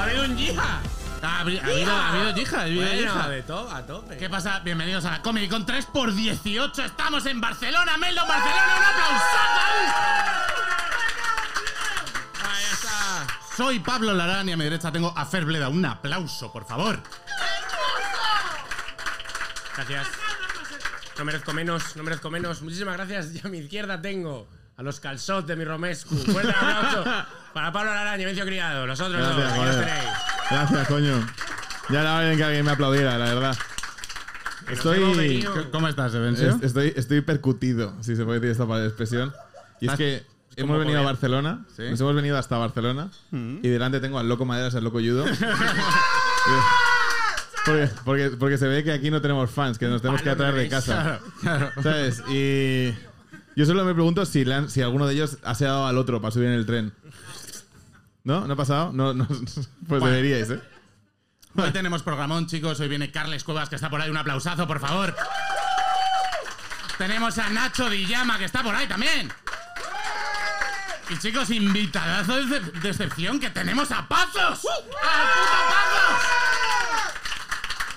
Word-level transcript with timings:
Ha 0.00 0.04
habido 0.04 0.24
un 0.24 0.36
yija. 0.36 0.80
Ha 1.22 1.40
habi- 1.40 1.58
ha 1.58 1.66
habido, 1.66 1.92
ha 1.92 2.08
habido 2.08 2.30
yija, 2.34 2.58
ha 2.58 2.62
habido 2.62 2.80
Bueno, 2.86 3.02
yija. 3.02 3.28
de 3.28 3.42
todo, 3.42 3.70
a 3.70 3.86
tope. 3.86 4.16
¿Qué 4.16 4.30
pasa? 4.30 4.60
Bienvenidos 4.60 5.04
a 5.04 5.10
la 5.10 5.20
Comedy 5.22 5.46
con 5.46 5.66
3x18. 5.66 6.84
Estamos 6.86 7.26
en 7.26 7.38
Barcelona, 7.38 7.98
Meldo, 7.98 8.26
Barcelona. 8.26 8.76
¡Un 8.78 8.82
aplausazo! 8.82 9.60
Ahí 12.48 12.64
está. 12.72 13.26
Soy 13.54 13.80
Pablo 13.80 14.14
Larán 14.14 14.48
y 14.48 14.52
a 14.52 14.56
mi 14.56 14.64
derecha 14.64 14.90
tengo 14.90 15.12
a 15.14 15.26
Fer 15.26 15.44
Bleda. 15.44 15.68
Un 15.68 15.84
aplauso, 15.84 16.50
por 16.50 16.64
favor. 16.66 17.02
Gracias. 19.76 20.06
No 21.18 21.24
merezco 21.26 21.52
menos, 21.52 21.94
no 21.96 22.02
merezco 22.04 22.30
menos. 22.30 22.62
Muchísimas 22.62 22.96
gracias. 22.96 23.34
Y 23.34 23.46
a 23.46 23.50
mi 23.50 23.58
izquierda 23.58 24.00
tengo 24.00 24.48
a 24.80 24.82
los 24.82 24.98
calzot 24.98 25.46
de 25.46 25.56
mi 25.56 25.64
Romescu. 25.64 26.16
Fuerte 26.16 26.54
aplauso 26.58 27.04
para 27.52 27.70
Pablo 27.70 27.92
Laraña 27.92 28.22
y 28.22 28.24
Vencio 28.24 28.46
Criado. 28.46 28.86
Los 28.86 28.98
otros 28.98 29.20
dos, 29.20 29.36
Gracias, 29.36 29.52
aquí 29.52 29.64
los 29.66 29.76
tenéis. 29.76 30.04
Gracias, 30.50 30.88
coño. 30.88 31.26
Ya 31.90 32.00
era 32.00 32.14
hora 32.16 32.24
de 32.24 32.36
que 32.38 32.44
alguien 32.44 32.64
me 32.64 32.70
aplaudiera, 32.70 33.18
la 33.18 33.26
verdad. 33.26 33.56
Estoy, 34.70 35.46
¿Cómo 35.70 35.86
estás, 35.88 36.14
Evencio? 36.14 36.48
es- 36.56 36.62
estoy, 36.62 36.94
estoy 36.96 37.20
percutido, 37.20 37.92
si 38.00 38.16
se 38.16 38.24
puede 38.24 38.40
decir 38.40 38.52
esta 38.52 38.62
palabra 38.64 38.84
de 38.84 38.88
expresión. 38.88 39.34
Y 39.82 39.86
es 39.86 39.92
Estás- 39.92 39.98
que 39.98 40.24
hemos 40.56 40.78
venido 40.78 41.00
a. 41.00 41.02
Barcelona, 41.02 41.66
Sí. 41.76 41.82
nos 41.90 42.00
hemos 42.00 42.14
venido 42.14 42.38
hasta 42.38 42.56
Barcelona, 42.56 43.10
y 43.32 43.68
delante 43.68 44.00
tengo 44.00 44.18
al 44.18 44.28
loco 44.30 44.46
Maderas, 44.46 44.74
al 44.76 44.84
loco 44.84 44.98
Judo. 45.00 45.24
porque, 47.66 47.90
porque, 48.04 48.30
porque 48.38 48.56
se 48.58 48.66
ve 48.66 48.82
que 48.82 48.92
aquí 48.92 49.10
no 49.10 49.20
tenemos 49.20 49.50
fans, 49.50 49.76
que 49.78 49.88
nos 49.88 50.00
tenemos 50.00 50.22
que 50.22 50.30
atraer 50.30 50.54
de 50.54 50.68
casa. 50.70 51.20
¿Sabes? 51.82 52.22
Y 52.30 52.94
yo 53.56 53.66
solo 53.66 53.84
me 53.84 53.92
pregunto 53.94 54.24
si, 54.26 54.44
le 54.44 54.54
han- 54.54 54.70
si 54.70 54.82
alguno 54.82 55.06
de 55.06 55.14
ellos 55.14 55.38
ha 55.42 55.54
dado 55.54 55.86
al 55.86 55.98
otro 55.98 56.20
para 56.20 56.30
subir 56.32 56.48
en 56.48 56.54
el 56.54 56.66
tren. 56.66 56.94
¿No? 58.24 58.46
¿No 58.46 58.52
ha 58.52 58.56
pasado? 58.56 58.92
No, 58.92 59.14
no, 59.14 59.26
pues 59.88 60.02
deberíais, 60.04 60.50
¿eh? 60.50 60.60
Hoy 61.56 61.70
tenemos 61.72 62.02
programón, 62.02 62.46
chicos. 62.46 62.78
Hoy 62.80 62.88
viene 62.88 63.10
Carles 63.10 63.42
Cuevas, 63.44 63.68
que 63.68 63.74
está 63.76 63.90
por 63.90 64.00
ahí. 64.00 64.08
Un 64.10 64.16
aplausazo, 64.16 64.66
por 64.68 64.78
favor. 64.78 65.16
Tenemos 66.98 67.36
a 67.38 67.48
Nacho 67.50 67.88
Dillama, 67.90 68.38
que 68.38 68.44
está 68.44 68.62
por 68.62 68.74
ahí 68.74 68.86
también. 68.86 69.32
Y 71.08 71.18
chicos, 71.18 71.50
invitadazo 71.50 72.36
de, 72.36 72.42
excep- 72.44 72.72
de 72.82 72.88
excepción, 72.90 73.40
que 73.40 73.50
tenemos 73.50 73.90
a 73.90 74.06
Pazos. 74.06 74.36
¡Al 74.38 74.58
puto 74.58 74.96
Pazos! 75.02 76.22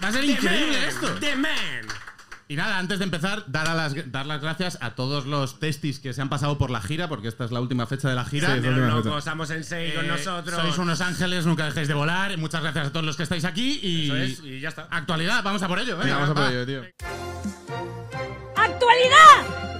Va 0.03 0.07
a 0.07 0.11
ser 0.11 0.23
increíble 0.23 0.79
Man, 0.79 0.89
esto. 0.89 1.13
The 1.19 1.35
Man. 1.35 1.82
Y 2.53 2.55
nada, 2.55 2.77
antes 2.77 2.99
de 2.99 3.05
empezar, 3.05 3.45
dar, 3.47 3.67
a 3.67 3.73
las, 3.73 4.11
dar 4.11 4.27
las 4.27 4.39
gracias 4.39 4.77
a 4.79 4.91
todos 4.93 5.25
los 5.25 5.59
testis 5.59 5.97
que 5.97 6.13
se 6.13 6.21
han 6.21 6.29
pasado 6.29 6.59
por 6.59 6.69
la 6.69 6.81
gira, 6.81 7.07
porque 7.09 7.27
esta 7.27 7.45
es 7.45 7.51
la 7.51 7.59
última 7.59 7.87
fecha 7.87 8.07
de 8.09 8.13
la 8.13 8.25
gira. 8.25 8.53
Sí, 8.53 8.61
fecha. 8.61 8.69
locos, 8.69 9.25
Amos 9.27 9.47
Sensei 9.47 9.91
con 9.95 10.05
Eh, 10.05 10.09
nosotros. 10.09 10.61
Sois 10.61 10.77
unos 10.77 11.01
ángeles, 11.01 11.47
nunca 11.47 11.65
dejéis 11.65 11.87
de 11.87 11.95
volar. 11.95 12.37
Muchas 12.37 12.61
gracias 12.61 12.85
a 12.85 12.91
todos 12.91 13.07
los 13.07 13.17
que 13.17 13.23
estáis 13.23 13.43
aquí. 13.45 13.79
Y, 13.81 14.05
Eso 14.05 14.15
es, 14.17 14.39
y 14.43 14.59
ya 14.59 14.69
está. 14.69 14.87
Actualidad, 14.91 15.41
vamos 15.43 15.63
a 15.63 15.67
por 15.67 15.79
ello. 15.79 15.97
venga, 15.97 16.03
Venga, 16.03 16.15
vamos 16.19 16.29
a 16.29 16.33
va. 16.41 16.45
por 16.47 16.55
ello, 16.55 16.65
tío. 16.67 16.83
¡Actualidad! 18.55 19.72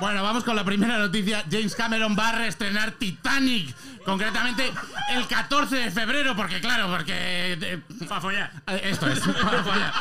Bueno, 0.00 0.22
vamos 0.22 0.44
con 0.44 0.56
la 0.56 0.64
primera 0.64 0.98
noticia. 0.98 1.44
James 1.50 1.74
Cameron 1.74 2.16
va 2.18 2.30
a 2.30 2.38
reestrenar 2.38 2.92
Titanic. 2.92 3.74
Concretamente 4.04 4.72
el 5.10 5.26
14 5.26 5.76
de 5.76 5.90
febrero, 5.90 6.34
porque 6.34 6.58
claro, 6.60 6.88
porque... 6.88 7.12
eh, 7.60 7.82
follar. 8.20 8.50
eh, 8.66 8.80
esto 8.84 9.08
es. 9.08 9.20
para 9.20 9.62
follar. 9.62 9.92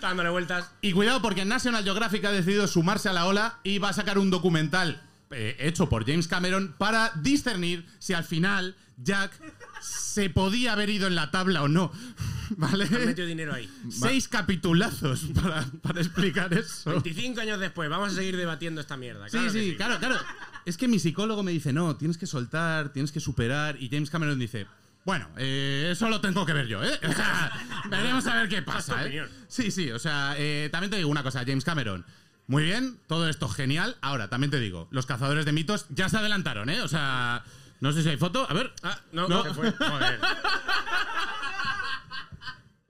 Dándole 0.00 0.28
vueltas. 0.30 0.70
Y 0.80 0.92
cuidado 0.92 1.20
porque 1.20 1.44
National 1.44 1.82
Geographic 1.82 2.24
ha 2.24 2.30
decidido 2.30 2.68
sumarse 2.68 3.08
a 3.08 3.12
la 3.12 3.26
ola 3.26 3.58
y 3.64 3.78
va 3.78 3.88
a 3.88 3.92
sacar 3.92 4.16
un 4.16 4.30
documental 4.30 5.02
eh, 5.32 5.56
hecho 5.58 5.88
por 5.88 6.06
James 6.06 6.28
Cameron 6.28 6.74
para 6.78 7.10
discernir 7.16 7.86
si 7.98 8.14
al 8.14 8.24
final 8.24 8.76
Jack 8.96 9.32
se 9.80 10.30
podía 10.30 10.72
haber 10.72 10.90
ido 10.90 11.06
en 11.06 11.14
la 11.14 11.30
tabla 11.30 11.62
o 11.62 11.68
no. 11.68 11.92
¿Vale? 12.56 12.84
Han 12.84 13.06
metido 13.06 13.26
dinero 13.26 13.54
ahí. 13.54 13.70
Seis 13.90 14.28
capitulazos 14.28 15.26
para, 15.34 15.64
para 15.82 16.00
explicar 16.00 16.52
eso. 16.54 16.90
25 16.90 17.40
años 17.40 17.60
después, 17.60 17.88
vamos 17.88 18.12
a 18.12 18.14
seguir 18.14 18.36
debatiendo 18.36 18.80
esta 18.80 18.96
mierda. 18.96 19.28
Sí, 19.28 19.32
claro 19.32 19.52
que 19.52 19.60
sí, 19.60 19.76
claro, 19.76 19.98
claro. 19.98 20.16
Es 20.64 20.76
que 20.76 20.88
mi 20.88 20.98
psicólogo 20.98 21.42
me 21.42 21.52
dice, 21.52 21.72
no, 21.72 21.96
tienes 21.96 22.18
que 22.18 22.26
soltar, 22.26 22.92
tienes 22.92 23.12
que 23.12 23.20
superar. 23.20 23.76
Y 23.80 23.88
James 23.88 24.10
Cameron 24.10 24.38
dice, 24.38 24.66
bueno, 25.04 25.28
eh, 25.38 25.88
eso 25.92 26.08
lo 26.08 26.20
tengo 26.20 26.44
que 26.44 26.52
ver 26.52 26.66
yo, 26.66 26.82
¿eh? 26.84 26.98
O 27.08 27.12
sea, 27.12 27.52
veremos 27.88 28.26
a 28.26 28.34
ver 28.34 28.48
qué 28.48 28.62
pasa, 28.62 29.06
¿eh? 29.06 29.26
Sí, 29.48 29.70
sí, 29.70 29.90
o 29.90 29.98
sea, 29.98 30.34
eh, 30.36 30.68
también 30.70 30.90
te 30.90 30.96
digo 30.96 31.08
una 31.08 31.22
cosa, 31.22 31.40
James 31.46 31.64
Cameron. 31.64 32.04
Muy 32.46 32.64
bien, 32.64 32.98
todo 33.06 33.28
esto 33.28 33.48
genial. 33.48 33.96
Ahora, 34.00 34.28
también 34.28 34.50
te 34.50 34.58
digo, 34.58 34.88
los 34.90 35.06
cazadores 35.06 35.44
de 35.44 35.52
mitos 35.52 35.86
ya 35.90 36.08
se 36.08 36.16
adelantaron, 36.16 36.68
¿eh? 36.68 36.82
O 36.82 36.88
sea, 36.88 37.44
no 37.80 37.92
sé 37.92 38.02
si 38.02 38.08
hay 38.08 38.16
foto. 38.16 38.46
A 38.48 38.54
ver. 38.54 38.72
Ah, 38.82 38.98
no, 39.12 39.28
No. 39.28 39.42
¿qué 39.44 39.54
fue? 39.54 39.70
Joder. 39.72 40.20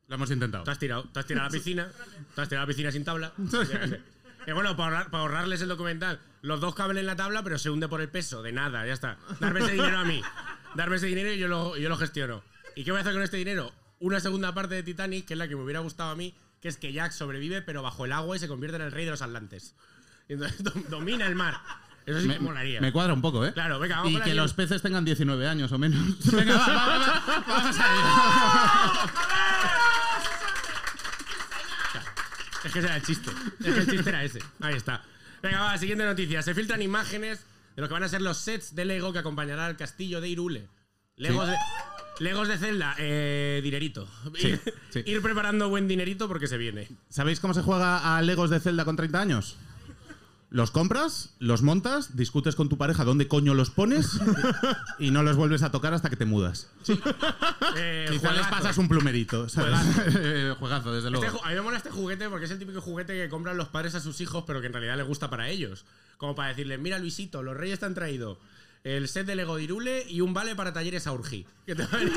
Lo 0.08 0.14
hemos 0.16 0.30
intentado. 0.30 0.64
Te 0.64 0.70
has 0.72 0.78
tirado, 0.78 1.04
te 1.04 1.20
has 1.20 1.26
tirado 1.26 1.46
a 1.46 1.48
la 1.50 1.52
piscina, 1.52 1.88
te 2.34 2.40
has 2.40 2.48
tirado 2.48 2.62
a 2.64 2.66
la 2.66 2.68
piscina 2.68 2.90
sin 2.92 3.04
tabla. 3.04 3.32
Y 4.46 4.52
bueno, 4.52 4.74
para, 4.74 5.00
ahorrar- 5.02 5.10
para 5.10 5.20
ahorrarles 5.22 5.60
el 5.60 5.68
documental, 5.68 6.18
los 6.40 6.60
dos 6.62 6.74
caben 6.74 6.96
en 6.96 7.04
la 7.04 7.14
tabla, 7.14 7.42
pero 7.42 7.58
se 7.58 7.68
hunde 7.68 7.88
por 7.88 8.00
el 8.00 8.08
peso, 8.08 8.42
de 8.42 8.52
nada, 8.52 8.86
ya 8.86 8.94
está. 8.94 9.18
Darme 9.38 9.60
ese 9.60 9.72
dinero 9.72 9.98
a 9.98 10.04
mí, 10.04 10.22
darme 10.74 10.96
ese 10.96 11.06
dinero 11.06 11.30
y 11.30 11.38
yo 11.38 11.46
lo, 11.46 11.76
yo 11.76 11.90
lo 11.90 11.96
gestiono. 11.98 12.42
¿Y 12.74 12.82
qué 12.82 12.90
voy 12.90 12.98
a 12.98 13.00
hacer 13.02 13.12
con 13.12 13.22
este 13.22 13.36
dinero? 13.36 13.70
Una 13.98 14.18
segunda 14.18 14.54
parte 14.54 14.74
de 14.76 14.82
Titanic, 14.82 15.26
que 15.26 15.34
es 15.34 15.38
la 15.38 15.46
que 15.46 15.56
me 15.56 15.62
hubiera 15.62 15.80
gustado 15.80 16.10
a 16.10 16.16
mí, 16.16 16.34
que 16.62 16.68
es 16.68 16.78
que 16.78 16.90
Jack 16.90 17.12
sobrevive, 17.12 17.60
pero 17.60 17.82
bajo 17.82 18.06
el 18.06 18.12
agua 18.12 18.34
y 18.34 18.38
se 18.38 18.48
convierte 18.48 18.76
en 18.76 18.82
el 18.82 18.92
rey 18.92 19.04
de 19.04 19.10
los 19.10 19.20
Atlantes. 19.20 19.74
Y 20.26 20.32
entonces 20.32 20.64
dom- 20.64 20.84
domina 20.88 21.26
el 21.26 21.34
mar. 21.36 21.58
Eso 22.06 22.20
sí 22.20 22.28
que 22.28 22.38
molaría. 22.40 22.80
Me 22.80 22.92
cuadra 22.92 23.12
un 23.12 23.22
poco, 23.22 23.44
¿eh? 23.44 23.52
Claro, 23.52 23.78
venga, 23.78 23.96
vamos 23.96 24.12
Y 24.12 24.20
que 24.20 24.34
los 24.34 24.54
peces 24.54 24.82
tengan 24.82 25.04
19 25.04 25.46
años 25.46 25.70
o 25.72 25.78
menos. 25.78 26.00
Venga, 26.32 26.56
va, 26.56 26.66
va, 26.66 26.86
va, 26.86 26.98
va, 26.98 27.44
vamos 27.46 27.76
a 27.78 29.10
Es 32.64 32.72
que 32.72 32.78
ese 32.78 32.88
era 32.88 32.96
el 32.96 33.02
chiste. 33.02 33.30
Es 33.60 33.74
que 33.74 33.80
el 33.80 33.88
chiste 33.88 34.10
era 34.10 34.24
ese. 34.24 34.40
Ahí 34.60 34.74
está. 34.74 35.02
Venga, 35.42 35.60
va, 35.60 35.78
siguiente 35.78 36.04
noticia. 36.04 36.42
Se 36.42 36.54
filtran 36.54 36.82
imágenes 36.82 37.46
de 37.74 37.82
lo 37.82 37.88
que 37.88 37.94
van 37.94 38.02
a 38.02 38.08
ser 38.08 38.20
los 38.20 38.36
sets 38.38 38.74
de 38.74 38.84
Lego 38.84 39.12
que 39.12 39.18
acompañará 39.18 39.66
al 39.66 39.76
castillo 39.76 40.20
de 40.20 40.28
Irule. 40.28 40.68
Legos, 41.16 41.48
de, 41.48 41.56
Legos 42.18 42.48
de 42.48 42.58
Zelda, 42.58 42.94
eh, 42.98 43.60
dinerito. 43.62 44.08
ir, 44.38 44.60
sí. 44.90 45.02
ir 45.06 45.22
preparando 45.22 45.68
buen 45.68 45.88
dinerito 45.88 46.28
porque 46.28 46.46
se 46.46 46.58
viene. 46.58 46.88
¿Sabéis 47.08 47.40
cómo 47.40 47.54
se 47.54 47.62
juega 47.62 48.16
a 48.16 48.22
Legos 48.22 48.50
de 48.50 48.60
Zelda 48.60 48.84
con 48.84 48.96
30 48.96 49.20
años? 49.20 49.56
Los 50.52 50.72
compras, 50.72 51.30
los 51.38 51.62
montas, 51.62 52.16
discutes 52.16 52.56
con 52.56 52.68
tu 52.68 52.76
pareja 52.76 53.04
dónde 53.04 53.28
coño 53.28 53.54
los 53.54 53.70
pones 53.70 54.18
y 54.98 55.12
no 55.12 55.22
los 55.22 55.36
vuelves 55.36 55.62
a 55.62 55.70
tocar 55.70 55.94
hasta 55.94 56.10
que 56.10 56.16
te 56.16 56.24
mudas. 56.24 56.68
Eh, 57.76 58.06
Quizá 58.10 58.32
les 58.32 58.40
juegazo. 58.42 58.50
pasas 58.50 58.78
un 58.78 58.88
plumerito. 58.88 59.48
¿sabes? 59.48 59.78
Eh, 60.16 60.54
Juegazo, 60.58 60.92
desde 60.92 61.08
luego. 61.10 61.24
Este 61.24 61.38
ju- 61.38 61.44
a 61.46 61.48
mí 61.50 61.54
me 61.54 61.60
mola 61.60 61.76
este 61.76 61.90
juguete 61.90 62.28
porque 62.28 62.46
es 62.46 62.50
el 62.50 62.58
típico 62.58 62.80
juguete 62.80 63.12
que 63.14 63.28
compran 63.28 63.56
los 63.56 63.68
padres 63.68 63.94
a 63.94 64.00
sus 64.00 64.20
hijos, 64.20 64.42
pero 64.44 64.60
que 64.60 64.66
en 64.66 64.72
realidad 64.72 64.96
les 64.96 65.06
gusta 65.06 65.30
para 65.30 65.48
ellos. 65.48 65.84
Como 66.18 66.34
para 66.34 66.48
decirles, 66.48 66.80
mira 66.80 66.98
Luisito, 66.98 67.42
los 67.44 67.56
reyes 67.56 67.78
te 67.78 67.86
han 67.86 67.94
traído 67.94 68.38
el 68.82 69.08
set 69.08 69.26
de 69.26 69.36
Lego 69.36 69.56
de 69.56 69.62
Irule 69.64 70.04
y 70.08 70.20
un 70.20 70.34
vale 70.34 70.56
para 70.56 70.72
talleres 70.72 71.06
a 71.06 71.12
Urgi. 71.12 71.46
Que 71.64 71.74
te 71.76 71.84
va 71.84 71.88
a 71.92 71.96
venir, 71.96 72.12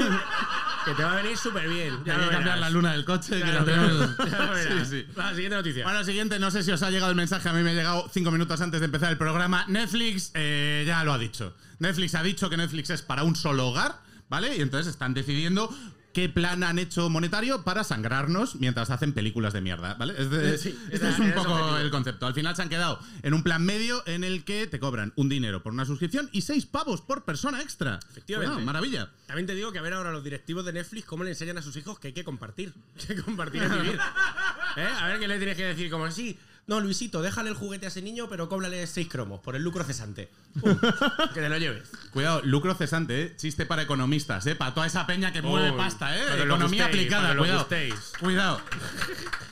que 0.85 0.93
te 0.93 1.03
va 1.03 1.13
a 1.13 1.15
venir 1.21 1.37
súper 1.37 1.67
bien. 1.67 2.03
Ya 2.05 2.15
hay 2.15 2.25
que 2.25 2.29
cambiar 2.29 2.57
la 2.59 2.69
luna 2.69 2.93
del 2.93 3.05
coche. 3.05 3.41
que 3.41 3.51
tenemos-. 3.51 4.15
Sí, 4.83 4.85
sí. 4.89 5.05
Va, 5.17 5.29
siguiente 5.33 5.55
noticia. 5.55 5.83
Bueno, 5.83 6.03
siguiente, 6.03 6.39
no 6.39 6.51
sé 6.51 6.63
si 6.63 6.71
os 6.71 6.81
ha 6.83 6.89
llegado 6.89 7.09
el 7.11 7.15
mensaje, 7.17 7.49
a 7.49 7.53
mí 7.53 7.61
me 7.63 7.71
ha 7.71 7.73
llegado 7.73 8.09
cinco 8.11 8.31
minutos 8.31 8.59
antes 8.61 8.79
de 8.79 8.85
empezar 8.85 9.11
el 9.11 9.17
programa. 9.17 9.65
Netflix 9.67 10.31
eh, 10.33 10.83
ya 10.85 11.03
lo 11.03 11.13
ha 11.13 11.17
dicho. 11.17 11.55
Netflix 11.79 12.15
ha 12.15 12.23
dicho 12.23 12.49
que 12.49 12.57
Netflix 12.57 12.89
es 12.89 13.01
para 13.01 13.23
un 13.23 13.35
solo 13.35 13.67
hogar, 13.67 13.99
¿vale? 14.29 14.55
Y 14.55 14.61
entonces 14.61 14.91
están 14.91 15.13
decidiendo 15.13 15.69
qué 16.13 16.29
plan 16.29 16.63
han 16.63 16.79
hecho 16.79 17.09
monetario 17.09 17.63
para 17.63 17.83
sangrarnos 17.83 18.55
mientras 18.55 18.89
hacen 18.89 19.13
películas 19.13 19.53
de 19.53 19.61
mierda, 19.61 19.95
¿vale? 19.95 20.13
Sí, 20.57 20.77
este 20.91 21.09
es- 21.09 21.19
un 21.19 21.27
es 21.27 21.33
poco 21.33 21.51
objetivo. 21.53 21.77
el 21.79 21.91
concepto. 21.91 22.25
Al 22.27 22.33
final 22.33 22.55
se 22.55 22.61
han 22.61 22.69
quedado 22.69 22.99
en 23.23 23.33
un 23.33 23.43
plan 23.43 23.63
medio 23.65 24.03
en 24.07 24.23
el 24.23 24.43
que 24.43 24.67
te 24.67 24.79
cobran 24.79 25.11
un 25.15 25.29
dinero 25.29 25.63
por 25.63 25.73
una 25.73 25.85
suscripción 25.85 26.29
y 26.31 26.41
seis 26.41 26.65
pavos 26.65 27.01
por 27.01 27.25
persona 27.25 27.61
extra. 27.61 27.99
Efectivamente. 28.11 28.63
Maravilla. 28.63 29.09
También 29.27 29.47
te 29.47 29.55
digo 29.55 29.71
que 29.71 29.79
a 29.79 29.81
ver 29.81 29.93
ahora 29.93 30.11
los 30.11 30.23
directivos 30.23 30.63
de 30.65 30.73
Netflix 30.73 31.05
cómo 31.05 31.23
le 31.23 31.31
enseñan 31.31 31.57
a 31.57 31.61
sus 31.61 31.75
hijos 31.77 31.97
que 31.99 32.07
hay 32.09 32.13
que 32.13 32.23
compartir. 32.23 32.73
Que 33.07 33.15
compartir 33.21 33.63
es 33.63 33.71
vivir. 33.73 33.99
¿Eh? 34.77 34.87
A 35.01 35.07
ver 35.07 35.19
qué 35.19 35.27
le 35.27 35.37
tienes 35.37 35.57
que 35.57 35.65
decir. 35.65 35.89
Como 35.89 36.09
sí, 36.11 36.37
no, 36.65 36.79
Luisito, 36.79 37.21
déjale 37.21 37.49
el 37.49 37.55
juguete 37.55 37.87
a 37.87 37.89
ese 37.89 38.01
niño, 38.01 38.29
pero 38.29 38.47
cóblale 38.47 38.87
seis 38.87 39.09
cromos 39.09 39.41
por 39.41 39.57
el 39.57 39.63
lucro 39.63 39.83
cesante. 39.83 40.29
Pum, 40.61 40.77
que 41.33 41.41
te 41.41 41.49
lo 41.49 41.57
lleves. 41.57 41.89
Cuidado, 42.11 42.41
lucro 42.43 42.73
cesante, 42.73 43.21
¿eh? 43.21 43.33
Chiste 43.35 43.65
para 43.65 43.81
economistas, 43.81 44.47
¿eh? 44.47 44.55
Para 44.55 44.73
toda 44.73 44.87
esa 44.87 45.05
peña 45.05 45.33
que 45.33 45.41
mueve 45.41 45.71
Uy, 45.71 45.77
pasta, 45.77 46.17
¿eh? 46.17 46.23
para 46.23 46.43
Economía 46.43 46.85
gustéis, 46.85 47.05
aplicada, 47.07 47.27
para 47.29 47.39
cuidado. 47.39 47.67
Cuidado. 48.19 48.61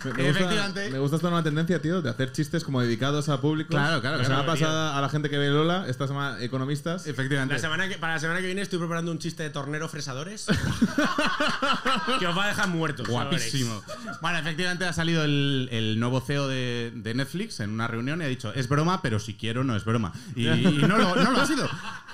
Me, 0.05 0.13
me 0.13 0.23
gusta, 0.23 0.29
Efectivamente. 0.29 0.89
me 0.89 0.99
gusta 0.99 1.15
esta 1.17 1.29
nueva 1.29 1.43
tendencia, 1.43 1.81
tío, 1.81 2.01
de 2.01 2.09
hacer 2.09 2.31
chistes 2.31 2.63
como 2.63 2.81
dedicados 2.81 3.27
a 3.27 3.41
público. 3.41 3.71
Claro, 3.71 3.99
claro, 3.99 4.17
La 4.17 4.23
semana 4.23 4.43
claro, 4.45 4.59
pasada 4.59 4.97
a 4.97 5.01
la 5.01 5.09
gente 5.09 5.29
que 5.29 5.37
ve 5.37 5.49
Lola, 5.49 5.87
esta 5.89 6.07
semana 6.07 6.41
economistas. 6.41 7.07
Efectivamente. 7.07 7.55
La 7.55 7.59
semana 7.59 7.89
que, 7.89 7.97
para 7.97 8.13
la 8.13 8.19
semana 8.19 8.39
que 8.39 8.45
viene 8.45 8.61
estoy 8.61 8.79
preparando 8.79 9.11
un 9.11 9.19
chiste 9.19 9.43
de 9.43 9.49
tornero 9.49 9.89
fresadores 9.89 10.45
que 12.19 12.27
os 12.27 12.37
va 12.37 12.45
a 12.45 12.47
dejar 12.47 12.69
muertos. 12.69 13.05
Guapísimo. 13.07 13.83
Bueno, 14.21 14.37
efectivamente 14.37 14.85
ha 14.85 14.93
salido 14.93 15.25
el, 15.25 15.67
el 15.71 15.99
nuevo 15.99 16.21
CEO 16.21 16.47
de, 16.47 16.91
de 17.03 17.13
Netflix 17.13 17.59
en 17.59 17.69
una 17.71 17.87
reunión 17.87 18.21
y 18.21 18.25
ha 18.25 18.27
dicho, 18.27 18.53
es 18.53 18.67
broma, 18.67 19.01
pero 19.01 19.19
si 19.19 19.35
quiero 19.35 19.63
no 19.63 19.75
es 19.75 19.85
broma. 19.85 20.13
Y, 20.35 20.47
y 20.49 20.77
no, 20.87 20.97
lo, 20.97 21.15
no 21.15 21.31
lo 21.31 21.41
ha 21.41 21.45
sido. 21.45 21.69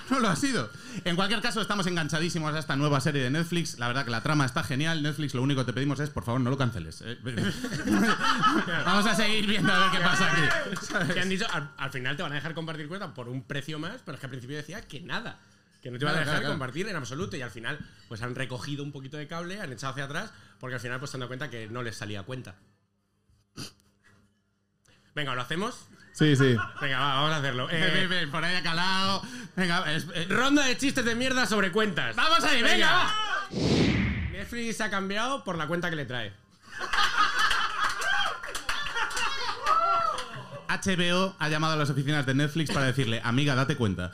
no 0.10 0.20
lo 0.20 0.30
ha 0.30 0.36
sido. 0.36 0.70
En 1.04 1.16
cualquier 1.16 1.42
caso, 1.42 1.62
estamos 1.62 1.88
enganchadísimos 1.88 2.54
a 2.54 2.60
esta 2.60 2.76
nueva 2.76 3.00
serie 3.02 3.22
de 3.22 3.30
Netflix. 3.30 3.80
La 3.80 3.88
verdad 3.88 4.06
que 4.06 4.12
la 4.12 4.22
trama 4.24 4.46
está 4.46 4.64
genial. 4.64 5.04
Netflix, 5.04 5.34
lo 5.34 5.42
único 5.42 5.62
que 5.62 5.66
te 5.66 5.74
pedimos 5.74 6.00
es, 6.00 6.10
por 6.10 6.24
favor, 6.24 6.42
no 6.42 6.50
lo 6.50 6.58
canceles. 6.58 7.04
¿eh? 7.06 7.18
Vamos 8.86 9.06
a 9.06 9.16
seguir 9.16 9.48
viendo 9.48 9.72
a 9.72 9.80
ver 9.80 9.92
qué 9.92 10.00
pasa 10.00 10.32
aquí. 10.32 11.14
Que 11.14 11.20
han 11.20 11.30
dicho, 11.30 11.46
al, 11.52 11.72
al 11.78 11.92
final 11.92 12.16
te 12.18 12.24
van 12.24 12.32
a 12.32 12.36
dejar 12.36 12.54
compartir 12.54 12.88
cuenta 12.88 13.14
por 13.14 13.30
un 13.30 13.44
precio 13.44 13.80
más, 13.80 14.02
pero 14.06 14.16
es 14.16 14.20
que 14.20 14.26
al 14.26 14.32
principio 14.32 14.58
decía 14.58 14.82
que 14.82 15.02
nada. 15.02 15.40
Que 15.82 15.92
no 15.92 16.00
te 16.00 16.06
iban 16.06 16.16
a 16.16 16.20
dejar 16.20 16.26
claro, 16.26 16.40
claro. 16.42 16.54
compartir 16.54 16.88
en 16.88 16.96
absoluto. 16.96 17.38
Y 17.38 17.42
al 17.42 17.52
final, 17.52 17.78
pues 18.08 18.22
han 18.22 18.36
recogido 18.36 18.84
un 18.84 18.92
poquito 18.92 19.18
de 19.18 19.28
cable, 19.28 19.62
han 19.62 19.72
echado 19.72 19.92
hacia 19.92 20.06
atrás, 20.06 20.32
porque 20.60 20.76
al 20.76 20.82
final 20.82 21.00
pues 21.00 21.12
se 21.12 21.18
han 21.18 21.20
dado 21.20 21.30
cuenta 21.30 21.50
que 21.50 21.68
no 21.68 21.84
les 21.84 21.96
salía 21.96 22.24
cuenta. 22.24 22.56
Venga, 25.18 25.34
¿lo 25.34 25.42
hacemos? 25.42 25.74
Sí, 26.14 26.36
sí. 26.36 26.56
Venga, 26.80 27.00
va, 27.00 27.14
vamos 27.16 27.32
a 27.32 27.38
hacerlo. 27.38 27.68
Eh, 27.72 27.92
ven, 27.92 28.08
ven, 28.08 28.30
por 28.30 28.44
ahí 28.46 28.56
ha 28.56 28.62
calado. 28.62 29.24
Venga, 29.56 29.92
es- 29.92 30.06
eh, 30.14 30.28
ronda 30.30 30.64
de 30.64 30.78
chistes 30.78 31.04
de 31.04 31.16
mierda 31.16 31.48
sobre 31.48 31.72
cuentas. 31.72 32.16
Vamos 32.16 32.44
ahí, 32.44 32.62
venga, 32.62 32.92
va. 32.94 33.14
Netflix 34.32 34.78
se 34.78 34.84
ha 34.84 34.92
cambiado 34.92 35.44
por 35.44 35.58
la 35.58 35.66
cuenta 35.66 35.90
que 35.90 35.96
le 35.96 36.06
trae. 36.06 36.32
HBO 40.70 41.36
ha 41.40 41.50
llamado 41.50 41.74
a 41.74 41.78
las 41.78 41.90
oficinas 41.90 42.28
de 42.28 42.36
Netflix 42.36 42.70
para 42.72 42.86
decirle, 42.86 43.20
amiga, 43.24 43.56
date 43.56 43.76
cuenta. 43.76 44.12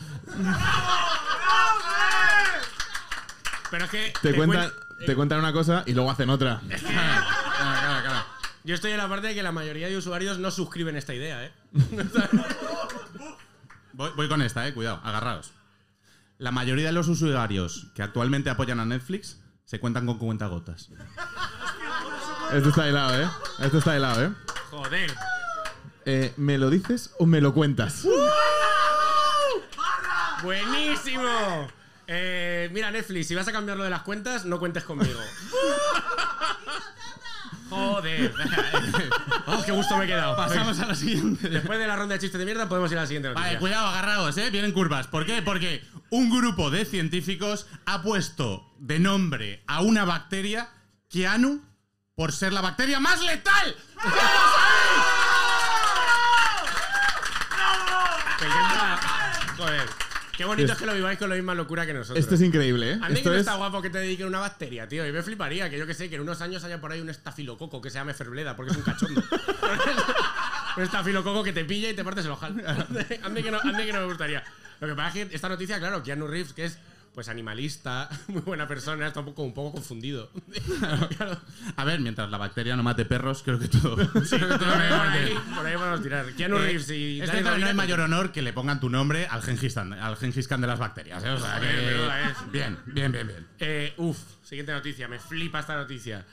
Pero 3.72 3.84
es 3.86 3.92
que. 3.92 4.14
Te, 4.22 4.34
cuentan, 4.36 4.70
cuen- 4.72 5.06
te 5.06 5.16
cuentan 5.16 5.40
una 5.40 5.52
cosa 5.52 5.84
y 5.86 5.92
luego 5.94 6.10
hacen 6.12 6.30
otra. 6.30 6.62
Yo 8.64 8.76
estoy 8.76 8.92
en 8.92 8.98
la 8.98 9.10
parte 9.10 9.28
de 9.28 9.36
que 9.36 9.44
la 9.44 9.52
mayoría 9.52 9.90
de 9.90 9.98
usuarios 9.98 10.40
no 10.40 10.50
suscriben 10.52 10.96
esta 10.96 11.14
idea, 11.14 11.46
¿eh? 11.46 11.52
Voy, 13.96 14.10
voy 14.16 14.28
con 14.28 14.42
esta, 14.42 14.68
eh, 14.68 14.74
cuidado, 14.74 15.00
agarraos. 15.04 15.52
La 16.40 16.50
mayoría 16.50 16.88
de 16.88 16.94
los 16.94 17.08
usuarios 17.08 17.92
que 17.94 18.02
actualmente 18.02 18.50
apoyan 18.50 18.80
a 18.80 18.86
Netflix 18.86 19.40
se 19.66 19.80
cuentan 19.80 20.08
con 20.08 20.18
cuentagotas. 20.18 20.90
Esto 22.52 22.70
está 22.70 22.88
helado, 22.88 23.22
¿eh? 23.22 23.30
Esto 23.60 23.78
está 23.78 23.96
helado, 23.96 24.26
¿eh? 24.26 24.34
Joder. 24.72 25.14
Eh, 26.06 26.34
¿Me 26.38 26.58
lo 26.58 26.72
dices 26.72 27.12
o 27.20 27.28
me 27.28 27.40
lo 27.40 27.54
cuentas? 27.54 28.04
¡Buenísimo! 30.42 31.68
Eh, 32.08 32.70
mira, 32.74 32.92
Netflix, 32.92 33.28
si 33.28 33.36
vas 33.36 33.48
a 33.48 33.52
cambiar 33.52 33.78
lo 33.78 33.84
de 33.84 33.90
las 33.90 34.02
cuentas, 34.02 34.44
no 34.46 34.60
cuentes 34.60 34.84
conmigo. 34.84 35.20
Joder. 37.74 38.34
Oh, 39.46 39.62
qué 39.66 39.72
gusto 39.72 39.98
me 39.98 40.06
he 40.06 40.08
quedado. 40.08 40.36
Pasamos 40.36 40.80
a 40.80 40.86
la 40.86 40.96
siguiente. 40.96 41.50
Después 41.50 41.78
de 41.78 41.86
la 41.88 41.96
ronda 41.96 42.14
de 42.14 42.20
chistes 42.20 42.40
de 42.40 42.46
mierda, 42.46 42.70
podemos 42.70 42.92
ir 42.92 42.98
a 42.98 43.02
la 43.02 43.08
siguiente 43.08 43.28
noticia. 43.28 43.48
Vale, 43.48 43.60
cuidado, 43.60 43.88
agarraos, 43.88 44.38
¿eh? 44.38 44.50
Vienen 44.50 44.72
curvas. 44.72 45.08
¿Por 45.08 45.26
qué? 45.26 45.42
Porque 45.42 45.84
un 46.10 46.30
grupo 46.30 46.70
de 46.72 46.86
científicos 46.86 47.68
ha 47.86 48.02
puesto 48.02 48.72
de 48.80 49.00
nombre 49.00 49.64
a 49.68 49.82
una 49.82 50.06
bacteria 50.06 50.70
Keanu 51.10 51.62
por 52.16 52.32
ser 52.32 52.54
la 52.54 52.62
bacteria 52.62 53.00
más 53.00 53.22
letal. 53.22 53.76
Me 58.40 58.48
encanta. 58.48 59.00
Joder. 59.58 60.03
Qué 60.36 60.46
bonito 60.46 60.74
es 60.74 60.80
que 60.80 60.86
lo 60.88 60.96
viváis 60.96 61.20
con 61.20 61.30
la 61.30 61.36
misma 61.36 61.54
locura 61.54 61.86
que 61.86 61.94
nosotros. 61.94 62.18
Esto 62.18 62.34
es 62.34 62.42
increíble, 62.42 62.94
¿eh? 62.94 63.00
A 63.02 63.10
mí 63.10 63.22
que 63.22 63.30
no 63.30 63.36
es... 63.36 63.42
está 63.42 63.56
guapo 63.56 63.84
que 63.84 63.92
te 63.92 64.00
dediquen 64.00 64.26
una 64.26 64.40
bacteria, 64.40 64.88
tío. 64.88 65.06
Y 65.08 65.12
me 65.12 65.22
fliparía 65.22 65.70
que 65.70 65.78
yo 65.78 65.86
que 65.86 65.94
sé, 65.94 66.10
que 66.10 66.16
en 66.16 66.22
unos 66.22 66.42
años 66.42 66.64
haya 66.64 66.82
por 66.82 66.92
ahí 66.92 67.02
un 67.02 67.10
estafilococo 67.10 67.80
que 67.80 67.92
se 67.92 68.00
llame 68.00 68.16
Ferbleda, 68.16 68.56
porque 68.56 68.72
es 68.72 68.78
un 68.78 68.84
cachondo. 68.84 69.24
un 70.78 70.84
estafilococo 70.84 71.44
que 71.44 71.54
te 71.54 71.66
pilla 71.66 71.92
y 71.92 71.94
te 71.94 72.04
partes 72.04 72.26
el 72.26 72.32
ojal. 72.32 72.54
ande, 73.24 73.44
que 73.44 73.52
no, 73.52 73.60
ande 73.62 73.86
que 73.86 73.94
no 73.94 74.00
me 74.00 74.06
gustaría. 74.08 74.44
Lo 74.80 74.88
que 74.88 74.96
pasa 74.96 75.20
es 75.20 75.28
que 75.28 75.36
esta 75.36 75.50
noticia, 75.50 75.78
claro, 75.78 76.02
Keanu 76.02 76.28
Reeves, 76.28 76.54
que 76.54 76.66
es 76.66 76.80
pues 77.14 77.30
animalista, 77.30 78.10
muy 78.28 78.42
buena 78.42 78.68
persona, 78.68 79.08
está 79.08 79.20
un 79.20 79.28
poco, 79.28 79.44
un 79.44 79.54
poco 79.54 79.74
confundido. 79.74 80.30
Claro. 81.18 81.40
A 81.76 81.86
ver, 81.86 82.00
mientras 82.00 82.30
la 82.30 82.38
bacteria 82.38 82.76
no 82.76 82.84
mate 82.84 83.06
perros, 83.06 83.44
creo 83.44 83.60
que 83.60 83.68
todo. 83.68 83.96
creo 84.12 84.12
que 84.12 84.30
todo 84.30 84.58
por, 84.58 84.82
ahí, 84.82 85.38
por 85.56 85.66
ahí 85.66 85.76
podemos 85.76 86.02
tirar. 86.02 86.34
Keanu 86.34 86.58
Eh, 86.58 86.62
Reeves 86.62 86.90
y 86.90 87.22
es 87.22 87.30
que 87.30 87.42
no 87.42 87.52
hay 87.52 87.74
mayor 87.74 88.00
honor 88.00 88.32
que 88.32 88.42
le 88.42 88.54
pongan 88.54 88.80
tu 88.80 88.90
nombre 88.90 89.28
al 89.28 89.42
Gengis 89.42 89.74
Khan, 89.74 89.94
al 89.94 90.18
Gengis 90.18 90.48
Khan 90.48 90.62
de 90.62 90.68
las 90.68 90.80
bacterias. 90.80 91.24
¿eh? 91.24 91.30
O 91.30 91.40
sea, 91.40 91.60
que-. 91.60 92.50
Bien, 92.52 92.78
bien, 92.88 93.12
bien, 93.12 93.28
bien. 93.28 93.48
Eh, 93.60 93.94
uf, 93.98 94.18
siguiente 94.44 94.72
noticia, 94.72 95.08
me 95.08 95.20
flipa 95.20 95.60
esta 95.60 95.76
noticia. 95.76 96.26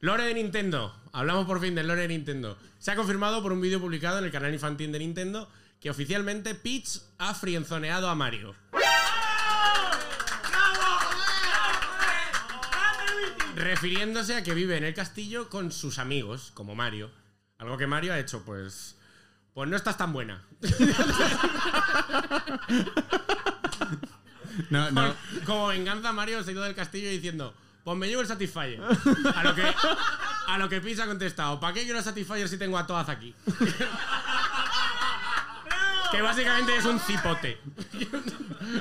Lore 0.00 0.24
de 0.24 0.34
Nintendo. 0.34 0.94
Hablamos 1.12 1.46
por 1.46 1.60
fin 1.60 1.74
del 1.74 1.88
lore 1.88 2.02
de 2.02 2.08
Nintendo. 2.08 2.56
Se 2.78 2.92
ha 2.92 2.96
confirmado 2.96 3.42
por 3.42 3.52
un 3.52 3.60
vídeo 3.60 3.80
publicado 3.80 4.18
en 4.18 4.24
el 4.24 4.30
canal 4.30 4.52
infantil 4.52 4.92
de 4.92 5.00
Nintendo 5.00 5.48
que 5.80 5.90
oficialmente 5.90 6.54
Peach 6.54 7.00
ha 7.18 7.34
frienzoneado 7.34 8.08
a 8.08 8.14
Mario. 8.14 8.54
Refiriéndose 13.58 14.36
a 14.36 14.42
que 14.44 14.54
vive 14.54 14.76
en 14.76 14.84
el 14.84 14.94
castillo 14.94 15.48
con 15.48 15.72
sus 15.72 15.98
amigos, 15.98 16.52
como 16.54 16.74
Mario. 16.74 17.10
Algo 17.58 17.76
que 17.76 17.86
Mario 17.86 18.12
ha 18.12 18.18
hecho, 18.18 18.42
pues. 18.44 18.96
Pues 19.52 19.68
no 19.68 19.76
estás 19.76 19.96
tan 19.98 20.12
buena. 20.12 20.42
No, 24.70 24.90
no. 24.90 25.14
Como 25.46 25.68
venganza, 25.68 26.12
Mario 26.12 26.42
se 26.42 26.50
ha 26.50 26.52
ido 26.52 26.62
del 26.64 26.74
castillo 26.74 27.08
diciendo: 27.10 27.54
Pues 27.84 27.96
me 27.96 28.08
llevo 28.08 28.22
el 28.22 28.26
Satisfyer. 28.26 28.80
A 29.34 29.44
lo 29.44 29.54
que, 29.54 29.62
a 30.48 30.58
lo 30.58 30.68
que 30.68 30.80
Peach 30.80 30.98
ha 30.98 31.06
contestado: 31.06 31.60
¿Para 31.60 31.74
qué 31.74 31.84
quiero 31.84 31.98
el 31.98 32.04
Satisfyer 32.04 32.48
si 32.48 32.58
tengo 32.58 32.76
a 32.76 32.86
Toaz 32.86 33.08
aquí? 33.08 33.34
que 36.10 36.22
básicamente 36.22 36.76
es 36.76 36.84
un 36.84 36.98
cipote. 36.98 37.60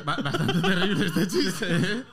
Ba- 0.04 0.16
Bastante 0.18 0.60
terrible 0.62 1.06
este 1.08 1.28
chiste, 1.28 1.68
¿eh? 1.76 2.04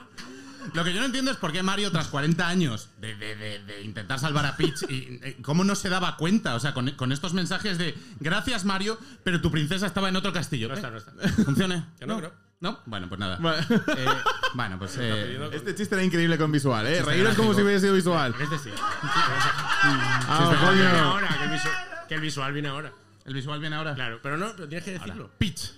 Lo 0.72 0.82
que 0.84 0.92
yo 0.94 1.00
no 1.00 1.06
entiendo 1.06 1.30
es 1.30 1.36
por 1.36 1.52
qué 1.52 1.62
Mario, 1.62 1.90
tras 1.92 2.08
40 2.08 2.48
años 2.48 2.88
de, 3.00 3.14
de- 3.16 3.36
de- 3.36 3.58
de 3.64 3.82
intentar 3.82 4.18
salvar 4.18 4.46
a 4.46 4.56
Peach, 4.56 4.82
y, 4.88 5.18
eh, 5.22 5.36
¿cómo 5.42 5.62
no 5.64 5.74
se 5.74 5.88
daba 5.88 6.16
cuenta? 6.16 6.54
O 6.54 6.60
sea, 6.60 6.72
con, 6.74 6.90
con 6.92 7.12
estos 7.12 7.34
mensajes 7.34 7.76
de 7.78 7.94
gracias 8.20 8.64
Mario, 8.64 8.98
pero 9.22 9.40
tu 9.40 9.50
princesa 9.50 9.86
estaba 9.86 10.08
en 10.08 10.16
otro 10.16 10.32
castillo. 10.32 10.68
No 10.68 10.74
está, 10.74 10.88
¿Eh? 10.88 10.90
no 10.92 10.96
está. 10.98 11.12
¿Funciona? 11.44 11.88
Que 11.98 12.06
no, 12.06 12.18
creo. 12.18 12.32
¿No? 12.60 12.80
Bueno, 12.86 13.08
pues 13.08 13.18
nada. 13.18 13.38
Eh, 13.96 14.06
bueno, 14.54 14.78
pues. 14.78 14.96
eh, 14.98 15.38
Este 15.52 15.74
chiste 15.74 15.94
era 15.96 16.04
increíble 16.04 16.38
con 16.38 16.50
visual, 16.50 16.86
¿eh? 16.86 17.02
Reíros 17.02 17.34
como 17.34 17.52
si 17.52 17.60
hubiese 17.62 17.80
sido 17.80 17.94
visual. 17.94 18.34
Este 18.40 18.58
sí. 18.58 18.70
Ah, 18.78 20.48
Que 20.60 20.74
viene 20.74 20.90
coño. 20.90 21.04
ahora, 21.04 21.28
que 21.38 21.44
el, 21.44 21.50
visual, 21.50 21.74
que 22.08 22.14
el 22.14 22.20
visual 22.20 22.52
viene 22.52 22.68
ahora. 22.68 22.92
¿El 23.24 23.34
visual 23.34 23.60
viene 23.60 23.76
ahora? 23.76 23.94
Claro, 23.94 24.20
pero 24.22 24.36
no, 24.38 24.52
pero 24.56 24.68
tienes 24.68 24.84
que 24.84 24.92
decirlo. 24.92 25.30
Peach. 25.38 25.72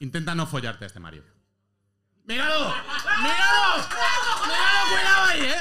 Intenta 0.00 0.34
no 0.34 0.46
follarte 0.46 0.84
a 0.84 0.86
este 0.88 1.00
Mario. 1.00 1.22
¡Míralo! 2.24 2.74
¡Míralo! 3.22 3.88
¡Míralo! 4.46 4.88
¡Cuidado 4.90 5.24
ahí, 5.28 5.40
eh! 5.42 5.60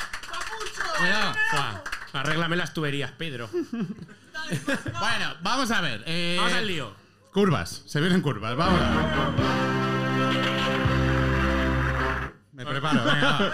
Cuidado. 0.98 1.34
Fua, 1.52 1.84
Arréglame 2.22 2.56
las 2.56 2.74
tuberías, 2.74 3.12
Pedro. 3.12 3.50
Bueno, 3.52 5.36
vamos 5.42 5.72
a 5.72 5.82
ver. 5.82 6.04
eh, 6.06 6.36
Vamos 6.40 6.54
al 6.54 6.68
lío. 6.68 6.94
Curvas, 7.34 7.84
se 7.88 8.00
vienen 8.02 8.22
curvas, 8.22 8.56
vamos. 8.56 8.80
Me 12.52 12.66
preparo, 12.66 13.04
venga, 13.06 13.32
va. 13.40 13.54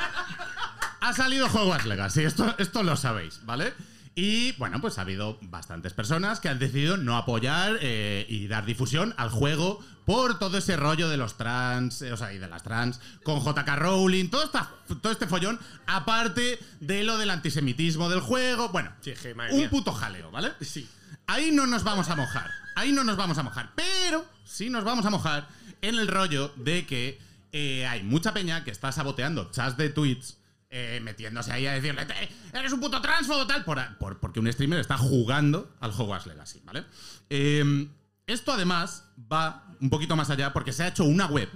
Ha 1.02 1.14
salido 1.14 1.46
Hogwarts 1.48 1.86
Legacy, 1.86 2.24
esto, 2.24 2.56
esto 2.58 2.84
lo 2.84 2.96
sabéis, 2.98 3.40
¿vale? 3.46 3.74
Y 4.20 4.54
bueno, 4.54 4.82
pues 4.82 4.98
ha 4.98 5.02
habido 5.02 5.38
bastantes 5.44 5.94
personas 5.94 6.40
que 6.40 6.50
han 6.50 6.58
decidido 6.58 6.98
no 6.98 7.18
apoyar 7.18 7.78
eh, 7.82 8.26
y 8.28 8.48
dar 8.48 8.66
difusión 8.66 9.14
al 9.16 9.30
juego 9.30 9.80
por 10.06 10.40
todo 10.40 10.58
ese 10.58 10.76
rollo 10.76 11.08
de 11.08 11.18
los 11.18 11.38
trans, 11.38 12.02
eh, 12.02 12.12
o 12.12 12.18
sea, 12.18 12.34
y 12.34 12.40
de 12.40 12.48
las 12.48 12.64
trans, 12.64 13.00
con 13.22 13.46
JK 13.46 13.68
Rowling, 13.76 14.30
todo, 14.30 14.44
esta, 14.44 14.72
todo 15.04 15.12
este 15.12 15.28
follón, 15.28 15.60
aparte 15.86 16.58
de 16.80 17.04
lo 17.04 17.20
del 17.20 17.30
antisemitismo 17.30 18.10
del 18.10 18.22
juego. 18.22 18.70
Bueno, 18.70 18.92
Sí, 19.02 19.14
un 19.52 19.70
puto 19.70 19.92
jaleo, 19.92 20.32
¿vale? 20.32 20.54
Sí. 20.62 20.90
Ahí 21.28 21.52
no 21.52 21.68
nos 21.68 21.84
vamos 21.84 22.10
a 22.10 22.16
mojar. 22.16 22.50
Ahí 22.74 22.92
no 22.92 23.04
nos 23.04 23.18
vamos 23.18 23.38
a 23.38 23.44
mojar. 23.44 23.70
Pero 23.76 24.26
sí 24.44 24.72
nos 24.72 24.84
vamos 24.84 25.06
a 25.06 25.12
mojar 25.12 25.48
en 25.84 25.94
el 25.94 26.08
rollo 26.08 26.52
de 26.56 26.88
que 26.88 27.22
eh, 27.52 27.86
hay 27.86 28.02
mucha 28.02 28.34
peña 28.34 28.64
que 28.64 28.72
está 28.72 28.92
saboteando 28.92 29.52
chats 29.52 29.78
de 29.78 29.90
tweets. 29.90 30.38
Eh, 30.70 31.00
metiéndose 31.02 31.52
ahí 31.52 31.66
a 31.66 31.74
decirle, 31.74 32.06
"Te- 32.06 32.30
eres 32.58 32.72
un 32.74 32.80
puto 32.80 33.02
transfobo, 33.02 33.48
tal, 33.48 33.64
por, 33.64 33.80
por- 33.98 34.20
porque 34.20 34.40
un 34.40 34.52
streamer 34.52 34.80
está 34.80 34.98
jugando 34.98 35.74
al 35.80 35.92
Hogwarts 35.92 36.28
Legacy, 36.28 36.62
¿vale? 36.66 36.84
Eh, 37.30 37.88
esto 38.26 38.52
además 38.52 39.06
va 39.32 39.66
un 39.80 39.90
poquito 39.90 40.16
más 40.16 40.30
allá 40.30 40.52
porque 40.54 40.74
se 40.74 40.84
ha 40.84 40.88
hecho 40.90 41.04
una 41.06 41.28
web, 41.28 41.50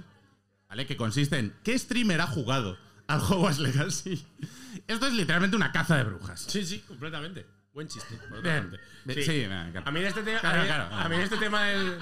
¿vale? 0.68 0.86
Que 0.86 0.96
consiste 0.96 1.38
en 1.38 1.54
qué 1.62 1.78
streamer 1.78 2.20
ha 2.22 2.26
jugado 2.26 2.78
al 3.06 3.20
Hogwarts 3.20 3.58
Legacy. 3.58 4.24
Esto 4.86 5.06
es 5.06 5.12
literalmente 5.12 5.56
una 5.56 5.70
caza 5.72 5.96
de 5.98 6.04
brujas. 6.04 6.40
Sí, 6.48 6.64
sí, 6.64 6.78
completamente. 6.80 7.46
Buen 7.74 7.88
chiste. 7.88 8.18
Bien. 8.42 8.70
sí, 9.06 9.40
venga, 9.40 9.70
claro. 9.72 9.88
A 9.88 9.90
mí 9.90 10.00
de 10.00 10.08
este 10.08 10.22
tema. 10.22 10.40
Claro, 10.40 10.58
a, 10.58 10.62
mí, 10.62 10.66
claro. 10.68 10.94
a 10.94 11.08
mí 11.08 11.16
este 11.16 11.36
tema 11.36 11.64
del. 11.64 11.98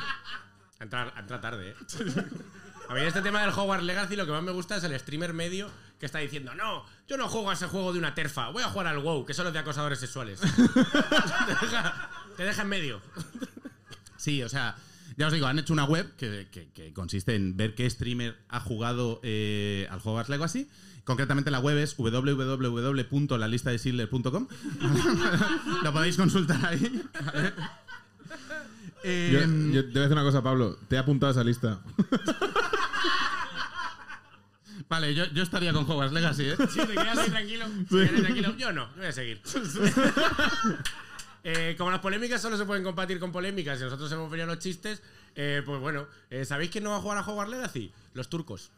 A 0.78 0.82
entrar, 0.84 1.12
a 1.16 1.20
entrar 1.20 1.40
tarde, 1.40 1.70
¿eh? 1.70 1.74
A 2.88 2.94
mí 2.94 3.00
de 3.02 3.06
este 3.06 3.22
tema 3.22 3.40
del 3.42 3.50
Hogwarts 3.50 3.84
Legacy 3.84 4.16
lo 4.16 4.26
que 4.26 4.32
más 4.32 4.42
me 4.42 4.50
gusta 4.50 4.76
es 4.76 4.82
el 4.82 4.98
streamer 4.98 5.32
medio 5.32 5.70
que 6.00 6.06
está 6.06 6.18
diciendo: 6.18 6.52
No, 6.56 6.84
yo 7.06 7.16
no 7.16 7.28
juego 7.28 7.50
a 7.50 7.52
ese 7.52 7.68
juego 7.68 7.92
de 7.92 8.00
una 8.00 8.12
terfa, 8.14 8.48
voy 8.48 8.64
a 8.64 8.68
jugar 8.68 8.88
al 8.88 8.98
WoW, 8.98 9.24
que 9.24 9.34
solo 9.34 9.50
es 9.50 9.52
de 9.52 9.60
acosadores 9.60 10.00
sexuales. 10.00 10.40
te, 10.44 10.48
deja, 10.48 12.10
te 12.36 12.42
deja 12.42 12.62
en 12.62 12.68
medio. 12.68 13.00
Sí, 14.16 14.42
o 14.42 14.48
sea, 14.48 14.74
Ya 15.16 15.26
os 15.26 15.32
digo, 15.32 15.46
han 15.46 15.58
hecho 15.58 15.72
una 15.74 15.84
web 15.84 16.14
que, 16.16 16.48
que- 16.50 16.70
que 16.72 16.92
consiste 16.94 17.34
en 17.36 17.56
ver 17.56 17.74
qué 17.74 17.88
streamer 17.90 18.38
ha 18.48 18.60
jugado 18.60 19.20
eh, 19.22 19.86
al 19.90 19.98
Hogwarts 20.02 20.30
Legacy. 20.30 20.68
Concretamente 21.04 21.50
la 21.50 21.58
web 21.60 21.76
es 21.78 21.96
www.lalistadeschindler.com. 21.96 24.48
Lo 25.82 25.92
podéis 25.92 26.16
consultar 26.16 26.64
ahí. 26.64 27.02
Eh, 29.02 29.30
Yo, 29.32 29.40
yo 29.72 29.82
te 29.86 29.92
voy 29.92 29.98
a 29.98 30.02
decir 30.02 30.12
una 30.12 30.22
cosa, 30.22 30.42
Pablo. 30.42 30.76
Te 30.88 30.96
he 30.96 30.98
apuntado 30.98 31.28
a 31.28 31.32
esa 31.32 31.42
lista. 31.44 31.80
Vale, 34.90 35.14
yo, 35.14 35.24
yo 35.26 35.44
estaría 35.44 35.72
con 35.72 35.88
Hogwarts 35.88 36.12
Legacy, 36.12 36.48
¿eh? 36.48 36.56
Sí, 36.68 36.80
te 36.80 36.94
quedas 36.94 37.16
ahí 37.16 37.30
tranquilo. 37.30 37.66
te 37.88 37.94
quedas 37.94 38.10
ahí 38.10 38.22
tranquilo. 38.22 38.56
Yo 38.56 38.72
no, 38.72 38.88
voy 38.96 39.06
a 39.06 39.12
seguir. 39.12 39.40
Eh, 41.42 41.74
como 41.78 41.90
las 41.90 42.00
polémicas 42.00 42.42
solo 42.42 42.58
se 42.58 42.66
pueden 42.66 42.84
compartir 42.84 43.18
con 43.18 43.32
polémicas 43.32 43.80
y 43.80 43.84
nosotros 43.84 44.12
hemos 44.12 44.30
venido 44.30 44.46
los 44.46 44.58
chistes, 44.58 45.02
eh, 45.34 45.62
pues 45.64 45.80
bueno, 45.80 46.06
eh, 46.28 46.44
¿sabéis 46.44 46.70
quién 46.70 46.84
no 46.84 46.90
va 46.90 46.98
a 46.98 47.00
jugar 47.00 47.16
a 47.16 47.22
Hogwarts 47.22 47.50
Legacy? 47.50 47.90
Los 48.12 48.28
turcos. 48.28 48.70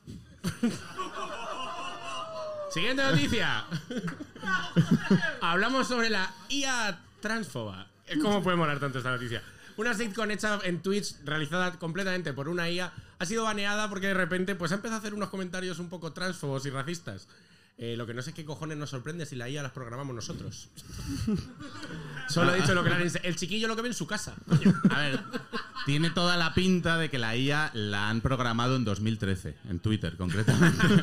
Siguiente 2.71 3.02
noticia. 3.02 3.64
Hablamos 5.40 5.88
sobre 5.88 6.09
la 6.09 6.33
IA 6.50 7.00
transfoba. 7.19 7.88
¿Cómo 8.23 8.40
puede 8.45 8.57
molar 8.57 8.78
tanto 8.78 8.99
esta 8.99 9.11
noticia? 9.11 9.42
Una 9.76 9.95
sitcom 9.95 10.31
hecha 10.31 10.61
en 10.62 10.83
Twitch, 10.83 11.16
realizada 11.25 11.78
completamente 11.78 12.33
por 12.33 12.49
una 12.49 12.71
IA, 12.71 12.92
ha 13.23 13.26
sido 13.26 13.45
baneada 13.45 13.88
porque 13.88 14.09
de 14.09 14.14
repente 14.14 14.55
pues, 14.57 14.73
ha 14.73 14.75
empezado 14.75 14.97
a 14.97 14.99
hacer 14.99 15.14
unos 15.14 15.29
comentarios 15.31 15.79
un 15.79 15.88
poco 15.88 16.12
transfobos 16.12 16.67
y 16.67 16.71
racistas. 16.71 17.29
Eh, 17.79 17.97
lo 17.97 18.07
que 18.07 18.12
no 18.14 18.21
sé 18.21 18.35
qué 18.35 18.45
cojones 18.45 18.76
nos 18.76 18.91
sorprende 18.91 19.25
si 19.26 19.35
la 19.35 19.49
IA 19.49 19.62
las 19.62 19.73
programamos 19.73 20.14
nosotros. 20.14 20.69
Solo 22.29 22.55
he 22.55 22.61
dicho 22.61 22.75
lo 22.75 22.83
que 22.85 22.91
le 22.91 22.97
han- 22.97 23.11
El 23.23 23.37
chiquillo 23.37 23.67
lo 23.69 23.76
que 23.76 23.83
ve 23.83 23.88
en 23.88 23.95
su 23.95 24.07
casa. 24.07 24.35
coño. 24.47 24.75
A 24.91 24.99
ver, 25.00 25.21
tiene 25.87 26.11
toda 26.11 26.37
la 26.37 26.52
pinta 26.52 26.99
de 26.99 27.09
que 27.11 27.19
la 27.19 27.35
IA 27.37 27.71
la 27.75 28.11
han 28.11 28.21
programado 28.21 28.76
en 28.76 28.85
2013, 28.85 29.57
en 29.71 29.79
Twitter 29.81 30.17
concretamente. 30.17 30.87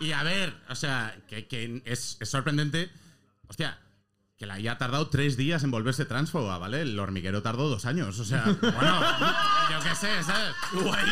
y 0.00 0.12
a 0.12 0.22
ver, 0.22 0.54
o 0.68 0.74
sea, 0.74 1.16
que, 1.28 1.46
que 1.46 1.82
es, 1.84 2.16
es 2.20 2.28
sorprendente. 2.28 2.90
Hostia, 3.48 3.78
que 4.36 4.46
la 4.46 4.58
IA 4.58 4.72
ha 4.72 4.78
tardado 4.78 5.08
tres 5.08 5.36
días 5.36 5.62
en 5.62 5.70
volverse 5.70 6.04
transfoba, 6.04 6.58
¿vale? 6.58 6.82
El 6.82 6.98
hormiguero 6.98 7.42
tardó 7.42 7.68
dos 7.68 7.84
años. 7.84 8.18
O 8.18 8.24
sea, 8.24 8.44
bueno, 8.60 9.00
yo 9.70 9.78
qué 9.82 9.94
sé, 9.94 10.22
¿sabes? 10.22 10.54
Yo 10.72 10.90
qué 10.90 11.00
sé. 11.00 11.04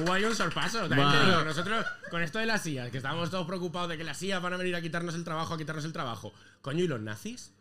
Hubo 0.00 0.12
ahí 0.12 0.24
un 0.24 0.34
sorpaso. 0.36 0.80
también 0.80 1.08
Va. 1.08 1.12
te 1.12 1.24
digo, 1.26 1.44
nosotros, 1.44 1.84
con 2.10 2.22
esto 2.22 2.38
de 2.38 2.46
las 2.46 2.64
IAS, 2.66 2.90
que 2.90 2.98
estábamos 2.98 3.30
todos 3.30 3.46
preocupados 3.46 3.88
de 3.88 3.96
que 3.98 4.04
las 4.04 4.22
IAS 4.22 4.40
van 4.42 4.52
a 4.54 4.56
venir 4.56 4.74
a 4.76 4.80
quitarnos 4.82 5.14
el 5.14 5.24
trabajo, 5.24 5.54
a 5.54 5.58
quitarnos 5.58 5.84
el 5.84 5.92
trabajo. 5.92 6.32
Coño, 6.60 6.84
¿y 6.84 6.88
los 6.88 7.00
nazis? 7.00 7.52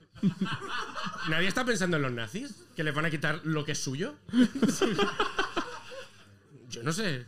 ¿Nadie 1.29 1.47
está 1.47 1.63
pensando 1.65 1.95
en 1.97 2.03
los 2.03 2.11
nazis? 2.11 2.53
¿Que 2.75 2.83
les 2.83 2.93
van 2.93 3.05
a 3.05 3.09
quitar 3.09 3.39
lo 3.45 3.63
que 3.65 3.71
es 3.71 3.81
suyo? 3.81 4.15
Yo 6.69 6.83
no 6.83 6.91
sé. 6.91 7.25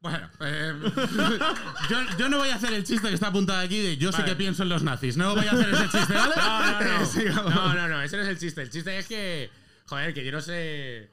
Bueno, 0.00 0.30
eh, 0.40 0.74
yo, 1.90 2.16
yo 2.18 2.28
no 2.30 2.38
voy 2.38 2.48
a 2.48 2.54
hacer 2.54 2.72
el 2.72 2.84
chiste 2.84 3.08
que 3.08 3.14
está 3.14 3.26
apuntado 3.26 3.60
aquí 3.60 3.80
de 3.80 3.98
yo 3.98 4.10
sí 4.12 4.18
Vale. 4.22 4.30
que 4.32 4.36
pienso 4.36 4.62
en 4.62 4.70
los 4.70 4.82
nazis. 4.82 5.16
No 5.18 5.34
voy 5.34 5.46
a 5.46 5.50
hacer 5.52 5.68
ese 5.68 5.88
chiste, 5.90 6.14
¿vale? 6.14 6.34
No, 6.40 6.80
no, 6.80 6.98
no. 6.98 7.06
Sigamos. 7.12 7.54
No, 7.54 7.74
no, 7.74 7.88
no, 7.88 8.02
ese 8.02 8.16
no 8.16 8.22
es 8.22 8.28
el 8.30 8.38
chiste. 8.38 8.62
El 8.62 8.70
chiste 8.70 8.98
es 8.98 9.06
que, 9.06 9.50
joder, 9.86 10.14
que 10.14 10.24
yo 10.24 10.32
no 10.32 10.40
sé. 10.40 11.10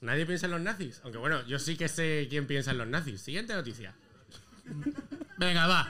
Nadie 0.00 0.24
piensa 0.24 0.46
en 0.46 0.52
los 0.52 0.60
nazis. 0.62 1.00
Aunque 1.04 1.18
bueno, 1.18 1.46
yo 1.46 1.58
sí 1.58 1.76
que 1.76 1.88
sé 1.88 2.26
quién 2.30 2.46
piensa 2.46 2.70
en 2.70 2.78
los 2.78 2.86
nazis. 2.86 3.20
Siguiente 3.20 3.54
noticia. 3.54 3.94
Venga, 5.38 5.66
va. 5.66 5.88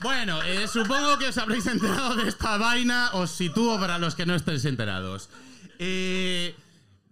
Bueno, 0.00 0.42
eh, 0.42 0.66
supongo 0.66 1.16
que 1.18 1.28
os 1.28 1.38
habréis 1.38 1.66
enterado 1.66 2.16
de 2.16 2.28
esta 2.28 2.56
vaina. 2.56 3.10
Os 3.12 3.30
sitúo 3.30 3.78
para 3.78 3.98
los 3.98 4.14
que 4.14 4.26
no 4.26 4.34
estéis 4.34 4.64
enterados. 4.64 5.30
Eh, 5.78 6.54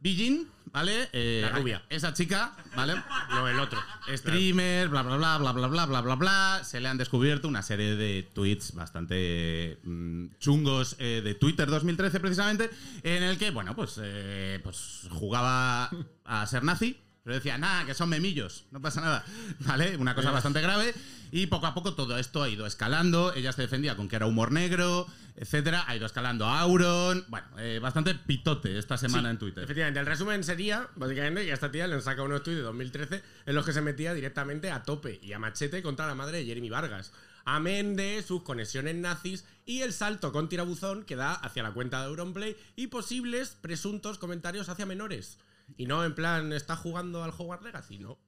Bijin, 0.00 0.48
¿vale? 0.72 1.08
Eh, 1.12 1.40
La 1.42 1.58
rubia. 1.58 1.82
Esa 1.90 2.12
chica, 2.14 2.52
¿vale? 2.74 2.94
No, 3.30 3.46
el 3.48 3.58
otro. 3.58 3.78
Streamer, 4.08 4.88
bla, 4.88 5.02
claro. 5.02 5.18
bla, 5.18 5.38
bla, 5.38 5.52
bla, 5.52 5.68
bla, 5.68 5.86
bla, 5.86 6.00
bla, 6.00 6.14
bla. 6.14 6.60
Se 6.64 6.80
le 6.80 6.88
han 6.88 6.96
descubierto 6.96 7.48
una 7.48 7.62
serie 7.62 7.96
de 7.96 8.28
tweets 8.32 8.74
bastante 8.74 9.78
mm, 9.84 10.26
chungos 10.38 10.96
eh, 10.98 11.20
de 11.22 11.34
Twitter 11.34 11.68
2013, 11.68 12.18
precisamente, 12.20 12.70
en 13.02 13.22
el 13.22 13.36
que, 13.38 13.50
bueno, 13.50 13.76
pues, 13.76 14.00
eh, 14.02 14.58
pues 14.62 15.06
jugaba 15.10 15.90
a 16.24 16.46
ser 16.46 16.64
nazi 16.64 16.98
pero 17.30 17.38
decía, 17.38 17.58
nada, 17.58 17.86
que 17.86 17.94
son 17.94 18.08
memillos, 18.08 18.64
no 18.72 18.82
pasa 18.82 19.00
nada. 19.00 19.24
¿Vale? 19.60 19.96
Una 19.96 20.16
cosa 20.16 20.32
bastante 20.32 20.60
grave. 20.60 20.92
Y 21.30 21.46
poco 21.46 21.68
a 21.68 21.74
poco 21.74 21.94
todo 21.94 22.18
esto 22.18 22.42
ha 22.42 22.48
ido 22.48 22.66
escalando. 22.66 23.32
Ella 23.32 23.52
se 23.52 23.62
defendía 23.62 23.94
con 23.94 24.08
que 24.08 24.16
era 24.16 24.26
humor 24.26 24.50
negro, 24.50 25.06
etcétera. 25.36 25.84
Ha 25.86 25.94
ido 25.94 26.06
escalando 26.06 26.46
a 26.46 26.58
Auron. 26.58 27.24
Bueno, 27.28 27.46
eh, 27.58 27.78
bastante 27.80 28.16
pitote 28.16 28.76
esta 28.76 28.98
semana 28.98 29.28
Sí, 29.28 29.30
en 29.30 29.38
Twitter. 29.38 29.62
Efectivamente, 29.62 30.00
el 30.00 30.06
resumen 30.06 30.42
sería, 30.42 30.88
básicamente, 30.96 31.44
que 31.44 31.52
a 31.52 31.54
esta 31.54 31.70
tía 31.70 31.86
le 31.86 31.94
han 31.94 32.02
sacado 32.02 32.26
unos 32.26 32.42
tweets 32.42 32.58
de 32.58 32.64
2013 32.64 33.22
en 33.46 33.54
los 33.54 33.64
que 33.64 33.72
se 33.72 33.80
metía 33.80 34.12
directamente 34.12 34.72
a 34.72 34.82
tope 34.82 35.20
y 35.22 35.32
a 35.32 35.38
machete 35.38 35.84
contra 35.84 36.08
la 36.08 36.16
madre 36.16 36.38
de 36.38 36.46
Jeremy 36.46 36.68
Vargas. 36.68 37.12
Amén 37.44 37.94
de 37.94 38.24
sus 38.26 38.42
conexiones 38.42 38.96
nazis 38.96 39.44
y 39.64 39.82
el 39.82 39.92
salto 39.92 40.32
con 40.32 40.48
tirabuzón 40.48 41.04
que 41.04 41.14
da 41.14 41.34
hacia 41.34 41.62
la 41.62 41.70
cuenta 41.70 42.00
de 42.00 42.06
Auronplay 42.06 42.56
y 42.74 42.88
posibles 42.88 43.56
presuntos 43.60 44.18
comentarios 44.18 44.68
hacia 44.68 44.84
menores. 44.84 45.38
Y 45.76 45.86
no 45.86 46.04
en 46.04 46.14
plan, 46.14 46.52
está 46.52 46.76
jugando 46.76 47.22
al 47.24 47.30
Hogwarts 47.30 47.64
Legacy, 47.64 47.98
no. 47.98 48.18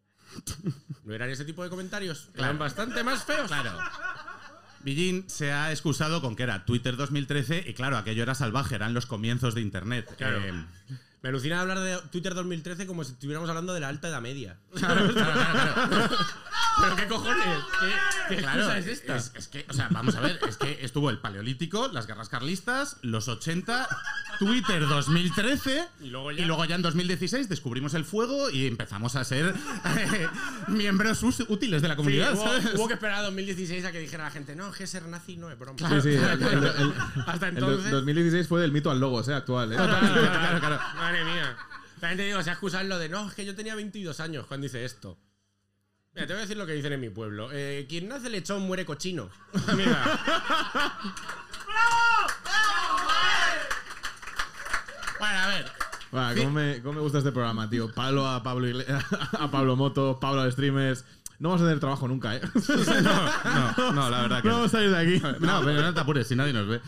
No 1.04 1.12
eran 1.14 1.30
ese 1.30 1.44
tipo 1.44 1.62
de 1.64 1.70
comentarios. 1.70 2.30
Eran 2.34 2.58
bastante 2.58 3.02
más 3.02 3.24
feos. 3.24 3.48
Claro. 3.48 3.76
Bijin 4.84 5.28
se 5.28 5.52
ha 5.52 5.70
excusado 5.70 6.20
con 6.20 6.34
que 6.36 6.42
era 6.44 6.64
Twitter 6.64 6.96
2013 6.96 7.64
y 7.68 7.74
claro, 7.74 7.96
aquello 7.96 8.22
era 8.22 8.34
salvaje, 8.34 8.74
eran 8.74 8.94
los 8.94 9.06
comienzos 9.06 9.54
de 9.54 9.60
Internet. 9.60 10.12
Claro. 10.16 10.38
Eh, 10.44 10.52
Me 11.22 11.28
alucina 11.28 11.60
hablar 11.60 11.78
de 11.80 11.98
Twitter 12.10 12.34
2013 12.34 12.86
como 12.86 13.04
si 13.04 13.12
estuviéramos 13.12 13.48
hablando 13.48 13.74
de 13.74 13.80
la 13.80 13.88
alta 13.88 14.08
edad 14.08 14.20
media. 14.20 14.58
claro, 14.74 15.12
claro, 15.12 15.32
claro, 15.32 15.88
claro. 15.88 16.16
¿Pero 16.80 16.96
qué 16.96 17.06
cojones? 17.06 17.46
¿Qué, 17.80 18.34
qué 18.36 18.42
Claro, 18.42 18.72
es 18.72 18.86
esta? 18.86 19.16
Es, 19.16 19.32
es 19.34 19.48
que, 19.48 19.66
o 19.68 19.72
sea, 19.72 19.88
vamos 19.90 20.14
a 20.16 20.20
ver, 20.20 20.38
es 20.48 20.56
que 20.56 20.78
estuvo 20.84 21.10
el 21.10 21.18
Paleolítico, 21.18 21.88
las 21.92 22.06
guerras 22.06 22.28
carlistas, 22.28 22.96
los 23.02 23.28
80, 23.28 23.88
Twitter 24.38 24.86
2013 24.88 25.88
Y 26.00 26.08
luego 26.08 26.64
ya- 26.64 26.74
en 26.76 26.82
2016 26.82 27.48
descubrimos 27.48 27.94
el 27.94 28.04
fuego 28.04 28.48
y 28.50 28.66
empezamos 28.66 29.16
a 29.16 29.24
ser 29.24 29.54
eh, 29.96 30.28
miembros 30.68 31.22
útiles 31.22 31.82
de 31.82 31.88
la 31.88 31.94
Sí, 31.94 31.96
comunidad. 31.98 32.34
hubo, 32.34 32.42
¿sabes? 32.44 32.74
hubo 32.74 32.88
que 32.88 32.94
esperar 32.94 33.16
a 33.18 33.22
2016 33.22 33.84
a 33.84 33.92
que 33.92 34.00
dijera 34.00 34.24
la 34.24 34.30
gente, 34.30 34.56
no, 34.56 34.68
es 34.70 34.76
que 34.76 34.86
ser 34.86 35.04
nazi 35.06 35.36
no 35.36 35.50
es 35.50 35.58
broma. 35.58 35.78
Sí, 35.78 36.00
sí. 36.00 36.08
el- 36.10 36.42
el- 36.42 36.64
el- 36.64 36.94
Hasta 37.26 37.48
entonces. 37.48 37.90
2016 37.90 38.48
fue 38.48 38.60
del 38.60 38.72
mito 38.72 38.90
al 38.90 38.98
logos, 38.98 39.28
eh, 39.28 39.34
actual. 39.34 39.72
eh. 39.72 39.76
Claro, 39.76 40.60
claro, 40.60 40.80
Madre 40.96 41.24
mía. 41.24 41.56
También 42.00 42.16
te 42.18 42.24
digo, 42.24 42.42
se 42.42 42.50
ha 42.50 42.54
excusado 42.54 42.82
lo 42.84 42.98
de, 42.98 43.08
no, 43.08 43.28
es 43.28 43.34
que 43.34 43.44
yo 43.44 43.54
tenía 43.54 43.74
22 43.76 44.18
años 44.20 44.46
cuando 44.46 44.66
hice 44.66 44.84
esto. 44.84 45.18
Mira, 46.14 46.26
te 46.26 46.32
voy 46.34 46.38
a 46.38 46.42
decir 46.42 46.56
lo 46.58 46.66
que 46.66 46.72
dicen 46.74 46.92
en 46.92 47.00
mi 47.00 47.08
pueblo. 47.10 47.48
Eh, 47.52 47.86
quien 47.88 48.08
nace 48.08 48.28
lechón 48.28 48.62
muere 48.62 48.84
cochino. 48.84 49.30
Mira. 49.76 50.20
Bueno, 55.18 55.38
a 55.38 55.46
ver. 55.48 55.66
Va, 56.14 56.34
¿cómo, 56.34 56.50
me, 56.50 56.82
cómo 56.82 56.94
me 56.94 57.00
gusta 57.00 57.18
este 57.18 57.32
programa, 57.32 57.70
tío? 57.70 57.90
Pablo 57.92 58.28
a 58.28 58.42
Pablo, 58.42 58.66
Igle- 58.68 58.84
a 59.38 59.50
Pablo 59.50 59.76
Moto, 59.76 60.18
Pablo 60.20 60.42
a 60.42 60.50
streamers. 60.50 61.04
No 61.38 61.48
vamos 61.48 61.62
a 61.62 61.64
tener 61.64 61.80
trabajo 61.80 62.06
nunca, 62.06 62.36
¿eh? 62.36 62.40
No, 63.76 63.92
no, 63.92 64.10
la 64.10 64.20
verdad 64.22 64.42
que 64.42 64.48
No 64.48 64.54
vamos 64.54 64.68
a 64.68 64.78
salir 64.78 64.90
de 64.90 64.98
aquí. 64.98 65.22
No, 65.40 65.62
pero 65.64 65.80
no 65.82 65.94
te 65.94 66.00
apures, 66.00 66.26
si 66.28 66.36
nadie 66.36 66.52
nos 66.52 66.68
ve. 66.68 66.80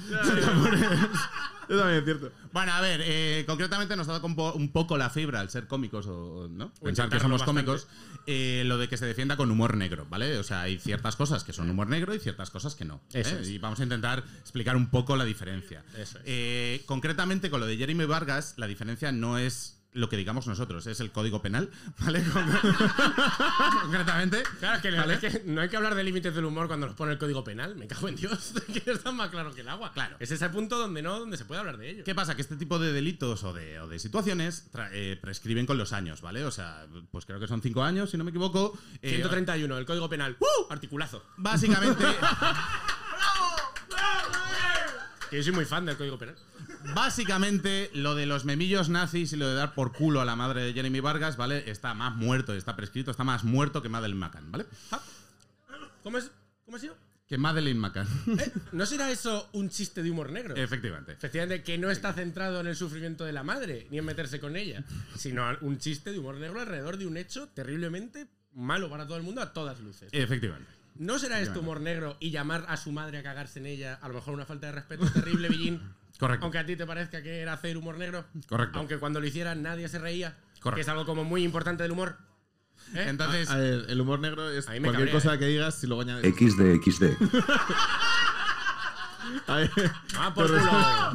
Eso 1.68 1.78
también 1.78 1.98
es 1.98 2.04
cierto. 2.04 2.32
Bueno, 2.52 2.72
a 2.72 2.80
ver, 2.80 3.00
eh, 3.04 3.44
concretamente 3.46 3.96
nos 3.96 4.08
ha 4.08 4.12
dado 4.12 4.26
un, 4.26 4.36
po- 4.36 4.52
un 4.52 4.70
poco 4.72 4.96
la 4.96 5.10
fibra 5.10 5.40
al 5.40 5.50
ser 5.50 5.66
cómicos 5.66 6.06
o, 6.06 6.48
¿no? 6.50 6.72
Pensar 6.74 7.08
que 7.08 7.18
somos 7.20 7.40
bastante. 7.40 7.64
cómicos, 7.64 7.88
eh, 8.26 8.62
lo 8.66 8.78
de 8.78 8.88
que 8.88 8.96
se 8.96 9.06
defienda 9.06 9.36
con 9.36 9.50
humor 9.50 9.76
negro, 9.76 10.06
¿vale? 10.08 10.38
O 10.38 10.44
sea, 10.44 10.62
hay 10.62 10.78
ciertas 10.78 11.16
cosas 11.16 11.44
que 11.44 11.52
son 11.52 11.68
humor 11.70 11.88
negro 11.88 12.14
y 12.14 12.18
ciertas 12.18 12.50
cosas 12.50 12.74
que 12.74 12.84
no. 12.84 13.00
¿eh? 13.12 13.20
Eso 13.20 13.38
es. 13.38 13.48
Y 13.48 13.58
vamos 13.58 13.80
a 13.80 13.82
intentar 13.82 14.22
explicar 14.40 14.76
un 14.76 14.88
poco 14.90 15.16
la 15.16 15.24
diferencia. 15.24 15.84
Eso 15.96 16.18
es. 16.18 16.24
Eh, 16.26 16.82
concretamente, 16.86 17.50
con 17.50 17.60
lo 17.60 17.66
de 17.66 17.76
Jeremy 17.76 18.04
Vargas, 18.04 18.54
la 18.56 18.66
diferencia 18.66 19.12
no 19.12 19.38
es 19.38 19.73
lo 19.94 20.08
que 20.08 20.16
digamos 20.16 20.46
nosotros, 20.46 20.86
es 20.86 21.00
el 21.00 21.10
código 21.12 21.40
penal, 21.40 21.70
¿vale? 22.00 22.22
Con- 22.24 22.46
concretamente. 23.82 24.42
Claro, 24.58 24.82
que, 24.82 24.90
¿vale? 24.90 25.14
es 25.14 25.20
que 25.20 25.42
no 25.46 25.60
hay 25.60 25.68
que 25.68 25.76
hablar 25.76 25.94
de 25.94 26.04
límites 26.04 26.34
del 26.34 26.44
humor 26.44 26.66
cuando 26.66 26.86
nos 26.86 26.96
pone 26.96 27.12
el 27.12 27.18
código 27.18 27.42
penal. 27.44 27.76
Me 27.76 27.86
cago 27.86 28.08
en 28.08 28.16
Dios. 28.16 28.52
que 28.84 28.90
está 28.90 29.12
más 29.12 29.30
claro 29.30 29.54
que 29.54 29.60
el 29.62 29.68
agua. 29.68 29.92
Claro. 29.92 30.16
Es 30.20 30.30
ese 30.30 30.48
punto 30.50 30.78
donde 30.78 31.00
no, 31.02 31.18
donde 31.18 31.36
se 31.36 31.44
puede 31.44 31.60
hablar 31.60 31.78
de 31.78 31.90
ello. 31.90 32.04
¿Qué 32.04 32.14
pasa? 32.14 32.34
Que 32.34 32.42
este 32.42 32.56
tipo 32.56 32.78
de 32.78 32.92
delitos 32.92 33.44
o 33.44 33.52
de, 33.52 33.80
o 33.80 33.86
de 33.88 33.98
situaciones 33.98 34.68
eh, 34.92 35.18
prescriben 35.20 35.66
con 35.66 35.78
los 35.78 35.92
años, 35.92 36.20
¿vale? 36.20 36.44
O 36.44 36.50
sea, 36.50 36.86
pues 37.10 37.24
creo 37.24 37.38
que 37.40 37.46
son 37.46 37.62
cinco 37.62 37.82
años, 37.82 38.10
si 38.10 38.16
no 38.18 38.24
me 38.24 38.30
equivoco. 38.30 38.76
Eh, 39.00 39.10
131, 39.16 39.78
el 39.78 39.86
código 39.86 40.08
penal. 40.08 40.36
Articulazo. 40.70 41.24
Básicamente, 41.36 42.04
Que 45.30 45.36
yo 45.38 45.42
soy 45.42 45.52
muy 45.52 45.64
fan 45.64 45.84
del 45.86 45.96
código 45.96 46.18
penal. 46.18 46.36
Básicamente, 46.94 47.90
lo 47.94 48.14
de 48.14 48.26
los 48.26 48.44
memillos 48.44 48.88
nazis 48.88 49.32
y 49.32 49.36
lo 49.36 49.48
de 49.48 49.54
dar 49.54 49.74
por 49.74 49.92
culo 49.92 50.20
a 50.20 50.24
la 50.24 50.36
madre 50.36 50.62
de 50.62 50.72
Jeremy 50.72 51.00
Vargas, 51.00 51.36
¿vale? 51.36 51.70
Está 51.70 51.94
más 51.94 52.14
muerto, 52.16 52.54
está 52.54 52.76
prescrito, 52.76 53.10
está 53.10 53.24
más 53.24 53.44
muerto 53.44 53.82
que 53.82 53.88
Madeleine 53.88 54.20
McCann, 54.20 54.50
¿vale? 54.50 54.66
¿Cómo 56.02 56.18
es? 56.18 56.30
¿Cómo 56.64 56.76
ha 56.76 56.80
sido? 56.80 56.96
Que 57.26 57.38
Madeleine 57.38 57.80
McCann. 57.80 58.06
¿Eh? 58.38 58.52
¿No 58.72 58.84
será 58.84 59.10
eso 59.10 59.48
un 59.52 59.70
chiste 59.70 60.02
de 60.02 60.10
humor 60.10 60.30
negro? 60.30 60.54
Efectivamente. 60.56 61.12
Efectivamente, 61.12 61.62
que 61.62 61.78
no 61.78 61.90
está 61.90 62.12
centrado 62.12 62.60
en 62.60 62.66
el 62.66 62.76
sufrimiento 62.76 63.24
de 63.24 63.32
la 63.32 63.42
madre, 63.42 63.86
ni 63.90 63.98
en 63.98 64.04
meterse 64.04 64.40
con 64.40 64.56
ella, 64.56 64.84
sino 65.16 65.46
un 65.62 65.78
chiste 65.78 66.12
de 66.12 66.18
humor 66.18 66.36
negro 66.36 66.60
alrededor 66.60 66.98
de 66.98 67.06
un 67.06 67.16
hecho 67.16 67.48
terriblemente 67.48 68.26
malo 68.52 68.90
para 68.90 69.06
todo 69.06 69.16
el 69.16 69.22
mundo 69.22 69.40
a 69.40 69.52
todas 69.52 69.80
luces. 69.80 70.10
Efectivamente. 70.12 70.70
¿No 70.96 71.18
será 71.18 71.40
esto 71.40 71.60
humor 71.60 71.80
negro 71.80 72.16
y 72.20 72.30
llamar 72.30 72.66
a 72.68 72.76
su 72.76 72.92
madre 72.92 73.18
a 73.18 73.22
cagarse 73.22 73.58
en 73.58 73.66
ella 73.66 73.98
a 74.00 74.08
lo 74.08 74.14
mejor 74.14 74.34
una 74.34 74.46
falta 74.46 74.66
de 74.66 74.72
respeto 74.72 75.10
terrible, 75.10 75.48
Billín? 75.50 75.80
Correcto. 76.18 76.44
Aunque 76.44 76.58
a 76.58 76.66
ti 76.66 76.76
te 76.76 76.86
parezca 76.86 77.22
que 77.22 77.40
era 77.40 77.52
hacer 77.54 77.76
humor 77.76 77.96
negro. 77.98 78.24
Correcto. 78.48 78.78
Aunque 78.78 78.98
cuando 78.98 79.20
lo 79.20 79.26
hiciera 79.26 79.54
nadie 79.54 79.88
se 79.88 79.98
reía. 79.98 80.36
Correcto. 80.60 80.74
Que 80.76 80.80
es 80.82 80.88
algo 80.88 81.04
como 81.06 81.24
muy 81.24 81.42
importante 81.44 81.82
del 81.82 81.92
humor. 81.92 82.16
¿Eh? 82.94 83.06
Entonces, 83.08 83.48
A 83.50 83.56
ver, 83.56 83.84
el 83.88 84.00
humor 84.00 84.18
negro 84.20 84.50
es 84.50 84.68
A 84.68 84.72
mí 84.72 84.80
me 84.80 84.88
cualquier 84.88 85.08
cabrea, 85.08 85.22
cosa 85.22 85.34
¿eh? 85.34 85.38
que 85.38 85.46
digas 85.46 85.74
si 85.74 85.86
luego 85.86 86.02
añades. 86.02 86.34
XD, 86.34 86.82
XD. 86.82 87.04
A 89.46 89.56
ver, 89.56 89.70
Toma 90.12 90.34
por 90.34 90.46
te 90.46 90.52
culo. 90.58 91.14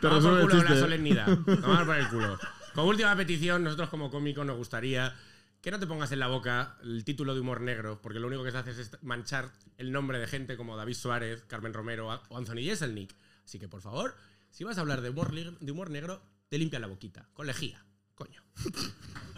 te 0.00 0.08
resuelve 0.08 0.40
por 0.42 0.50
el 0.50 0.50
culo 0.50 0.62
la 0.62 0.68
chiste. 0.68 0.80
solemnidad. 0.80 1.26
Tomar 1.60 1.86
por 1.86 1.96
el 1.96 2.08
culo. 2.08 2.38
Como 2.74 2.88
última 2.88 3.16
petición, 3.16 3.64
nosotros 3.64 3.88
como 3.88 4.10
cómicos 4.10 4.46
nos 4.46 4.56
gustaría 4.56 5.14
que 5.60 5.70
no 5.70 5.78
te 5.78 5.86
pongas 5.86 6.12
en 6.12 6.20
la 6.20 6.28
boca 6.28 6.76
el 6.82 7.04
título 7.04 7.34
de 7.34 7.40
humor 7.40 7.60
negro, 7.60 8.00
porque 8.00 8.20
lo 8.20 8.26
único 8.28 8.44
que 8.44 8.50
se 8.50 8.58
hace 8.58 8.70
es 8.70 9.02
manchar 9.02 9.50
el 9.76 9.92
nombre 9.92 10.18
de 10.18 10.26
gente 10.26 10.56
como 10.56 10.76
David 10.76 10.94
Suárez, 10.94 11.44
Carmen 11.46 11.74
Romero 11.74 12.08
o 12.28 12.36
Anthony 12.36 12.62
Jeselnik. 12.62 13.14
Así 13.44 13.58
que, 13.58 13.68
por 13.68 13.80
favor, 13.80 14.14
si 14.50 14.64
vas 14.64 14.78
a 14.78 14.82
hablar 14.82 15.00
de 15.00 15.10
humor, 15.10 15.32
de 15.32 15.72
humor 15.72 15.90
negro, 15.90 16.22
te 16.48 16.58
limpia 16.58 16.78
la 16.78 16.86
boquita, 16.86 17.28
con 17.32 17.46
lejía, 17.46 17.84
coño. 18.14 18.42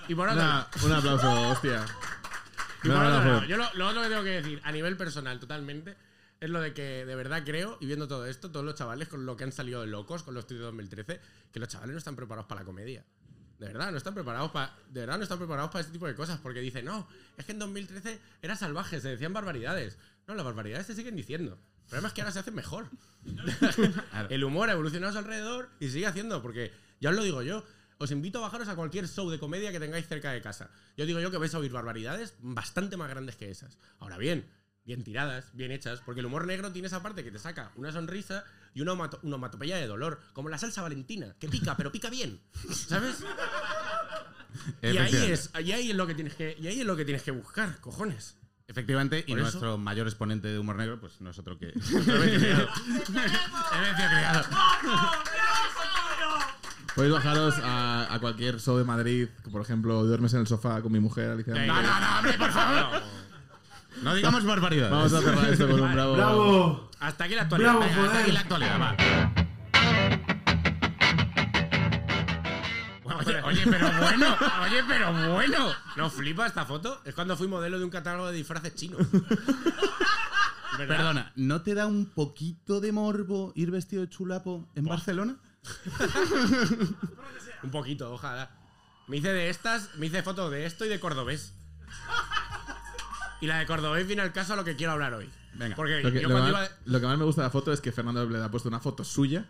Y 0.08 0.14
por 0.14 0.28
otro 0.28 0.42
un 0.84 0.92
aplauso, 0.92 1.50
hostia. 1.50 1.84
y 2.82 2.88
No, 2.88 2.94
por 2.94 3.04
otro 3.04 3.18
lado, 3.18 3.44
yo 3.44 3.56
lo, 3.56 3.72
lo 3.74 3.88
otro 3.88 4.02
que 4.02 4.08
tengo 4.08 4.24
que 4.24 4.30
decir, 4.30 4.60
a 4.64 4.72
nivel 4.72 4.96
personal, 4.96 5.38
totalmente, 5.38 5.96
es 6.40 6.50
lo 6.50 6.60
de 6.60 6.72
que 6.72 7.04
de 7.04 7.14
verdad 7.14 7.42
creo, 7.44 7.78
y 7.80 7.86
viendo 7.86 8.08
todo 8.08 8.26
esto, 8.26 8.50
todos 8.50 8.64
los 8.64 8.74
chavales 8.74 9.08
con 9.08 9.26
lo 9.26 9.36
que 9.36 9.44
han 9.44 9.52
salido 9.52 9.82
de 9.82 9.86
locos 9.86 10.22
con 10.22 10.34
los 10.34 10.44
estudios 10.44 10.62
de 10.62 10.66
2013, 10.66 11.20
que 11.52 11.60
los 11.60 11.68
chavales 11.68 11.92
no 11.92 11.98
están 11.98 12.16
preparados 12.16 12.48
para 12.48 12.62
la 12.62 12.64
comedia. 12.64 13.04
De 13.60 13.66
verdad, 13.66 13.90
no 13.90 13.98
están 13.98 14.14
preparados 14.14 14.50
para. 14.52 14.74
De 14.88 15.00
verdad, 15.00 15.18
no 15.18 15.22
están 15.22 15.36
preparados 15.36 15.70
para 15.70 15.80
este 15.80 15.92
tipo 15.92 16.06
de 16.06 16.14
cosas. 16.14 16.40
Porque 16.40 16.60
dicen, 16.60 16.86
no, 16.86 17.06
es 17.36 17.44
que 17.44 17.52
en 17.52 17.58
2013 17.58 18.18
era 18.40 18.56
salvaje, 18.56 19.00
se 19.02 19.10
decían 19.10 19.34
barbaridades. 19.34 19.98
No, 20.26 20.34
las 20.34 20.46
barbaridades 20.46 20.86
se 20.86 20.94
siguen 20.94 21.14
diciendo. 21.14 21.58
El 21.82 21.88
problema 21.90 22.08
es 22.08 22.14
que 22.14 22.22
ahora 22.22 22.32
se 22.32 22.38
hacen 22.38 22.54
mejor. 22.54 22.88
el 24.30 24.44
humor 24.44 24.70
ha 24.70 24.72
evolucionado 24.72 25.10
a 25.10 25.12
su 25.12 25.18
alrededor 25.18 25.68
y 25.78 25.90
sigue 25.90 26.06
haciendo. 26.06 26.40
Porque 26.40 26.72
ya 27.00 27.10
os 27.10 27.16
lo 27.16 27.22
digo 27.22 27.42
yo. 27.42 27.62
Os 27.98 28.10
invito 28.12 28.38
a 28.38 28.42
bajaros 28.42 28.66
a 28.68 28.76
cualquier 28.76 29.06
show 29.06 29.28
de 29.28 29.38
comedia 29.38 29.72
que 29.72 29.78
tengáis 29.78 30.08
cerca 30.08 30.32
de 30.32 30.40
casa. 30.40 30.70
Yo 30.96 31.04
digo 31.04 31.20
yo 31.20 31.30
que 31.30 31.36
vais 31.36 31.54
a 31.54 31.58
oír 31.58 31.70
barbaridades 31.70 32.34
bastante 32.40 32.96
más 32.96 33.10
grandes 33.10 33.36
que 33.36 33.50
esas. 33.50 33.76
Ahora 33.98 34.16
bien, 34.16 34.48
bien 34.86 35.04
tiradas, 35.04 35.54
bien 35.54 35.70
hechas, 35.70 36.00
porque 36.00 36.20
el 36.20 36.26
humor 36.26 36.46
negro 36.46 36.72
tiene 36.72 36.86
esa 36.86 37.02
parte 37.02 37.22
que 37.22 37.30
te 37.30 37.38
saca 37.38 37.72
una 37.76 37.92
sonrisa 37.92 38.46
y 38.74 38.80
una 38.82 38.92
omato- 38.92 39.18
una 39.22 39.36
onomatopeya 39.36 39.76
de 39.76 39.86
dolor, 39.86 40.20
como 40.32 40.48
la 40.48 40.58
salsa 40.58 40.82
valentina, 40.82 41.34
que 41.38 41.48
pica, 41.48 41.76
pero 41.76 41.90
pica 41.92 42.10
bien. 42.10 42.40
¿Sabes? 42.72 43.16
Y 44.82 44.96
ahí 44.98 45.14
es, 45.30 45.50
y 45.64 45.70
ahí 45.72 45.90
es 45.90 45.96
lo 45.96 46.08
que 46.08 46.14
tienes 46.14 46.34
que, 46.34 46.56
y 46.60 46.66
ahí 46.66 46.80
es 46.80 46.86
lo 46.86 46.96
que 46.96 47.04
tienes 47.04 47.22
que 47.22 47.30
buscar, 47.30 47.80
cojones. 47.80 48.36
Efectivamente, 48.66 49.22
y 49.26 49.32
eso- 49.32 49.40
nuestro 49.42 49.78
mayor 49.78 50.06
exponente 50.08 50.48
de 50.48 50.58
humor 50.58 50.74
negro, 50.76 50.98
pues 51.00 51.20
no 51.20 51.30
es 51.30 51.38
otro 51.38 51.56
que. 51.56 51.72
Podéis 56.94 57.12
bajaros 57.14 57.54
a, 57.62 58.12
a 58.12 58.18
cualquier 58.18 58.60
show 58.60 58.76
de 58.76 58.84
Madrid, 58.84 59.28
por 59.52 59.62
ejemplo, 59.62 60.02
duermes 60.04 60.34
en 60.34 60.40
el 60.40 60.46
sofá 60.48 60.82
con 60.82 60.90
mi 60.92 60.98
mujer, 60.98 61.30
Alicia. 61.30 61.54
No, 61.54 61.80
no, 61.80 62.00
no, 62.00 62.18
hombre, 62.18 62.32
por 62.36 62.50
favor. 62.50 63.02
No 64.02 64.14
digamos 64.14 64.44
barbaridades. 64.44 64.90
Vamos 64.90 65.12
a 65.12 65.20
cerrar 65.20 65.52
esto 65.52 65.68
con 65.68 65.80
un 65.80 65.92
bravo. 65.92 66.14
¡Bravo! 66.14 66.90
Hasta 67.00 67.24
aquí 67.24 67.34
la 67.34 67.42
actualidad. 67.42 67.76
Bravo, 67.76 67.86
Venga, 67.86 68.04
hasta 68.04 68.18
aquí 68.18 68.32
la 68.32 68.40
actualidad, 68.40 68.80
va. 68.80 68.96
Oye, 73.20 73.42
oye, 73.42 73.62
pero 73.64 73.86
bueno, 74.00 74.36
oye, 74.62 74.82
pero 74.88 75.32
bueno. 75.34 75.72
¿No 75.96 76.10
flipa 76.10 76.46
esta 76.46 76.64
foto? 76.64 77.00
Es 77.04 77.14
cuando 77.14 77.36
fui 77.36 77.48
modelo 77.48 77.78
de 77.78 77.84
un 77.84 77.90
catálogo 77.90 78.28
de 78.28 78.36
disfraces 78.36 78.74
chinos. 78.74 79.06
¿Verdad? 80.78 80.96
Perdona, 80.96 81.32
¿no 81.36 81.60
te 81.60 81.74
da 81.74 81.86
un 81.86 82.06
poquito 82.06 82.80
de 82.80 82.92
morbo 82.92 83.52
ir 83.54 83.70
vestido 83.70 84.02
de 84.02 84.08
chulapo 84.08 84.66
en 84.74 84.86
Barcelona? 84.86 85.36
Un 87.62 87.70
poquito, 87.70 88.10
ojalá. 88.12 88.50
Me 89.06 89.18
hice 89.18 89.30
de 89.32 89.50
estas, 89.50 89.94
me 89.96 90.06
hice 90.06 90.22
fotos 90.22 90.50
de 90.50 90.64
esto 90.64 90.86
y 90.86 90.88
de 90.88 90.98
cordobés. 90.98 91.52
Y 93.40 93.46
la 93.46 93.58
de 93.58 93.66
cordobés 93.66 94.06
viene 94.06 94.22
al 94.22 94.32
caso 94.32 94.52
a 94.52 94.56
lo 94.56 94.64
que 94.64 94.76
quiero 94.76 94.92
hablar 94.92 95.14
hoy. 95.14 95.28
Venga. 95.54 95.74
Porque 95.76 96.00
Lo 96.02 96.12
que, 96.12 96.20
yo 96.20 96.28
lo 96.28 96.34
cuando 96.34 96.52
más, 96.52 96.68
iba. 96.68 96.78
lo 96.84 97.00
que 97.00 97.06
más 97.06 97.18
me 97.18 97.24
gusta 97.24 97.42
de 97.42 97.46
la 97.46 97.50
foto 97.50 97.72
es 97.72 97.80
que 97.80 97.90
Fernando 97.92 98.28
le 98.28 98.38
ha 98.42 98.50
puesto 98.50 98.68
una 98.68 98.80
foto 98.80 99.02
suya 99.04 99.46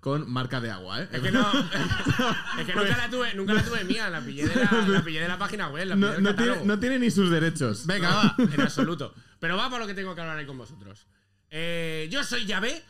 con 0.00 0.30
marca 0.30 0.60
de 0.60 0.70
agua, 0.70 1.02
¿eh? 1.02 1.08
Es 1.12 1.20
que 1.20 1.30
no. 1.30 1.40
es 2.58 2.66
que 2.66 2.74
nunca 2.74 2.96
la 2.96 3.10
tuve, 3.10 3.34
nunca 3.34 3.54
la 3.54 3.62
tuve 3.62 3.84
mía, 3.84 4.10
la 4.10 4.20
pillé 4.20 4.48
de 4.48 4.54
la, 4.56 4.70
la, 4.88 5.04
pillé 5.04 5.20
de 5.20 5.28
la 5.28 5.38
página 5.38 5.68
web, 5.68 5.86
la 5.86 5.94
pillé 5.94 6.06
no, 6.06 6.12
del 6.14 6.22
no 6.22 6.30
catálogo. 6.30 6.54
tiene, 6.56 6.66
no 6.74 6.78
tiene 6.80 6.98
ni 6.98 7.10
sus 7.10 7.30
derechos. 7.30 7.86
Venga, 7.86 8.14
va. 8.14 8.34
En 8.38 8.60
absoluto. 8.62 9.14
Pero 9.38 9.56
va 9.56 9.68
por 9.70 9.80
lo 9.80 9.86
que 9.86 9.94
tengo 9.94 10.14
que 10.14 10.20
hablar 10.20 10.38
ahí 10.38 10.46
con 10.46 10.58
vosotros. 10.58 11.06
Eh, 11.50 12.08
yo 12.10 12.24
soy 12.24 12.46
Yahvé 12.46 12.82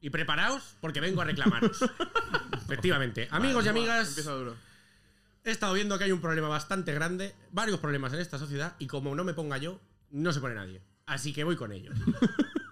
y 0.00 0.10
preparaos 0.10 0.76
porque 0.80 1.00
vengo 1.00 1.20
a 1.20 1.24
reclamaros. 1.24 1.78
Efectivamente. 2.64 3.28
Amigos 3.30 3.64
y 3.64 3.68
amigas, 3.68 4.08
Empieza 4.08 4.32
duro. 4.32 4.56
he 5.44 5.50
estado 5.50 5.74
viendo 5.74 5.96
que 5.98 6.04
hay 6.04 6.12
un 6.12 6.20
problema 6.20 6.48
bastante 6.48 6.92
grande, 6.92 7.34
varios 7.52 7.78
problemas 7.80 8.12
en 8.14 8.20
esta 8.20 8.38
sociedad 8.38 8.74
y 8.78 8.86
como 8.86 9.14
no 9.14 9.24
me 9.24 9.34
ponga 9.34 9.58
yo, 9.58 9.80
no 10.10 10.32
se 10.32 10.40
pone 10.40 10.54
nadie. 10.54 10.82
Así 11.06 11.32
que 11.32 11.44
voy 11.44 11.56
con 11.56 11.72
ello. 11.72 11.92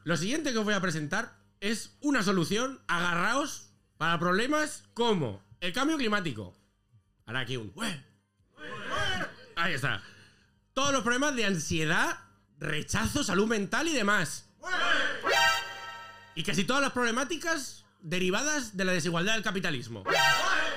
Lo 0.04 0.16
siguiente 0.16 0.52
que 0.52 0.58
os 0.58 0.64
voy 0.64 0.74
a 0.74 0.80
presentar 0.80 1.36
es 1.60 1.96
una 2.00 2.22
solución, 2.22 2.80
agarraos, 2.86 3.70
para 3.96 4.18
problemas 4.18 4.84
como 4.94 5.42
el 5.60 5.72
cambio 5.72 5.96
climático. 5.96 6.54
Ahora 7.24 7.40
aquí 7.40 7.56
un... 7.56 7.72
Ahí 9.56 9.72
está. 9.72 10.02
Todos 10.74 10.92
los 10.92 11.02
problemas 11.02 11.34
de 11.34 11.46
ansiedad, 11.46 12.18
rechazo, 12.58 13.24
salud 13.24 13.48
mental 13.48 13.88
y 13.88 13.94
demás. 13.94 14.50
Y 16.34 16.42
casi 16.42 16.64
todas 16.64 16.82
las 16.82 16.92
problemáticas 16.92 17.86
derivadas 18.00 18.76
de 18.76 18.84
la 18.84 18.92
desigualdad 18.92 19.34
del 19.34 19.42
capitalismo. 19.42 20.04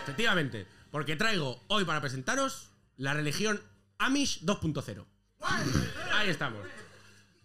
Efectivamente, 0.03 0.65
porque 0.91 1.17
traigo 1.17 1.63
hoy 1.67 1.83
para 1.83 2.01
presentaros 2.01 2.71
la 2.95 3.13
religión 3.13 3.61
Amish 3.97 4.41
2.0. 4.43 5.05
Ahí 6.19 6.29
estamos. 6.29 6.59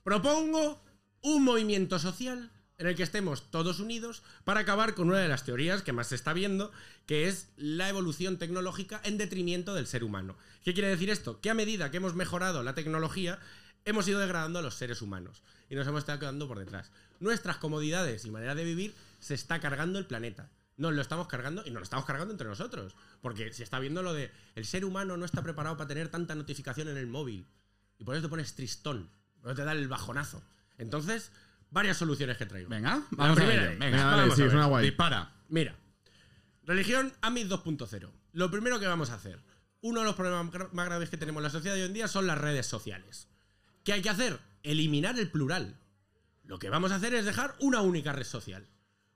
Propongo 0.02 0.82
un 1.20 1.44
movimiento 1.44 2.00
social 2.00 2.50
en 2.76 2.88
el 2.88 2.96
que 2.96 3.04
estemos 3.04 3.48
todos 3.52 3.78
unidos 3.78 4.24
para 4.42 4.58
acabar 4.58 4.96
con 4.96 5.06
una 5.06 5.18
de 5.18 5.28
las 5.28 5.44
teorías 5.44 5.82
que 5.82 5.92
más 5.92 6.08
se 6.08 6.16
está 6.16 6.32
viendo, 6.32 6.72
que 7.06 7.28
es 7.28 7.52
la 7.56 7.88
evolución 7.88 8.36
tecnológica 8.36 9.00
en 9.04 9.16
detrimento 9.16 9.74
del 9.74 9.86
ser 9.86 10.02
humano. 10.02 10.36
¿Qué 10.64 10.74
quiere 10.74 10.88
decir 10.88 11.08
esto? 11.08 11.40
Que 11.40 11.50
a 11.50 11.54
medida 11.54 11.92
que 11.92 11.98
hemos 11.98 12.16
mejorado 12.16 12.64
la 12.64 12.74
tecnología, 12.74 13.38
hemos 13.84 14.08
ido 14.08 14.18
degradando 14.18 14.58
a 14.58 14.62
los 14.62 14.74
seres 14.74 15.02
humanos 15.02 15.44
y 15.70 15.76
nos 15.76 15.86
hemos 15.86 16.00
estado 16.00 16.18
quedando 16.18 16.48
por 16.48 16.58
detrás. 16.58 16.90
Nuestras 17.20 17.58
comodidades 17.58 18.24
y 18.24 18.32
manera 18.32 18.56
de 18.56 18.64
vivir 18.64 18.92
se 19.20 19.34
está 19.34 19.60
cargando 19.60 20.00
el 20.00 20.06
planeta. 20.06 20.50
Nos 20.76 20.92
lo 20.94 21.00
estamos 21.00 21.28
cargando 21.28 21.62
y 21.64 21.70
nos 21.70 21.78
lo 21.78 21.84
estamos 21.84 22.06
cargando 22.06 22.32
entre 22.32 22.48
nosotros. 22.48 22.96
Porque 23.20 23.52
se 23.52 23.62
está 23.62 23.78
viendo 23.78 24.02
lo 24.02 24.14
de 24.14 24.32
el 24.56 24.64
ser 24.64 24.84
humano 24.84 25.16
no 25.16 25.24
está 25.24 25.42
preparado 25.42 25.76
para 25.76 25.86
tener 25.86 26.08
tanta 26.08 26.34
notificación 26.34 26.88
en 26.88 26.96
el 26.96 27.06
móvil. 27.06 27.46
Y 27.98 28.04
por 28.04 28.14
eso 28.14 28.22
te 28.22 28.28
pones 28.28 28.54
tristón. 28.54 29.10
Por 29.40 29.50
eso 29.50 29.56
te 29.56 29.64
da 29.64 29.72
el 29.72 29.88
bajonazo. 29.88 30.42
Entonces, 30.78 31.30
varias 31.70 31.96
soluciones 31.96 32.36
que 32.36 32.46
traigo. 32.46 32.68
Venga, 32.68 33.02
vamos 33.10 33.38
a 33.38 33.40
primera 33.40 33.70
Venga, 33.70 33.84
Venga, 33.86 34.04
vamos 34.16 34.36
sí, 34.36 34.42
a 34.42 34.46
es 34.46 34.52
una 34.52 34.66
guay. 34.66 34.84
dispara. 34.86 35.32
Mira, 35.48 35.76
religión 36.64 37.12
AMID 37.20 37.50
2.0. 37.52 38.10
Lo 38.32 38.50
primero 38.50 38.80
que 38.80 38.86
vamos 38.86 39.10
a 39.10 39.14
hacer, 39.14 39.38
uno 39.80 40.00
de 40.00 40.06
los 40.06 40.16
problemas 40.16 40.72
más 40.72 40.86
graves 40.86 41.10
que 41.10 41.16
tenemos 41.16 41.40
en 41.40 41.44
la 41.44 41.50
sociedad 41.50 41.76
de 41.76 41.82
hoy 41.82 41.88
en 41.88 41.94
día 41.94 42.08
son 42.08 42.26
las 42.26 42.38
redes 42.38 42.66
sociales. 42.66 43.28
¿Qué 43.84 43.92
hay 43.92 44.02
que 44.02 44.10
hacer? 44.10 44.38
Eliminar 44.62 45.18
el 45.18 45.30
plural. 45.30 45.76
Lo 46.44 46.58
que 46.58 46.70
vamos 46.70 46.90
a 46.92 46.96
hacer 46.96 47.14
es 47.14 47.24
dejar 47.24 47.54
una 47.60 47.80
única 47.82 48.12
red 48.12 48.24
social. 48.24 48.66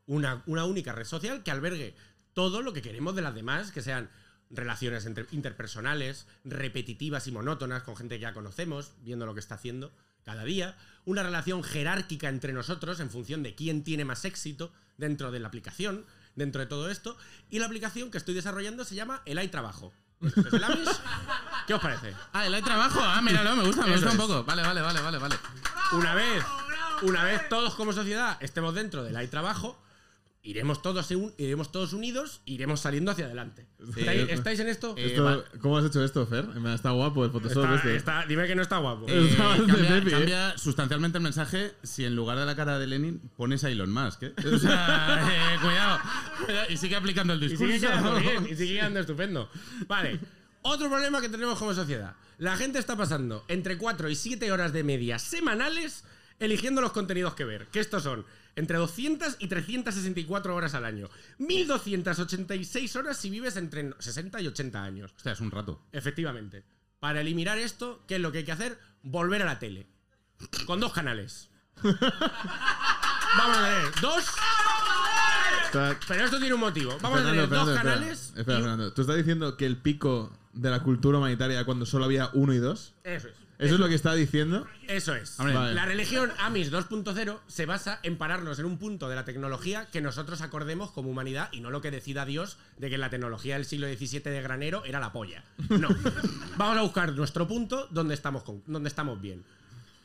Una, 0.06 0.42
una 0.46 0.64
única 0.64 0.92
red 0.92 1.04
social 1.04 1.42
que 1.42 1.50
albergue 1.50 1.94
todo 2.32 2.62
lo 2.62 2.72
que 2.72 2.82
queremos 2.82 3.16
de 3.16 3.22
las 3.22 3.34
demás, 3.34 3.72
que 3.72 3.82
sean 3.82 4.10
relaciones 4.50 5.04
entre- 5.06 5.26
interpersonales, 5.32 6.26
repetitivas 6.44 7.26
y 7.26 7.32
monótonas 7.32 7.82
con 7.82 7.96
gente 7.96 8.16
que 8.16 8.22
ya 8.22 8.34
conocemos, 8.34 8.92
viendo 9.02 9.26
lo 9.26 9.34
que 9.34 9.40
está 9.40 9.56
haciendo 9.56 9.92
cada 10.24 10.44
día, 10.44 10.76
una 11.04 11.22
relación 11.22 11.62
jerárquica 11.62 12.28
entre 12.28 12.52
nosotros 12.52 13.00
en 13.00 13.10
función 13.10 13.42
de 13.42 13.54
quién 13.54 13.82
tiene 13.84 14.04
más 14.04 14.24
éxito 14.24 14.72
dentro 14.96 15.30
de 15.30 15.40
la 15.40 15.48
aplicación, 15.48 16.04
dentro 16.34 16.60
de 16.60 16.66
todo 16.66 16.90
esto, 16.90 17.16
y 17.50 17.58
la 17.58 17.66
aplicación 17.66 18.10
que 18.10 18.18
estoy 18.18 18.34
desarrollando 18.34 18.84
se 18.84 18.94
llama 18.94 19.22
El 19.24 19.38
hay 19.38 19.48
trabajo. 19.48 19.92
¿Qué 21.66 21.74
os 21.74 21.80
parece? 21.80 22.14
Ah, 22.32 22.46
el 22.46 22.54
hay 22.54 22.62
trabajo. 22.62 23.00
Ah, 23.02 23.22
míralo, 23.22 23.54
me 23.56 23.64
gusta, 23.64 23.86
me 23.86 23.92
gusta 23.92 24.10
un 24.10 24.16
poco. 24.16 24.44
Vale, 24.44 24.62
vale, 24.62 24.80
vale, 24.80 25.00
vale, 25.00 25.18
vale. 25.18 25.36
Una 25.92 26.14
vez, 26.14 26.44
una 27.02 27.24
vez 27.24 27.48
todos 27.48 27.74
como 27.74 27.92
sociedad 27.92 28.36
estemos 28.40 28.74
dentro 28.74 29.04
del 29.04 29.16
hay 29.16 29.28
trabajo, 29.28 29.80
iremos 30.42 30.80
todos, 30.82 31.10
un- 31.10 31.34
iremos 31.36 31.70
todos 31.72 31.92
unidos, 31.92 32.40
iremos 32.46 32.80
saliendo 32.80 33.10
hacia 33.10 33.26
adelante. 33.26 33.66
¿Estáis, 33.96 34.28
estáis 34.30 34.60
en 34.60 34.68
esto? 34.68 34.94
Eh, 34.96 35.06
Esto- 35.08 35.24
va- 35.24 35.44
¿Cómo 35.60 35.76
has 35.78 35.84
hecho 35.84 36.02
esto, 36.02 36.26
Fer? 36.26 36.46
Me 36.46 36.72
Está 36.74 36.90
guapo 36.92 37.24
el 37.24 37.30
Photoshop 37.30 37.64
Está- 37.64 37.74
este. 37.76 37.96
está- 37.96 38.24
dime 38.26 38.46
que 38.46 38.54
no 38.54 38.62
está 38.62 38.78
guapo. 38.78 39.06
Eh, 39.08 39.28
Está 39.30 39.48
bastante 39.48 39.72
cambia, 39.74 39.98
¿eh? 39.98 40.10
cambia 40.10 40.58
sustancialmente 40.58 41.18
el 41.18 41.24
mensaje 41.24 41.74
si 41.82 42.04
en 42.04 42.16
lugar 42.16 42.38
de 42.38 42.46
la 42.46 42.56
cara 42.56 42.78
de 42.78 42.86
Lenin 42.86 43.18
pones 43.36 43.64
a 43.64 43.70
Elon 43.70 43.92
Musk. 43.92 44.22
¿eh? 44.22 44.34
O 44.52 44.58
sea, 44.58 45.28
eh, 45.32 45.58
cuidado. 45.60 45.98
Y 46.70 46.76
sigue 46.76 46.96
aplicando 46.96 47.32
el 47.34 47.42
Y 47.42 47.48
discurso. 47.48 47.72
sigue 47.74 47.86
quedando 47.86 48.14
bien, 48.16 48.46
y 48.50 48.54
sigue 48.56 48.74
quedando 48.80 49.00
estupendo. 49.00 49.50
Vale. 49.86 50.20
Otro 50.62 50.88
problema 50.88 51.20
que 51.20 51.28
tenemos 51.28 51.58
como 51.58 51.72
sociedad. 51.74 52.14
La 52.38 52.56
gente 52.56 52.78
está 52.78 52.96
pasando 52.96 53.44
entre 53.48 53.78
4 53.78 54.08
y 54.08 54.14
7 54.14 54.50
horas 54.52 54.72
de 54.72 54.84
media 54.84 55.18
semanales 55.18 56.04
eligiendo 56.40 56.80
los 56.80 56.92
contenidos 56.92 57.34
que 57.34 57.44
ver. 57.44 57.66
Que 57.68 57.80
estos 57.80 58.02
son 58.02 58.24
entre 58.56 58.76
200 58.78 59.36
y 59.38 59.46
364 59.48 60.54
horas 60.54 60.74
al 60.74 60.84
año. 60.84 61.08
1286 61.38 62.96
horas 62.96 63.16
si 63.16 63.30
vives 63.30 63.56
entre 63.56 63.92
60 63.98 64.40
y 64.40 64.46
80 64.48 64.82
años. 64.82 65.12
Hostia, 65.16 65.32
es 65.32 65.40
un 65.40 65.50
rato. 65.50 65.82
Efectivamente. 65.92 66.64
Para 67.00 67.20
eliminar 67.20 67.58
esto, 67.58 68.02
¿qué 68.08 68.16
es 68.16 68.20
lo 68.20 68.32
que 68.32 68.38
hay 68.38 68.44
que 68.44 68.52
hacer? 68.52 68.78
Volver 69.02 69.42
a 69.42 69.44
la 69.46 69.58
tele. 69.58 69.86
Con 70.66 70.80
dos 70.80 70.92
canales. 70.92 71.50
Vamos 71.82 73.56
a 73.56 73.68
ver, 73.68 73.84
dos. 74.00 74.24
Pero 76.08 76.24
esto 76.24 76.38
tiene 76.38 76.54
un 76.54 76.60
motivo. 76.60 76.96
Vamos 77.00 77.20
a 77.20 77.22
Fernando, 77.24 77.48
tener 77.48 77.58
dos 77.64 77.68
espera. 77.76 77.94
canales. 77.94 78.32
Espera, 78.36 78.58
y- 78.58 78.62
Fernando. 78.62 78.92
¿Tú 78.92 79.02
estás 79.02 79.16
diciendo 79.16 79.56
que 79.56 79.66
el 79.66 79.76
pico 79.76 80.36
de 80.52 80.70
la 80.70 80.82
cultura 80.82 81.18
humanitaria 81.18 81.64
cuando 81.64 81.86
solo 81.86 82.06
había 82.06 82.30
uno 82.32 82.52
y 82.54 82.58
dos? 82.58 82.94
Eso 83.04 83.28
es. 83.28 83.34
¿Eso 83.58 83.74
es 83.74 83.80
lo 83.80 83.88
que 83.88 83.94
está 83.96 84.14
diciendo? 84.14 84.66
Eso 84.86 85.14
es. 85.16 85.36
Vale. 85.36 85.74
La 85.74 85.84
religión 85.84 86.30
Amis 86.38 86.70
2.0 86.70 87.38
se 87.48 87.66
basa 87.66 87.98
en 88.04 88.16
pararnos 88.16 88.58
en 88.60 88.66
un 88.66 88.78
punto 88.78 89.08
de 89.08 89.16
la 89.16 89.24
tecnología 89.24 89.86
que 89.90 90.00
nosotros 90.00 90.42
acordemos 90.42 90.92
como 90.92 91.10
humanidad 91.10 91.48
y 91.50 91.60
no 91.60 91.70
lo 91.70 91.80
que 91.80 91.90
decida 91.90 92.24
Dios 92.24 92.56
de 92.76 92.88
que 92.88 92.98
la 92.98 93.10
tecnología 93.10 93.54
del 93.56 93.64
siglo 93.64 93.88
XVII 93.88 94.20
de 94.20 94.42
granero 94.42 94.84
era 94.84 95.00
la 95.00 95.12
polla. 95.12 95.42
No. 95.70 95.88
Vamos 96.56 96.78
a 96.78 96.82
buscar 96.82 97.12
nuestro 97.14 97.48
punto 97.48 97.88
donde 97.90 98.14
estamos, 98.14 98.44
con- 98.44 98.62
donde 98.66 98.88
estamos 98.88 99.20
bien. 99.20 99.44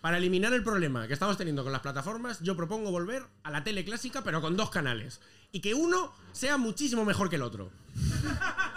Para 0.02 0.18
eliminar 0.18 0.52
el 0.54 0.64
problema 0.64 1.08
que 1.08 1.14
estamos 1.14 1.38
teniendo 1.38 1.64
con 1.64 1.72
las 1.72 1.82
plataformas, 1.82 2.40
yo 2.42 2.58
propongo 2.58 2.90
volver 2.92 3.24
a 3.44 3.52
la 3.52 3.64
tele 3.64 3.86
clásica, 3.86 4.24
pero 4.24 4.42
con 4.42 4.58
dos 4.58 4.70
canales. 4.72 5.22
Y 5.52 5.60
que 5.62 5.76
uno 5.76 6.12
sea 6.32 6.58
muchísimo 6.58 7.06
mejor 7.06 7.30
que 7.30 7.36
el 7.38 7.44
otro. 7.44 7.70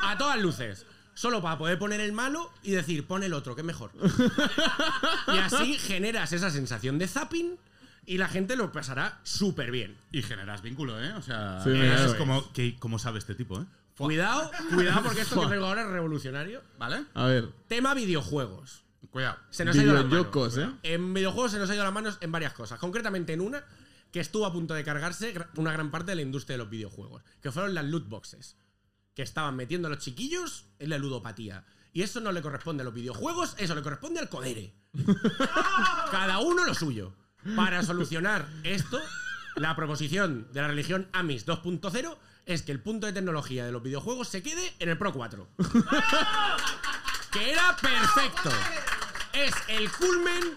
A 0.02 0.16
todas 0.18 0.38
luces. 0.38 0.84
Solo 1.16 1.40
para 1.40 1.57
poder 1.57 1.79
poner 1.79 2.00
el 2.00 2.12
malo 2.12 2.52
y 2.62 2.72
decir, 2.72 3.07
pon 3.07 3.22
el 3.22 3.33
otro, 3.33 3.55
que 3.55 3.62
es 3.62 3.66
mejor. 3.66 3.90
Y 5.35 5.38
así 5.38 5.79
generas 5.79 6.33
esa 6.33 6.50
sensación 6.50 6.98
de 6.98 7.09
zapping 7.09 7.59
y 8.05 8.18
la 8.18 8.29
gente 8.29 8.55
lo 8.55 8.70
pasará 8.70 9.18
súper 9.22 9.70
bien. 9.70 9.96
Y 10.12 10.22
generas 10.22 10.61
vínculo, 10.61 11.02
¿eh? 11.02 11.12
O 11.14 11.22
sea, 11.22 11.62
Sí, 11.64 11.70
es 11.72 12.14
como, 12.14 12.52
que, 12.52 12.76
¿cómo 12.79 12.98
sabe 12.98 13.18
este 13.18 13.35
tipo, 13.35 13.59
eh? 13.61 13.64
Cuidado, 13.96 14.50
cuidado 14.74 15.02
porque 15.05 15.22
esto 15.22 15.40
que 15.40 15.46
traigo 15.46 15.64
ahora 15.64 15.83
es 15.83 15.88
revolucionario. 15.88 16.62
¿Vale? 16.79 17.05
A 17.14 17.24
ver. 17.24 17.48
Tema 17.66 17.94
videojuegos. 17.94 18.85
Cuidado. 19.11 19.38
Se 19.48 19.64
nos 19.64 19.76
ha 19.79 19.83
ido 19.83 19.94
las 19.94 20.05
manos. 20.05 20.59
¿eh? 20.59 20.68
En 20.83 21.14
videojuegos 21.14 21.52
se 21.52 21.59
nos 21.59 21.70
ha 21.70 21.74
ido 21.74 21.83
las 21.83 21.94
manos 21.94 22.18
en 22.20 22.31
varias 22.31 22.52
cosas. 22.52 22.79
Concretamente 22.79 23.33
en 23.33 23.40
una 23.40 23.64
que 24.12 24.20
estuvo 24.20 24.44
a 24.44 24.52
punto 24.52 24.74
de 24.74 24.85
cargarse 24.85 25.35
una 25.57 25.72
gran 25.72 25.90
parte 25.90 26.12
de 26.12 26.16
la 26.16 26.22
industria 26.22 26.55
de 26.55 26.59
los 26.59 26.68
videojuegos. 26.68 27.22
Que 27.40 27.50
fueron 27.50 27.72
las 27.72 27.87
loot 27.87 28.07
boxes. 28.07 28.57
Que 29.16 29.22
estaban 29.22 29.57
metiendo 29.57 29.88
a 29.88 29.90
los 29.90 29.98
chiquillos 29.98 30.66
en 30.79 30.90
la 30.90 30.98
ludopatía. 30.98 31.64
Y 31.92 32.02
eso 32.02 32.20
no 32.20 32.31
le 32.31 32.42
corresponde 32.42 32.83
a 32.83 32.85
los 32.85 32.94
videojuegos, 32.94 33.57
eso 33.59 33.74
le 33.74 33.83
corresponde 33.83 34.20
al 34.20 34.29
codere. 34.29 34.72
Cada 36.12 36.38
uno 36.38 36.64
lo 36.64 36.74
suyo. 36.74 37.12
Para 37.57 37.83
solucionar 37.83 38.46
esto, 38.62 39.00
la 39.57 39.74
proposición 39.74 40.46
de 40.52 40.61
la 40.61 40.68
religión 40.68 41.09
Amis 41.12 41.46
2.0 41.46 42.16
es 42.44 42.62
que 42.62 42.72
el 42.72 42.81
punto 42.81 43.07
de 43.07 43.12
tecnología 43.12 43.64
de 43.64 43.72
los 43.72 43.83
videojuegos 43.83 44.29
se 44.29 44.42
quede 44.42 44.74
en 44.79 44.88
el 44.88 44.98
Pro 44.98 45.12
4. 45.12 45.48
que 47.33 47.52
era 47.52 47.76
perfecto. 47.76 48.50
Es 49.33 49.55
el 49.68 49.90
culmen 49.92 50.55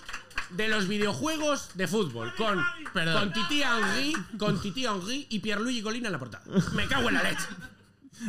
de 0.52 0.67
los 0.67 0.88
videojuegos 0.88 1.69
de 1.76 1.88
fútbol. 1.88 2.34
Con, 2.36 2.63
Perdón. 2.93 3.32
con 3.32 3.34
Titi 3.34 3.63
Henry, 3.63 4.13
con 4.38 4.62
Titi 4.62 4.86
Henry 4.86 5.28
y 5.30 5.39
Pierluigi 5.39 5.82
Colina 5.82 6.08
en 6.08 6.13
la 6.13 6.19
portada. 6.19 6.43
Me 6.74 6.88
cago 6.88 7.10
en 7.10 7.15
la 7.15 7.24
leche. 7.24 7.48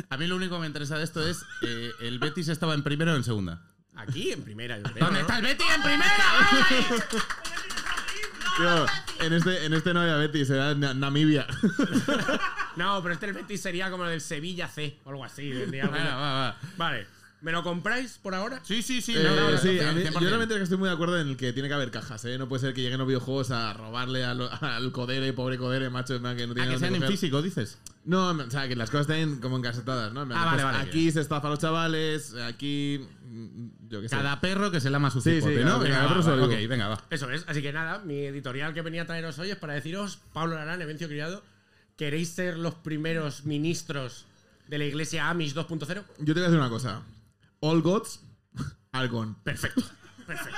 A 0.09 0.17
mí 0.17 0.27
lo 0.27 0.35
único 0.35 0.55
que 0.55 0.61
me 0.61 0.67
interesa 0.67 0.97
de 0.97 1.03
esto 1.03 1.25
es 1.27 1.43
eh, 1.63 1.91
el 2.01 2.19
Betis 2.19 2.47
estaba 2.47 2.73
en 2.73 2.83
primero 2.83 3.13
o 3.13 3.15
en 3.15 3.23
segunda. 3.23 3.61
Aquí 3.95 4.31
en 4.31 4.41
primera, 4.43 4.77
yo 4.77 4.83
creo. 4.83 5.05
¿Dónde 5.05 5.19
¿no? 5.19 5.21
está 5.21 5.37
el 5.37 5.43
Betis 5.43 5.67
en 5.75 5.81
primera? 5.81 6.13
Tío, 8.57 8.85
en 9.25 9.33
este, 9.33 9.65
en 9.65 9.73
este 9.73 9.93
no 9.93 10.01
había 10.01 10.15
Betis, 10.17 10.49
era 10.49 10.73
Na- 10.75 10.93
Namibia. 10.93 11.47
No, 12.77 13.01
pero 13.03 13.13
este 13.13 13.25
el 13.25 13.33
Betis 13.33 13.61
sería 13.61 13.91
como 13.91 14.05
el 14.05 14.11
del 14.11 14.21
Sevilla 14.21 14.65
C 14.69 14.97
o 15.03 15.09
algo 15.09 15.25
así. 15.25 15.51
Venga, 15.51 15.87
va, 15.89 16.15
va. 16.15 16.57
Vale. 16.77 17.05
¿Me 17.41 17.51
lo 17.51 17.63
compráis 17.63 18.19
por 18.21 18.35
ahora? 18.35 18.59
Sí, 18.63 18.83
sí, 18.83 19.01
sí. 19.01 19.13
Eh, 19.17 19.23
no, 19.23 19.35
no, 19.35 19.49
no, 19.51 19.57
sí, 19.57 19.79
no, 19.81 19.89
a 19.89 19.93
mí- 19.93 20.01
100%. 20.03 20.13
yo 20.13 20.19
realmente 20.27 20.61
estoy 20.61 20.77
muy 20.77 20.87
de 20.89 20.93
acuerdo 20.93 21.19
en 21.19 21.27
el 21.29 21.37
que 21.37 21.51
tiene 21.53 21.67
que 21.69 21.73
haber 21.73 21.89
cajas, 21.89 22.23
¿eh? 22.25 22.37
No 22.37 22.47
puede 22.47 22.61
ser 22.61 22.73
que 22.75 22.81
lleguen 22.81 22.99
los 22.99 23.07
videojuegos 23.07 23.49
a 23.49 23.73
robarle 23.73 24.23
al, 24.23 24.47
al 24.61 24.91
codere, 24.91 25.33
pobre 25.33 25.57
codere, 25.57 25.89
macho, 25.89 26.13
que 26.13 26.19
no 26.21 26.53
tiene 26.53 26.69
que 26.69 26.77
sean 26.77 26.93
en 26.95 27.03
físico, 27.07 27.41
dices. 27.41 27.79
No, 28.05 28.29
o 28.29 28.49
sea, 28.51 28.67
que 28.67 28.75
las 28.75 28.91
cosas 28.91 29.09
estén 29.09 29.39
como 29.39 29.57
encasetadas, 29.57 30.13
¿no? 30.13 30.21
Ah, 30.21 30.25
vale, 30.27 30.51
pues 30.51 30.63
vale. 30.65 30.77
Aquí 30.87 31.11
se 31.11 31.21
estafa 31.21 31.47
a 31.47 31.49
los 31.51 31.59
chavales, 31.59 32.35
aquí. 32.35 33.07
mm, 33.25 33.67
Yo 33.89 34.01
qué 34.01 34.09
sé. 34.09 34.15
Cada 34.15 34.39
perro 34.39 34.69
que 34.69 34.79
se 34.79 34.91
lama 34.91 35.09
su 35.09 35.19
Sí, 35.19 35.35
cipote, 35.35 35.57
sí, 35.59 35.63
¿no? 35.65 35.79
Venga, 35.79 36.05
va, 36.05 36.13
va, 36.21 36.47
digo. 36.47 36.69
venga, 36.69 36.87
va. 36.89 37.03
Eso 37.09 37.29
es. 37.31 37.43
Así 37.47 37.63
que 37.63 37.73
nada, 37.73 37.99
mi 38.05 38.19
editorial 38.25 38.73
que 38.75 38.83
venía 38.83 39.01
a 39.01 39.05
traeros 39.07 39.39
hoy 39.39 39.49
es 39.49 39.57
para 39.57 39.73
deciros, 39.73 40.19
Pablo 40.31 40.55
Larán, 40.55 40.79
Evencio 40.81 41.07
Criado, 41.07 41.43
¿queréis 41.97 42.29
ser 42.29 42.57
los 42.57 42.75
primeros 42.75 43.45
ministros 43.45 44.25
de 44.67 44.77
la 44.77 44.85
iglesia 44.85 45.27
Amish 45.29 45.53
2.0? 45.55 46.03
Yo 46.19 46.33
te 46.33 46.33
voy 46.33 46.41
a 46.41 46.45
decir 46.45 46.59
una 46.59 46.69
cosa. 46.69 47.01
All 47.61 47.81
gods 47.81 48.19
are 48.91 49.07
gone. 49.07 49.35
Perfecto. 49.43 49.81
Perfecto. 50.27 50.57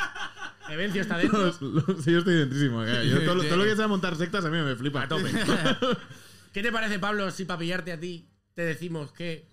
Evencio 0.69 1.01
está 1.01 1.17
dentro. 1.17 1.39
Los- 1.45 1.61
los- 1.61 2.03
sí, 2.03 2.11
yo 2.11 2.19
estoy 2.19 2.35
dentrísimo. 2.35 2.83
Yo 2.85 3.23
todo, 3.25 3.35
lo- 3.35 3.43
todo 3.43 3.57
lo 3.57 3.63
que 3.65 3.75
sea 3.75 3.87
montar 3.87 4.15
sectas 4.15 4.43
a 4.45 4.49
mí 4.49 4.57
me 4.57 4.75
flipa. 4.75 5.03
A 5.03 5.07
tope. 5.07 5.29
¿Qué 6.53 6.61
te 6.61 6.71
parece, 6.71 6.99
Pablo, 6.99 7.29
si 7.31 7.45
para 7.45 7.59
pillarte 7.59 7.91
a 7.91 7.99
ti 7.99 8.29
te 8.53 8.63
decimos 8.63 9.11
que 9.11 9.49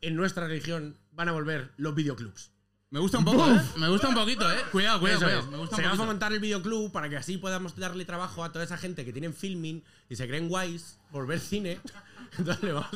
en 0.00 0.14
nuestra 0.16 0.46
religión 0.46 0.96
van 1.12 1.28
a 1.28 1.32
volver 1.32 1.72
los 1.76 1.94
videoclubs? 1.94 2.50
Me 2.90 3.00
gusta 3.00 3.16
un 3.18 3.24
poco, 3.24 3.48
¿eh? 3.50 3.58
Me 3.78 3.88
gusta 3.88 4.08
un 4.08 4.14
poquito, 4.14 4.50
¿eh? 4.52 4.58
Cuidado, 4.70 5.00
cuidado, 5.00 5.20
Eso 5.20 5.26
cuidado. 5.26 5.50
Me 5.50 5.56
gusta 5.56 5.76
se 5.76 5.82
un 5.82 5.88
va 5.88 5.92
a 5.94 5.96
fomentar 5.96 6.30
el 6.32 6.40
videoclub 6.40 6.92
para 6.92 7.08
que 7.08 7.16
así 7.16 7.38
podamos 7.38 7.74
darle 7.76 8.04
trabajo 8.04 8.44
a 8.44 8.52
toda 8.52 8.66
esa 8.66 8.76
gente 8.76 9.04
que 9.06 9.12
tienen 9.14 9.32
filming 9.32 9.82
y 10.10 10.16
se 10.16 10.28
creen 10.28 10.48
guays 10.50 10.98
por 11.10 11.26
ver 11.26 11.40
cine. 11.40 11.80
Entonces 12.38 12.62
le 12.62 12.72
vamos, 12.72 12.90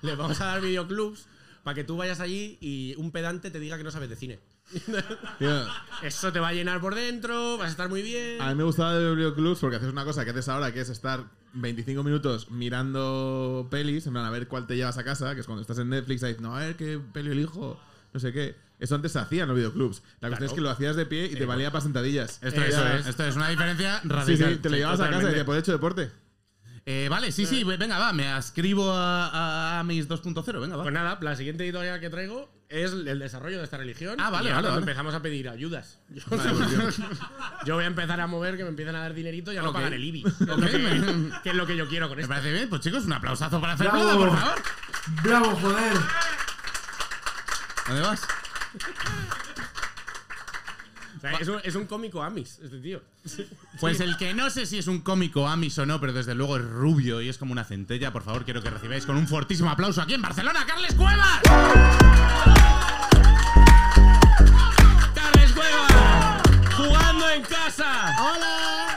le 0.00 0.16
vamos 0.16 0.40
a 0.40 0.46
dar 0.46 0.60
videoclubs 0.62 1.26
para 1.62 1.74
que 1.74 1.84
tú 1.84 1.96
vayas 1.96 2.20
allí 2.20 2.58
y 2.60 2.94
un 2.96 3.10
pedante 3.12 3.50
te 3.50 3.60
diga 3.60 3.76
que 3.78 3.84
no 3.84 3.90
sabes 3.90 4.08
de 4.10 4.16
cine. 4.16 4.40
Tío, 5.38 5.66
Eso 6.02 6.32
te 6.32 6.40
va 6.40 6.48
a 6.48 6.52
llenar 6.52 6.80
por 6.80 6.94
dentro, 6.94 7.58
vas 7.58 7.68
a 7.68 7.70
estar 7.70 7.88
muy 7.88 8.02
bien. 8.02 8.40
a 8.40 8.48
mí 8.50 8.54
me 8.54 8.64
gustaba 8.64 8.94
de 8.96 9.04
los 9.04 9.16
videoclubs 9.16 9.58
porque 9.60 9.76
haces 9.76 9.88
una 9.90 10.04
cosa 10.04 10.24
que 10.24 10.30
haces 10.30 10.48
ahora, 10.48 10.72
que 10.72 10.80
es 10.80 10.88
estar 10.88 11.24
25 11.54 12.02
minutos 12.02 12.50
mirando 12.50 13.68
pelis, 13.70 14.06
en 14.06 14.12
plan 14.14 14.24
a 14.24 14.30
ver 14.30 14.48
cuál 14.48 14.66
te 14.66 14.76
llevas 14.76 14.98
a 14.98 15.04
casa, 15.04 15.34
que 15.34 15.40
es 15.40 15.46
cuando 15.46 15.62
estás 15.62 15.78
en 15.78 15.88
Netflix 15.90 16.22
y 16.22 16.26
dices, 16.26 16.40
no, 16.40 16.56
a 16.56 16.60
ver 16.60 16.76
qué 16.76 16.98
peli 17.12 17.30
elijo, 17.32 17.78
no 18.12 18.20
sé 18.20 18.32
qué. 18.32 18.54
Eso 18.78 18.96
antes 18.96 19.12
se 19.12 19.18
hacía 19.20 19.42
en 19.42 19.48
los 19.48 19.56
videoclubs. 19.56 20.02
La 20.20 20.28
cuestión 20.28 20.48
es 20.50 20.54
que 20.54 20.60
lo 20.60 20.70
hacías 20.70 20.96
de 20.96 21.06
pie 21.06 21.26
y 21.26 21.36
te 21.36 21.44
valía 21.46 21.70
para 21.70 21.82
sentadillas. 21.82 22.40
Esto, 22.42 22.60
Eso 22.62 22.84
es, 22.88 23.00
es. 23.02 23.06
esto 23.08 23.24
es 23.24 23.36
una 23.36 23.48
diferencia 23.48 24.00
Sí, 24.02 24.08
radical. 24.08 24.52
sí, 24.54 24.58
te 24.58 24.70
lo 24.70 24.76
llevabas 24.76 25.00
a 25.00 25.10
casa 25.10 25.30
y 25.30 25.34
te 25.34 25.44
podías 25.44 25.62
hecho 25.62 25.72
deporte. 25.72 26.10
Eh, 26.84 27.06
vale, 27.08 27.30
sí, 27.30 27.46
sí, 27.46 27.62
venga, 27.62 27.96
va, 27.98 28.12
me 28.12 28.26
ascribo 28.28 28.90
a, 28.92 29.78
a 29.78 29.84
mis 29.84 30.08
2.00, 30.08 30.60
venga, 30.60 30.76
va. 30.76 30.82
Pues 30.82 30.92
nada, 30.92 31.16
la 31.20 31.36
siguiente 31.36 31.62
editorial 31.62 32.00
que 32.00 32.10
traigo 32.10 32.50
es 32.68 32.90
el 32.92 33.18
desarrollo 33.20 33.58
de 33.58 33.64
esta 33.64 33.76
religión. 33.76 34.16
Ah, 34.18 34.30
vale, 34.30 34.50
y 34.50 34.52
vale, 34.52 34.68
empezamos 34.74 35.14
a 35.14 35.22
pedir 35.22 35.48
ayudas. 35.48 36.00
Yo, 36.08 36.22
yo 37.66 37.74
voy 37.76 37.84
a 37.84 37.86
empezar 37.86 38.20
a 38.20 38.26
mover 38.26 38.56
que 38.56 38.64
me 38.64 38.70
empiecen 38.70 38.96
a 38.96 39.00
dar 39.00 39.14
dinerito 39.14 39.52
y 39.52 39.54
ya 39.56 39.62
no 39.62 39.68
Ok. 39.68 39.74
pagar 39.76 39.94
el 39.94 40.02
IBI. 40.04 40.22
Que 40.24 40.30
es, 40.30 40.48
lo 40.48 40.56
que, 40.56 41.30
que 41.44 41.50
es 41.50 41.54
lo 41.56 41.66
que 41.66 41.76
yo 41.76 41.86
quiero 41.88 42.08
con 42.08 42.16
Me 42.16 42.22
esto. 42.22 42.34
parece 42.34 42.52
bien, 42.52 42.68
pues 42.68 42.80
chicos, 42.80 43.04
un 43.04 43.12
aplausazo 43.12 43.60
para 43.60 43.74
hacer 43.74 43.86
Bravo. 43.88 44.04
nada, 44.04 44.16
por 44.16 44.36
favor. 44.36 44.62
¡Bravo, 45.22 45.56
joder! 45.56 45.92
¿Dónde 47.86 48.02
vas? 48.02 48.22
Sea, 51.22 51.30
es, 51.34 51.46
un, 51.46 51.60
es 51.62 51.76
un 51.76 51.86
cómico 51.86 52.20
Amis, 52.20 52.58
este 52.64 52.78
tío. 52.80 53.00
Pues 53.78 54.00
el 54.00 54.16
que 54.16 54.34
no 54.34 54.50
sé 54.50 54.66
si 54.66 54.78
es 54.78 54.88
un 54.88 55.02
cómico 55.02 55.46
Amis 55.46 55.78
o 55.78 55.86
no, 55.86 56.00
pero 56.00 56.12
desde 56.12 56.34
luego 56.34 56.56
es 56.56 56.64
rubio 56.64 57.20
y 57.20 57.28
es 57.28 57.38
como 57.38 57.52
una 57.52 57.62
centella, 57.62 58.12
por 58.12 58.24
favor, 58.24 58.44
quiero 58.44 58.60
que 58.60 58.70
recibáis 58.70 59.06
con 59.06 59.16
un 59.16 59.28
fortísimo 59.28 59.70
aplauso 59.70 60.02
aquí 60.02 60.14
en 60.14 60.22
Barcelona, 60.22 60.66
Carles 60.66 60.94
Cuevas. 60.94 61.40
¡Carles 65.14 65.52
Cueva! 65.52 66.42
¡Jugando 66.76 67.30
en 67.30 67.42
casa! 67.42 68.16
¡Hola! 68.18 68.91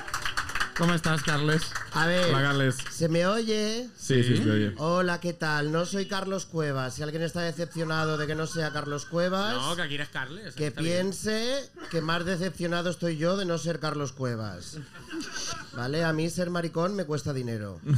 ¿Cómo 0.78 0.94
estás, 0.94 1.24
Carles? 1.24 1.62
A 1.94 2.06
ver, 2.06 2.26
Hola, 2.30 2.42
Carles. 2.42 2.76
¿se 2.92 3.08
me 3.08 3.26
oye? 3.26 3.90
Sí, 3.96 4.22
sí, 4.24 4.36
sí, 4.38 4.50
oye. 4.50 4.74
Hola, 4.78 5.22
¿qué 5.22 5.32
tal? 5.32 5.72
No 5.72 5.86
soy 5.86 6.06
Carlos 6.08 6.46
Cuevas. 6.46 6.96
Si 6.96 7.02
alguien 7.04 7.22
está 7.24 7.42
decepcionado 7.42 8.18
de 8.18 8.28
que 8.28 8.36
no 8.36 8.46
sea 8.46 8.72
Carlos 8.74 9.06
Cuevas, 9.06 9.54
No, 9.56 9.76
que 9.78 9.82
aquí 9.84 9.96
eres 9.96 10.10
Carles. 10.10 10.54
que 10.56 10.72
bien. 10.72 10.84
piense 11.12 11.70
que 11.92 12.02
más 12.02 12.26
decepcionado 12.26 12.90
estoy 12.90 13.16
yo 13.18 13.38
de 13.38 13.46
no 13.46 13.58
ser 13.58 13.80
Carlos 13.80 14.12
Cuevas. 14.12 14.78
¿Vale? 15.78 16.04
A 16.04 16.12
mí 16.12 16.30
ser 16.30 16.50
maricón 16.50 16.94
me 16.96 17.06
cuesta 17.06 17.32
dinero. 17.32 17.80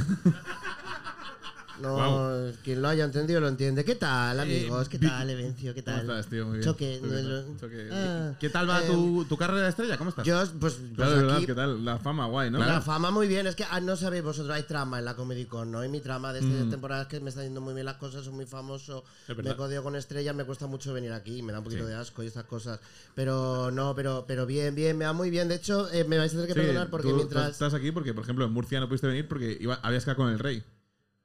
No, 1.81 2.51
quien 2.63 2.81
lo 2.81 2.87
haya 2.87 3.03
entendido 3.05 3.39
lo 3.39 3.47
entiende. 3.47 3.85
¿Qué 3.85 3.95
tal, 3.95 4.39
amigos? 4.39 4.89
¿Qué 4.89 4.97
tal, 4.99 5.29
Evencio? 5.29 5.73
¿Qué 5.73 5.81
tal? 5.81 6.01
¿Cómo 6.05 6.13
estás, 6.13 6.29
tío? 6.29 6.45
Muy 6.47 6.57
bien. 6.59 6.69
Choque. 6.69 6.99
No. 7.01 7.93
Ah, 7.93 8.33
¿Qué 8.39 8.49
tal 8.49 8.69
va 8.69 8.83
eh, 8.83 8.87
tu, 8.87 9.25
tu 9.25 9.37
carrera 9.37 9.63
de 9.63 9.69
estrella? 9.69 9.97
¿Cómo 9.97 10.09
estás? 10.09 10.25
Yo, 10.25 10.37
pues, 10.59 10.73
pues 10.73 10.91
Claro, 10.95 11.33
aquí, 11.33 11.45
¿qué 11.45 11.53
tal? 11.55 11.83
La 11.85 11.97
fama, 11.99 12.25
guay, 12.27 12.49
¿no? 12.51 12.59
La 12.59 12.81
fama 12.81 13.11
muy 13.11 13.27
bien, 13.27 13.47
es 13.47 13.55
que 13.55 13.65
ah, 13.69 13.79
no 13.79 13.95
sabéis 13.95 14.23
vosotros, 14.23 14.55
hay 14.55 14.63
trama 14.63 14.99
en 14.99 15.05
la 15.05 15.15
Comedy 15.15 15.45
Con, 15.45 15.71
¿no? 15.71 15.83
Y 15.83 15.89
mi 15.89 15.99
trama 16.01 16.33
de 16.33 16.39
esta 16.39 16.51
Mm. 16.65 16.69
temporada 16.69 17.03
es 17.03 17.07
que 17.07 17.19
me 17.19 17.29
está 17.29 17.43
yendo 17.43 17.61
muy 17.61 17.73
bien 17.73 17.85
las 17.85 17.97
cosas, 17.97 18.23
soy 18.25 18.33
muy 18.33 18.45
famoso, 18.45 19.03
me 19.43 19.55
codeo 19.55 19.83
con 19.83 19.95
estrellas, 19.95 20.35
me 20.35 20.43
cuesta 20.45 20.67
mucho 20.67 20.93
venir 20.93 21.11
aquí, 21.13 21.41
me 21.43 21.51
da 21.51 21.59
un 21.59 21.63
poquito 21.63 21.85
de 21.85 21.95
asco 21.95 22.23
y 22.23 22.27
estas 22.27 22.45
cosas. 22.45 22.79
Pero 23.15 23.69
no, 23.71 23.93
pero, 23.95 24.25
pero 24.27 24.45
bien, 24.45 24.73
bien, 24.75 24.97
me 24.97 25.05
va 25.05 25.13
muy 25.13 25.29
bien. 25.29 25.47
De 25.47 25.55
hecho, 25.55 25.91
eh, 25.91 26.03
me 26.03 26.17
vais 26.17 26.31
a 26.31 26.35
tener 26.35 26.47
que 26.47 26.53
Sí, 26.53 26.59
perdonar 26.59 26.89
porque 26.89 27.03
tú- 27.07 27.11
tú 27.11 27.15
mientras... 27.17 27.51
estás 27.51 27.73
aquí 27.73 27.91
porque, 27.91 28.13
por 28.13 28.23
ejemplo, 28.23 28.45
en 28.45 28.51
Murcia 28.51 28.79
no 28.79 28.87
pudiste 28.87 29.07
venir 29.07 29.27
porque 29.27 29.57
iba, 29.59 29.75
habías 29.83 30.03
quedado 30.03 30.17
con 30.17 30.29
el 30.29 30.39
rey. 30.39 30.63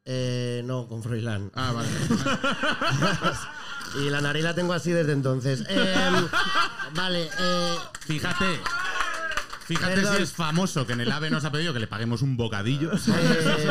Eh, 0.05 0.62
no, 0.65 0.88
con 0.88 1.03
Froilán. 1.03 1.51
Ah, 1.55 1.73
vale. 1.73 1.88
Y 3.95 4.09
la 4.09 4.23
nariz 4.23 4.43
la 4.43 4.55
tengo 4.55 4.73
así 4.73 4.91
desde 4.91 5.12
entonces. 5.12 5.65
Eh, 5.69 5.95
vale, 6.95 7.29
eh, 7.38 7.75
Fíjate. 8.01 8.59
Fíjate 9.67 9.95
Perdón. 9.97 10.17
si 10.17 10.23
es 10.23 10.33
famoso 10.33 10.87
que 10.87 10.95
en 10.95 11.03
el 11.03 11.12
AVE 11.12 11.29
nos 11.31 11.45
ha 11.45 11.53
pedido 11.53 11.75
que 11.75 11.79
le 11.79 11.87
paguemos 11.88 12.23
un 12.23 12.38
bocadillo. 12.38 12.91
Eh, 12.95 13.71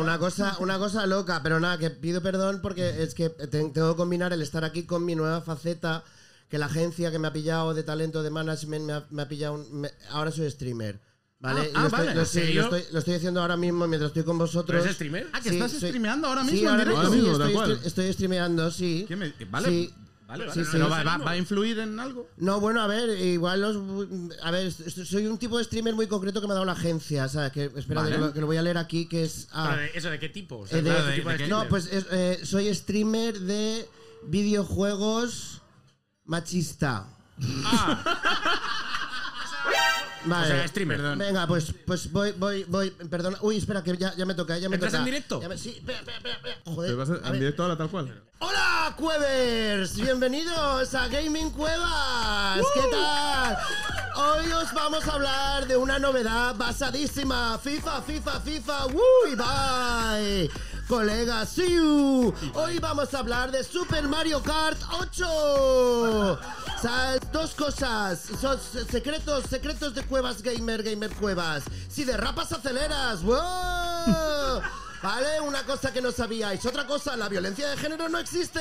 una 0.00 0.18
cosa 0.20 0.56
una 0.60 0.78
cosa 0.78 1.04
loca 1.06 1.40
pero 1.42 1.58
nada 1.58 1.78
que 1.78 1.90
pido 1.90 2.22
perdón 2.22 2.60
porque 2.62 3.02
es 3.02 3.14
que 3.14 3.28
te- 3.30 3.46
tengo 3.48 3.90
que 3.92 3.96
combinar 3.96 4.32
el 4.32 4.40
estar 4.42 4.64
aquí 4.64 4.84
con 4.86 5.04
mi 5.04 5.16
nueva 5.16 5.40
faceta 5.42 6.04
que 6.48 6.58
la 6.58 6.66
agencia 6.66 7.10
que 7.10 7.18
me 7.18 7.26
ha 7.28 7.32
pillado 7.32 7.74
de 7.74 7.82
talento 7.82 8.22
de 8.22 8.30
management 8.30 8.84
me 8.84 8.92
ha, 8.92 9.04
me 9.10 9.22
ha 9.22 9.28
pillado 9.28 9.54
un- 9.54 9.80
me- 9.80 9.90
ahora 10.10 10.30
soy 10.30 10.48
streamer 10.50 11.00
¿Vale? 11.38 11.70
Ah, 11.74 11.78
ah, 11.78 11.80
lo, 11.80 11.86
estoy, 11.86 11.98
vale. 12.00 12.14
lo- 12.14 12.20
¿En 12.20 12.26
sí, 12.26 12.32
serio? 12.32 12.54
lo 12.68 12.76
estoy, 12.76 12.92
lo 12.92 12.98
estoy 12.98 13.14
haciendo 13.14 13.40
ahora 13.42 13.56
mismo 13.56 13.86
mientras 13.86 14.08
estoy 14.10 14.24
con 14.24 14.38
vosotros. 14.38 14.66
¿Pero 14.80 14.84
es 14.90 14.94
streamer? 14.96 15.28
Ah, 15.32 15.40
que 15.40 15.50
Sí, 15.50 15.56
estás 15.56 15.70
soy- 15.72 15.80
streameando 15.90 16.28
ahora 16.28 16.44
Sí, 16.44 16.52
mismo 16.52 16.68
en 16.70 16.74
ahora 16.74 16.84
directo. 16.84 17.10
mismo 17.10 17.36
sí, 17.36 17.52
estoy, 17.52 17.86
estoy 17.86 18.12
streameando, 18.14 18.70
sí. 18.70 19.04
¿Qué 19.06 19.16
me- 19.16 19.34
Vale, 19.50 19.68
Sí. 19.68 19.94
vale, 20.26 20.46
vale. 20.46 20.64
Pero 20.72 20.88
va, 20.88 21.02
va- 21.04 21.18
va 21.18 21.30
a 21.32 21.36
influir 21.36 21.78
en 21.78 22.00
algo? 22.00 22.28
No, 22.38 22.58
bueno, 22.58 22.80
a 22.80 22.86
ver, 22.86 23.10
igual 23.20 23.60
los. 23.60 23.76
A 24.42 24.50
ver, 24.50 24.72
soy 24.72 25.26
un 25.26 25.36
tipo 25.38 25.58
de 25.58 25.64
streamer 25.64 25.94
muy 25.94 26.06
concreto 26.06 26.40
que 26.40 26.46
me 26.46 26.52
ha 26.52 26.54
dado 26.54 26.64
la 26.66 26.72
agencia, 26.72 27.28
¿sabes? 27.28 27.52
Que, 27.52 27.70
espera, 27.76 28.04
que, 28.08 28.16
lo, 28.16 28.32
que 28.32 28.40
lo 28.40 28.46
voy 28.46 28.56
a 28.56 28.62
leer 28.62 28.78
aquí, 28.78 29.06
que 29.06 29.24
es. 29.24 29.46
ah, 29.52 29.76
de- 29.76 29.90
¿Eso 29.94 30.08
de 30.08 30.18
qué 30.18 30.30
tipo? 30.30 30.60
O 30.60 30.66
sea, 30.66 30.78
eh, 30.78 30.82
de- 30.82 30.88
¿qué 30.90 30.94
claro, 30.96 31.08
de- 31.10 31.16
tipo 31.16 31.28
de 31.28 31.36
qué- 31.36 31.46
no, 31.48 31.68
pues 31.68 31.86
es- 31.92 32.06
eh, 32.10 32.40
soy 32.44 32.74
streamer 32.74 33.38
de 33.40 33.86
videojuegos 34.26 35.60
machista. 36.24 37.06
Vale. 40.26 40.52
O 40.52 40.56
sea, 40.56 40.68
streamer. 40.68 41.16
Venga, 41.16 41.46
pues, 41.46 41.72
pues 41.86 42.10
voy, 42.12 42.32
voy, 42.32 42.64
voy. 42.64 42.90
Perdona. 42.90 43.38
Uy, 43.42 43.56
espera, 43.58 43.82
que 43.82 43.96
ya, 43.96 44.14
ya 44.16 44.26
me 44.26 44.34
toca, 44.34 44.58
ya 44.58 44.68
me 44.68 44.74
¿Entras 44.76 44.92
toca. 44.92 44.98
en 45.00 45.04
directo? 45.04 45.40
Ya 45.40 45.48
me- 45.48 45.56
sí, 45.58 45.70
espera, 45.78 45.98
espera, 46.00 46.16
espera, 46.18 46.34
espera. 46.36 46.86
¿Te 46.86 46.94
vas 46.94 47.10
a- 47.10 47.12
a 47.12 47.16
en 47.16 47.22
ver. 47.22 47.32
directo 47.40 47.62
ahora 47.62 47.76
tal 47.76 47.88
cual? 47.88 48.22
¡Hola, 48.38 48.94
Cuevers! 48.98 49.96
Bienvenidos 49.96 50.94
a 50.94 51.08
Gaming 51.08 51.50
Cuevas. 51.50 52.60
¿Qué 52.74 52.80
tal? 52.90 53.56
Hoy 54.16 54.52
os 54.52 54.72
vamos 54.74 55.06
a 55.08 55.12
hablar 55.12 55.66
de 55.66 55.76
una 55.76 55.98
novedad 55.98 56.54
basadísima. 56.56 57.58
FIFA, 57.58 58.02
FIFA, 58.02 58.40
FIFA. 58.40 58.86
¡Uy, 58.86 59.34
bye! 59.36 60.50
Colegas, 60.88 61.48
sí. 61.48 61.76
Hoy 62.54 62.78
vamos 62.78 63.12
a 63.12 63.18
hablar 63.18 63.50
de 63.50 63.64
Super 63.64 64.06
Mario 64.08 64.40
Kart 64.42 64.78
8. 65.00 66.38
¿Sabes? 66.80 67.20
Dos 67.32 67.54
cosas. 67.54 68.20
Son 68.40 68.58
se- 68.60 68.84
secretos, 68.84 69.44
secretos 69.50 69.94
de 69.94 70.04
Cuevas 70.04 70.42
Gamer, 70.42 70.82
Gamer 70.84 71.10
Cuevas. 71.14 71.64
Si 71.88 72.04
derrapas, 72.04 72.52
aceleras. 72.52 73.22
¡Wow! 73.24 74.62
Vale, 75.02 75.40
una 75.40 75.64
cosa 75.64 75.92
que 75.92 76.00
no 76.00 76.12
sabíais. 76.12 76.64
Otra 76.64 76.86
cosa, 76.86 77.16
la 77.16 77.28
violencia 77.28 77.68
de 77.68 77.76
género 77.76 78.08
no 78.08 78.18
existe. 78.18 78.60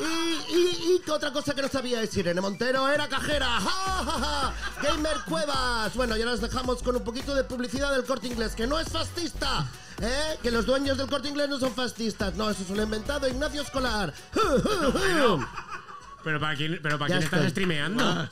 Y, 0.00 1.10
otra 1.10 1.32
cosa 1.32 1.54
que 1.54 1.62
no 1.62 1.68
sabíais, 1.68 2.14
Irene 2.16 2.40
Montero 2.40 2.86
era 2.88 3.08
cajera. 3.08 3.46
¡Ja, 3.60 4.04
ja, 4.04 4.20
ja! 4.20 4.54
Gamer 4.82 5.16
Cuevas. 5.28 5.94
Bueno, 5.94 6.16
ya 6.16 6.24
nos 6.26 6.40
dejamos 6.40 6.82
con 6.82 6.96
un 6.96 7.02
poquito 7.02 7.34
de 7.34 7.44
publicidad 7.44 7.92
del 7.92 8.04
corte 8.04 8.26
inglés, 8.28 8.54
que 8.54 8.66
no 8.66 8.78
es 8.78 8.88
fascista. 8.88 9.66
¿Eh? 10.00 10.38
Que 10.42 10.50
los 10.50 10.64
dueños 10.66 10.96
del 10.96 11.08
corte 11.08 11.28
inglés 11.28 11.48
no 11.48 11.58
son 11.58 11.72
fascistas. 11.72 12.34
No, 12.36 12.48
eso 12.50 12.62
se 12.64 12.74
lo 12.74 12.80
ha 12.82 12.84
inventado 12.84 13.26
Ignacio 13.28 13.62
Escolar. 13.62 14.12
¿Pero 16.24 16.40
para 16.40 16.56
quién, 16.56 16.78
pero 16.82 16.98
para 16.98 17.08
Ya 17.08 17.14
quién 17.18 17.24
estás 17.24 17.38
estoy. 17.46 17.50
streameando? 17.52 18.28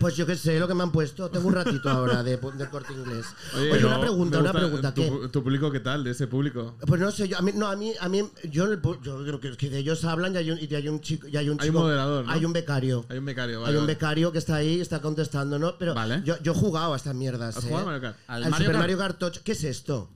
Pues 0.00 0.16
yo 0.16 0.26
qué 0.26 0.34
sé 0.36 0.58
lo 0.58 0.66
que 0.66 0.74
me 0.74 0.82
han 0.82 0.90
puesto. 0.90 1.30
Tengo 1.30 1.46
un 1.48 1.54
ratito 1.54 1.88
ahora 1.88 2.22
de, 2.22 2.36
del 2.36 2.68
corte 2.68 2.92
inglés. 2.92 3.26
Oye, 3.54 3.86
una 3.86 4.00
pregunta, 4.00 4.38
me 4.42 4.50
una 4.50 4.52
gusta 4.66 4.92
pregunta. 4.92 4.94
Tu, 4.94 5.02
¿qué? 5.22 5.28
tu 5.28 5.42
público 5.44 5.70
qué 5.70 5.80
tal? 5.80 6.02
¿De 6.04 6.10
ese 6.10 6.26
público? 6.26 6.76
Pues 6.86 7.00
no 7.00 7.10
sé, 7.12 7.28
yo, 7.28 7.38
a 7.38 7.42
mí, 7.42 7.52
no, 7.54 7.68
a 7.68 7.76
mí, 7.76 7.94
a 8.00 8.08
mí, 8.08 8.28
yo, 8.50 8.64
el 8.64 8.82
pu- 8.82 9.00
yo 9.02 9.22
creo 9.22 9.40
que, 9.40 9.56
que 9.56 9.70
de 9.70 9.78
ellos 9.78 10.04
hablan 10.04 10.34
y 10.34 10.38
hay 10.38 10.50
un, 10.50 10.58
y 10.60 10.74
hay 10.74 10.88
un 10.88 11.00
chico, 11.00 11.28
y 11.28 11.36
hay 11.36 11.48
un 11.48 11.58
Hay 11.60 11.68
un 11.68 11.74
chico- 11.74 11.80
moderador, 11.84 12.24
¿no? 12.26 12.32
hay 12.32 12.44
un 12.44 12.52
becario, 12.52 13.06
Hay 13.08 13.18
un 13.18 13.24
becario, 13.24 13.60
vale. 13.60 13.70
hay 13.70 13.76
un 13.78 13.84
vale. 13.86 13.94
becario 13.94 14.32
que 14.32 14.38
está 14.38 14.56
ahí, 14.56 14.80
está 14.80 15.00
contestando, 15.00 15.58
¿no? 15.60 15.78
Pero 15.78 15.94
Vale. 15.94 16.22
yo, 16.24 16.36
yo 16.42 16.52
he 16.52 16.54
jugado 16.56 16.92
a 16.92 16.96
estas 16.96 17.14
mierdas. 17.14 17.56
¿Has 17.56 17.64
¿eh? 17.64 17.68
jugado 17.68 17.84
a 17.88 17.92
Mario 17.92 18.02
Kart? 18.02 18.16
¿Al 18.26 18.42
Al 18.44 18.50
Mario 18.50 18.64
Super 18.66 18.72
Kart? 18.72 18.82
Mario 18.82 18.98
Kart 18.98 19.22
8. 19.22 19.40
¿Qué 19.44 19.52
es 19.52 19.64
esto? 19.64 20.10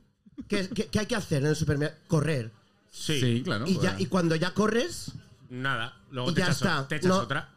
¿Qué, 0.57 0.69
qué, 0.69 0.87
qué 0.89 0.99
hay 1.01 1.07
que 1.07 1.17
hacer 1.17 1.43
en 1.43 1.49
el 1.49 1.57
Super 1.57 1.79
Mario? 1.79 1.95
Correr. 2.09 2.51
Sí. 2.91 3.41
claro. 3.45 3.67
y, 3.67 3.79
ya, 3.79 3.97
y 3.99 4.07
cuando 4.07 4.35
ya 4.37 4.53
corres, 4.55 5.13
Nada. 5.51 5.95
Luego 6.11 6.31
Y 6.31 6.35
te 6.35 6.41
ya 6.41 6.47
echas, 6.47 6.57
está. 6.57 6.89
te 6.89 6.97
echas 6.97 7.09
No. 7.09 7.19
otra. 7.19 7.49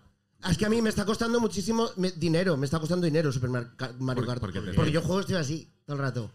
es 0.49 0.57
que 0.57 0.65
a 0.65 0.69
mí 0.69 0.81
me 0.81 0.89
está 0.89 1.05
costando 1.05 1.39
muchísimo 1.39 1.89
me- 1.97 2.11
dinero, 2.11 2.55
me 2.57 2.65
está 2.65 2.79
costando 2.79 3.05
dinero 3.05 3.31
Super 3.31 3.49
Mar- 3.49 3.75
Ca- 3.77 3.93
Mario 3.99 4.25
¿Por- 4.25 4.39
Kart. 4.39 4.53
te- 4.53 4.73
porque 4.73 4.91
yo 4.91 5.01
juego 5.01 5.21
estoy 5.21 5.35
así 5.35 5.69
todo 5.85 5.97
el 5.97 6.01
rato. 6.01 6.31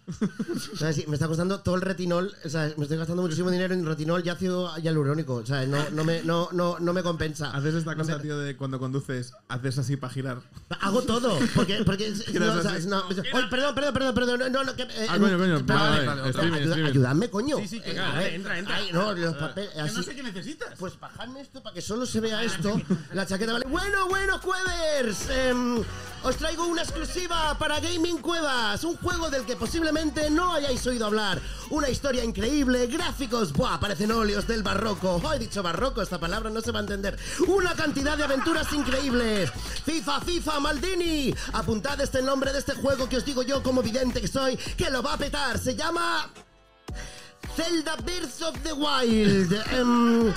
O 0.73 0.77
sea, 0.77 0.93
sí, 0.93 1.05
me 1.09 1.15
está 1.15 1.27
costando 1.27 1.59
todo 1.61 1.75
el 1.75 1.81
retinol, 1.81 2.33
o 2.45 2.49
sea, 2.49 2.73
me 2.77 2.85
estoy 2.85 2.97
gastando 2.99 3.23
muchísimo 3.23 3.51
dinero 3.51 3.75
en 3.75 3.85
retinol 3.85 4.23
y 4.25 4.29
ácido 4.29 4.73
hialurónico, 4.79 5.35
o 5.35 5.47
sea, 5.47 5.67
no, 5.67 5.91
no, 5.91 6.05
me, 6.05 6.23
no, 6.23 6.49
no, 6.53 6.79
no 6.79 6.93
me 6.93 7.03
compensa. 7.03 7.51
Haces 7.51 7.75
esta 7.75 7.97
cosa, 7.97 8.21
tío, 8.21 8.39
de 8.39 8.57
cuando 8.57 8.79
conduces, 8.79 9.33
haces 9.49 9.77
así 9.79 9.97
para 9.97 10.13
girar. 10.13 10.39
Hago 10.81 11.03
todo, 11.03 11.37
porque, 11.57 11.83
porque 11.85 12.11
no, 12.39 12.53
o 12.53 12.63
sea, 12.63 12.79
no, 12.87 13.03
Oye, 13.09 13.23
perdón, 13.51 13.75
perdón, 13.75 13.93
perdón, 13.95 14.15
perdón, 14.15 14.39
no, 14.39 14.49
no, 14.51 14.65
no, 14.65 14.77
que, 14.77 14.83
eh, 14.83 15.07
Ah, 15.09 15.19
coño, 15.19 15.37
coño, 15.37 15.57
espera, 15.57 15.81
vale, 15.81 16.07
vale, 16.07 16.07
vale, 16.07 16.21
ayuda- 16.23 16.31
streaming, 16.31 16.61
streaming. 16.69 16.91
Ayudadme, 16.91 17.31
coño. 17.31 17.57
Sí, 17.59 17.67
sí, 17.69 17.81
que 17.81 17.91
Eh, 17.91 17.95
claro, 17.95 18.19
ver, 18.19 18.35
entra, 18.35 18.59
entra. 18.59 18.77
ay, 18.77 18.91
no, 18.93 19.13
los 19.15 19.35
papeles, 19.37 19.71
Que 19.75 19.83
no 19.91 20.03
sé 20.05 20.15
qué 20.15 20.23
necesitas. 20.23 20.79
Pues 20.79 20.99
bajadme 21.01 21.41
esto 21.41 21.61
para 21.61 21.75
que 21.75 21.83
solo 21.83 22.07
se 22.07 22.21
vea 22.21 22.45
esto. 22.45 22.81
La 23.15 23.27
chaqueta 23.27 23.55
vale. 23.55 23.67
Bueno, 23.69 24.07
bueno, 24.09 24.41
Cuevers. 24.41 25.29
em, 25.31 25.83
os 26.23 26.37
traigo 26.37 26.67
una 26.69 26.83
exclusiva 26.83 27.57
para 27.59 27.81
Gaming 27.81 28.19
Cuevas. 28.19 28.85
Un 28.85 28.97
juego 28.99 29.29
que 29.47 29.57
posiblemente 29.57 30.31
no 30.31 30.55
hayáis 30.55 30.87
oído 30.87 31.07
hablar. 31.07 31.41
Una 31.71 31.89
historia 31.89 32.25
increíble, 32.25 32.87
gráficos. 32.87 33.53
Buah, 33.53 33.79
parecen 33.79 34.13
óleos 34.13 34.47
del 34.47 34.63
barroco. 34.63 35.21
Oh, 35.23 35.33
he 35.33 35.39
dicho 35.39 35.63
barroco, 35.63 36.03
esta 36.03 36.19
palabra 36.19 36.51
no 36.51 36.61
se 36.61 36.73
va 36.73 36.81
a 36.81 36.83
entender. 36.83 37.19
Una 37.47 37.75
cantidad 37.75 38.17
de 38.17 38.25
aventuras 38.25 38.73
increíbles. 38.73 39.51
FIFA, 39.85 40.21
FIFA, 40.21 40.61
Maldini. 40.61 41.35
Apuntad 41.53 42.01
este 42.01 42.23
nombre 42.23 42.53
de 42.53 42.59
este 42.59 42.75
juego 42.75 43.09
que 43.09 43.17
os 43.19 43.25
digo 43.25 43.43
yo 43.43 43.63
como 43.63 43.83
vidente 43.83 44.21
que 44.21 44.29
soy, 44.29 44.57
que 44.57 44.91
lo 44.91 45.03
va 45.03 45.15
a 45.15 45.19
petar. 45.19 45.59
Se 45.59 45.75
llama. 45.75 46.31
Zelda 47.57 47.97
Birds 47.97 48.43
of 48.43 48.57
the 48.63 48.73
Wild. 48.73 49.53
Em, 49.73 50.33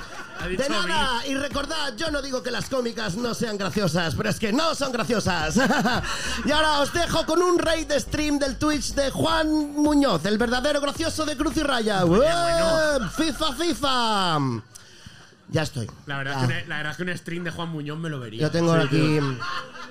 de 0.50 0.70
nada, 0.70 1.26
y 1.26 1.36
recordad, 1.36 1.96
yo 1.96 2.12
no 2.12 2.22
digo 2.22 2.44
que 2.44 2.52
las 2.52 2.70
cómicas 2.70 3.16
no 3.16 3.34
sean 3.34 3.58
graciosas, 3.58 4.16
pero 4.16 4.30
es 4.30 4.40
que 4.40 4.52
no 4.52 4.76
son 4.76 4.92
graciosas. 4.92 5.56
y 6.46 6.52
ahora 6.52 6.80
os 6.82 6.94
dejo 6.94 7.26
con 7.26 7.42
un 7.42 7.58
raid 7.60 7.88
de 7.88 8.00
stream 8.00 8.40
del 8.40 8.58
Twitch 8.58 8.94
de 8.94 9.10
Juan 9.12 9.48
Muñoz, 9.74 10.26
el 10.26 10.38
verdadero 10.38 10.82
gracioso 10.82 11.26
de 11.26 11.38
Cruz 11.38 11.56
y 11.58 11.64
Raya. 11.64 12.06
¡Ué! 12.06 12.28
¡FIFA, 13.16 13.54
FIFA! 13.54 14.40
Ya 15.50 15.62
estoy. 15.62 15.88
La 16.08 16.18
verdad, 16.18 16.42
es 16.42 16.48
que 16.48 16.64
un, 16.64 16.70
la 16.70 16.78
verdad 16.78 16.92
es 16.92 16.98
que 16.98 17.04
un 17.04 17.18
stream 17.18 17.44
de 17.44 17.52
Juan 17.52 17.70
Muñoz 17.70 18.00
me 18.00 18.10
lo 18.10 18.20
vería. 18.20 18.42
Yo 18.42 18.52
tengo 18.52 18.74
aquí. 18.74 19.20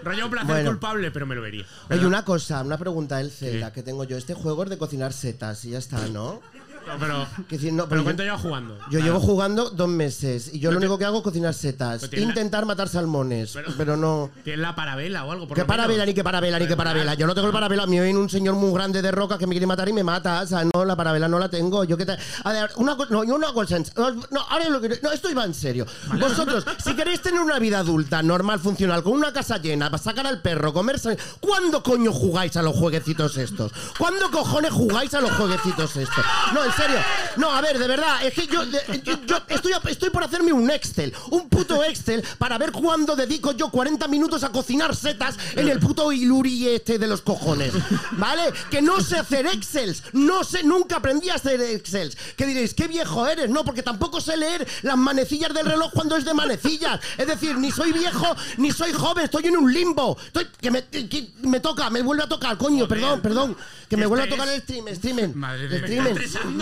Rollo 0.02 0.28
placer 0.28 0.46
Bueno. 0.48 0.70
culpable, 0.70 1.10
pero 1.12 1.24
me 1.24 1.36
lo 1.36 1.42
vería. 1.42 1.64
Oye, 1.88 2.04
una 2.04 2.24
cosa, 2.24 2.62
una 2.62 2.76
pregunta 2.78 3.18
del 3.18 3.30
Zelda 3.30 3.72
que 3.72 3.84
tengo 3.84 4.02
yo. 4.02 4.16
Este 4.16 4.34
juego 4.34 4.64
es 4.64 4.70
de 4.70 4.78
cocinar 4.78 5.12
setas 5.12 5.64
y 5.64 5.70
ya 5.70 5.78
está, 5.78 6.08
¿no? 6.08 6.40
No, 6.86 6.98
pero, 6.98 7.26
Que 7.48 7.56
decir, 7.56 7.72
no, 7.72 7.88
pero 7.88 8.00
yo- 8.00 8.04
¿cuánto 8.04 8.22
llevo 8.22 8.38
jugando? 8.38 8.78
Yo 8.90 8.98
llevo 9.00 9.20
jugando 9.20 9.70
dos 9.70 9.88
meses 9.88 10.50
y 10.52 10.58
yo 10.58 10.70
lo 10.72 10.78
único 10.78 10.98
que 10.98 11.04
hago 11.04 11.18
es 11.18 11.22
cocinar 11.24 11.54
setas. 11.54 12.06
Pero 12.08 12.22
la- 12.22 12.28
Intentar 12.28 12.66
matar 12.66 12.88
salmones, 12.88 13.52
Pero- 13.52 13.72
pero 13.76 13.96
no. 13.96 14.30
¿Tienes 14.44 14.60
la 14.60 14.74
parabela 14.74 15.24
o 15.24 15.32
algo? 15.32 15.48
Por 15.48 15.56
¿Qué 15.56 15.64
parabela, 15.64 16.04
ni 16.04 16.14
qué 16.14 16.22
parabela, 16.24 16.58
ni 16.58 16.66
qué 16.66 16.76
parabela? 16.76 17.14
Yo 17.14 17.26
no 17.26 17.34
tengo 17.34 17.46
el 17.46 17.52
parabela. 17.52 17.84
A 17.84 17.86
mí 17.86 17.98
viene 18.00 18.18
un 18.18 18.28
señor 18.28 18.54
muy 18.54 18.72
grande 18.72 19.00
de 19.02 19.10
roca 19.10 19.38
que 19.38 19.46
me 19.46 19.52
quiere 19.52 19.66
matar 19.66 19.88
y 19.88 19.92
me 19.92 20.02
mata. 20.04 20.42
O 20.42 20.46
sea, 20.46 20.64
no, 20.74 20.84
la 20.84 20.96
parabela 20.96 21.28
no 21.28 21.38
la 21.38 21.48
tengo. 21.48 21.84
Yo 21.84 21.96
qué 21.96 22.04
tal. 22.06 22.18
A 22.44 22.52
ver, 22.52 22.70
una 22.76 22.96
cosa. 22.96 23.10
No, 23.12 23.24
yo 23.24 23.34
una 23.36 23.52
cosa. 23.52 23.76
en- 23.76 23.86
No, 24.30 24.40
ahora 24.48 24.68
lo 24.68 24.80
que. 24.80 24.88
No, 25.02 25.12
esto 25.12 25.30
iba 25.30 25.44
en 25.44 25.54
serio. 25.54 25.86
Vosotros, 26.18 26.64
si 26.84 26.94
queréis 26.94 27.20
tener 27.22 27.40
una 27.40 27.58
vida 27.58 27.78
adulta, 27.78 28.22
normal, 28.22 28.58
funcional, 28.60 29.02
con 29.02 29.12
una 29.14 29.32
casa 29.32 29.58
llena, 29.58 29.90
para 29.90 30.02
sacar 30.02 30.26
al 30.26 30.40
perro, 30.42 30.72
comerse. 30.72 31.16
¿Cuándo 31.40 31.82
coño 31.82 32.12
jugáis 32.12 32.56
a 32.56 32.62
los 32.62 32.74
jueguecitos 32.76 33.36
estos? 33.36 33.72
¿Cuándo 33.98 34.30
cojones 34.30 34.72
jugáis 34.72 35.14
a 35.14 35.20
los 35.20 35.30
jueguecitos 35.32 35.96
estos? 35.96 36.24
No, 36.54 36.64
en 36.64 36.71
en 36.76 36.82
serio. 36.82 36.98
No, 37.36 37.50
a 37.50 37.60
ver, 37.60 37.78
de 37.78 37.86
verdad, 37.86 38.24
es 38.24 38.34
que 38.34 38.46
yo, 38.46 38.64
de- 38.66 39.02
yo, 39.04 39.18
yo 39.26 39.38
estoy, 39.48 39.72
estoy 39.90 40.10
por 40.10 40.22
hacerme 40.24 40.52
un 40.52 40.70
Excel, 40.70 41.12
un 41.30 41.48
puto 41.48 41.82
Excel, 41.84 42.22
para 42.38 42.58
ver 42.58 42.72
cuándo 42.72 43.16
dedico 43.16 43.52
yo 43.52 43.70
40 43.70 44.06
minutos 44.08 44.42
a 44.44 44.50
cocinar 44.50 44.94
setas 44.94 45.36
en 45.54 45.68
el 45.68 45.78
puto 45.78 46.12
Iluri 46.12 46.68
este 46.68 46.98
de 46.98 47.06
los 47.06 47.22
cojones. 47.22 47.72
¿Vale? 48.12 48.42
Que 48.70 48.82
no 48.82 49.00
sé 49.00 49.18
hacer 49.18 49.46
Excels, 49.46 50.02
no 50.12 50.44
sé, 50.44 50.62
nunca 50.62 50.96
aprendí 50.96 51.28
a 51.30 51.34
hacer 51.34 51.60
Excels. 51.60 52.16
Que 52.36 52.46
diréis, 52.46 52.74
qué 52.74 52.88
viejo 52.88 53.26
eres, 53.26 53.48
no, 53.50 53.64
porque 53.64 53.82
tampoco 53.82 54.20
sé 54.20 54.36
leer 54.36 54.66
las 54.82 54.96
manecillas 54.96 55.52
del 55.54 55.66
reloj 55.66 55.90
cuando 55.92 56.16
es 56.16 56.24
de 56.24 56.34
manecillas. 56.34 57.00
Es 57.18 57.26
decir, 57.26 57.56
ni 57.58 57.70
soy 57.70 57.92
viejo, 57.92 58.26
ni 58.58 58.70
soy 58.72 58.92
joven, 58.92 59.24
estoy 59.24 59.46
en 59.46 59.56
un 59.56 59.72
limbo. 59.72 60.16
Estoy, 60.26 60.46
que 60.60 60.70
me, 60.70 60.84
que 60.84 61.30
me 61.42 61.60
toca, 61.60 61.90
me 61.90 62.02
vuelve 62.02 62.24
a 62.24 62.28
tocar, 62.28 62.56
coño, 62.58 62.86
perdón, 62.88 63.20
perdón. 63.20 63.56
Que 63.88 63.96
me 63.96 64.04
Este 64.04 64.08
vuelve 64.08 64.24
a 64.26 64.30
tocar 64.30 64.48
es- 64.48 64.54
el 64.54 64.62
stream, 64.62 64.86
streamer. 64.94 65.34
Madre 65.36 65.64
el 65.64 65.70
de- 65.70 65.78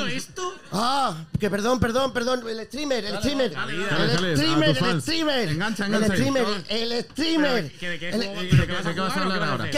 ¿Está 0.07 0.17
streamer. 0.17 0.17
estresando 0.17 0.53
esto? 0.53 0.55
Ah, 0.73 1.15
que 1.39 1.51
perdón, 1.51 1.81
perdón, 1.81 2.13
perdón, 2.13 2.43
el 2.49 2.65
streamer, 2.67 3.05
el 3.05 3.19
streamer, 3.19 3.53
el 3.53 4.11
streamer, 4.37 4.77
el 4.91 5.01
streamer, 5.03 5.49
Engancha, 5.49 5.87
el 5.87 5.95
engancha. 5.95 6.17
streamer, 6.17 6.47
el 6.69 7.03
streamer. 7.05 7.73
¿Qué- 7.73 7.95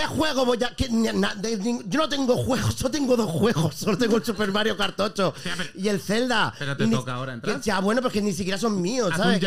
El- 0.01 0.07
juego- 0.07 0.45
voy 0.45 0.63
a.? 0.63 0.75
qué- 0.77 0.89
na- 0.91 1.35
de- 1.35 1.57
de- 1.57 1.81
yo 1.87 2.01
no 2.01 2.09
tengo 2.09 2.37
juegos, 2.37 2.77
yo 2.77 2.91
tengo 2.91 3.17
dos 3.17 3.31
juegos. 3.31 3.75
Solo 3.75 3.97
tengo 3.99 4.17
el 4.17 4.25
Super 4.25 4.51
Mario 4.53 4.77
Kart 4.77 4.99
8 5.01 5.35
y 5.77 5.89
el 5.89 6.01
Zelda. 6.01 6.53
Pero 6.59 6.77
te 6.77 6.85
toca 6.99 7.15
ahora 7.15 7.33
entrar. 7.35 7.57
que- 7.57 7.63
Ya, 7.63 7.81
bueno, 7.81 8.03
porque 8.03 8.21
ni 8.21 8.33
siquiera 8.33 8.59
son 8.59 8.81
míos, 8.81 9.11
¿sabes? 9.17 9.41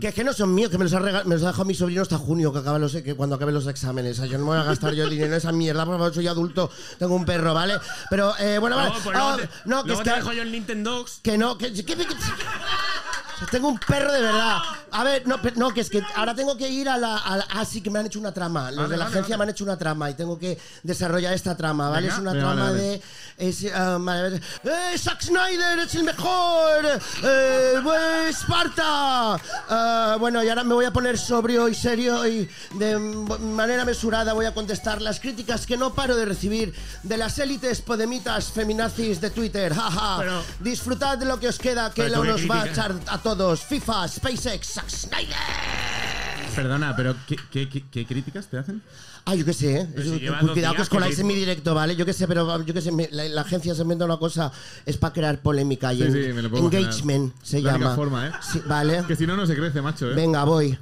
Que- 0.00 0.08
es 0.08 0.14
que 0.14 0.24
no 0.24 0.32
son 0.32 0.54
míos, 0.54 0.70
que 0.70 0.78
me 0.78 0.84
los 0.84 0.92
ha, 0.92 0.98
rega- 0.98 1.24
me 1.24 1.34
los 1.34 1.42
ha 1.44 1.48
dejado 1.48 1.64
mi 1.64 1.74
sobrino 1.74 2.02
hasta 2.02 2.18
junio, 2.18 2.52
que, 2.52 2.58
acaba 2.58 2.78
los, 2.78 2.92
que 2.92 3.14
cuando 3.14 3.36
acaben 3.36 3.54
los 3.54 3.66
exámenes. 3.66 4.18
O 4.18 4.22
sea, 4.22 4.26
yo 4.30 4.38
no 4.38 4.44
me 4.44 4.50
voy 4.50 4.58
a 4.58 4.64
gastar 4.64 4.92
yo 4.94 5.08
dinero 5.08 5.28
en 5.28 5.34
esa 5.34 5.52
mierda, 5.52 5.84
por 5.84 5.96
favor, 5.96 6.14
soy 6.14 6.26
adulto, 6.26 6.70
tengo 6.98 7.14
un 7.14 7.24
perro, 7.24 7.54
¿vale? 7.54 7.74
Pero, 8.10 8.34
eh, 8.38 8.58
bueno, 8.58 8.76
vale. 8.76 8.90
No, 9.12 9.36
no, 9.64 9.84
que 9.84 9.92
es 9.92 9.98
que. 10.00 10.10
Dejo 10.14 10.32
yo 10.32 10.42
el 10.42 10.52
Nintendo. 10.52 11.04
Que 11.22 11.38
no, 11.38 11.56
que, 11.58 11.72
que- 11.72 11.84
que- 11.84 11.96
que- 11.96 12.06
tengo 13.50 13.68
un 13.68 13.78
perro 13.78 14.12
de 14.12 14.20
verdad. 14.20 14.58
A 14.90 15.04
ver, 15.04 15.26
no, 15.26 15.40
pe- 15.40 15.52
no, 15.56 15.70
que 15.72 15.80
es 15.80 15.90
que 15.90 16.02
ahora 16.16 16.34
tengo 16.34 16.56
que 16.56 16.68
ir 16.68 16.88
a 16.88 16.96
la, 16.96 17.16
a 17.18 17.36
la- 17.38 17.46
Ah, 17.50 17.64
sí, 17.64 17.80
que 17.80 17.90
me 17.90 17.98
han 17.98 18.06
hecho 18.06 18.18
una 18.18 18.32
trama. 18.32 18.70
Los 18.70 18.88
de 18.90 18.96
la 18.96 19.04
vale, 19.04 19.16
agencia 19.16 19.36
me 19.36 19.44
han 19.44 19.50
hecho 19.50 19.64
una 19.64 19.76
trama 19.76 20.10
y 20.10 20.14
tengo 20.14 20.38
que 20.38 20.58
desarrollar 20.82 21.32
esta 21.34 21.56
trama, 21.56 21.88
¿vale? 21.88 22.02
Venga, 22.08 22.14
es 22.14 22.20
una 22.20 22.32
venga, 22.32 22.44
trama 22.46 22.62
vale, 22.70 22.76
vale. 22.76 22.88
de. 23.38 23.48
Es, 23.48 23.66
ah, 23.74 23.98
vale, 24.00 24.22
vale. 24.22 24.36
¡Eh, 24.94 24.98
Zack 24.98 25.22
Snyder 25.22 25.78
es 25.80 25.94
el 25.94 26.04
mejor! 26.04 27.00
¡Eh, 27.24 28.28
Esparta! 28.28 29.34
Ah, 29.68 30.16
bueno, 30.18 30.42
y 30.42 30.48
ahora 30.48 30.64
me 30.64 30.74
voy 30.74 30.84
a 30.84 30.92
poner 30.92 31.18
sobrio 31.18 31.68
y 31.68 31.74
serio 31.74 32.26
y 32.26 32.48
de 32.74 32.98
manera 32.98 33.84
mesurada 33.84 34.32
voy 34.32 34.46
a 34.46 34.54
contestar 34.54 35.00
las 35.02 35.20
críticas 35.20 35.66
que 35.66 35.76
no 35.76 35.94
paro 35.94 36.16
de 36.16 36.24
recibir 36.24 36.74
de 37.02 37.16
las 37.16 37.38
élites 37.38 37.80
podemitas 37.80 38.46
feminazis 38.52 39.20
de 39.20 39.30
Twitter. 39.30 39.72
¡Ja, 39.74 40.16
Pero- 40.18 40.40
ja! 40.40 40.42
Disfrutad 40.60 41.18
de 41.18 41.26
lo 41.26 41.38
que 41.40 41.48
os 41.48 41.58
queda, 41.58 41.90
que 41.92 42.02
Pero 42.04 42.16
lo 42.16 42.20
tú 42.20 42.22
qué 42.36 42.42
nos 42.46 42.50
va 42.50 42.62
a 42.62 42.66
echar 42.66 42.94
a 43.08 43.18
todos. 43.18 43.31
FIFA, 43.32 44.08
SpaceX, 44.08 44.66
Zack 44.74 44.90
Snyder. 44.90 45.36
Perdona, 46.54 46.94
pero 46.94 47.16
¿qué, 47.26 47.36
qué, 47.50 47.66
qué- 47.68 47.84
qué 47.90 48.04
críticas 48.06 48.46
te 48.46 48.58
hacen? 48.58 48.82
Ah, 49.24 49.34
yo 49.34 49.44
qué 49.44 49.54
sé, 49.54 49.80
¿eh? 49.80 49.88
Si 50.02 50.26
cuidado 50.52 50.74
que 50.74 50.82
os 50.82 50.88
coláis 50.90 51.18
en 51.18 51.26
mi 51.26 51.34
directo, 51.34 51.74
¿vale? 51.74 51.96
Yo 51.96 52.04
qué 52.04 52.12
sé, 52.12 52.28
pero 52.28 52.62
yo 52.62 52.74
qué 52.74 52.82
sé, 52.82 52.92
me- 52.92 53.08
la, 53.10 53.24
la 53.24 53.40
agencia 53.40 53.74
se 53.74 53.82
inventa 53.82 54.04
una 54.04 54.18
cosa, 54.18 54.52
es 54.84 54.98
para 54.98 55.14
crear 55.14 55.40
polémica 55.40 55.94
y 55.94 55.98
Sí, 55.98 56.02
en- 56.02 56.12
sí, 56.12 56.56
engagement 56.58 57.32
se 57.42 57.62
La 57.62 57.72
llama. 57.72 57.94
forma, 57.94 58.26
¿eh? 58.26 58.32
Sí, 58.52 58.60
vale. 58.66 59.02
Que 59.08 59.16
si 59.16 59.26
no, 59.26 59.34
no 59.36 59.46
se 59.46 59.56
crece, 59.56 59.80
macho, 59.80 60.10
¿eh? 60.10 60.14
Venga, 60.14 60.44
voy. 60.44 60.78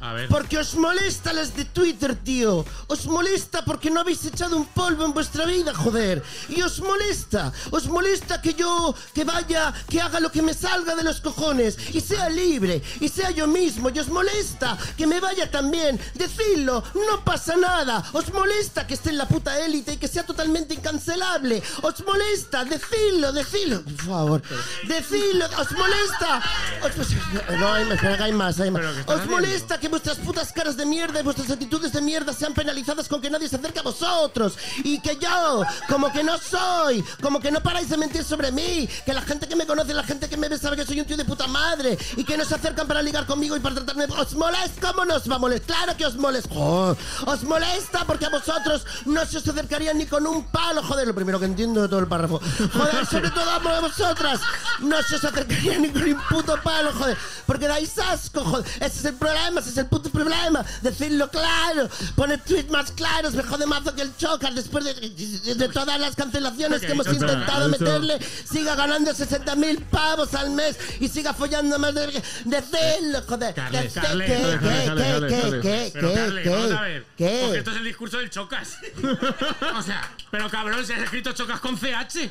A 0.00 0.12
ver. 0.12 0.28
Porque 0.28 0.58
os 0.58 0.74
molesta 0.74 1.32
las 1.32 1.56
de 1.56 1.64
Twitter, 1.64 2.14
tío. 2.14 2.64
Os 2.88 3.06
molesta 3.06 3.64
porque 3.64 3.90
no 3.90 4.00
habéis 4.00 4.24
echado 4.26 4.56
un 4.56 4.66
polvo 4.66 5.04
en 5.06 5.14
vuestra 5.14 5.46
vida, 5.46 5.72
joder. 5.74 6.22
Y 6.50 6.60
os 6.60 6.78
molesta. 6.80 7.52
Os 7.70 7.86
molesta 7.86 8.42
que 8.42 8.52
yo, 8.52 8.94
que 9.14 9.24
vaya, 9.24 9.72
que 9.88 10.02
haga 10.02 10.20
lo 10.20 10.30
que 10.30 10.42
me 10.42 10.52
salga 10.52 10.94
de 10.94 11.04
los 11.04 11.20
cojones. 11.22 11.78
Y 11.94 12.00
sea 12.02 12.28
libre. 12.28 12.82
Y 13.00 13.08
sea 13.08 13.30
yo 13.30 13.46
mismo. 13.46 13.88
Y 13.88 13.98
os 13.98 14.08
molesta 14.08 14.76
que 14.96 15.06
me 15.06 15.20
vaya 15.20 15.50
también. 15.50 15.98
Decidlo. 16.14 16.84
No 17.08 17.24
pasa 17.24 17.56
nada. 17.56 18.04
Os 18.12 18.30
molesta 18.32 18.86
que 18.86 18.94
esté 18.94 19.08
en 19.10 19.18
la 19.18 19.26
puta 19.26 19.58
élite 19.58 19.94
y 19.94 19.96
que 19.96 20.08
sea 20.08 20.26
totalmente 20.26 20.74
incancelable. 20.74 21.62
Os 21.80 22.04
molesta. 22.04 22.64
Decidlo, 22.66 23.32
decidlo. 23.32 23.82
Por 23.82 24.06
favor. 24.06 24.42
Decidlo. 24.86 25.46
Os 25.58 25.72
molesta. 25.72 26.42
Os- 26.82 27.54
no, 27.58 27.72
hay, 27.72 27.86
que 27.96 28.06
hay 28.06 28.32
más. 28.32 28.60
Hay 28.60 28.70
más. 28.70 28.82
¿Pero 28.82 28.94
qué 28.94 29.00
estás 29.00 29.14
Os 29.14 29.20
haciendo? 29.22 29.36
Que 29.78 29.88
vuestras 29.88 30.18
putas 30.18 30.52
caras 30.52 30.76
de 30.76 30.86
mierda 30.86 31.20
y 31.20 31.22
vuestras 31.22 31.50
actitudes 31.50 31.92
de 31.92 32.00
mierda 32.00 32.32
sean 32.32 32.54
penalizadas 32.54 33.08
con 33.08 33.20
que 33.20 33.30
nadie 33.30 33.48
se 33.48 33.56
acerque 33.56 33.80
a 33.80 33.82
vosotros. 33.82 34.54
Y 34.84 35.00
que 35.00 35.16
yo, 35.16 35.62
como 35.88 36.12
que 36.12 36.22
no 36.22 36.38
soy, 36.38 37.04
como 37.22 37.40
que 37.40 37.50
no 37.50 37.62
paráis 37.62 37.88
de 37.88 37.96
mentir 37.96 38.24
sobre 38.24 38.52
mí. 38.52 38.88
Que 39.04 39.12
la 39.12 39.22
gente 39.22 39.48
que 39.48 39.56
me 39.56 39.66
conoce, 39.66 39.94
la 39.94 40.04
gente 40.04 40.28
que 40.28 40.36
me 40.36 40.48
ve 40.48 40.58
sabe 40.58 40.76
que 40.76 40.84
soy 40.84 41.00
un 41.00 41.06
tío 41.06 41.16
de 41.16 41.24
puta 41.24 41.46
madre. 41.46 41.98
Y 42.16 42.24
que 42.24 42.36
no 42.36 42.44
se 42.44 42.54
acercan 42.54 42.86
para 42.86 43.02
ligar 43.02 43.26
conmigo 43.26 43.56
y 43.56 43.60
para 43.60 43.74
tratarme. 43.76 44.04
¿Os 44.04 44.34
molesta? 44.34 44.92
¿Cómo 44.92 45.04
nos 45.04 45.30
va 45.30 45.36
a 45.36 45.38
molestar? 45.38 45.76
Claro 45.76 45.96
que 45.96 46.06
os 46.06 46.16
molesta. 46.16 46.54
Joder, 46.54 46.96
os 47.26 47.42
molesta 47.42 48.04
porque 48.06 48.26
a 48.26 48.30
vosotros 48.30 48.86
no 49.06 49.24
se 49.24 49.38
os 49.38 49.48
acercarían 49.48 49.98
ni 49.98 50.06
con 50.06 50.26
un 50.26 50.44
palo. 50.44 50.82
Joder, 50.82 51.06
lo 51.06 51.14
primero 51.14 51.38
que 51.40 51.46
entiendo 51.46 51.82
de 51.82 51.88
todo 51.88 52.00
el 52.00 52.06
párrafo. 52.06 52.40
Joder, 52.72 53.06
sobre 53.10 53.30
todo 53.30 53.50
a 53.50 53.80
vosotras. 53.80 54.40
No 54.80 55.02
se 55.02 55.16
os 55.16 55.24
acercarían 55.24 55.82
ni 55.82 55.90
con 55.90 56.02
un 56.02 56.20
puto 56.28 56.60
palo, 56.62 56.92
joder. 56.92 57.16
Porque 57.46 57.66
dais 57.66 57.98
asco, 57.98 58.44
joder. 58.44 58.66
Ese 58.76 58.98
es 58.98 59.04
el 59.04 59.14
problema, 59.14 59.60
ese 59.64 59.72
es 59.72 59.78
el 59.78 59.86
puto 59.86 60.10
problema. 60.10 60.64
Decidlo 60.82 61.30
claro. 61.30 61.88
Poner 62.14 62.40
tweets 62.42 62.70
más 62.70 62.90
claros. 62.92 63.34
Me 63.34 63.42
jode 63.42 63.66
mazo 63.66 63.94
que 63.94 64.02
el 64.02 64.16
Chocas 64.16 64.54
después 64.54 64.84
de, 64.84 64.94
de- 64.94 65.54
de 65.54 65.68
todas 65.68 65.98
las 66.00 66.14
cancelaciones 66.16 66.80
que 66.80 66.92
hemos 66.92 67.06
intentado 67.06 67.68
eso- 67.68 67.78
meterle. 67.78 68.18
Siga 68.50 68.74
ganando 68.74 69.12
60 69.14 69.54
mil 69.56 69.78
pavos 69.82 70.34
al 70.34 70.50
mes 70.50 70.76
y 71.00 71.08
siga 71.08 71.32
follando 71.34 71.78
más 71.78 71.94
de. 71.94 72.22
Decidlo, 72.44 73.22
joder. 73.26 73.54
Carles, 73.54 73.92
¿Qué, 73.92 74.00
Carles, 74.00 74.30
qué, 74.30 74.58
Carles, 74.60 75.32
qué, 75.32 75.50
qué, 75.50 75.60
qué, 75.60 75.90
Pero 75.94 76.08
qué, 76.08 76.14
Carles, 76.14 76.50
vamos 76.50 76.64
a 76.72 76.76
qué, 76.76 76.82
ver. 76.82 77.06
qué? 77.16 77.40
Porque 77.44 77.58
esto 77.58 77.70
es 77.70 77.76
el 77.78 77.84
discurso 77.84 78.18
del 78.18 78.30
Chocas. 78.30 78.76
o 79.76 79.82
sea, 79.82 80.10
pero 80.30 80.50
cabrón, 80.50 80.84
si 80.86 80.92
has 80.92 81.02
escrito 81.02 81.32
Chocas 81.32 81.60
con 81.60 81.76
CH. 81.78 82.30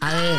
A 0.00 0.14
ver. 0.14 0.38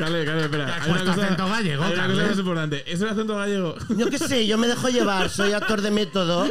Cale, 0.00 0.24
cale, 0.24 0.42
espera. 0.42 0.82
Hay 0.82 0.90
una 0.90 1.00
cosa, 1.00 1.12
acento 1.12 1.48
gallego, 1.48 1.84
hay 1.84 1.92
una 1.92 2.08
cosa 2.08 2.26
más 2.26 2.38
importante. 2.38 2.92
¿Es 2.92 3.00
el 3.00 3.08
acento 3.08 3.36
gallego? 3.36 3.74
Yo 3.96 4.08
qué 4.08 4.18
sé, 4.18 4.46
yo 4.46 4.56
me 4.56 4.66
dejo 4.66 4.88
llevar, 4.88 5.28
soy 5.28 5.52
actor 5.52 5.82
de 5.82 5.90
método. 5.90 6.48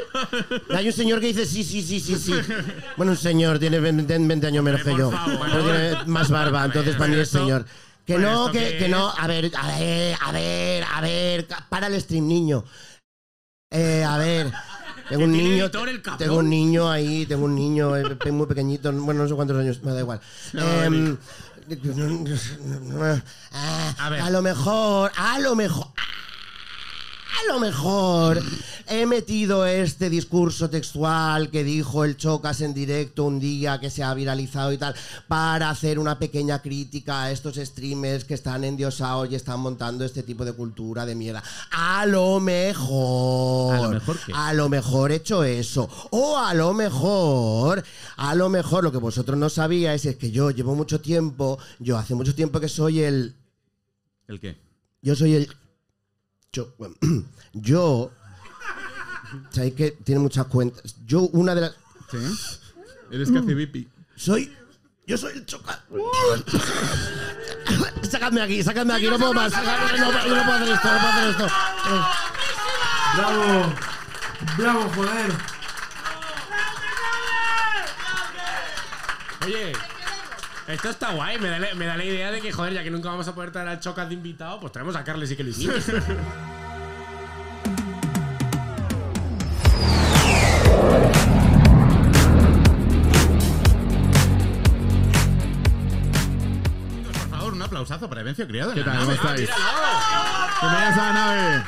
Hay 0.70 0.88
un 0.88 0.94
señor 0.94 1.20
que 1.20 1.28
dice 1.28 1.46
sí, 1.46 1.64
sí, 1.64 1.82
sí, 1.82 2.00
sí, 2.00 2.16
sí. 2.16 2.34
Bueno, 2.96 3.14
un 3.14 3.18
señor, 3.18 3.58
tiene 3.60 3.80
20, 3.80 4.18
20 4.20 4.48
años 4.48 4.64
menos 4.64 4.84
que 4.84 4.96
yo. 4.96 5.12
Pero 5.52 5.64
tiene 5.64 6.06
más 6.06 6.30
barba, 6.30 6.66
entonces 6.66 6.96
para 6.96 7.12
mí 7.12 7.20
es 7.20 7.30
señor. 7.30 7.66
Que 8.06 8.18
no, 8.18 8.52
que, 8.52 8.88
no, 8.90 9.10
a 9.10 9.28
ver, 9.28 9.52
a 9.56 9.68
ver, 9.80 10.18
a 10.20 10.32
ver, 10.32 10.84
a 10.84 11.02
ver, 11.02 11.48
para 11.70 11.88
el 11.88 12.02
stream, 12.02 12.28
niño. 12.28 12.64
Eh, 13.72 14.04
a 14.04 14.18
ver. 14.18 14.52
Tengo 15.10 15.24
un 15.24 15.32
¿Que 15.32 15.38
tiene 15.40 15.54
niño, 15.56 15.72
tengo 16.20 16.38
un 16.38 16.50
niño 16.50 16.92
ahí, 16.92 17.26
tengo 17.26 17.46
un 17.46 17.56
niño 17.56 17.98
eh, 17.98 18.32
muy 18.32 18.46
pequeñito, 18.46 18.92
bueno, 18.94 19.24
no 19.24 19.28
sé 19.28 19.34
cuántos 19.34 19.58
años, 19.58 19.82
me 19.82 19.92
da 19.92 20.02
igual. 20.02 20.22
Ah, 20.56 20.88
A 24.00 24.10
ver. 24.10 24.22
a 24.22 24.30
lo 24.30 24.42
mejor, 24.42 25.12
a 25.16 25.40
lo 25.40 25.56
mejor, 25.56 25.88
a 27.40 27.54
lo 27.54 27.60
mejor 27.60 28.42
he 28.88 29.06
metido 29.06 29.66
este 29.66 30.10
discurso 30.10 30.70
textual 30.70 31.50
que 31.50 31.64
dijo 31.64 32.04
el 32.04 32.18
Chocas 32.18 32.62
en 32.62 32.74
directo 32.74 33.24
un 33.24 33.40
día 33.40 33.80
que 33.80 33.90
se 33.90 34.04
ha 34.04 34.14
viralizado 34.14 34.74
y 34.74 34.78
tal, 34.78 34.96
para 35.28 35.70
hacer 35.70 36.00
una 36.00 36.18
pequeña 36.18 36.62
crítica 36.62 37.24
a 37.24 37.32
estos 37.32 37.56
streamers 37.56 38.26
que 38.26 38.34
están 38.34 38.64
endiosados 38.64 39.32
y 39.32 39.36
están 39.36 39.60
montando 39.60 40.04
este 40.06 40.24
tipo 40.24 40.44
de 40.44 40.54
cultura 40.54 41.06
de 41.06 41.16
mierda. 41.16 41.44
A 41.72 42.06
lo 42.06 42.40
mejor. 42.40 43.76
¿A 43.76 43.82
lo 43.82 43.90
mejor 43.92 44.20
qué? 44.26 44.32
A 44.36 44.54
lo 44.54 44.70
mejor 44.70 45.12
he 45.12 45.16
hecho 45.16 45.44
eso. 45.44 45.90
O 46.12 46.38
a 46.38 46.54
lo 46.54 46.74
mejor, 46.74 47.84
a 48.18 48.36
lo 48.36 48.50
mejor 48.50 48.84
lo 48.84 48.92
que 48.92 48.98
vosotros 48.98 49.38
no 49.38 49.50
sabíais 49.50 50.06
es 50.06 50.16
que 50.16 50.32
yo 50.32 50.52
llevo 50.52 50.76
mucho 50.76 51.00
tiempo, 51.00 51.60
yo 51.80 51.98
hace 51.98 52.16
mucho 52.16 52.34
tiempo 52.36 52.60
que 52.60 52.70
soy 52.70 53.02
el 53.04 53.36
¿El 54.28 54.40
qué? 54.40 54.58
yo 55.02 55.16
soy 55.16 55.36
el. 55.36 55.50
Yo. 56.52 56.74
bueno, 56.78 56.96
yo 57.54 58.12
Sabéis 59.52 59.76
que 59.76 59.92
tiene 59.92 60.22
muchas 60.22 60.48
cuentas. 60.48 60.96
Yo, 61.06 61.22
una 61.34 61.54
de 61.56 61.62
las. 61.62 61.76
¿Sí? 62.12 62.18
Eres 63.12 63.32
casi 63.32 63.54
Vipi. 63.54 63.88
Soy. 64.16 64.56
Yo 65.06 65.18
soy 65.18 65.34
el 65.34 65.46
choca. 65.46 65.84
sácame 68.04 68.42
aquí, 68.42 68.64
sácame 68.64 68.94
aquí, 68.94 69.08
no 69.08 69.18
puedo 69.18 69.34
más. 69.34 69.52
sácame, 69.52 70.00
no, 70.00 70.12
no 70.12 70.20
puedo 70.44 70.54
hacer 70.54 70.70
esto, 70.70 70.94
no 70.94 71.00
puedo 71.00 71.10
hacer 71.10 71.30
esto. 71.30 71.46
Eh, 71.46 72.02
¡Bravo! 73.18 73.74
¡Bravo, 74.58 74.90
joder! 74.96 75.32
Oye, 79.46 79.74
esto 80.70 80.90
está 80.92 81.14
guay, 81.14 81.40
me 81.40 81.50
da, 81.50 81.58
la, 81.58 81.74
me 81.74 81.88
da, 81.88 81.98
la 81.98 82.06
idea 82.06 82.30
de 82.30 82.42
que, 82.42 82.52
joder, 82.52 82.74
ya 82.74 82.84
que 82.84 82.92
nunca 82.92 83.10
vamos 83.10 83.28
a 83.28 83.34
poder 83.34 83.50
traer 83.50 83.68
al 83.70 83.80
Chocas 83.80 84.08
de 84.08 84.14
invitado, 84.14 84.60
pues 84.60 84.72
traemos 84.72 84.96
a 84.96 85.04
Carles 85.04 85.32
y 85.32 85.36
que 85.36 85.44
lo 85.44 85.50
hicimos. 85.50 85.84
Por 97.04 97.30
favor, 97.32 97.54
un 97.54 97.62
aplausazo 97.64 98.08
para 98.08 98.22
Evencio 98.22 98.46
Criado. 98.48 98.72
¿Qué 98.76 98.84
tal? 98.84 99.00
¿Cómo 99.00 99.12
estáis? 99.14 99.50
¡Bienvenidos 100.62 100.98
a 100.98 101.02
la 101.02 101.14
nave! 101.14 101.64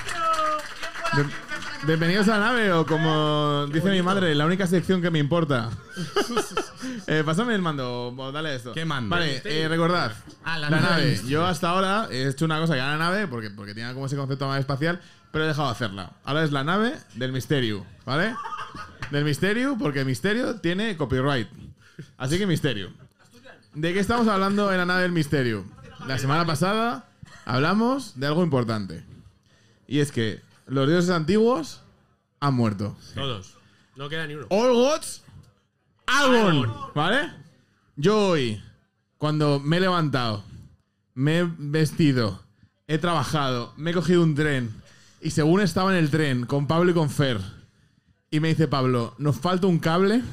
Bien- 1.84 2.00
Bienvenidos 2.00 2.28
a 2.30 2.38
la 2.38 2.46
nave, 2.48 2.72
o 2.72 2.86
como 2.86 3.66
dice 3.72 3.90
mi 3.90 4.02
madre, 4.02 4.36
la 4.36 4.46
única 4.46 4.68
sección 4.68 5.02
que 5.02 5.10
me 5.12 5.20
importa. 5.20 5.70
Eh, 7.08 7.24
pásame 7.26 7.56
el 7.56 7.62
mando, 7.62 8.08
o 8.16 8.32
dale 8.32 8.56
esto. 8.56 8.74
¿Qué 8.74 8.86
mando? 8.86 9.10
Vale, 9.10 9.42
eh, 9.46 9.68
recordad. 9.68 10.14
Ah, 10.44 10.58
la 10.58 10.70
la 10.70 10.80
nave. 10.80 11.16
nave. 11.16 11.22
Yo 11.28 11.46
hasta 11.46 11.70
ahora 11.70 12.08
he 12.12 12.28
hecho 12.28 12.46
una 12.46 12.60
cosa 12.60 12.74
que 12.74 12.80
era 12.80 12.92
la 12.92 12.98
nave, 12.98 13.28
porque, 13.28 13.50
porque 13.50 13.74
tenía 13.74 13.94
como 13.94 14.06
ese 14.06 14.16
concepto 14.16 14.48
más 14.48 14.60
espacial, 14.60 15.00
pero 15.32 15.44
he 15.44 15.48
dejado 15.48 15.68
de 15.70 15.74
hacerla. 15.74 16.12
Ahora 16.24 16.44
es 16.44 16.52
la 16.52 16.64
nave 16.64 16.94
del 17.16 17.32
misterio, 17.32 17.86
¿vale? 18.06 18.36
Del 19.10 19.26
misterio, 19.26 19.78
porque 19.80 20.06
misterio 20.06 20.56
tiene 20.60 20.96
copyright. 20.98 21.50
Así 22.18 22.38
que 22.38 22.46
misterio. 22.48 22.92
¿De 23.74 23.94
qué 23.94 24.00
estamos 24.00 24.28
hablando 24.28 24.72
en 24.72 24.78
la 24.78 24.86
nave 24.86 25.02
del 25.04 25.12
misterio? 25.12 25.66
La 26.08 26.18
semana 26.18 26.46
pasada 26.46 27.06
hablamos 27.46 28.20
de 28.20 28.28
algo 28.28 28.44
importante. 28.44 29.04
Y 29.88 30.00
es 30.00 30.12
que 30.12 30.42
los 30.72 30.88
dioses 30.88 31.10
antiguos 31.10 31.82
han 32.40 32.54
muerto. 32.54 32.96
Todos. 33.14 33.58
No 33.98 34.08
queda 34.08 34.26
ni 34.26 34.36
uno. 34.36 34.48
All 34.50 34.74
gods, 34.74 35.22
Algon. 36.08 36.74
¿Vale? 36.96 37.30
Yo 37.98 38.30
hoy, 38.30 38.64
cuando 39.18 39.60
me 39.60 39.78
he 39.78 39.80
levantado, 39.82 40.46
me 41.14 41.40
he 41.40 41.50
vestido, 41.58 42.42
he 42.88 42.98
trabajado, 42.98 43.74
me 43.76 43.92
he 43.92 43.94
cogido 43.94 44.24
un 44.24 44.34
tren 44.34 44.74
y 45.20 45.32
según 45.32 45.60
estaba 45.60 45.92
en 45.92 45.98
el 45.98 46.10
tren 46.10 46.46
con 46.46 46.68
Pablo 46.68 46.92
y 46.92 46.94
con 46.94 47.10
Fer, 47.10 47.42
y 48.30 48.40
me 48.40 48.48
dice 48.48 48.70
Pablo, 48.70 49.14
nos 49.18 49.38
falta 49.38 49.68
un 49.68 49.78
cable. 49.78 50.24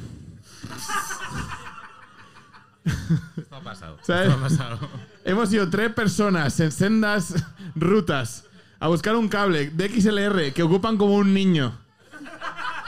Esto 3.37 3.57
ha 3.57 3.61
pasado. 3.61 3.99
¿Sabes? 4.03 4.29
Esto 4.29 4.39
ha 4.39 4.49
pasado. 4.49 4.89
Hemos 5.25 5.53
ido 5.53 5.69
tres 5.69 5.93
personas 5.93 6.61
en 6.61 6.71
sendas 6.71 7.35
rutas 7.75 8.45
a 8.81 8.89
buscar 8.89 9.17
un 9.17 9.29
cable 9.29 9.71
de 9.71 9.89
XLR 9.89 10.53
que 10.53 10.63
ocupan 10.63 10.97
como 10.97 11.15
un 11.15 11.35
niño. 11.35 11.79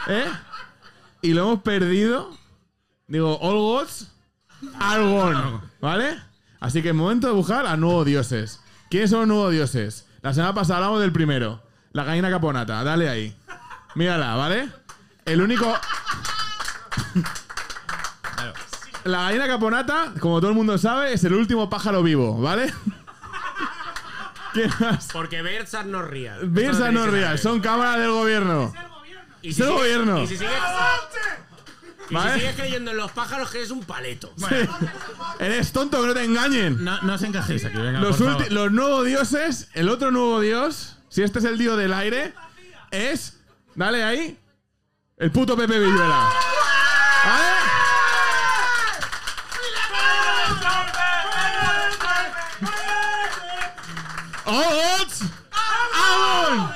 ¿Eh? 0.09 0.27
Y 1.23 1.33
lo 1.33 1.43
hemos 1.43 1.63
perdido. 1.63 2.31
Digo, 3.07 3.39
All 3.41 3.59
Gods, 3.59 4.13
Argon. 4.79 5.61
¿Vale? 5.81 6.19
Así 6.61 6.83
que 6.83 6.93
momento 6.93 7.27
de 7.27 7.33
buscar 7.33 7.67
a 7.67 7.77
nuevos 7.77 8.07
dioses. 8.07 8.61
¿Quiénes 8.91 9.11
son 9.11 9.21
los 9.21 9.29
nuevos 9.29 9.53
dioses? 9.53 10.07
La 10.23 10.35
semana 10.35 10.55
pasada 10.55 10.79
hablamos 10.79 11.01
del 11.01 11.13
primero. 11.13 11.63
La 11.93 12.05
gallina 12.05 12.31
caponata. 12.31 12.85
Dale 12.85 13.09
ahí. 13.09 13.37
Mírala, 13.95 14.37
¿vale? 14.37 14.69
El 15.25 15.41
único... 15.41 15.75
La 19.05 19.23
gallina 19.23 19.47
caponata, 19.47 20.13
como 20.21 20.41
todo 20.41 20.51
el 20.51 20.57
mundo 20.57 20.77
sabe, 20.77 21.15
es 21.15 21.25
el 21.25 21.33
último 21.33 21.71
pájaro 21.71 22.03
vivo, 22.03 22.39
¿vale? 22.39 22.73
¿Qué 24.55 24.69
más? 24.81 25.09
Porque 25.13 25.43
Bersat 25.43 25.87
no 25.87 26.03
ría. 26.03 26.39
Tenéis 26.39 26.79
no 26.93 27.05
saber. 27.05 27.39
son 27.39 27.61
cámaras 27.61 27.99
del 27.99 28.11
gobierno. 28.11 28.73
Y 29.43 29.51
es 29.51 29.61
el 29.61 29.71
gobierno. 29.71 30.23
Y 30.23 30.27
si 30.27 30.37
sigues, 30.37 30.53
y 32.11 32.15
¿Vale? 32.15 32.35
si 32.35 32.41
sigues 32.41 32.57
creyendo 32.57 32.91
en 32.91 32.97
los 32.97 33.13
pájaros, 33.13 33.51
que 33.51 33.59
eres 33.59 33.71
un 33.71 33.85
paleto. 33.85 34.33
Eres 35.39 35.73
tonto, 35.73 36.01
que 36.01 36.07
no 36.09 36.15
te 36.15 36.25
engañen. 36.25 36.85
No, 36.85 37.01
no 37.03 37.15
os 37.15 37.23
encajéis 37.23 37.65
aquí, 37.65 37.79
venga, 37.79 38.01
Los, 38.01 38.17
por 38.17 38.33
favor. 38.33 38.53
los 38.53 38.73
nuevos 38.73 39.07
dioses, 39.07 39.69
el 39.75 39.89
otro 39.89 40.11
nuevo 40.11 40.41
dios, 40.41 40.99
si 41.09 41.23
este 41.23 41.39
es 41.39 41.45
el 41.45 41.57
dios 41.57 41.79
del 41.79 41.93
aire, 41.93 42.35
es. 42.91 43.39
Dale 43.75 44.03
ahí. 44.03 44.39
El 45.17 45.31
puto 45.31 45.57
Pepe 45.57 45.79
Villuela. 45.79 46.29
Ots! 54.61 55.23
¡Amon! 55.53 56.71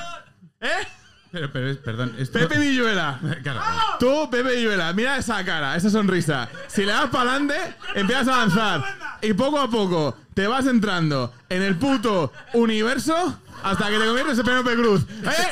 ¿Eh? 0.61 0.87
Pero, 1.31 1.51
pero, 1.51 1.81
perdón, 1.81 2.15
esto... 2.17 2.39
Pepe 2.39 2.57
Villuela. 2.57 3.19
Claro, 3.43 3.61
Tú, 3.99 4.29
Pepe 4.29 4.55
Villuela, 4.55 4.93
mira 4.93 5.17
esa 5.17 5.43
cara, 5.43 5.75
esa 5.75 5.89
sonrisa. 5.89 6.47
Si 6.67 6.85
le 6.85 6.93
das 6.93 7.09
para 7.09 7.31
adelante, 7.31 7.75
empiezas 7.93 8.27
a 8.29 8.35
avanzar. 8.35 8.83
Y 9.21 9.33
poco 9.33 9.59
a 9.59 9.69
poco 9.69 10.17
te 10.33 10.47
vas 10.47 10.65
entrando 10.65 11.33
en 11.49 11.61
el 11.61 11.75
puto 11.75 12.31
universo 12.53 13.39
hasta 13.63 13.89
que 13.89 13.99
te 13.99 14.05
conviertes 14.05 14.39
en 14.39 14.45
Penélope 14.45 14.75
Cruz. 14.75 15.01
¿Eh? 15.23 15.51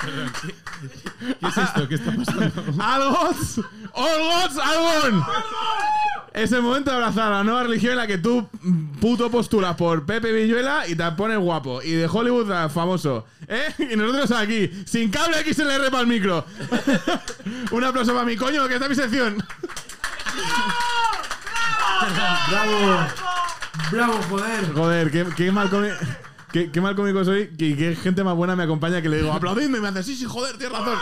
¿Qué 0.00 0.54
es 1.20 1.58
esto? 1.58 1.88
¿Qué 1.88 1.94
está 1.96 2.12
pasando? 2.14 2.82
¡Algots! 2.82 3.58
¡All 3.92 4.18
gods, 4.18 4.58
Algon! 4.58 5.24
Es 6.32 6.52
el 6.52 6.62
momento 6.62 6.90
de 6.90 6.96
abrazar 6.96 7.30
la 7.30 7.42
nueva 7.42 7.64
religión 7.64 7.92
en 7.92 7.98
la 7.98 8.06
que 8.06 8.18
tú, 8.18 8.48
puto, 9.00 9.30
postulas 9.30 9.74
por 9.74 10.06
Pepe 10.06 10.32
Villuela 10.32 10.86
y 10.86 10.94
te 10.94 11.10
pones 11.12 11.38
guapo. 11.38 11.82
Y 11.82 11.92
de 11.92 12.06
Hollywood 12.06 12.50
a 12.52 12.68
famoso. 12.68 13.26
¿Eh? 13.48 13.74
Y 13.92 13.96
nosotros 13.96 14.30
aquí, 14.32 14.70
sin 14.86 15.10
cable 15.10 15.38
XLR 15.42 15.90
para 15.90 16.02
el 16.02 16.06
micro. 16.06 16.44
Un 17.72 17.84
aplauso 17.84 18.12
para 18.12 18.24
mi 18.24 18.36
coño, 18.36 18.68
que 18.68 18.74
está 18.74 18.88
mi 18.88 18.94
sección. 18.94 19.44
¡Bravo! 22.48 23.06
¡Bravo, 23.90 24.20
joder! 24.28 24.72
Joder, 24.72 25.10
qué, 25.10 25.26
qué 25.36 25.50
mal 25.50 25.68
cómico. 25.68 25.96
Qué, 26.52 26.70
qué 26.70 26.80
mal 26.80 26.94
cómico 26.96 27.24
soy 27.24 27.50
y 27.58 27.74
qué 27.74 27.94
gente 27.96 28.24
más 28.24 28.34
buena 28.34 28.56
me 28.56 28.62
acompaña 28.62 29.00
que 29.00 29.08
le 29.08 29.18
digo, 29.18 29.32
aplaudidme 29.32 29.78
y 29.78 29.80
me 29.80 29.88
hace, 29.88 30.02
sí, 30.02 30.16
sí, 30.16 30.24
joder, 30.24 30.56
tienes 30.58 30.78
razón. 30.78 30.98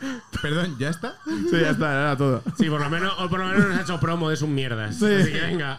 Perdón, 0.42 0.76
¿ya 0.78 0.90
está? 0.90 1.16
Sí, 1.24 1.58
ya 1.60 1.70
está, 1.70 1.92
era 1.92 2.16
todo. 2.16 2.42
Sí, 2.58 2.68
por 2.68 2.80
lo 2.80 2.90
menos, 2.90 3.12
o 3.18 3.28
por 3.28 3.40
lo 3.40 3.46
menos 3.46 3.66
nos 3.66 3.78
ha 3.78 3.82
hecho 3.82 3.98
promo 3.98 4.30
de 4.30 4.36
sus 4.36 4.48
mierdas. 4.48 4.96
Sí. 4.96 5.06
Así 5.06 5.32
que 5.32 5.40
venga. 5.40 5.78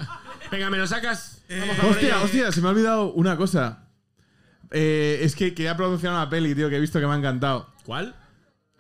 Venga, 0.52 0.70
me 0.70 0.78
lo 0.78 0.88
sacas. 0.88 1.42
Vamos 1.50 1.78
a 1.78 1.82
por 1.82 1.92
Hostia, 1.92 2.22
hostia, 2.22 2.52
se 2.52 2.62
me 2.62 2.68
ha 2.68 2.72
olvidado 2.72 3.14
una 3.14 3.38
cosa. 3.38 3.88
Eh, 4.72 5.20
es 5.22 5.36
que 5.36 5.54
quería 5.54 5.78
pronunciar 5.78 6.14
una 6.14 6.30
peli, 6.30 6.56
tío, 6.56 6.70
que 6.70 6.78
he 6.78 6.80
visto 6.80 7.00
que 7.00 7.08
me 7.08 7.14
ha 7.14 7.18
encantado. 7.18 7.70
¿Cuál? 7.86 8.16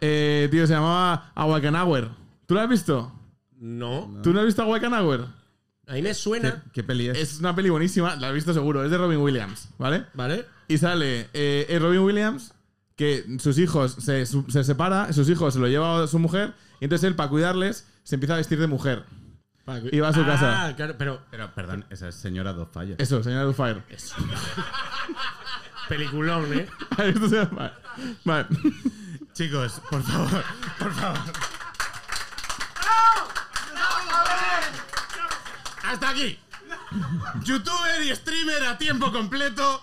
Eh, 0.01 0.47
tío, 0.51 0.67
se 0.67 0.73
llamaba 0.73 1.32
Awakenauer. 1.36 2.09
¿Tú 2.45 2.55
la 2.55 2.63
has 2.63 2.69
visto? 2.69 3.13
No. 3.59 4.19
¿Tú 4.23 4.34
no 4.34 4.39
has 4.39 4.45
visto 4.45 4.61
Awakenauer? 4.63 5.25
Ahí 5.88 6.01
me 6.01 6.09
¿Qué, 6.09 6.15
suena. 6.15 6.63
qué 6.73 6.83
peli 6.83 7.07
es? 7.09 7.17
Es 7.17 7.39
una 7.39 7.55
peli 7.55 7.69
buenísima, 7.69 8.15
la 8.17 8.27
has 8.27 8.33
visto 8.33 8.53
seguro, 8.53 8.83
es 8.83 8.91
de 8.91 8.97
Robin 8.97 9.19
Williams, 9.19 9.69
¿vale? 9.77 10.05
¿Vale? 10.13 10.45
Y 10.67 10.77
sale 10.77 11.29
eh, 11.33 11.65
es 11.69 11.81
Robin 11.81 12.01
Williams, 12.01 12.53
que 12.97 13.23
sus 13.39 13.57
hijos 13.57 13.93
se, 13.99 14.25
su- 14.25 14.45
se 14.49 14.63
separa, 14.65 15.13
sus 15.13 15.29
hijos 15.29 15.53
se 15.53 15.59
lo 15.61 15.67
lleva 15.67 16.03
a 16.03 16.07
su 16.07 16.19
mujer, 16.19 16.53
y 16.81 16.85
entonces 16.85 17.07
él, 17.07 17.15
para 17.15 17.29
cuidarles, 17.29 17.88
se 18.03 18.15
empieza 18.15 18.33
a 18.33 18.38
vestir 18.38 18.59
de 18.59 18.67
mujer. 18.67 19.05
Y 19.91 19.99
va 19.99 20.09
a 20.09 20.13
su 20.13 20.21
ah, 20.21 20.25
casa. 20.25 20.73
claro, 20.77 20.95
pero 20.97 21.21
Pero, 21.29 21.53
perdón, 21.53 21.85
esa 21.89 22.07
es 22.07 22.15
señora 22.15 22.53
Dogfire. 22.53 22.95
Eso, 22.99 23.21
señora 23.21 23.43
Dufire. 23.43 23.83
peliculón, 25.89 26.53
¿eh? 26.53 26.67
Esto 27.03 27.27
se 27.29 27.35
llama- 27.35 27.73
Vale. 28.25 28.47
Chicos, 29.33 29.81
por 29.89 30.01
favor, 30.03 30.43
por 30.79 30.93
favor. 30.93 31.19
Hasta 35.88 36.09
aquí. 36.09 36.38
Youtuber 37.43 38.03
y 38.03 38.13
streamer 38.13 38.63
a 38.65 38.77
tiempo 38.77 39.11
completo. 39.11 39.81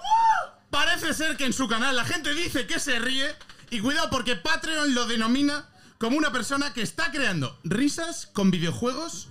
Parece 0.69 1.15
ser 1.15 1.37
que 1.37 1.47
en 1.47 1.55
su 1.55 1.67
canal 1.67 1.97
la 1.97 2.05
gente 2.05 2.35
dice 2.35 2.67
que 2.67 2.79
se 2.79 2.99
ríe. 2.99 3.35
Y 3.71 3.81
cuidado 3.81 4.11
porque 4.11 4.37
Patreon 4.37 4.95
lo 4.95 5.07
denomina 5.07 5.67
como 5.99 6.19
una 6.19 6.31
persona 6.31 6.75
que 6.75 6.83
está 6.83 7.11
creando 7.11 7.59
risas 7.65 8.27
con 8.27 8.51
videojuegos 8.51 9.29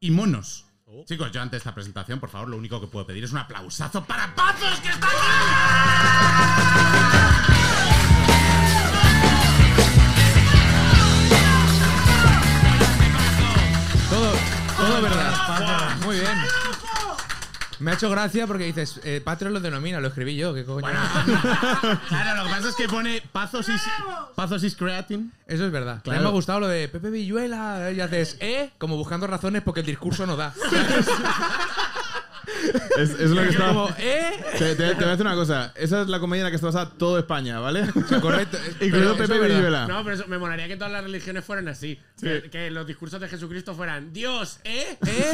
y 0.00 0.10
monos. 0.10 0.66
Chicos, 1.06 1.32
yo 1.32 1.40
ante 1.40 1.56
esta 1.56 1.74
presentación, 1.74 2.20
por 2.20 2.28
favor, 2.28 2.50
lo 2.50 2.58
único 2.58 2.78
que 2.78 2.88
puedo 2.88 3.06
pedir 3.06 3.24
es 3.24 3.32
un 3.32 3.38
aplausazo 3.38 4.04
para 4.04 4.34
Pazos 4.34 4.78
que 4.80 4.90
está 4.90 5.06
aquí. 7.46 7.51
Todo, 14.76 15.02
verdad. 15.02 15.96
Muy 16.04 16.18
bien. 16.20 16.38
Me 17.78 17.90
ha 17.90 17.94
hecho 17.94 18.08
gracia 18.10 18.46
porque 18.46 18.64
dices, 18.64 19.00
eh, 19.02 19.20
Patreon 19.24 19.52
lo 19.54 19.58
denomina, 19.58 19.98
lo 19.98 20.06
escribí 20.06 20.36
yo, 20.36 20.54
¿qué 20.54 20.64
coño? 20.64 20.86
Claro, 22.08 22.36
lo 22.36 22.44
que 22.44 22.50
pasa 22.54 22.68
es 22.68 22.76
que 22.76 22.86
pone 22.88 23.20
Pazos 23.32 23.68
is, 23.68 23.82
Pazos 24.36 24.62
is 24.62 24.76
creating. 24.76 25.32
Eso 25.48 25.66
es 25.66 25.72
verdad. 25.72 26.00
Claro. 26.04 26.22
Me 26.22 26.28
ha 26.28 26.30
gustado 26.30 26.60
lo 26.60 26.68
de 26.68 26.86
Pepe 26.88 27.10
Villuela. 27.10 27.90
Y 27.90 28.00
haces, 28.00 28.36
¿eh? 28.38 28.70
Como 28.78 28.96
buscando 28.96 29.26
razones 29.26 29.62
porque 29.62 29.80
el 29.80 29.86
discurso 29.86 30.26
no 30.26 30.36
da. 30.36 30.54
Es, 32.98 33.10
es 33.10 33.30
lo 33.30 33.42
que 33.42 33.48
está. 33.48 33.68
Como, 33.68 33.88
¿eh? 33.98 34.30
Te, 34.58 34.74
te- 34.74 34.88
te 34.88 34.94
voy 34.94 35.04
a 35.04 35.10
decir 35.10 35.26
una 35.26 35.34
cosa. 35.34 35.72
Esa 35.76 36.02
es 36.02 36.08
la 36.08 36.20
comedia 36.20 36.40
en 36.42 36.44
la 36.44 36.50
que 36.50 36.56
está 36.56 36.66
basada 36.68 36.90
todo 36.96 37.18
España, 37.18 37.58
¿vale? 37.60 37.86
Correcto. 38.20 38.58
Incluido 38.80 39.16
Pepe. 39.16 39.38
Villuela. 39.38 39.86
No, 39.86 40.02
pero 40.04 40.14
eso, 40.16 40.26
me 40.28 40.38
molaría 40.38 40.68
que 40.68 40.76
todas 40.76 40.92
las 40.92 41.02
religiones 41.02 41.44
fueran 41.44 41.68
así. 41.68 41.98
Que, 42.20 42.48
que 42.50 42.70
los 42.70 42.86
discursos 42.86 43.20
de 43.20 43.28
Jesucristo 43.28 43.74
fueran 43.74 44.12
Dios, 44.12 44.58
¿eh? 44.64 44.96
¿Eh? 45.06 45.32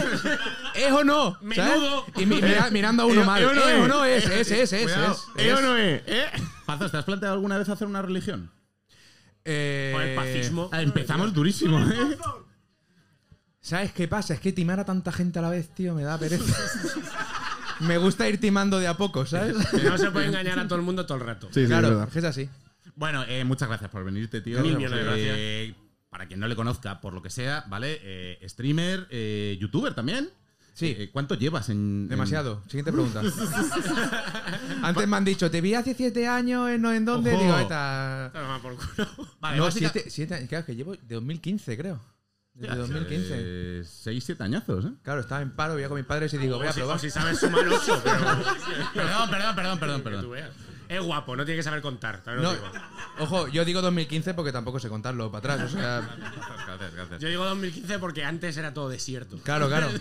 ¿Es 0.75 0.93
o 0.93 1.05
no? 1.05 1.33
¿Sabes? 1.35 1.43
Menudo. 1.81 2.07
Y 2.17 2.27
mi- 2.27 2.41
mira- 2.41 2.69
mirando 2.73 3.03
a 3.03 3.07
uno 3.07 3.23
Eh, 3.23 3.27
mal. 3.27 3.43
eh, 3.43 3.45
¿Eh 3.45 3.49
o 3.49 3.55
no 3.55 3.63
o 3.63 3.69
es? 3.69 3.89
no 3.89 4.05
es? 4.05 4.51
Es, 4.51 4.51
es, 4.53 4.73
es. 4.73 4.83
¿Eh 4.89 5.49
es. 5.49 5.55
o 5.55 5.61
no 5.61 5.77
es? 5.77 6.03
¿Eh? 6.07 6.27
Pazos, 6.67 6.91
¿te 6.91 6.97
has 6.99 7.05
planteado 7.05 7.35
alguna 7.35 7.59
vez 7.59 7.69
hacer 7.69 7.87
una 7.87 8.03
religión? 8.03 8.51
Eh, 9.45 9.93
Joder, 9.95 10.15
fascismo. 10.17 10.69
Ah, 10.73 10.83
empezamos 10.83 11.33
durísimo, 11.33 11.79
¿eh? 11.81 12.17
¿Sabes 13.69 13.93
qué 13.93 14.09
pasa? 14.09 14.33
Es 14.35 14.41
que 14.41 14.53
timar 14.53 14.81
a 14.81 14.85
tanta 14.85 15.13
gente 15.13 15.39
a 15.39 15.43
la 15.43 15.51
vez, 15.51 15.69
tío, 15.75 15.95
me 15.95 16.03
da 16.03 16.19
pereza. 16.19 16.57
me 17.81 17.99
gusta 17.99 18.27
ir 18.29 18.41
timando 18.41 18.79
de 18.79 18.89
a 18.89 18.97
poco, 18.97 19.27
¿sabes? 19.27 19.57
No 19.85 19.99
se 19.99 20.11
puede 20.11 20.27
engañar 20.27 20.59
a 20.59 20.67
todo 20.67 20.79
el 20.79 20.85
mundo 20.85 21.05
todo 21.05 21.19
el 21.19 21.25
rato. 21.25 21.49
Sí, 21.53 21.67
claro, 21.67 22.03
es 22.05 22.09
que 22.11 22.19
es 22.21 22.25
así. 22.25 22.49
Bueno, 22.95 23.25
eh, 23.29 23.45
muchas 23.45 23.69
gracias 23.69 23.91
por 23.91 24.05
venirte, 24.05 24.41
tío. 24.41 24.61
Mil 24.61 24.77
millones 24.77 25.05
de 25.05 25.67
Eh, 25.69 25.75
Para 26.09 26.27
quien 26.27 26.41
no 26.41 26.49
le 26.49 26.57
conozca, 26.57 27.01
por 27.01 27.13
lo 27.13 27.21
que 27.23 27.29
sea, 27.31 27.65
¿vale? 27.69 27.99
Eh, 28.03 28.49
streamer, 28.49 29.07
eh, 29.11 29.59
youtuber 29.61 29.95
también. 29.95 30.31
Sí. 30.73 30.95
Eh, 30.99 31.11
¿Cuánto 31.13 31.35
llevas 31.35 31.69
en. 31.69 31.77
en- 31.77 32.09
Demasiado. 32.09 32.63
Siguiente 32.69 32.91
pregunta. 32.93 33.21
Antes 34.83 35.07
me 35.09 35.17
han 35.17 35.25
dicho, 35.25 35.51
te 35.51 35.61
vi 35.61 35.75
hace 35.75 35.93
siete 35.95 36.27
años, 36.27 36.71
en, 36.71 36.81
no 36.81 36.93
en 36.93 37.05
dónde. 37.05 37.33
Ojo. 37.35 37.43
Digo, 37.43 37.69
por 38.63 38.77
culo. 38.77 39.09
Vale, 39.41 39.57
no, 39.59 39.65
básica- 39.65 39.91
siete, 39.93 40.11
siete 40.11 40.35
años. 40.37 40.49
Claro, 40.49 40.65
que 40.65 40.75
llevo 40.77 40.93
de 40.97 41.15
2015, 41.17 41.77
creo. 41.77 42.01
Desde 42.59 42.75
Ya, 42.75 42.81
2015. 42.81 43.35
eh, 43.37 43.83
seis, 43.87 44.25
siete 44.25 44.43
añazos, 44.43 44.85
¿eh? 44.85 44.93
Claro, 45.05 45.21
estaba 45.21 45.43
en 45.43 45.51
paro, 45.53 45.77
veía 45.77 45.89
con 45.89 45.97
mis 45.97 46.07
padres 46.07 46.35
y 46.35 46.39
digo, 46.39 46.59
voy 46.59 46.67
a 46.67 46.73
probar. 46.73 46.99
si 46.99 47.09
sabes 47.09 47.39
sumar 47.39 47.67
ocho, 47.69 48.01
pero. 48.03 48.19
Perdón, 48.95 49.31
perdón, 49.31 49.55
perdón, 49.57 49.79
perdón, 49.79 50.03
que 50.03 50.11
tú 50.11 50.31
perdón. 50.33 50.51
Es 50.89 51.03
guapo, 51.03 51.37
no 51.37 51.45
tiene 51.45 51.59
que 51.59 51.63
saber 51.63 51.83
contar. 51.83 52.23
No, 52.27 52.53
digo. 52.53 52.65
ojo, 53.21 53.49
yo 53.49 53.65
digo 53.65 53.83
2015 53.83 54.33
porque 54.35 54.53
tampoco 54.53 54.79
sé 54.81 54.89
contarlo 54.89 55.31
para 55.31 55.55
atrás. 55.55 55.71
O 55.71 55.77
sea, 55.77 56.01
Gracias, 56.67 56.95
gracias. 56.95 57.21
Yo 57.21 57.29
digo 57.29 57.45
2015 57.45 57.99
porque 57.99 58.25
antes 58.25 58.57
era 58.57 58.73
todo 58.73 58.89
desierto. 58.89 59.39
claro, 59.45 59.69
claro. 59.69 59.89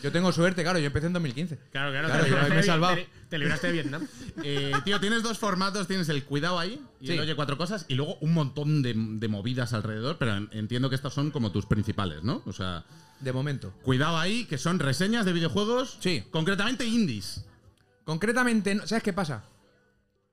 Yo 0.00 0.12
tengo 0.12 0.30
suerte, 0.30 0.62
claro, 0.62 0.78
yo 0.78 0.86
empecé 0.86 1.08
en 1.08 1.12
2015. 1.14 1.58
Claro, 1.72 1.90
claro, 1.90 2.06
Claro, 2.06 2.22
te, 2.22 2.30
yo 2.30 2.36
me 2.36 2.40
he 2.42 2.44
libraste 2.44 2.66
salvado. 2.70 2.94
te- 2.94 3.08
te 3.28 3.36
libraste 3.38 3.66
de 3.66 3.72
Vietnam. 3.72 4.06
Eh, 4.44 4.70
tío, 4.84 5.00
tienes 5.00 5.24
dos 5.24 5.38
formatos, 5.38 5.88
tienes 5.88 6.08
el 6.08 6.22
cuidado 6.24 6.56
ahí 6.56 6.80
y 7.00 7.08
Sí. 7.08 7.12
el 7.14 7.18
oye 7.20 7.34
cuatro 7.34 7.58
cosas 7.58 7.84
y 7.88 7.94
luego 7.96 8.16
un 8.20 8.32
montón 8.32 8.80
de, 8.82 8.94
de 8.96 9.26
movidas 9.26 9.72
alrededor, 9.72 10.16
pero 10.16 10.36
en- 10.36 10.48
entiendo 10.52 10.88
que 10.88 10.94
estas 10.94 11.12
son 11.14 11.32
como 11.32 11.50
tus 11.50 11.66
principales, 11.66 12.22
¿no? 12.22 12.42
O 12.46 12.52
sea, 12.52 12.84
De 13.18 13.32
momento. 13.32 13.72
cuidado 13.82 14.16
ahí, 14.18 14.44
que 14.44 14.56
son 14.56 14.78
reseñas 14.78 15.24
de 15.24 15.32
videojuegos, 15.32 15.96
Sí. 15.98 16.22
concretamente 16.30 16.84
indies. 16.86 17.44
Concretamente, 18.04 18.76
no- 18.76 18.86
¿sabes 18.86 19.02
qué 19.02 19.12
pasa? 19.12 19.42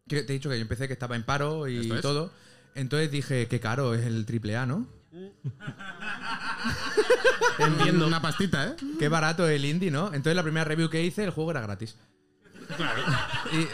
Que 0.08 0.22
te 0.22 0.34
he 0.34 0.36
dicho 0.36 0.50
que 0.50 0.58
yo 0.58 0.62
empecé 0.62 0.86
que 0.86 0.94
estaba 0.94 1.16
en 1.16 1.24
paro 1.24 1.68
y 1.68 1.92
es. 1.92 2.02
todo. 2.02 2.32
Entonces 2.76 3.10
dije, 3.10 3.48
qué 3.48 3.60
caro 3.60 3.96
es 3.96 4.06
el 4.06 4.24
AAA, 4.28 4.68
¿no? 4.68 4.86
Entiendo. 7.58 8.06
Una 8.06 8.22
pastita, 8.22 8.68
¿eh? 8.68 8.76
Qué 9.00 9.10
barato 9.10 9.50
el 9.50 9.66
indie, 9.66 9.90
¿no? 9.90 10.08
Entonces 10.08 10.36
la 10.36 10.44
primera 10.44 10.64
review 10.64 10.90
que 10.92 11.04
hice, 11.04 11.24
el 11.24 11.32
juego 11.32 11.50
era 11.52 11.62
gratis. 11.62 11.96
Claro. 12.78 13.02
Y 13.52 13.66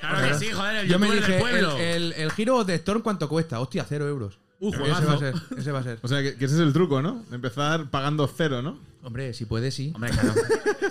Claro 0.00 0.28
que 0.28 0.34
sí, 0.34 0.52
joder, 0.52 0.76
el 0.76 0.88
yo 0.88 0.98
me 0.98 1.10
dije, 1.10 1.32
del 1.32 1.40
pueblo. 1.40 1.78
el, 1.78 2.12
el, 2.12 2.50
of 2.50 2.66
the 2.66 2.74
Storm, 2.74 3.00
¿cuánto 3.00 3.30
cuesta? 3.30 3.60
Hostia, 3.60 3.86
cero 3.88 4.06
euros. 4.08 4.38
Ese 4.70 4.78
va 5.06 5.12
a 5.14 5.18
ser, 5.18 5.34
ese 5.58 5.72
va 5.72 5.78
a 5.80 5.82
ser. 5.82 5.98
O 6.02 6.08
sea, 6.08 6.22
que, 6.22 6.36
que 6.36 6.44
ese 6.44 6.54
es 6.54 6.60
el 6.60 6.72
truco, 6.72 7.02
¿no? 7.02 7.24
Empezar 7.32 7.90
pagando 7.90 8.26
cero, 8.28 8.62
¿no? 8.62 8.78
Hombre, 9.02 9.34
si 9.34 9.44
puede, 9.44 9.70
sí. 9.72 9.90
Hombre, 9.94 10.10
claro. 10.10 10.34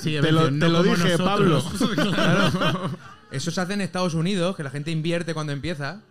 Sí, 0.02 0.18
Te 0.22 0.32
lo, 0.32 0.52
no 0.52 0.66
te 0.66 0.72
lo 0.72 0.80
como 0.84 0.96
dije, 0.96 1.18
nosotros. 1.18 1.64
Pablo. 1.74 2.92
Eso 3.32 3.50
se 3.52 3.62
hace 3.62 3.74
en 3.74 3.82
Estados 3.82 4.14
Unidos, 4.14 4.56
que 4.58 4.64
la 4.64 4.70
gente 4.72 4.92
invierte 4.92 5.34
cuando 5.34 5.54
empieza. 5.54 6.02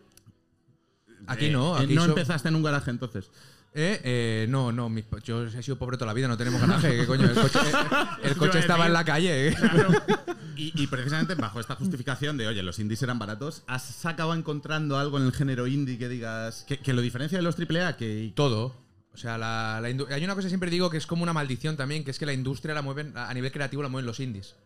Aquí 1.26 1.46
Eh, 1.46 1.50
no, 1.52 1.78
eh, 1.78 1.84
aquí 1.84 1.94
no 1.94 2.02
so- 2.04 2.08
empezaste 2.08 2.48
en 2.48 2.56
un 2.56 2.62
garaje 2.62 2.90
entonces. 2.90 3.30
Eh, 3.72 4.00
eh, 4.02 4.46
no, 4.48 4.72
no, 4.72 4.92
yo 5.22 5.44
he 5.44 5.62
sido 5.62 5.78
pobre 5.78 5.96
toda 5.96 6.08
la 6.08 6.12
vida, 6.12 6.26
no 6.26 6.36
tenemos 6.36 6.60
garaje, 6.60 6.96
¿qué 6.96 7.06
coño? 7.06 7.26
El 7.26 7.34
coche, 7.34 7.60
el 8.24 8.36
coche 8.36 8.58
a 8.58 8.60
estaba 8.60 8.86
en 8.86 8.92
la 8.92 9.04
calle. 9.04 9.48
¿eh? 9.48 9.56
Y, 10.56 10.82
y 10.82 10.86
precisamente 10.88 11.36
bajo 11.36 11.60
esta 11.60 11.76
justificación 11.76 12.36
de, 12.36 12.48
oye, 12.48 12.64
los 12.64 12.80
indies 12.80 13.02
eran 13.02 13.20
baratos, 13.20 13.62
¿has 13.68 14.04
acabado 14.06 14.36
encontrando 14.36 14.98
algo 14.98 15.18
en 15.18 15.26
el 15.26 15.32
género 15.32 15.68
indie 15.68 15.98
que 15.98 16.08
digas 16.08 16.64
que, 16.66 16.78
que 16.78 16.92
lo 16.92 17.00
diferencia 17.00 17.38
de 17.38 17.42
los 17.42 17.56
AAA? 17.56 17.96
Que, 17.96 18.32
Todo. 18.34 18.74
O 19.12 19.16
sea, 19.16 19.38
la, 19.38 19.76
hay 19.78 19.94
una 19.94 20.34
cosa 20.34 20.46
que 20.46 20.50
siempre 20.50 20.70
digo 20.70 20.90
que 20.90 20.96
es 20.96 21.06
como 21.06 21.22
una 21.22 21.32
maldición 21.32 21.76
también, 21.76 22.04
que 22.04 22.10
es 22.10 22.18
que 22.18 22.26
la 22.26 22.32
industria 22.32 22.74
la 22.74 22.82
mueven, 22.82 23.16
a 23.16 23.32
nivel 23.34 23.52
creativo 23.52 23.82
la 23.82 23.88
mueven 23.88 24.06
los 24.06 24.18
indies. 24.20 24.56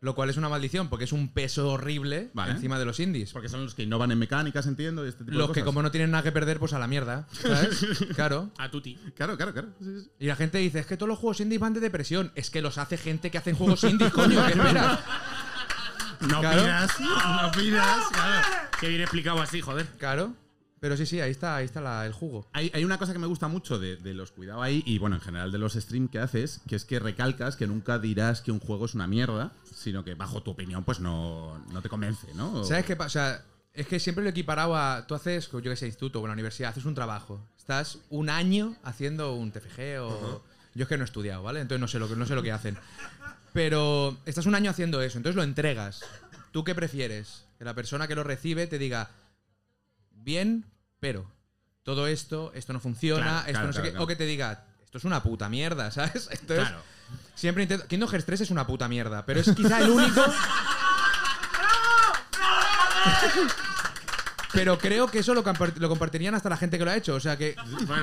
Lo 0.00 0.14
cual 0.14 0.30
es 0.30 0.36
una 0.36 0.48
maldición, 0.48 0.88
porque 0.88 1.06
es 1.06 1.12
un 1.12 1.32
peso 1.32 1.70
horrible 1.72 2.30
Vale. 2.32 2.52
encima 2.52 2.78
de 2.78 2.84
los 2.84 3.00
indies. 3.00 3.32
porque 3.32 3.48
son 3.48 3.64
los 3.64 3.74
que 3.74 3.82
innovan 3.82 4.12
en 4.12 4.18
mecánicas, 4.20 4.66
entiendo, 4.68 5.04
y 5.04 5.08
este 5.08 5.24
tipo 5.24 5.32
de 5.32 5.38
Los 5.38 5.48
que 5.48 5.54
cosas. 5.54 5.64
como 5.64 5.82
no 5.82 5.90
tienen 5.90 6.12
nada 6.12 6.22
que 6.22 6.30
perder, 6.30 6.60
pues 6.60 6.72
a 6.72 6.78
la 6.78 6.86
mierda. 6.86 7.26
¿Sabes? 7.32 7.84
claro. 8.14 8.52
A 8.58 8.70
tuti. 8.70 8.94
Claro, 9.16 9.36
claro, 9.36 9.52
claro. 9.52 9.68
Sí, 9.80 10.00
sí. 10.02 10.10
Y 10.20 10.26
la 10.26 10.36
gente 10.36 10.58
dice, 10.58 10.78
es 10.78 10.86
que 10.86 10.96
todos 10.96 11.08
los 11.08 11.18
juegos 11.18 11.40
indies 11.40 11.60
van 11.60 11.72
de 11.74 11.80
depresión. 11.80 12.30
Es 12.36 12.48
que 12.50 12.62
los 12.62 12.78
hace 12.78 12.96
gente 12.96 13.30
que 13.32 13.38
hacen 13.38 13.56
juegos 13.56 13.82
indies, 13.82 14.12
coño, 14.12 14.40
¿qué 14.46 14.52
esperas? 14.56 15.00
No 16.20 16.40
Claro. 16.40 16.62
pidas, 16.62 17.00
no 17.00 17.50
pidas. 17.52 18.06
Claro. 18.12 18.46
Qué 18.80 18.88
bien 18.88 19.00
explicado 19.00 19.40
así, 19.42 19.60
joder. 19.60 19.86
Claro. 19.98 20.32
Pero 20.80 20.96
sí, 20.96 21.06
sí, 21.06 21.20
ahí 21.20 21.30
está, 21.32 21.56
ahí 21.56 21.64
está 21.64 21.80
la- 21.80 22.06
el 22.06 22.12
jugo. 22.12 22.46
Hay, 22.52 22.70
hay 22.74 22.84
una 22.84 22.98
cosa 22.98 23.12
que 23.12 23.18
me 23.18 23.26
gusta 23.26 23.48
mucho 23.48 23.78
de, 23.78 23.96
de 23.96 24.14
los 24.14 24.30
cuidado 24.30 24.62
ahí, 24.62 24.82
y 24.86 24.98
bueno, 24.98 25.16
en 25.16 25.22
general 25.22 25.50
de 25.50 25.58
los 25.58 25.74
streams 25.74 26.10
que 26.10 26.18
haces, 26.20 26.60
que 26.68 26.76
es 26.76 26.84
que 26.84 26.98
recalcas 27.00 27.56
que 27.56 27.66
nunca 27.66 27.98
dirás 27.98 28.40
que 28.40 28.52
un 28.52 28.60
juego 28.60 28.84
es 28.86 28.94
una 28.94 29.06
mierda, 29.06 29.52
sino 29.74 30.04
que 30.04 30.14
bajo 30.14 30.42
tu 30.42 30.52
opinión, 30.52 30.84
pues 30.84 31.00
no, 31.00 31.58
no 31.72 31.82
te 31.82 31.88
convence, 31.88 32.32
¿no? 32.34 32.62
¿Sabes 32.64 32.84
qué 32.84 32.94
pasa? 32.96 33.06
O 33.06 33.10
sea, 33.10 33.44
es 33.74 33.86
que 33.86 33.98
siempre 34.00 34.22
lo 34.22 34.28
he 34.28 34.32
equiparado 34.32 34.76
a. 34.76 35.04
Tú 35.06 35.14
haces, 35.14 35.50
yo 35.50 35.60
que 35.62 35.76
sé, 35.76 35.86
instituto 35.86 36.20
o 36.20 36.22
en 36.24 36.28
la 36.28 36.32
universidad, 36.34 36.70
haces 36.70 36.84
un 36.84 36.94
trabajo. 36.94 37.44
Estás 37.56 37.98
un 38.10 38.28
año 38.30 38.74
haciendo 38.84 39.34
un 39.34 39.50
TFG 39.52 40.00
o. 40.00 40.42
Yo 40.74 40.82
es 40.84 40.88
que 40.88 40.96
no 40.96 41.02
he 41.02 41.06
estudiado, 41.06 41.42
¿vale? 41.42 41.60
Entonces 41.60 41.80
no 41.80 41.88
sé 41.88 41.98
lo 41.98 42.08
que, 42.08 42.14
no 42.16 42.24
sé 42.26 42.34
lo 42.36 42.42
que 42.42 42.52
hacen. 42.52 42.76
Pero 43.52 44.16
estás 44.26 44.46
un 44.46 44.54
año 44.54 44.70
haciendo 44.70 45.00
eso, 45.02 45.16
entonces 45.18 45.36
lo 45.36 45.42
entregas. 45.42 46.02
¿Tú 46.52 46.64
qué 46.64 46.74
prefieres? 46.74 47.44
Que 47.58 47.64
la 47.64 47.74
persona 47.74 48.06
que 48.06 48.14
lo 48.14 48.22
recibe 48.24 48.66
te 48.66 48.78
diga, 48.78 49.10
bien, 50.22 50.64
pero 51.00 51.30
todo 51.82 52.06
esto, 52.06 52.52
esto 52.54 52.72
no 52.72 52.80
funciona, 52.80 53.22
Claro, 53.24 53.38
esto 53.40 53.50
claro, 53.52 53.66
no 53.68 53.72
sé 53.72 53.76
claro, 53.78 53.84
qué. 53.86 53.90
claro. 53.92 54.04
O 54.04 54.06
que 54.06 54.16
te 54.16 54.26
diga, 54.26 54.64
esto 54.84 54.98
es 54.98 55.04
una 55.04 55.22
puta 55.22 55.48
mierda, 55.48 55.90
¿sabes? 55.92 56.28
Entonces, 56.30 56.66
Claro. 56.68 56.82
siempre 57.34 57.62
intento. 57.62 57.86
Kingdom 57.86 58.08
Hearts 58.10 58.26
3 58.26 58.40
es 58.42 58.50
una 58.50 58.66
puta 58.66 58.88
mierda, 58.88 59.24
pero 59.24 59.40
es 59.40 59.50
quizá 59.52 59.80
el 59.80 59.90
único. 59.90 60.22
Pero 64.52 64.78
creo 64.78 65.08
que 65.08 65.18
eso 65.18 65.34
lo, 65.34 65.42
lo 65.76 65.88
compartirían 65.88 66.34
hasta 66.34 66.48
la 66.48 66.56
gente 66.56 66.78
que 66.78 66.84
lo 66.84 66.90
ha 66.90 66.96
hecho. 66.96 67.14
O 67.14 67.20
sea 67.20 67.36
que 67.36 67.54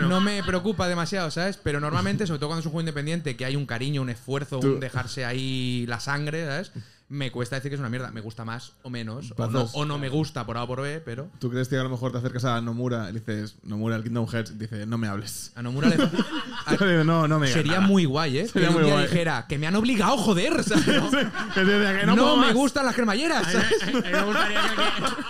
no 0.03 0.21
me 0.21 0.43
preocupa 0.43 0.87
demasiado, 0.87 1.31
¿sabes? 1.31 1.57
Pero 1.57 1.79
normalmente, 1.79 2.27
sobre 2.27 2.39
todo 2.39 2.49
cuando 2.49 2.59
es 2.61 2.65
un 2.67 2.71
juego 2.71 2.81
independiente, 2.81 3.35
que 3.35 3.45
hay 3.45 3.55
un 3.55 3.65
cariño, 3.65 4.01
un 4.03 4.09
esfuerzo, 4.09 4.59
un 4.59 4.79
dejarse 4.79 5.25
ahí 5.25 5.85
la 5.87 5.99
sangre, 5.99 6.45
¿sabes? 6.45 6.71
Me 7.07 7.31
cuesta 7.31 7.55
decir 7.55 7.69
que 7.69 7.75
es 7.75 7.79
una 7.79 7.89
mierda. 7.89 8.09
Me 8.09 8.19
gusta 8.21 8.45
más 8.45 8.73
o 8.81 8.89
menos. 8.89 9.27
O 9.31 9.35
no, 9.47 9.51
Pazos. 9.51 9.71
o 9.75 9.85
no 9.85 9.99
me 9.99 10.09
gusta 10.09 10.43
por 10.45 10.57
A 10.57 10.63
o 10.63 10.67
por 10.67 10.81
B, 10.81 11.01
pero. 11.05 11.29
¿Tú 11.39 11.51
crees 11.51 11.67
que 11.67 11.77
a 11.77 11.83
lo 11.83 11.89
mejor 11.89 12.11
te 12.11 12.17
acercas 12.17 12.45
a 12.45 12.59
Nomura 12.61 13.09
y 13.11 13.13
dices, 13.13 13.57
Nomura, 13.61 13.95
el 13.95 14.03
Kingdom 14.03 14.25
Hearts, 14.27 14.57
dice, 14.57 14.87
no 14.87 14.97
me 14.97 15.07
hables? 15.07 15.51
A 15.55 15.61
Nomura 15.61 15.87
le. 15.89 15.95
a- 16.65 17.03
no, 17.03 17.27
no 17.27 17.37
me 17.39 17.47
Sería 17.47 17.73
nada. 17.75 17.87
muy 17.87 18.05
guay, 18.05 18.39
¿eh? 18.39 18.47
Sería 18.47 18.69
que 18.69 18.73
un 18.73 18.81
muy 18.81 18.85
día 18.85 18.93
guay. 18.95 19.07
dijera 19.07 19.45
que 19.47 19.59
me 19.59 19.67
han 19.67 19.75
obligado, 19.75 20.17
joder. 20.17 20.63
¿sabes? 20.63 20.85
No, 20.87 21.11
Que 21.11 21.61
te 21.63 21.77
diga 21.77 21.99
que 21.99 22.05
no, 22.07 22.37
me 22.37 22.47
más. 22.47 22.53
gustan 22.55 22.85
las 22.87 22.95
cremalleras. 22.95 23.51
¿sabes? 23.51 23.83
A 23.83 23.85
mí 23.85 23.93
me 24.11 24.21
gustaría 24.23 24.61
que-. 24.61 25.23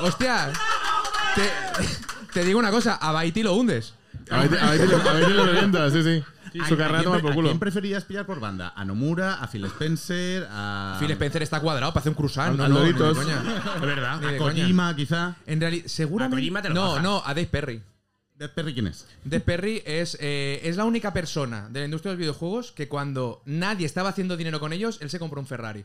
Hostia, 0.02 0.52
te, 1.34 1.50
te 2.32 2.44
digo 2.44 2.58
una 2.58 2.70
cosa, 2.70 2.94
a 2.94 3.12
Baiti 3.12 3.42
lo 3.42 3.54
hundes. 3.54 3.94
A 4.30 4.36
a 4.36 4.42
a 4.42 4.44
ver, 4.44 5.30
lo 5.30 5.44
revientas, 5.46 5.92
sí, 5.92 6.02
sí. 6.02 6.24
¿A- 6.60 6.68
Su 6.68 6.74
a 6.74 6.76
carrera 6.76 6.98
quién 6.98 7.04
toma 7.04 7.14
pre- 7.16 7.22
por 7.22 7.32
¿A 7.32 7.34
culo. 7.34 7.48
quién 7.48 7.58
preferías 7.58 8.04
pillar 8.04 8.26
por 8.26 8.40
banda? 8.40 8.72
¿A 8.76 8.84
Nomura? 8.84 9.34
¿A 9.34 9.48
Phil 9.48 9.64
Spencer? 9.66 10.46
¿A. 10.50 10.96
Phil 11.00 11.10
Spencer 11.10 11.42
está 11.42 11.60
cuadrado 11.60 11.92
para 11.92 12.00
hacer 12.00 12.10
un 12.10 12.16
cruzán. 12.16 12.60
A- 12.60 12.68
No, 12.68 12.84
no, 12.92 13.14
coña. 13.14 13.42
Es 13.76 13.80
verdad. 13.80 14.24
¿A. 14.24 14.36
Kojima, 14.38 14.94
quizá? 14.96 15.36
En 15.46 15.60
realidad, 15.60 15.86
seguramente. 15.86 16.36
A 16.36 16.40
Kojima 16.40 16.62
te 16.62 16.68
lo 16.68 16.74
no, 16.74 17.00
no, 17.00 17.16
a 17.24 17.28
Dave 17.34 17.46
Perry. 17.46 17.82
¿Death 18.36 18.50
Perry 18.50 18.74
quién 18.74 18.88
es? 18.88 19.06
Dave 19.24 19.40
Perry 19.44 19.80
es, 19.86 20.18
eh, 20.20 20.60
es 20.64 20.76
la 20.76 20.84
única 20.84 21.12
persona 21.12 21.68
de 21.70 21.78
la 21.78 21.84
industria 21.84 22.10
de 22.10 22.16
los 22.16 22.20
videojuegos 22.20 22.72
que 22.72 22.88
cuando 22.88 23.42
nadie 23.44 23.86
estaba 23.86 24.08
haciendo 24.08 24.36
dinero 24.36 24.58
con 24.58 24.72
ellos, 24.72 24.98
él 25.02 25.08
se 25.08 25.20
compró 25.20 25.40
un 25.40 25.46
Ferrari. 25.46 25.84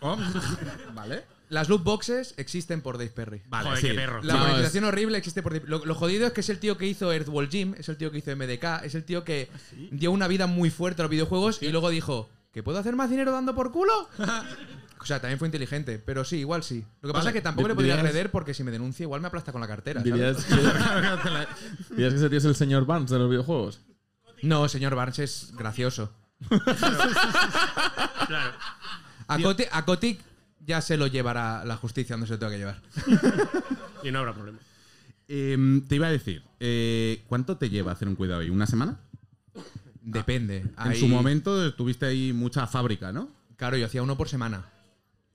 ¿Vale? 0.94 1.24
Las 1.50 1.68
loot 1.68 1.82
boxes 1.82 2.34
existen 2.36 2.82
por 2.82 2.98
Dave 2.98 3.10
Perry. 3.10 3.42
Vale, 3.48 3.68
Joder, 3.68 3.80
sí. 3.80 3.88
qué 3.88 3.94
perro. 3.94 4.22
La 4.22 4.36
monetización 4.36 4.84
horrible 4.84 5.18
existe 5.18 5.42
por. 5.42 5.66
Lo, 5.68 5.84
lo 5.84 5.94
jodido 5.94 6.26
es 6.26 6.32
que 6.32 6.40
es 6.40 6.48
el 6.50 6.58
tío 6.58 6.76
que 6.76 6.86
hizo 6.86 7.12
Earthworld 7.12 7.50
Jim, 7.50 7.74
es 7.78 7.88
el 7.88 7.96
tío 7.96 8.10
que 8.10 8.18
hizo 8.18 8.34
MDK, 8.36 8.84
es 8.84 8.94
el 8.94 9.04
tío 9.04 9.24
que 9.24 9.48
dio 9.90 10.10
una 10.12 10.28
vida 10.28 10.46
muy 10.46 10.70
fuerte 10.70 11.02
a 11.02 11.04
los 11.04 11.10
videojuegos 11.10 11.62
y 11.62 11.68
luego 11.70 11.88
dijo: 11.90 12.28
¿Que 12.52 12.62
puedo 12.62 12.78
hacer 12.78 12.96
más 12.96 13.08
dinero 13.10 13.32
dando 13.32 13.54
por 13.54 13.72
culo? 13.72 14.08
o 15.00 15.04
sea, 15.06 15.20
también 15.20 15.38
fue 15.38 15.48
inteligente, 15.48 15.98
pero 15.98 16.24
sí, 16.24 16.36
igual 16.38 16.62
sí. 16.62 16.84
Lo 17.00 17.08
que 17.08 17.12
pasa 17.14 17.28
es 17.28 17.32
que 17.34 17.40
tampoco 17.40 17.68
le 17.68 17.74
podría 17.74 17.94
dirías- 17.96 18.12
reder 18.12 18.30
porque 18.30 18.52
si 18.52 18.62
me 18.64 18.70
denuncia, 18.70 19.04
igual 19.04 19.20
me 19.20 19.28
aplasta 19.28 19.52
con 19.52 19.60
la 19.60 19.68
cartera. 19.68 20.00
¿sabes? 20.02 20.12
¿Dirías 20.14 20.44
que, 20.44 20.54
dirías 21.94 22.12
que 22.12 22.16
ese 22.18 22.28
tío 22.28 22.38
es 22.38 22.44
el 22.44 22.54
señor 22.56 22.84
Barnes 22.84 23.10
de 23.10 23.18
los 23.18 23.30
videojuegos? 23.30 23.80
No, 24.42 24.68
señor 24.68 24.94
Barnes 24.94 25.18
es 25.20 25.52
gracioso. 25.56 26.12
Claro. 28.26 28.52
A 29.72 29.84
Kotick 29.84 30.20
ya 30.68 30.80
se 30.80 30.96
lo 30.96 31.08
llevará 31.08 31.64
la 31.64 31.76
justicia 31.76 32.14
donde 32.14 32.28
se 32.28 32.34
lo 32.34 32.38
tenga 32.38 32.52
que 32.52 32.58
llevar. 32.58 32.80
Y 34.04 34.12
no 34.12 34.20
habrá 34.20 34.32
problema. 34.32 34.58
Em, 35.26 35.84
te 35.88 35.96
iba 35.96 36.06
a 36.06 36.10
decir, 36.12 36.44
eh, 36.60 37.24
¿cuánto 37.26 37.56
te 37.56 37.68
lleva 37.68 37.90
hacer 37.90 38.06
un 38.06 38.14
cuidado 38.14 38.42
ahí? 38.42 38.48
¿Una 38.50 38.66
semana? 38.68 39.00
Depende. 40.00 40.58
En 40.58 40.72
Ahí- 40.76 41.00
su 41.00 41.08
momento 41.08 41.74
tuviste 41.74 42.06
ahí 42.06 42.32
mucha 42.32 42.66
fábrica, 42.68 43.12
¿no? 43.12 43.28
Claro, 43.56 43.76
yo 43.76 43.86
hacía 43.86 44.02
uno 44.02 44.16
por 44.16 44.28
semana. 44.28 44.66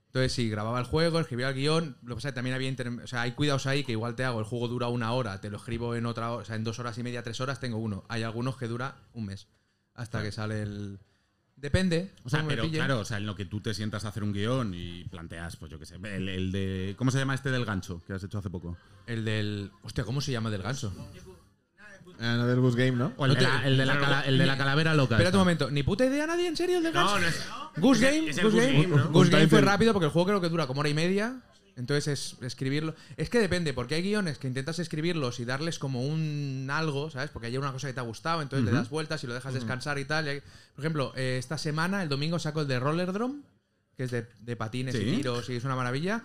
Entonces, 0.06 0.32
sí, 0.32 0.48
grababa 0.48 0.78
el 0.80 0.86
juego, 0.86 1.20
escribía 1.20 1.48
el 1.50 1.54
guion. 1.56 1.96
Lo 2.02 2.10
que 2.10 2.14
pasa 2.14 2.28
es 2.28 2.32
que 2.32 2.36
también 2.36 2.54
había. 2.54 2.68
inter- 2.68 2.88
O 2.88 3.06
sea, 3.06 3.22
hay 3.22 3.32
cuidados 3.32 3.66
ahí 3.66 3.84
que 3.84 3.92
igual 3.92 4.14
te 4.14 4.24
hago. 4.24 4.38
El 4.38 4.46
juego 4.46 4.68
dura 4.68 4.88
una 4.88 5.12
hora, 5.12 5.40
te 5.40 5.50
lo 5.50 5.58
escribo 5.58 5.94
en 5.94 6.06
otra 6.06 6.30
hora. 6.32 6.42
O 6.42 6.44
sea, 6.46 6.56
en 6.56 6.64
dos 6.64 6.78
horas 6.78 6.96
y 6.98 7.02
media, 7.02 7.22
tres 7.22 7.40
horas 7.40 7.60
tengo 7.60 7.76
uno. 7.78 8.04
Hay 8.08 8.22
algunos 8.22 8.56
que 8.56 8.66
dura 8.68 8.96
un 9.12 9.26
mes. 9.26 9.46
Hasta 9.94 10.22
que 10.22 10.32
sale 10.32 10.62
el. 10.62 10.98
Depende. 11.64 12.10
O 12.24 12.28
sea, 12.28 12.44
pero 12.46 12.70
claro, 12.70 12.98
o 13.00 13.04
sea, 13.06 13.16
en 13.16 13.24
lo 13.24 13.34
que 13.34 13.46
tú 13.46 13.58
te 13.62 13.72
sientas 13.72 14.04
a 14.04 14.08
hacer 14.08 14.22
un 14.22 14.34
guion 14.34 14.74
y 14.74 15.04
planteas, 15.04 15.56
pues 15.56 15.70
yo 15.72 15.78
qué 15.78 15.86
sé, 15.86 15.94
el, 15.96 16.28
el 16.28 16.52
de. 16.52 16.94
¿Cómo 16.98 17.10
se 17.10 17.16
llama 17.18 17.34
este 17.34 17.50
del 17.50 17.64
gancho 17.64 18.02
que 18.06 18.12
has 18.12 18.22
hecho 18.22 18.36
hace 18.36 18.50
poco? 18.50 18.76
El 19.06 19.24
del. 19.24 19.70
Hostia, 19.82 20.04
¿cómo 20.04 20.20
se 20.20 20.30
llama 20.30 20.50
del 20.50 20.60
ganso? 20.60 20.92
Another 22.20 22.58
Bus 22.60 22.76
Game, 22.76 22.92
¿no? 22.92 23.14
O 23.16 23.24
el, 23.24 23.34
de 23.34 23.40
la, 23.40 23.66
el 23.66 23.78
de 23.78 23.86
la 23.86 23.98
cala- 23.98 24.20
el 24.26 24.36
de 24.36 24.44
la 24.44 24.58
calavera 24.58 24.92
loca. 24.94 25.14
Espérate 25.14 25.36
un 25.38 25.40
momento. 25.40 25.70
¿Ni 25.70 25.82
puta 25.82 26.04
idea 26.04 26.26
nadie 26.26 26.48
en 26.48 26.56
serio 26.56 26.76
el 26.78 26.84
del 26.84 26.92
ganso? 26.92 27.14
No, 27.14 27.20
no 27.22 27.26
es. 27.28 27.42
Goose 27.78 28.00
Game, 28.04 28.42
Goose 28.42 28.56
Game, 28.60 28.86
¿no? 28.86 29.08
Goose 29.10 29.30
Game 29.30 29.48
fue 29.48 29.62
rápido 29.62 29.94
porque 29.94 30.04
el 30.06 30.12
juego 30.12 30.26
creo 30.28 30.40
que 30.42 30.50
dura 30.50 30.66
como 30.66 30.80
hora 30.80 30.90
y 30.90 30.94
media. 30.94 31.40
Entonces 31.76 32.06
es 32.08 32.42
escribirlo. 32.42 32.94
Es 33.16 33.30
que 33.30 33.40
depende, 33.40 33.72
porque 33.74 33.96
hay 33.96 34.02
guiones 34.02 34.38
que 34.38 34.46
intentas 34.46 34.78
escribirlos 34.78 35.40
y 35.40 35.44
darles 35.44 35.78
como 35.78 36.02
un 36.06 36.68
algo, 36.70 37.10
¿sabes? 37.10 37.30
Porque 37.30 37.48
hay 37.48 37.56
una 37.56 37.72
cosa 37.72 37.88
que 37.88 37.94
te 37.94 38.00
ha 38.00 38.04
gustado, 38.04 38.42
entonces 38.42 38.64
le 38.64 38.72
das 38.72 38.90
vueltas 38.90 39.24
y 39.24 39.26
lo 39.26 39.34
dejas 39.34 39.54
descansar 39.54 39.98
y 39.98 40.04
tal. 40.04 40.42
Por 40.74 40.84
ejemplo, 40.84 41.12
eh, 41.16 41.36
esta 41.38 41.58
semana, 41.58 42.02
el 42.02 42.08
domingo, 42.08 42.38
saco 42.38 42.60
el 42.60 42.68
de 42.68 42.78
Roller 42.78 43.12
Drum, 43.12 43.42
que 43.96 44.04
es 44.04 44.10
de, 44.10 44.26
de 44.40 44.56
patines 44.56 44.94
y 44.94 45.16
tiros 45.16 45.48
y 45.50 45.56
es 45.56 45.64
una 45.64 45.76
maravilla. 45.76 46.22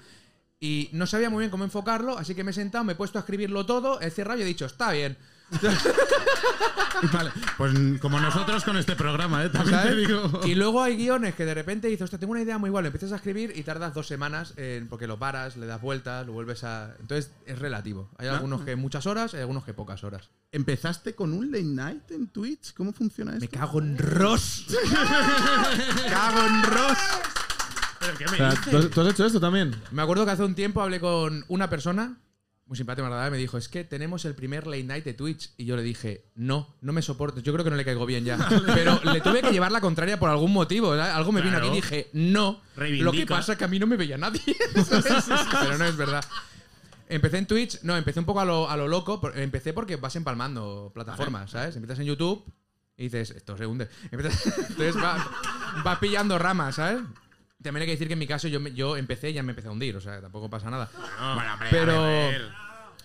Y 0.60 0.90
no 0.92 1.08
sabía 1.08 1.30
muy 1.30 1.42
bien 1.42 1.52
cómo 1.52 1.64
enfocarlo, 1.64 2.18
así 2.18 2.36
que 2.36 2.44
me 2.44 2.52
he 2.52 2.54
sentado, 2.54 2.84
me 2.84 2.94
he 2.94 2.96
puesto 2.96 3.18
a 3.18 3.22
escribirlo 3.22 3.66
todo, 3.66 4.02
he 4.02 4.10
cerrado 4.12 4.40
y 4.40 4.44
he 4.44 4.46
dicho, 4.46 4.66
está 4.66 4.92
bien. 4.92 5.18
Vale, 7.14 7.32
pues 7.58 7.74
como 8.02 8.20
nosotros 8.20 8.64
con 8.66 8.76
este 8.78 8.96
programa, 8.96 9.44
¿eh? 9.46 9.50
También 9.50 9.76
¿sabes? 9.78 9.92
te 9.94 10.00
digo. 10.02 10.42
Y 10.46 10.56
luego 10.56 10.84
hay 10.84 10.98
guiones 10.98 11.34
que 11.34 11.46
de 11.46 11.54
repente 11.54 11.88
dices, 11.88 12.04
hostia, 12.04 12.20
tengo 12.20 12.32
una 12.32 12.42
idea 12.42 12.58
muy 12.58 12.68
igual, 12.70 12.86
empiezas 12.86 13.14
a 13.14 13.16
escribir 13.16 13.54
y 13.56 13.64
tardas 13.64 13.94
dos 13.94 14.08
semanas 14.08 14.54
en- 14.58 14.88
porque 14.90 15.08
lo 15.08 15.18
paras, 15.18 15.56
le 15.56 15.66
das 15.66 15.82
vueltas, 15.82 16.26
lo 16.28 16.34
vuelves 16.34 16.64
a. 16.66 16.96
Entonces 17.00 17.32
es 17.46 17.58
relativo. 17.60 18.10
Hay 18.18 18.28
algunos 18.28 18.62
que 18.62 18.76
muchas 18.76 19.06
horas, 19.06 19.34
hay 19.34 19.40
algunos 19.42 19.64
que 19.64 19.74
pocas 19.74 20.04
horas. 20.04 20.30
¿Empezaste 20.52 21.16
con 21.16 21.32
un 21.34 21.52
late 21.52 21.64
night 21.64 22.12
en 22.12 22.28
Twitch? 22.28 22.74
¿Cómo 22.74 22.92
funciona 22.92 23.32
esto? 23.34 23.42
Me 23.42 23.48
cago 23.50 23.80
en 23.80 23.98
Ross. 23.98 24.66
Me 25.96 26.12
cago 26.12 26.46
en 26.48 26.64
Ross. 26.64 26.98
¿Pero 28.00 28.18
qué 28.18 28.26
O 28.26 28.32
me 28.32 28.38
sea, 28.38 28.50
dices? 28.52 28.72
¿tú, 28.72 28.90
tú 28.90 29.02
has 29.02 29.08
hecho 29.10 29.26
esto 29.26 29.40
también? 29.40 29.76
Me 29.92 30.02
acuerdo 30.02 30.26
que 30.26 30.32
hace 30.32 30.44
un 30.44 30.56
tiempo 30.56 30.82
hablé 30.82 31.00
con 31.00 31.44
una 31.50 31.70
persona, 31.70 32.18
muy 32.70 32.78
simpática, 32.78 33.30
me 33.32 33.38
dijo, 33.38 33.58
es 33.58 33.68
que 33.68 33.84
tenemos 33.84 34.26
el 34.26 34.36
primer 34.36 34.68
late 34.68 34.84
night 34.84 35.04
de 35.04 35.16
Twitch. 35.16 35.50
Y 35.58 35.66
yo 35.66 35.76
le 35.76 35.82
dije, 35.82 36.26
no, 36.36 36.76
no 36.82 36.94
me 36.94 37.02
soporto. 37.02 37.40
Yo 37.42 37.52
creo 37.52 37.64
que 37.66 37.72
no 37.72 37.76
le 37.76 37.84
caigo 37.84 38.06
bien 38.06 38.24
ya. 38.24 38.38
Pero 38.76 39.02
le 39.12 39.22
tuve 39.22 39.42
que 39.42 39.50
llevar 39.52 39.72
la 39.72 39.82
contraria 39.82 40.20
por 40.20 40.30
algún 40.30 40.54
motivo. 40.54 40.92
Algo 40.94 41.32
me 41.32 41.42
vino 41.42 41.58
aquí 41.58 41.68
y 41.68 41.72
dije, 41.72 42.10
no. 42.14 42.62
Lo 43.02 43.12
que 43.12 43.26
pasa 43.26 43.54
es 43.54 43.58
que 43.58 43.64
a 43.64 43.68
mí 43.68 43.80
no 43.80 43.88
me 43.88 43.98
veía 43.98 44.18
nadie. 44.20 44.40
Pero 45.62 45.78
no 45.80 45.86
es 45.86 45.98
verdad. 45.98 46.24
Empecé 47.08 47.40
en 47.40 47.48
Twitch, 47.48 47.82
no, 47.82 47.98
empecé 47.98 48.20
un 48.20 48.26
poco 48.28 48.40
a 48.40 48.46
lo, 48.46 48.70
a 48.70 48.78
lo 48.78 48.88
loco. 48.88 49.20
Empecé 49.34 49.74
porque 49.74 49.96
vas 49.96 50.16
empalmando 50.16 50.92
plataformas, 50.94 51.50
¿sabes? 51.50 51.76
Empiezas 51.76 51.98
en 52.00 52.06
YouTube 52.06 52.46
y 52.98 53.04
dices, 53.06 53.32
esto 53.32 53.58
se 53.58 53.66
hunde. 53.66 53.90
Empiezas- 54.12 54.46
entonces 54.70 54.96
va- 54.96 55.28
vas 55.84 55.98
pillando 55.98 56.38
ramas, 56.38 56.76
¿sabes? 56.76 57.02
También 57.62 57.82
hay 57.82 57.88
que 57.88 57.92
decir 57.94 58.08
que 58.08 58.14
en 58.14 58.20
mi 58.20 58.28
caso 58.28 58.48
yo, 58.48 58.60
yo 58.70 58.96
empecé 58.96 59.32
y 59.32 59.34
ya 59.34 59.44
me 59.44 59.52
empecé 59.52 59.68
a 59.68 59.72
hundir, 59.72 59.96
o 59.96 60.02
sea, 60.02 60.22
tampoco 60.22 60.50
pasa 60.50 60.70
nada. 60.70 60.90
No, 61.20 61.36
bueno, 61.36 61.54
hombre, 61.54 61.68
Pero- 61.72 62.04
a 62.04 62.08
ver, 62.08 62.50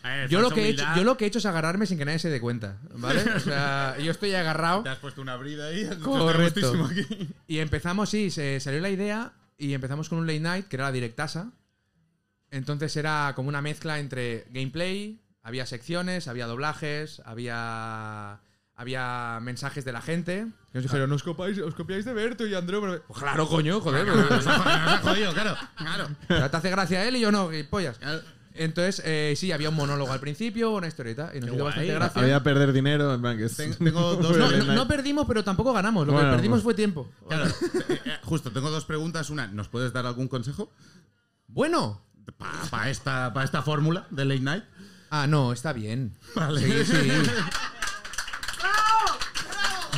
a 0.05 0.09
ver, 0.17 0.29
Yo 0.29 0.41
lo, 0.41 0.51
que 0.51 0.67
he 0.67 0.69
hecho, 0.69 0.85
yo 0.95 1.03
lo 1.03 1.17
que 1.17 1.25
he 1.25 1.29
hecho 1.29 1.39
es 1.39 1.47
agarrarme 1.47 1.87
sin 1.87 1.99
que 1.99 2.05
nadie 2.05 2.19
se 2.19 2.29
dé 2.31 2.41
cuenta, 2.41 2.79
¿vale? 2.95 3.21
O 3.35 3.41
sea, 3.41 3.97
yo 3.99 4.11
estoy 4.11 4.35
agarrado 4.35 4.83
Te 4.83 4.91
has 4.91 4.99
puesto 4.99 5.23
una 5.23 5.35
brida 5.37 5.69
ahí. 5.69 5.89
Correcto. 6.03 6.85
aquí. 6.85 7.29
y 7.49 7.59
empezamos, 7.59 8.11
sí, 8.11 8.31
se 8.31 8.61
salió 8.61 8.81
la 8.81 8.91
idea 8.91 9.33
y 9.59 9.73
empezamos 9.73 10.09
con 10.09 10.19
un 10.19 10.27
late 10.27 10.41
night 10.41 10.69
que 10.69 10.77
era 10.77 10.85
la 10.85 10.93
directasa. 10.93 11.51
Entonces 12.51 12.95
era 12.97 13.33
como 13.35 13.49
una 13.49 13.63
mezcla 13.63 13.99
entre 13.99 14.47
gameplay, 14.51 15.21
había 15.43 15.67
secciones, 15.67 16.29
había 16.29 16.47
doblajes, 16.47 17.21
había 17.25 18.41
había 18.77 19.39
mensajes 19.43 19.85
de 19.85 19.93
la 19.93 20.01
gente 20.01 20.47
que 20.73 20.79
nos 20.79 20.83
dijeron, 20.85 21.13
os 21.13 21.23
copiáis, 21.23 21.59
os 21.61 21.75
copiáis 21.75 22.05
de 22.05 22.13
Berto 22.13 22.47
y 22.47 22.55
Andreu. 22.55 22.81
Pues 23.07 23.19
claro, 23.21 23.47
coño, 23.49 23.81
joder. 23.81 24.07
Nos 24.07 24.47
ha 24.47 24.99
jodido, 25.03 25.33
claro. 25.33 25.57
Claro. 25.77 26.09
Pero 26.27 26.51
te 26.51 26.57
hace 26.57 26.71
gracia 26.71 27.05
él 27.07 27.17
y 27.17 27.21
yo 27.21 27.31
no, 27.31 27.51
pollas. 27.71 27.99
Entonces, 28.57 29.03
eh, 29.05 29.35
sí, 29.37 29.51
había 29.51 29.69
un 29.69 29.75
monólogo 29.75 30.13
al 30.13 30.21
principio, 30.21 30.71
una 30.73 30.87
historieta, 30.87 31.33
y 31.35 31.41
nos 31.41 31.49
hizo 31.49 31.55
guay. 31.55 31.65
bastante 31.67 31.93
gracia. 31.95 32.23
Había 32.23 32.43
perder 32.45 32.73
dinero, 32.73 33.13
en 33.13 33.21
plan 33.21 33.37
que 33.37 33.47
es- 33.47 33.57
Ten- 33.57 33.75
tengo 33.79 34.15
dos- 34.15 34.37
No, 34.37 34.49
no- 34.51 34.75
no 34.75 34.87
perdimos, 34.89 35.27
pero 35.27 35.43
tampoco 35.43 35.73
ganamos. 35.73 36.07
Lo 36.07 36.13
Bueno, 36.13 36.31
que 36.31 36.37
perdimos 36.37 36.57
pues- 36.59 36.63
fue 36.65 36.75
tiempo. 36.75 37.11
Claro, 37.29 37.47
eh, 37.47 37.53
eh, 38.05 38.19
justo, 38.23 38.53
tengo 38.53 38.71
dos 38.71 38.85
preguntas. 38.85 39.29
Una, 39.31 39.49
¿nos 39.49 39.69
puedes 39.69 39.93
dar 39.93 40.07
algún 40.07 40.29
consejo 40.29 40.73
Bueno. 41.49 42.01
para 42.71 42.91
esta, 42.91 43.33
pa 43.35 43.43
esta 43.43 43.63
fórmula 43.63 44.07
de 44.11 44.25
late 44.25 44.41
night? 44.41 44.65
Ah, 45.11 45.27
no, 45.27 45.53
está 45.53 45.73
bien. 45.73 46.17
Vale. 46.37 46.61
Seguid, 46.61 46.85
sí. 46.85 47.31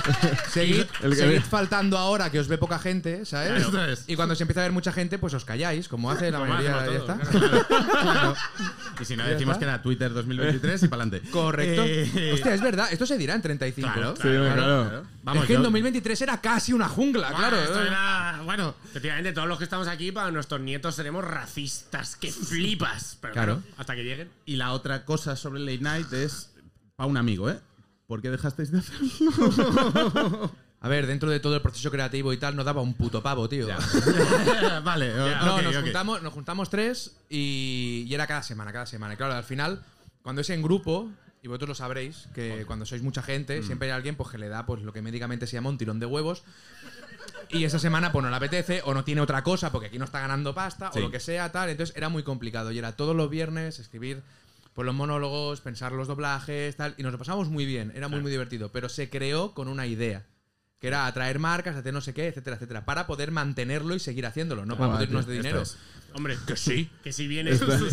Seguid, 0.51 0.85
seguid 1.15 1.41
faltando 1.43 1.99
ahora 1.99 2.31
que 2.31 2.39
os 2.39 2.49
ve 2.49 2.59
poca 2.59 2.79
gente, 2.79 3.25
¿sabes? 3.25 3.63
Esto 3.63 3.85
es. 3.85 4.05
Y 4.07 4.17
cuando 4.17 4.35
se 4.35 4.43
empieza 4.45 4.61
a 4.61 4.65
ver 4.65 4.73
mucha 4.73 4.93
gente, 4.93 5.19
pues 5.19 5.35
os 5.35 5.45
calláis, 5.45 5.89
como 5.89 6.11
hace 6.11 6.31
la 6.31 6.39
Como 6.39 6.53
mayoría. 6.53 6.77
hacemos 6.81 7.07
Ya 7.09 7.15
todos, 7.15 7.61
está. 7.61 8.03
Claro. 8.03 8.35
Y 9.01 9.05
si 9.05 9.15
no, 9.17 9.25
Ya 9.25 9.31
decimos 9.31 9.55
está. 9.57 9.67
que 9.67 9.71
era 9.73 9.83
Twitter 9.83 10.13
2023 10.15 10.83
y 10.85 10.89
para 10.89 11.03
adelante. 11.03 11.31
Correcto. 11.31 11.83
Eh, 11.85 12.31
Hostia, 12.33 12.55
es 12.55 12.63
verdad, 12.63 12.89
esto 12.91 13.05
se 13.07 13.19
dirá 13.19 13.35
en 13.35 13.43
35. 13.43 13.93
Claro, 13.93 14.15
Sí, 14.17 14.23
claro. 14.23 15.05
Vamos, 15.23 15.43
es 15.43 15.47
que 15.49 15.53
en 15.55 15.59
yo- 15.61 15.65
2023 15.65 16.23
era 16.23 16.41
casi 16.41 16.73
una 16.73 16.89
jungla, 16.89 17.29
Buah, 17.31 17.39
claro. 17.39 17.61
esto 17.63 17.83
era- 17.83 18.41
bueno, 18.45 18.75
efectivamente, 18.89 19.33
todos 19.33 19.49
los 19.49 19.59
que 19.59 19.65
estamos 19.65 19.87
aquí, 19.89 20.13
para 20.13 20.31
nuestros 20.31 20.61
nietos 20.61 20.95
seremos 20.95 21.25
racistas, 21.25 22.17
que 22.17 22.31
flipas. 22.33 23.19
Pero 23.21 23.33
Claro. 23.35 23.55
claro, 23.57 23.75
hasta 23.77 23.95
que 23.95 24.05
lleguen. 24.05 24.31
Y 24.47 24.57
la 24.57 24.73
otra 24.73 25.05
cosa 25.05 25.37
sobre 25.37 25.61
late 25.61 25.79
night 25.83 26.13
es 26.13 26.51
para 26.97 27.09
un 27.09 27.17
amigo, 27.19 27.51
¿eh? 27.51 27.59
¿Por 28.07 28.23
qué 28.23 28.31
dejasteis 28.31 28.71
de 28.71 28.79
hacerlo? 28.79 30.53
A 30.81 30.89
ver, 30.89 31.07
dentro 31.07 31.31
de 31.31 31.41
todo 31.41 31.57
el 31.57 31.63
proceso 31.63 31.91
creativo 31.91 32.33
y 32.33 32.37
tal, 32.37 32.55
nos 32.55 32.65
daba 32.65 32.83
un 32.83 32.95
puto 32.95 33.23
pavo, 33.23 33.49
tío. 33.49 33.67
vale, 34.85 35.13
No, 35.15 35.57
ok, 35.57 35.63
nos, 35.63 35.77
ok. 35.77 35.83
Juntamos, 35.83 36.23
nos 36.23 36.33
juntamos 36.33 36.71
tres 36.71 37.17
y, 37.29 38.05
y 38.07 38.15
era 38.15 38.27
cada 38.27 38.43
semana, 38.43 38.73
cada 38.73 38.87
semana. 38.87 39.15
Y 39.15 39.17
claro, 39.17 39.35
al 39.35 39.43
final, 39.43 39.83
cuando 40.23 40.43
es 40.43 40.51
en 40.51 40.63
grupo, 40.63 41.11
y 41.43 41.49
vosotros 41.49 41.69
lo 41.71 41.75
sabréis, 41.75 42.29
que 42.35 42.65
cuando 42.67 42.87
sois 42.87 43.03
mucha 43.03 43.23
gente, 43.23 43.63
siempre 43.63 43.89
hay 43.89 43.95
alguien 43.97 44.17
pues, 44.17 44.29
que 44.31 44.39
le 44.39 44.49
da 44.49 44.67
pues, 44.67 44.83
lo 44.83 44.93
que 44.93 45.03
médicamente 45.03 45.47
se 45.47 45.55
llama 45.55 45.71
un 45.71 45.79
tirón 45.79 45.99
de 45.99 46.07
huevos. 46.07 46.45
Y 47.49 47.65
esa 47.65 47.79
semana 47.79 48.13
pues 48.13 48.23
no 48.23 48.31
le 48.31 48.37
apetece 48.37 48.83
o 48.85 48.93
no 48.95 49.03
tiene 49.03 49.21
otra 49.21 49.43
cosa 49.43 49.73
porque 49.73 49.87
aquí 49.87 49.99
no 49.99 50.05
está 50.05 50.21
ganando 50.21 50.55
pasta 50.55 50.91
Sí. 50.93 50.99
o 50.99 51.03
lo 51.03 51.11
que 51.11 51.21
sea, 51.21 51.51
tal. 51.53 51.69
Entonces 51.71 51.97
era 51.97 52.09
muy 52.09 52.23
complicado. 52.23 52.71
Y 52.71 52.79
era 52.79 52.93
todos 52.93 53.15
los 53.17 53.31
viernes 53.31 53.79
escribir 53.79 54.23
pues, 54.77 54.87
los 54.87 54.95
monólogos, 54.95 55.61
pensar 55.61 55.91
los 55.91 56.07
doblajes, 56.07 56.77
tal. 56.77 56.95
Y 56.99 57.03
nos 57.03 57.11
lo 57.11 57.18
pasamos 57.18 57.49
muy 57.49 57.66
bien, 57.66 57.91
era 57.97 58.07
muy, 58.07 58.20
muy 58.20 58.31
divertido. 58.31 58.70
Pero 58.70 58.89
se 58.89 59.11
creó 59.11 59.53
con 59.55 59.66
una 59.66 59.87
idea. 59.89 60.24
Que 60.79 60.89
era 60.89 61.07
atraer 61.07 61.39
marcas, 61.39 61.74
hacer 61.74 61.95
no 61.95 62.03
sé 62.03 62.12
qué, 62.12 62.29
etcétera, 62.29 62.57
etcétera. 62.57 62.85
Para 62.85 63.07
poder 63.07 63.31
mantenerlo 63.31 63.95
y 63.95 63.99
seguir 63.99 64.27
haciéndolo, 64.27 64.66
no 64.66 64.77
para 64.77 64.89
guay, 64.89 64.97
podernos 64.99 65.27
de 65.27 65.33
dinero. 65.33 65.62
es. 65.62 65.79
Hombre, 66.12 66.37
Que 66.47 66.55
sí. 66.57 66.91
que 67.03 67.12
si 67.12 67.27
viene, 67.27 67.51
Está- 67.51 67.79
si 67.79 67.85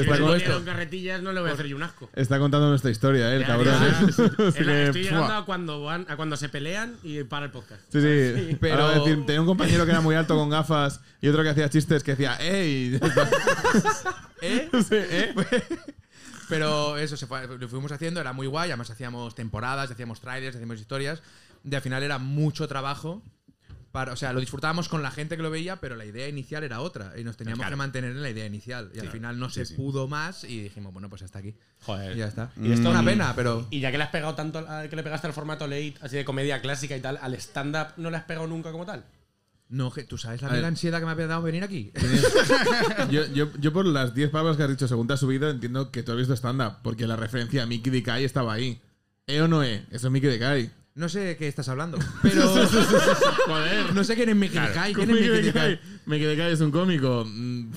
está 0.00 0.16
viene 0.16 0.44
con 0.44 0.64
carretillas, 0.64 1.22
no 1.22 1.32
le 1.32 1.40
voy 1.40 1.50
a 1.50 1.52
hacer 1.54 1.66
yo 1.66 1.76
un 1.76 1.84
asco. 1.84 2.10
Está 2.14 2.38
contando 2.40 2.68
nuestra 2.68 2.90
historia, 2.90 3.30
¿eh? 3.32 3.36
el 3.36 3.40
Ya, 3.42 3.46
cabrón. 3.46 3.74
ya. 3.80 4.00
¿eh? 4.00 4.64
La- 4.64 4.82
Estoy 4.82 5.02
llegando 5.04 5.32
a 5.34 5.44
cuando, 5.46 5.82
van, 5.84 6.04
a 6.08 6.16
cuando 6.16 6.36
se 6.36 6.48
pelean 6.48 6.96
y 7.04 7.22
para 7.24 7.46
el 7.46 7.52
podcast. 7.52 7.80
Sí, 7.92 8.00
sí. 8.00 8.56
pero- 8.60 8.82
Ahora 8.86 8.98
decir, 8.98 9.24
tenía 9.24 9.40
un 9.40 9.46
compañero 9.46 9.84
que 9.84 9.90
era 9.92 10.00
muy 10.00 10.16
alto 10.16 10.36
con 10.36 10.50
gafas 10.50 11.00
y 11.20 11.28
otro 11.28 11.42
que 11.44 11.48
hacía 11.50 11.70
chistes 11.70 12.02
que 12.02 12.12
decía, 12.12 12.36
¡Ey! 12.40 12.98
¿Eh? 14.42 14.68
Sí, 14.88 14.96
¿eh? 14.96 15.34
Pero 16.48 16.96
eso, 16.98 17.16
se 17.16 17.26
fue- 17.26 17.46
lo 17.58 17.68
fuimos 17.68 17.92
haciendo, 17.92 18.20
era 18.20 18.32
muy 18.32 18.46
guay. 18.46 18.70
Además, 18.70 18.90
hacíamos 18.90 19.34
temporadas, 19.34 19.90
hacíamos 19.90 20.20
trailers, 20.20 20.56
hacíamos 20.56 20.80
historias. 20.80 21.22
Y 21.64 21.74
al 21.74 21.82
final 21.82 22.02
era 22.02 22.18
mucho 22.18 22.66
trabajo. 22.68 23.22
Para, 23.92 24.14
o 24.14 24.16
sea, 24.16 24.32
lo 24.32 24.40
disfrutábamos 24.40 24.88
con 24.88 25.02
la 25.02 25.10
gente 25.10 25.36
que 25.36 25.42
lo 25.42 25.50
veía, 25.50 25.76
pero 25.76 25.96
la 25.96 26.06
idea 26.06 26.26
inicial 26.26 26.64
era 26.64 26.80
otra. 26.80 27.12
Y 27.18 27.24
nos 27.24 27.36
teníamos 27.36 27.58
Claro. 27.58 27.72
que 27.72 27.76
mantener 27.76 28.12
en 28.12 28.22
la 28.22 28.30
idea 28.30 28.46
inicial. 28.46 28.90
Y 28.94 29.00
al 29.00 29.10
final 29.10 29.38
no 29.38 29.50
se 29.50 29.66
sí. 29.66 29.74
pudo 29.74 30.08
más 30.08 30.44
y 30.44 30.62
dijimos, 30.62 30.94
bueno, 30.94 31.10
pues 31.10 31.20
hasta 31.20 31.40
aquí. 31.40 31.54
Joder. 31.84 32.16
Y 32.16 32.20
ya 32.20 32.26
está. 32.26 32.50
Y 32.56 32.72
esto- 32.72 32.88
una 32.88 33.04
pena, 33.04 33.34
pero. 33.36 33.66
Y 33.70 33.80
ya 33.80 33.90
que 33.92 33.98
le 33.98 34.04
has 34.04 34.10
pegado 34.10 34.34
tanto, 34.34 34.66
que 34.88 34.96
le 34.96 35.02
pegaste 35.02 35.26
al 35.26 35.34
formato 35.34 35.66
late, 35.66 35.94
así 36.00 36.16
de 36.16 36.24
comedia 36.24 36.62
clásica 36.62 36.96
y 36.96 37.00
tal, 37.02 37.18
al 37.20 37.34
stand-up 37.34 37.88
no 37.98 38.10
le 38.10 38.16
has 38.16 38.24
pegado 38.24 38.46
nunca 38.46 38.72
como 38.72 38.86
tal. 38.86 39.04
No, 39.72 39.90
que- 39.90 40.04
¿tú 40.04 40.18
sabes 40.18 40.42
la 40.42 40.50
mega 40.50 40.68
ansiedad 40.68 41.00
que 41.00 41.06
me 41.06 41.12
ha 41.12 41.26
dado 41.26 41.40
venir 41.42 41.64
aquí? 41.64 41.92
Yo, 43.10 43.24
yo, 43.32 43.48
yo 43.58 43.72
por 43.72 43.86
las 43.86 44.14
10 44.14 44.28
palabras 44.30 44.56
que 44.58 44.62
has 44.64 44.68
dicho 44.68 44.86
según 44.86 45.06
te 45.06 45.14
has 45.14 45.20
subido 45.20 45.48
entiendo 45.48 45.90
que 45.90 46.02
tú 46.02 46.12
has 46.12 46.18
visto 46.18 46.34
stand-up, 46.36 46.76
porque 46.82 47.06
la 47.06 47.16
referencia 47.16 47.62
a 47.62 47.66
Mickey 47.66 47.90
de 47.90 48.02
Kai 48.02 48.24
estaba 48.24 48.52
ahí. 48.52 48.80
¿Eh 49.26 49.40
o 49.40 49.48
no 49.48 49.62
eh? 49.64 49.86
Eso 49.90 50.08
es 50.08 50.12
Mickey 50.12 50.28
de 50.30 50.38
Kai. 50.38 50.70
No 50.94 51.08
sé 51.08 51.20
de 51.20 51.36
qué 51.38 51.48
estás 51.48 51.68
hablando, 51.70 51.98
pero. 52.22 52.42
Joder. 53.46 53.94
no 53.94 54.04
sé 54.04 54.14
quién 54.14 54.28
es 54.28 54.36
Mickey 54.36 54.58
Kai. 54.74 54.92
¿Quién 54.92 55.08
es 55.10 55.16
Mickey 55.16 55.30
Mickey 55.30 55.42
de 55.42 55.42
de 55.42 55.52
Kai? 55.52 55.76
Kai. 55.78 55.98
Mickey 56.04 56.26
de 56.26 56.36
Kai 56.36 56.52
es 56.52 56.60
un 56.60 56.70
cómico, 56.70 57.26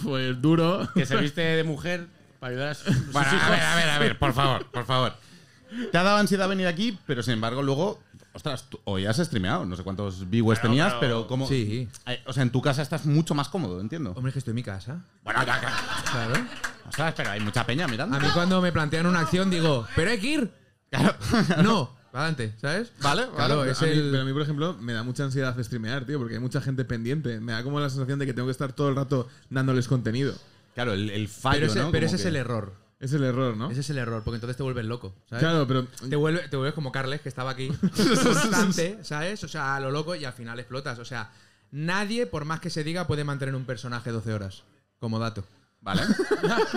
pues 0.04 0.42
duro. 0.42 0.90
Que 0.94 1.06
se 1.06 1.16
viste 1.16 1.42
de 1.42 1.64
mujer 1.64 2.08
para 2.42 2.52
ayudar 2.52 2.70
a 2.70 2.74
sus, 2.76 2.94
sus 2.94 3.12
Bueno, 3.14 3.30
hijos. 3.34 3.42
a 3.42 3.50
ver, 3.52 3.62
a 3.62 3.76
ver, 3.78 3.90
a 3.90 4.00
ver, 4.00 4.20
por 4.20 4.34
favor, 4.34 4.66
por 4.70 4.86
favor. 4.86 5.14
Te 5.92 5.98
ha 5.98 6.04
dado 6.04 6.18
ansiedad 6.18 6.50
venir 6.50 6.68
aquí, 6.68 6.98
pero 7.08 7.24
sin 7.24 7.34
embargo 7.36 7.64
luego 7.64 8.02
ostras, 8.36 8.70
tú- 8.70 8.80
hoy 8.84 9.06
has 9.06 9.18
streameado, 9.18 9.66
no 9.66 9.76
sé 9.76 9.84
cuántos 9.84 10.30
viewers 10.30 10.62
tenías, 10.62 10.94
pero- 10.94 11.00
pero, 11.00 11.28
como. 11.28 11.48
Sí. 11.48 11.88
Eh, 12.06 12.22
O 12.28 12.34
sea, 12.34 12.44
en 12.44 12.52
tu 12.52 12.62
casa 12.62 12.82
estás 12.82 13.06
mucho 13.06 13.34
más 13.34 13.50
cómodo, 13.50 13.80
entiendo. 13.82 14.12
Hombre, 14.12 14.30
es 14.30 14.34
que 14.34 14.40
estoy 14.40 14.52
en 14.52 14.56
mi 14.56 14.64
casa. 14.64 15.02
Bueno, 15.24 15.40
ya, 15.46 15.62
ya. 15.62 15.74
Claro. 16.12 16.46
Ostras, 16.88 17.14
pero 17.18 17.32
hay 17.32 17.40
mucha 17.40 17.66
peña 17.66 17.88
mirando. 17.88 18.16
A 18.16 18.20
mí 18.20 18.28
cuando 18.34 18.62
me 18.62 18.72
plantean 18.72 19.08
una 19.08 19.22
acción 19.22 19.50
digo, 19.50 19.88
pero 19.96 20.12
hay 20.12 20.20
que 20.20 20.28
ir. 20.28 20.52
Claro. 20.92 21.16
No, 21.64 21.96
para 22.12 22.26
adelante, 22.28 22.54
¿sabes? 22.62 22.92
Vale, 23.02 23.24
Claro, 23.36 23.58
vale. 23.58 23.72
es 23.72 23.82
a 23.82 23.86
mí- 23.86 23.92
el... 23.92 24.10
Pero 24.12 24.22
a 24.22 24.26
mí, 24.26 24.32
por 24.34 24.42
ejemplo, 24.44 24.74
me 24.80 24.94
da 24.94 25.04
mucha 25.04 25.24
ansiedad 25.24 25.58
streamear, 25.64 26.06
tío, 26.06 26.18
porque 26.20 26.36
hay 26.36 26.40
mucha 26.40 26.62
gente 26.62 26.86
pendiente. 26.86 27.40
Me 27.42 27.52
da 27.54 27.64
como 27.64 27.80
la 27.80 27.90
sensación 27.90 28.20
de 28.20 28.26
que 28.26 28.34
tengo 28.34 28.48
que 28.48 28.52
estar 28.52 28.72
todo 28.74 28.90
el 28.90 28.96
rato 28.96 29.28
dándoles 29.50 29.88
contenido. 29.88 30.34
Claro, 30.76 30.94
el, 30.94 31.10
el 31.10 31.28
fallo, 31.28 31.60
Pero 31.62 31.72
ese, 31.72 31.80
¿no? 31.82 31.92
pero 31.92 32.06
ese 32.06 32.16
es 32.18 32.26
el 32.26 32.36
error. 32.36 32.74
Es 33.00 33.12
el 33.14 33.24
error, 33.24 33.56
¿no? 33.58 33.70
Ese 33.70 33.82
es 33.82 33.90
el 33.90 33.98
error, 33.98 34.24
porque 34.24 34.36
entonces 34.36 34.56
te 34.58 34.64
vuelves 34.64 34.86
loco, 34.86 35.14
¿sabes? 35.30 35.44
Claro, 35.44 35.68
pero. 35.68 35.86
Te, 35.86 36.16
vuelve- 36.16 36.50
te 36.50 36.56
vuelves 36.56 36.74
como 36.74 36.92
Carles, 36.92 37.22
que 37.22 37.30
estaba 37.30 37.52
aquí 37.52 37.68
constante, 38.24 39.00
¿sabes? 39.04 39.44
O 39.44 39.48
sea, 39.48 39.76
a 39.76 39.80
lo 39.80 39.92
loco 39.92 40.16
y 40.16 40.24
al 40.26 40.34
final 40.34 40.60
explotas. 40.60 40.98
O 41.00 41.06
sea, 41.06 41.32
nadie, 41.72 42.26
por 42.26 42.46
más 42.46 42.62
que 42.62 42.70
se 42.70 42.84
diga, 42.84 43.06
puede 43.06 43.24
mantener 43.26 43.54
un 43.56 43.66
personaje 43.66 44.12
12 44.12 44.34
horas. 44.34 44.64
Como 45.00 45.20
dato. 45.20 45.44
Vale. 45.82 46.02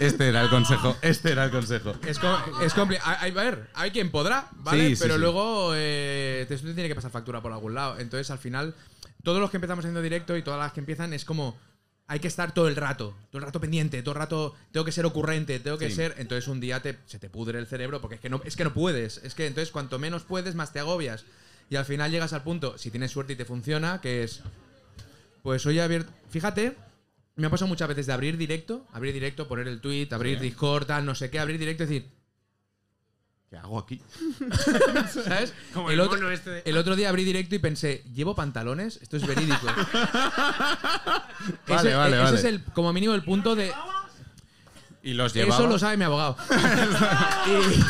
este 0.00 0.28
era 0.28 0.42
el 0.42 0.50
consejo. 0.50 0.96
Este 1.02 1.32
era 1.32 1.44
el 1.44 1.50
consejo. 1.50 1.94
Es, 2.06 2.18
co- 2.18 2.38
es 2.62 2.74
compli- 2.74 3.00
A, 3.02 3.12
a 3.22 3.30
ver, 3.30 3.68
hay 3.74 3.90
quien 3.90 4.10
podrá, 4.10 4.48
¿vale? 4.56 4.88
Sí, 4.90 4.96
sí, 4.96 5.02
Pero 5.02 5.14
sí. 5.14 5.20
luego 5.20 5.72
eh, 5.74 6.44
te, 6.48 6.56
te 6.56 6.74
tiene 6.74 6.88
que 6.88 6.94
pasar 6.94 7.10
factura 7.10 7.40
por 7.40 7.52
algún 7.52 7.74
lado. 7.74 7.98
Entonces, 7.98 8.30
al 8.30 8.38
final, 8.38 8.74
todos 9.22 9.40
los 9.40 9.50
que 9.50 9.56
empezamos 9.58 9.84
haciendo 9.84 10.02
directo 10.02 10.36
y 10.36 10.42
todas 10.42 10.60
las 10.60 10.72
que 10.72 10.80
empiezan 10.80 11.12
es 11.12 11.24
como. 11.24 11.56
Hay 12.10 12.18
que 12.18 12.26
estar 12.26 12.52
todo 12.52 12.66
el 12.66 12.74
rato, 12.74 13.14
todo 13.30 13.38
el 13.38 13.44
rato 13.46 13.60
pendiente, 13.60 14.02
todo 14.02 14.14
el 14.14 14.18
rato 14.18 14.56
tengo 14.72 14.84
que 14.84 14.90
ser 14.90 15.06
ocurrente, 15.06 15.60
tengo 15.60 15.78
que 15.78 15.90
Sí. 15.90 15.94
ser. 15.94 16.16
Entonces 16.18 16.48
un 16.48 16.58
día 16.58 16.82
te, 16.82 16.98
se 17.06 17.20
te 17.20 17.30
pudre 17.30 17.60
el 17.60 17.68
cerebro 17.68 18.00
porque 18.00 18.16
es 18.16 18.20
que 18.20 18.28
no, 18.28 18.42
es 18.44 18.56
que 18.56 18.64
no 18.64 18.74
puedes. 18.74 19.18
Es 19.18 19.34
que 19.36 19.46
entonces 19.46 19.70
cuanto 19.70 19.96
menos 20.00 20.24
puedes, 20.24 20.56
más 20.56 20.72
te 20.72 20.80
agobias. 20.80 21.24
Y 21.70 21.76
al 21.76 21.84
final 21.84 22.10
llegas 22.10 22.32
al 22.32 22.42
punto, 22.42 22.76
si 22.78 22.90
tienes 22.90 23.12
suerte 23.12 23.34
y 23.34 23.36
te 23.36 23.44
funciona, 23.44 24.00
que 24.00 24.24
es. 24.24 24.40
Pues 25.44 25.64
hoy 25.66 25.78
abierto. 25.78 26.10
Fíjate, 26.30 26.74
me 27.36 27.46
ha 27.46 27.50
pasado 27.50 27.68
muchas 27.68 27.86
veces 27.88 28.06
de 28.06 28.12
abrir 28.12 28.36
directo, 28.36 28.84
abrir 28.92 29.14
directo, 29.14 29.46
poner 29.46 29.68
el 29.68 29.80
tweet, 29.80 30.08
abrir 30.10 30.40
Discord, 30.40 30.86
tal, 30.86 31.06
no 31.06 31.14
sé 31.14 31.30
qué, 31.30 31.38
abrir 31.38 31.60
directo 31.60 31.84
y 31.84 31.86
decir, 31.86 32.08
¿Qué 33.50 33.56
hago 33.58 33.78
aquí? 33.80 34.00
¿sabes? 35.24 35.52
Como 35.74 35.90
el, 35.90 35.94
el 35.94 36.00
otro, 36.00 36.30
este 36.30 36.50
de- 36.50 36.62
el 36.64 36.76
otro 36.76 36.94
día 36.94 37.08
abrí 37.08 37.24
directo 37.24 37.56
y 37.56 37.58
pensé, 37.58 38.04
¿llevo 38.14 38.36
pantalones? 38.36 39.00
Esto 39.02 39.16
es 39.16 39.26
verídico. 39.26 39.66
Vale, 41.66 41.88
ese, 41.90 41.94
vale, 41.96 42.16
ese 42.16 42.22
vale. 42.24 42.38
es 42.38 42.44
el, 42.44 42.62
como 42.64 42.92
mínimo 42.92 43.14
el 43.14 43.24
punto 43.24 43.56
de. 43.56 43.72
Y 45.02 45.14
los 45.14 45.32
llevaba. 45.34 45.54
Eso 45.56 45.66
lo 45.66 45.78
sabe 45.78 45.96
mi 45.96 46.04
abogado. 46.04 46.36
Y 47.46 47.82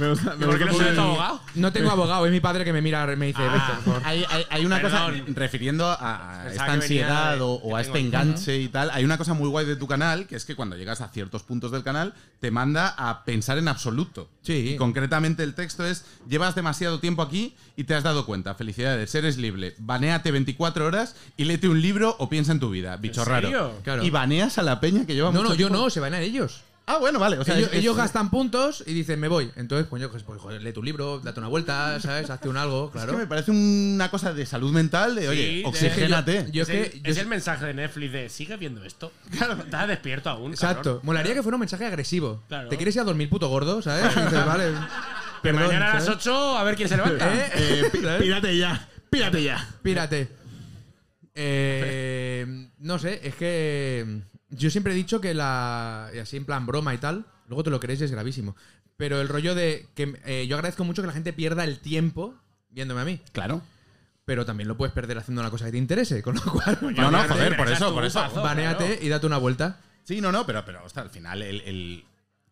Me 0.00 0.08
gusta, 0.08 0.34
me 0.36 0.46
¿Por 0.46 0.58
qué 0.58 0.64
no 0.64 0.72
tu 0.72 1.00
abogado? 1.00 1.40
no 1.54 1.72
tengo 1.72 1.90
abogado, 1.90 2.26
es 2.26 2.32
mi 2.32 2.40
padre 2.40 2.64
que 2.64 2.72
me 2.72 2.80
mira, 2.82 3.06
me 3.16 3.26
dice, 3.26 3.42
"Vete, 3.42 3.58
por 3.84 3.94
favor". 3.94 4.02
Hay, 4.04 4.24
hay- 4.28 4.44
hay 4.50 4.66
una 4.66 4.80
cosa, 4.80 5.08
refiriendo 5.34 5.86
a, 5.88 6.46
esta 6.50 6.72
ansiedad 6.72 7.36
de- 7.36 7.42
o, 7.42 7.76
a 7.76 7.80
este 7.80 7.98
enganche 7.98 8.58
y 8.58 8.68
tal, 8.68 8.90
hay 8.90 9.04
una 9.04 9.18
cosa 9.18 9.34
muy 9.34 9.48
guay 9.48 9.66
de 9.66 9.76
tu 9.76 9.86
canal, 9.86 10.26
que 10.26 10.36
es 10.36 10.44
que 10.44 10.56
cuando 10.56 10.76
llegas 10.76 11.00
a 11.00 11.08
ciertos 11.08 11.42
puntos 11.42 11.70
del 11.70 11.82
canal, 11.82 12.14
te 12.40 12.50
manda 12.50 12.88
a 12.96 13.24
pensar 13.24 13.58
en 13.58 13.68
absoluto. 13.68 14.28
Sí. 14.42 14.70
Y 14.74 14.76
concretamente 14.76 15.42
el 15.42 15.54
texto 15.54 15.84
es, 15.84 16.04
llevas 16.28 16.54
demasiado 16.54 16.98
tiempo 16.98 17.20
aquí 17.22 17.54
y 17.76 17.84
te 17.84 17.94
has 17.94 18.02
dado 18.02 18.24
cuenta, 18.26 18.54
felicidades, 18.54 19.14
eres 19.14 19.36
libre, 19.36 19.74
banéate 19.78 20.30
24 20.30 20.86
horas 20.86 21.14
y 21.36 21.44
léete 21.44 21.68
un 21.68 21.80
libro 21.82 22.16
o 22.18 22.28
piensa 22.30 22.52
en 22.52 22.60
tu 22.60 22.70
vida, 22.70 22.96
bicho 22.96 23.22
¿En 23.22 23.28
raro. 23.28 23.74
Claro. 23.84 24.02
Y 24.02 24.10
baneas 24.10 24.56
a 24.58 24.62
la 24.62 24.80
peña 24.80 25.04
que 25.06 25.14
lleva 25.14 25.28
No, 25.30 25.40
mucho 25.40 25.44
no, 25.50 25.54
yo 25.54 25.66
tiempo. 25.68 25.76
no, 25.84 25.90
se 25.90 26.00
van 26.00 26.14
a 26.14 26.20
ellos. 26.20 26.62
Ah, 26.92 26.98
bueno, 26.98 27.18
vale. 27.18 27.38
O 27.38 27.44
sea, 27.44 27.56
ellos, 27.56 27.68
es- 27.68 27.74
es- 27.74 27.80
ellos 27.80 27.96
gastan 27.96 28.30
puntos 28.30 28.82
y 28.86 28.92
dicen, 28.94 29.20
me 29.20 29.28
voy. 29.28 29.50
Entonces, 29.56 29.86
pues 29.88 30.02
yo, 30.02 30.10
pues, 30.10 30.24
joder, 30.24 30.60
lee 30.62 30.72
tu 30.72 30.82
libro, 30.82 31.20
date 31.20 31.38
una 31.38 31.48
vuelta, 31.48 31.98
¿sabes? 32.00 32.28
Hazte 32.30 32.48
un 32.48 32.56
algo, 32.56 32.86
Es 32.86 32.92
claro. 32.92 33.12
que 33.12 33.18
me 33.18 33.26
parece 33.26 33.50
una 33.52 34.10
cosa 34.10 34.32
de 34.32 34.44
salud 34.46 34.72
mental 34.72 35.14
de, 35.14 35.28
oye, 35.28 35.62
oxigénate. 35.64 36.48
Yo 36.52 36.62
es 36.64 36.68
es 36.68 36.74
que- 36.90 36.96
el, 36.96 37.02
yo 37.02 37.10
es 37.10 37.14
sé- 37.16 37.20
el 37.22 37.28
mensaje 37.28 37.66
de 37.66 37.74
Netflix 37.74 38.12
de 38.12 38.28
¿sigues 38.28 38.58
viendo 38.58 38.82
esto? 38.84 39.12
Claro. 39.36 39.54
Estás 39.54 39.86
despierto 39.88 40.30
aún. 40.30 40.52
Exacto. 40.52 40.82
cabrón. 40.82 41.00
Molaría 41.04 41.34
que 41.34 41.42
fuera 41.42 41.56
un 41.56 41.60
mensaje 41.60 41.84
agresivo. 41.86 42.42
Claro. 42.48 42.68
¿Te 42.68 42.76
quieres 42.76 42.94
ir 42.96 43.02
a 43.02 43.04
dormir, 43.04 43.28
puto 43.30 43.48
gordo? 43.48 43.80
¿Sabes? 43.82 44.14
Vale. 44.14 44.72
Que 45.42 45.52
perdón, 45.52 45.66
mañana 45.68 45.92
a 45.92 45.94
las 45.94 46.04
¿sabes? 46.04 46.18
8 46.26 46.58
a 46.58 46.64
ver 46.64 46.76
quién 46.76 46.88
se 46.88 46.96
levanta. 46.96 47.34
¿Eh? 47.34 47.50
Eh, 47.54 48.18
pírate 48.20 48.56
ya. 48.58 48.88
Pírate 49.08 49.42
ya. 49.42 49.68
Pírate. 49.82 50.28
Eh, 51.42 52.68
no 52.78 52.98
sé, 52.98 53.20
es 53.22 53.34
que 53.36 54.22
yo 54.50 54.70
siempre 54.70 54.92
he 54.92 54.96
dicho 54.96 55.20
que 55.20 55.34
la. 55.34 56.10
y 56.14 56.18
así 56.18 56.36
en 56.36 56.44
plan 56.44 56.66
broma 56.66 56.94
y 56.94 56.98
tal, 56.98 57.26
luego 57.48 57.62
te 57.64 57.70
lo 57.70 57.80
crees 57.80 58.00
y 58.00 58.04
es 58.04 58.10
gravísimo. 58.10 58.56
Pero 58.96 59.20
el 59.20 59.28
rollo 59.28 59.54
de 59.54 59.86
que 59.94 60.20
eh, 60.26 60.46
yo 60.46 60.56
agradezco 60.56 60.84
mucho 60.84 61.02
que 61.02 61.06
la 61.08 61.14
gente 61.14 61.32
pierda 61.32 61.64
el 61.64 61.78
tiempo 61.78 62.34
viéndome 62.70 63.00
a 63.00 63.04
mí. 63.04 63.20
Claro. 63.32 63.62
Pero 64.26 64.44
también 64.44 64.68
lo 64.68 64.76
puedes 64.76 64.92
perder 64.92 65.18
haciendo 65.18 65.40
una 65.40 65.50
cosa 65.50 65.64
que 65.64 65.72
te 65.72 65.78
interese, 65.78 66.22
con 66.22 66.34
lo 66.36 66.42
cual. 66.42 66.78
No, 66.82 66.90
no, 66.90 67.02
Baneate, 67.10 67.28
joder, 67.32 67.56
por 67.56 67.68
eso, 67.70 67.94
por 67.94 68.04
eso. 68.04 68.20
Pazo, 68.20 68.42
Baneate 68.42 68.84
claro. 68.86 69.02
y 69.04 69.08
date 69.08 69.26
una 69.26 69.38
vuelta. 69.38 69.80
Sí, 70.04 70.20
no, 70.20 70.30
no, 70.30 70.44
pero, 70.46 70.64
pero 70.64 70.84
hasta 70.84 71.00
al 71.00 71.10
final 71.10 71.42
el, 71.42 71.60
el- 71.62 72.04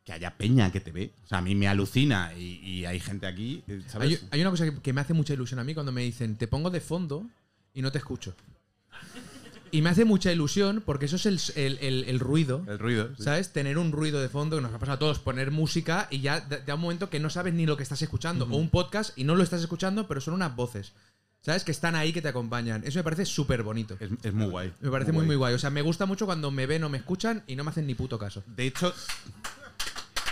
que 0.04 0.14
haya 0.14 0.34
peña 0.38 0.72
que 0.72 0.80
te 0.80 0.90
ve. 0.90 1.12
O 1.24 1.26
sea, 1.26 1.38
a 1.38 1.42
mí 1.42 1.54
me 1.54 1.68
alucina 1.68 2.32
y, 2.34 2.60
y 2.64 2.86
hay 2.86 2.98
gente 2.98 3.26
aquí, 3.26 3.62
eh, 3.68 3.82
¿sabes? 3.86 4.22
Hay, 4.22 4.28
hay 4.30 4.40
una 4.40 4.48
cosa 4.50 4.64
que, 4.64 4.80
que 4.80 4.92
me 4.94 5.02
hace 5.02 5.12
mucha 5.12 5.34
ilusión 5.34 5.60
a 5.60 5.64
mí 5.64 5.74
cuando 5.74 5.92
me 5.92 6.00
dicen, 6.02 6.36
te 6.36 6.48
pongo 6.48 6.70
de 6.70 6.80
fondo 6.80 7.26
y 7.74 7.82
no 7.82 7.92
te 7.92 7.98
escucho. 7.98 8.34
Y 9.70 9.82
me 9.82 9.90
hace 9.90 10.04
mucha 10.04 10.32
ilusión 10.32 10.82
porque 10.84 11.06
eso 11.06 11.16
es 11.16 11.26
el, 11.26 11.40
el- 11.56 11.78
el- 11.80 12.04
el 12.08 12.20
ruido. 12.20 12.64
el 12.68 12.78
ruido. 12.78 13.08
sí. 13.16 13.22
¿Sabes? 13.24 13.52
Tener 13.52 13.78
un 13.78 13.92
ruido 13.92 14.20
de 14.20 14.28
fondo 14.28 14.56
que 14.56 14.62
nos 14.62 14.72
ha 14.74 14.78
pasado 14.78 14.96
a 14.96 14.98
todos, 14.98 15.18
poner 15.18 15.50
música 15.50 16.06
y 16.10 16.20
ya 16.20 16.40
da 16.40 16.74
un 16.74 16.80
momento 16.80 17.10
que 17.10 17.20
no 17.20 17.30
sabes 17.30 17.54
ni 17.54 17.66
lo 17.66 17.76
que 17.76 17.82
estás 17.82 18.02
escuchando. 18.02 18.46
O 18.50 18.56
un 18.56 18.70
podcast 18.70 19.16
y 19.18 19.24
no 19.24 19.34
lo 19.34 19.42
estás 19.42 19.60
escuchando, 19.60 20.06
pero 20.08 20.20
son 20.20 20.34
unas 20.34 20.54
voces. 20.56 20.92
¿Sabes? 21.40 21.62
Que 21.62 21.70
están 21.70 21.94
ahí, 21.94 22.12
que 22.12 22.20
te 22.20 22.28
acompañan. 22.28 22.82
Eso 22.84 22.98
me 22.98 23.04
parece 23.04 23.24
súper 23.24 23.62
bonito. 23.62 23.96
Es, 24.00 24.10
es 24.24 24.34
muy 24.34 24.46
guay. 24.48 24.72
Me 24.80 24.90
parece 24.90 25.12
muy, 25.12 25.24
muy 25.24 25.36
guay. 25.36 25.54
O 25.54 25.58
sea, 25.58 25.70
me 25.70 25.82
gusta 25.82 26.04
mucho 26.04 26.26
cuando 26.26 26.50
me 26.50 26.66
ven 26.66 26.82
o 26.84 26.88
me 26.88 26.98
escuchan 26.98 27.44
y 27.46 27.54
no 27.56 27.62
me 27.64 27.70
hacen 27.70 27.86
ni 27.86 27.94
puto 27.94 28.18
caso. 28.18 28.42
De 28.46 28.66
hecho, 28.66 28.92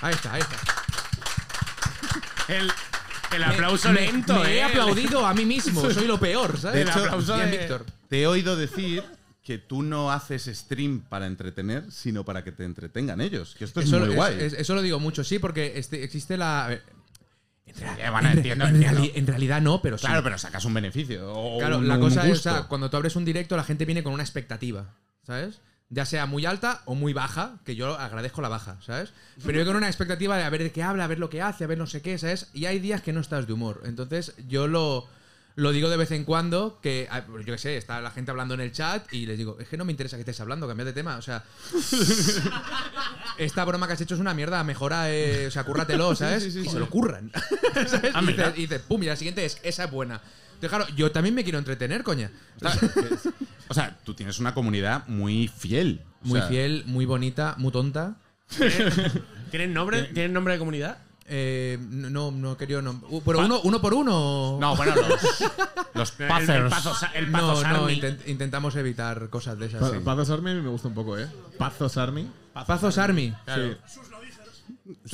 Ahí 0.02 0.12
está, 0.12 0.32
ahí 0.34 0.40
está. 0.42 0.56
El, 2.48 2.70
el 3.34 3.44
aplauso 3.44 3.90
Me- 3.92 4.00
lento, 4.02 4.34
me 4.42 4.52
¿eh? 4.52 4.56
he 4.58 4.62
aplaudido 4.62 5.26
a 5.26 5.32
mí 5.34 5.44
mismo. 5.44 5.80
Soy 5.90 6.06
lo 6.06 6.18
peor, 6.18 6.58
¿sabes? 6.58 6.84
De 6.84 6.90
hecho, 6.90 6.98
El 7.00 7.04
aplauso 7.06 7.34
Bien, 7.36 7.50
de- 7.50 7.58
Víctor. 7.58 7.86
te 8.08 8.22
he 8.22 8.26
oído 8.26 8.56
decir 8.56 9.02
que 9.46 9.58
tú 9.58 9.82
no 9.82 10.10
haces 10.10 10.46
stream 10.46 11.02
para 11.08 11.26
entretener, 11.28 11.84
sino 11.92 12.24
para 12.24 12.42
que 12.42 12.50
te 12.50 12.64
entretengan 12.64 13.20
ellos. 13.20 13.54
Que 13.56 13.64
esto 13.64 13.78
es 13.80 13.86
Eso, 13.86 14.00
muy 14.00 14.08
es- 14.10 14.14
guay. 14.16 14.36
es- 14.40 14.52
eso 14.54 14.74
lo 14.74 14.82
digo 14.82 14.98
mucho, 14.98 15.22
sí, 15.22 15.38
porque 15.38 15.74
este- 15.76 16.02
existe 16.02 16.36
la. 16.36 16.66
ver, 16.68 16.82
Eh, 17.66 18.10
bueno, 18.10 18.30
en, 18.30 18.38
entiendo, 18.38 18.64
en 18.66 18.74
entiendo. 18.76 19.00
reali- 19.02 19.12
en 19.14 19.26
realidad 19.26 19.60
no, 19.60 19.80
pero 19.82 19.98
sí. 19.98 20.06
Claro, 20.06 20.22
pero 20.24 20.36
sacas 20.38 20.64
un 20.64 20.74
beneficio. 20.74 21.32
o 21.32 21.58
Claro, 21.58 21.78
un- 21.78 21.86
la 21.88 21.94
un 21.94 22.00
cosa 22.00 22.26
es, 22.26 22.38
o 22.38 22.42
sea, 22.42 22.62
cuando 22.64 22.90
tú 22.90 22.96
abres 22.96 23.14
un 23.16 23.24
directo, 23.24 23.56
la 23.56 23.64
gente 23.64 23.84
viene 23.84 24.02
con 24.02 24.12
una 24.12 24.22
expectativa, 24.22 24.94
¿sabes? 25.26 25.60
Ya 25.90 26.04
sea 26.06 26.26
muy 26.26 26.44
alta 26.46 26.82
o 26.86 26.94
muy 26.96 27.12
baja, 27.12 27.58
que 27.64 27.76
yo 27.76 27.96
agradezco 27.98 28.40
la 28.42 28.48
baja, 28.48 28.78
¿sabes? 28.84 29.12
Pero 29.44 29.58
yo 29.60 29.66
con 29.66 29.76
una 29.76 29.86
expectativa 29.86 30.36
de 30.36 30.42
a 30.42 30.50
ver 30.50 30.62
de 30.64 30.72
qué 30.72 30.82
habla, 30.82 31.04
a 31.04 31.06
ver 31.06 31.18
lo 31.20 31.30
que 31.30 31.42
hace, 31.42 31.62
a 31.62 31.66
ver 31.68 31.78
no 31.78 31.86
sé 31.86 32.02
qué, 32.02 32.18
¿sabes? 32.18 32.48
Y 32.52 32.64
hay 32.66 32.80
días 32.80 33.00
que 33.02 33.12
no 33.12 33.20
estás 33.20 33.46
de 33.46 33.52
humor. 33.52 33.82
Entonces, 33.84 34.34
yo 34.48 34.66
lo, 34.66 35.08
lo 35.56 35.72
digo 35.72 35.88
de 35.88 35.96
vez 35.96 36.10
en 36.10 36.24
cuando, 36.24 36.78
que 36.82 37.08
ah, 37.10 37.24
yo 37.26 37.44
qué 37.44 37.58
sé, 37.58 37.78
está 37.78 38.00
la 38.02 38.10
gente 38.10 38.30
hablando 38.30 38.52
en 38.54 38.60
el 38.60 38.72
chat 38.72 39.10
y 39.12 39.24
les 39.24 39.38
digo, 39.38 39.56
es 39.58 39.66
que 39.68 39.78
no 39.78 39.86
me 39.86 39.90
interesa 39.90 40.16
que 40.16 40.20
estés 40.20 40.38
hablando, 40.40 40.68
cambiad 40.68 40.86
de 40.86 40.92
tema, 40.92 41.16
o 41.16 41.22
sea. 41.22 41.42
esta 43.38 43.64
broma 43.64 43.86
que 43.86 43.94
has 43.94 44.00
hecho 44.02 44.14
es 44.14 44.20
una 44.20 44.34
mierda, 44.34 44.62
mejora, 44.64 45.10
eh, 45.10 45.46
o 45.46 45.50
sea, 45.50 45.64
cúrratelo, 45.64 46.14
¿sabes? 46.14 46.44
y 46.44 46.68
se 46.68 46.78
lo 46.78 46.90
curran. 46.90 47.32
¿sabes? 47.86 48.12
y, 48.14 48.26
dices, 48.26 48.52
y 48.56 48.60
dices, 48.60 48.82
pum, 48.82 49.02
y 49.02 49.06
la 49.06 49.16
siguiente 49.16 49.46
es, 49.46 49.58
esa 49.62 49.84
es 49.84 49.90
buena. 49.90 50.20
Entonces, 50.56 50.68
claro, 50.68 50.86
yo 50.94 51.10
también 51.10 51.34
me 51.34 51.42
quiero 51.42 51.58
entretener, 51.58 52.02
coña. 52.02 52.30
O 53.68 53.74
sea, 53.74 53.98
tú 54.04 54.14
tienes 54.14 54.38
una 54.38 54.52
comunidad 54.54 55.06
muy 55.06 55.48
fiel. 55.48 56.02
O 56.22 56.28
Muy 56.28 56.40
sea, 56.40 56.48
fiel, 56.48 56.84
muy 56.86 57.04
bonita, 57.06 57.54
muy 57.58 57.72
tonta. 57.72 58.16
¿Tienen 59.50 59.72
nombre, 59.72 60.02
¿Tienen 60.14 60.32
nombre 60.32 60.54
de 60.54 60.58
comunidad? 60.58 60.98
Eh, 61.28 61.78
no, 61.90 62.30
no 62.30 62.52
he 62.52 62.56
querido. 62.56 62.82
No. 62.82 63.00
Pero 63.24 63.40
uno, 63.40 63.60
uno 63.64 63.80
por 63.80 63.94
uno. 63.94 64.58
No, 64.60 64.76
bueno, 64.76 64.94
los, 64.94 65.40
los 65.94 66.20
El, 66.20 66.26
el 66.26 66.50
el 66.50 66.64
no, 66.64 66.70
Pazo 66.70 66.90
no, 67.54 67.54
Sarmi. 67.56 68.00
intent- 68.00 68.26
intentamos 68.28 68.76
evitar 68.76 69.28
cosas 69.28 69.58
de 69.58 69.66
esas. 69.66 69.80
Pa- 69.80 69.90
sí. 69.90 69.96
Pazos 70.04 70.30
Army 70.30 70.54
me 70.54 70.68
gusta 70.68 70.88
un 70.88 70.94
poco, 70.94 71.18
¿eh? 71.18 71.26
Pazos 71.58 71.96
Army. 71.96 72.30
Pazos 72.52 72.96
Army. 72.98 73.34
Sí. 73.46 73.76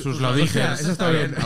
Sus 0.03 0.19
lo 0.21 0.33
dije. 0.35 0.61
Eso 0.73 0.91
está 0.91 1.09
bien. 1.09 1.35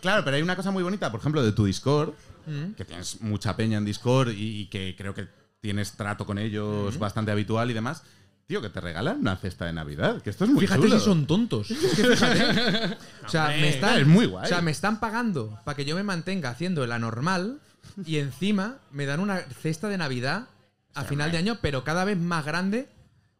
Claro, 0.00 0.24
pero 0.24 0.36
hay 0.36 0.42
una 0.42 0.56
cosa 0.56 0.70
muy 0.70 0.82
bonita, 0.82 1.10
por 1.10 1.20
ejemplo, 1.20 1.42
de 1.42 1.52
tu 1.52 1.64
Discord, 1.66 2.12
Mm. 2.46 2.72
que 2.72 2.86
tienes 2.86 3.20
mucha 3.20 3.54
peña 3.54 3.76
en 3.76 3.84
Discord 3.84 4.30
y, 4.30 4.62
y 4.62 4.66
que 4.70 4.94
creo 4.96 5.12
que 5.14 5.28
tienes 5.60 5.92
trato 5.92 6.24
con 6.24 6.38
ellos 6.38 6.96
Mm. 6.96 6.98
bastante 6.98 7.30
habitual 7.30 7.70
y 7.70 7.74
demás. 7.74 8.02
Tío, 8.50 8.60
que 8.60 8.68
te 8.68 8.80
regalan 8.80 9.20
una 9.20 9.36
cesta 9.36 9.66
de 9.66 9.72
Navidad, 9.72 10.20
que 10.22 10.30
esto 10.30 10.42
es 10.42 10.50
muy 10.50 10.62
Fíjate 10.62 10.82
chulo. 10.82 10.98
si 10.98 11.04
son 11.04 11.24
tontos. 11.24 11.70
Es 11.70 11.78
que 11.78 12.04
fíjate. 12.04 12.96
o 13.24 13.28
sea, 13.28 13.46
me 13.50 13.68
están, 13.68 14.00
es 14.00 14.06
muy 14.08 14.26
guay. 14.26 14.44
O 14.44 14.48
sea, 14.48 14.60
me 14.60 14.72
están 14.72 14.98
pagando 14.98 15.56
para 15.64 15.76
que 15.76 15.84
yo 15.84 15.94
me 15.94 16.02
mantenga 16.02 16.50
haciendo 16.50 16.82
el 16.82 16.90
anormal 16.90 17.60
y 18.04 18.16
encima 18.16 18.78
me 18.90 19.06
dan 19.06 19.20
una 19.20 19.38
cesta 19.38 19.88
de 19.88 19.98
Navidad 19.98 20.48
a 20.94 21.04
final 21.04 21.30
de 21.30 21.38
año, 21.38 21.58
pero 21.62 21.84
cada 21.84 22.04
vez 22.04 22.18
más 22.18 22.44
grande. 22.44 22.88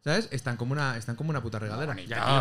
¿Sabes? 0.03 0.29
Están 0.31 0.57
como 0.57 0.73
una, 0.73 0.97
están 0.97 1.15
como 1.15 1.29
una 1.29 1.43
puta 1.43 1.59
regadera. 1.59 1.95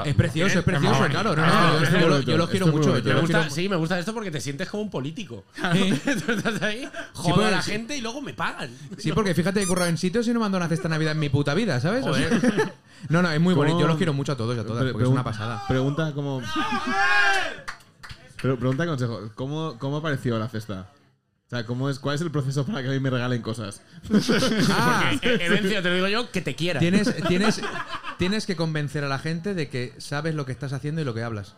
Es 0.05 0.15
precioso, 0.15 0.59
es 0.59 0.63
precioso, 0.65 1.05
claro. 1.09 1.31
bonito. 1.31 1.45
No, 1.45 1.61
no, 1.73 1.79
yo- 1.79 1.83
es 1.83 1.91
yo, 1.91 1.99
lo- 1.99 2.07
bonito, 2.13 2.31
yo 2.31 2.37
los 2.37 2.49
quiero 2.49 2.67
mucho. 2.67 2.89
bonito. 2.91 2.99
yo 2.99 3.03
Me 3.09 3.11
los 3.15 3.21
gusta, 3.23 3.39
quiero- 3.39 3.53
sí, 3.55 3.67
me 3.69 3.75
gusta 3.75 3.99
esto 3.99 4.13
porque 4.13 4.31
te 4.31 4.39
sientes 4.39 4.69
como 4.69 4.83
un 4.83 4.89
político. 4.89 5.43
Sí. 5.73 6.01
Tú 6.25 6.31
estás 6.31 6.61
ahí, 6.61 6.89
jodo 7.13 7.35
pues, 7.35 7.47
a 7.47 7.51
la 7.51 7.61
sí. 7.61 7.71
gente 7.71 7.97
y 7.97 8.01
luego 8.01 8.21
me 8.21 8.33
pagan. 8.33 8.69
Sí, 8.97 9.11
porque 9.11 9.33
fíjate 9.35 9.59
que 9.59 9.65
he 9.65 9.67
currado 9.67 9.89
en 9.89 9.97
sitios 9.97 10.25
y 10.29 10.33
no 10.33 10.39
me 10.39 10.45
han 10.45 10.53
dado 10.53 10.63
una 10.63 10.69
cesta 10.69 10.83
de 10.87 10.89
Navidad 10.95 11.11
en 11.11 11.19
mi 11.19 11.27
puta 11.27 11.53
vida, 11.53 11.81
¿sabes? 11.81 12.05
O 12.05 12.13
sea, 12.13 12.29
Joder. 12.29 12.73
no, 13.09 13.21
no, 13.21 13.29
es 13.29 13.41
muy 13.41 13.53
¿Cómo- 13.53 13.63
bonito. 13.65 13.81
Yo 13.81 13.87
los 13.87 13.97
quiero 13.97 14.13
mucho 14.13 14.31
a 14.31 14.37
todos 14.37 14.55
y 14.55 14.59
a 14.61 14.65
todas, 14.65 14.83
porque 14.93 15.03
es 15.03 15.09
una 15.09 15.23
pasada. 15.25 15.61
Pregunta 15.67 16.13
como. 16.13 16.41
Pero 18.41 18.57
pregunta 18.57 18.85
consejo. 18.85 19.31
¿Cómo, 19.35 19.75
¿Cómo 19.79 19.97
apareció 19.97 20.39
la 20.39 20.47
cesta? 20.47 20.87
O 21.49 21.55
sea, 21.55 21.65
¿cómo 21.65 21.89
es, 21.89 21.97
¿cuál 21.97 22.13
es 22.15 22.21
el 22.21 22.29
proceso 22.29 22.63
para 22.63 22.83
que 22.83 22.89
a 22.89 22.91
mí 22.91 22.99
me 22.99 23.09
regalen 23.09 23.41
cosas? 23.41 23.81
Ah, 24.71 25.11
eh, 25.21 25.37
Evencio, 25.41 25.81
te 25.81 25.89
lo 25.89 25.95
digo 25.95 26.07
yo, 26.07 26.31
que 26.31 26.41
te 26.41 26.55
quiera. 26.55 26.79
tienes, 26.79 27.13
tienes, 27.27 27.59
tienes 28.19 28.45
que 28.45 28.55
convencer 28.55 29.03
a 29.03 29.07
la 29.07 29.17
gente 29.17 29.53
de 29.55 29.67
que 29.67 29.93
sabes 29.97 30.35
lo 30.35 30.45
que 30.45 30.51
estás 30.51 30.73
haciendo 30.73 31.01
y 31.01 31.05
lo 31.05 31.13
que 31.15 31.23
hablas. 31.23 31.55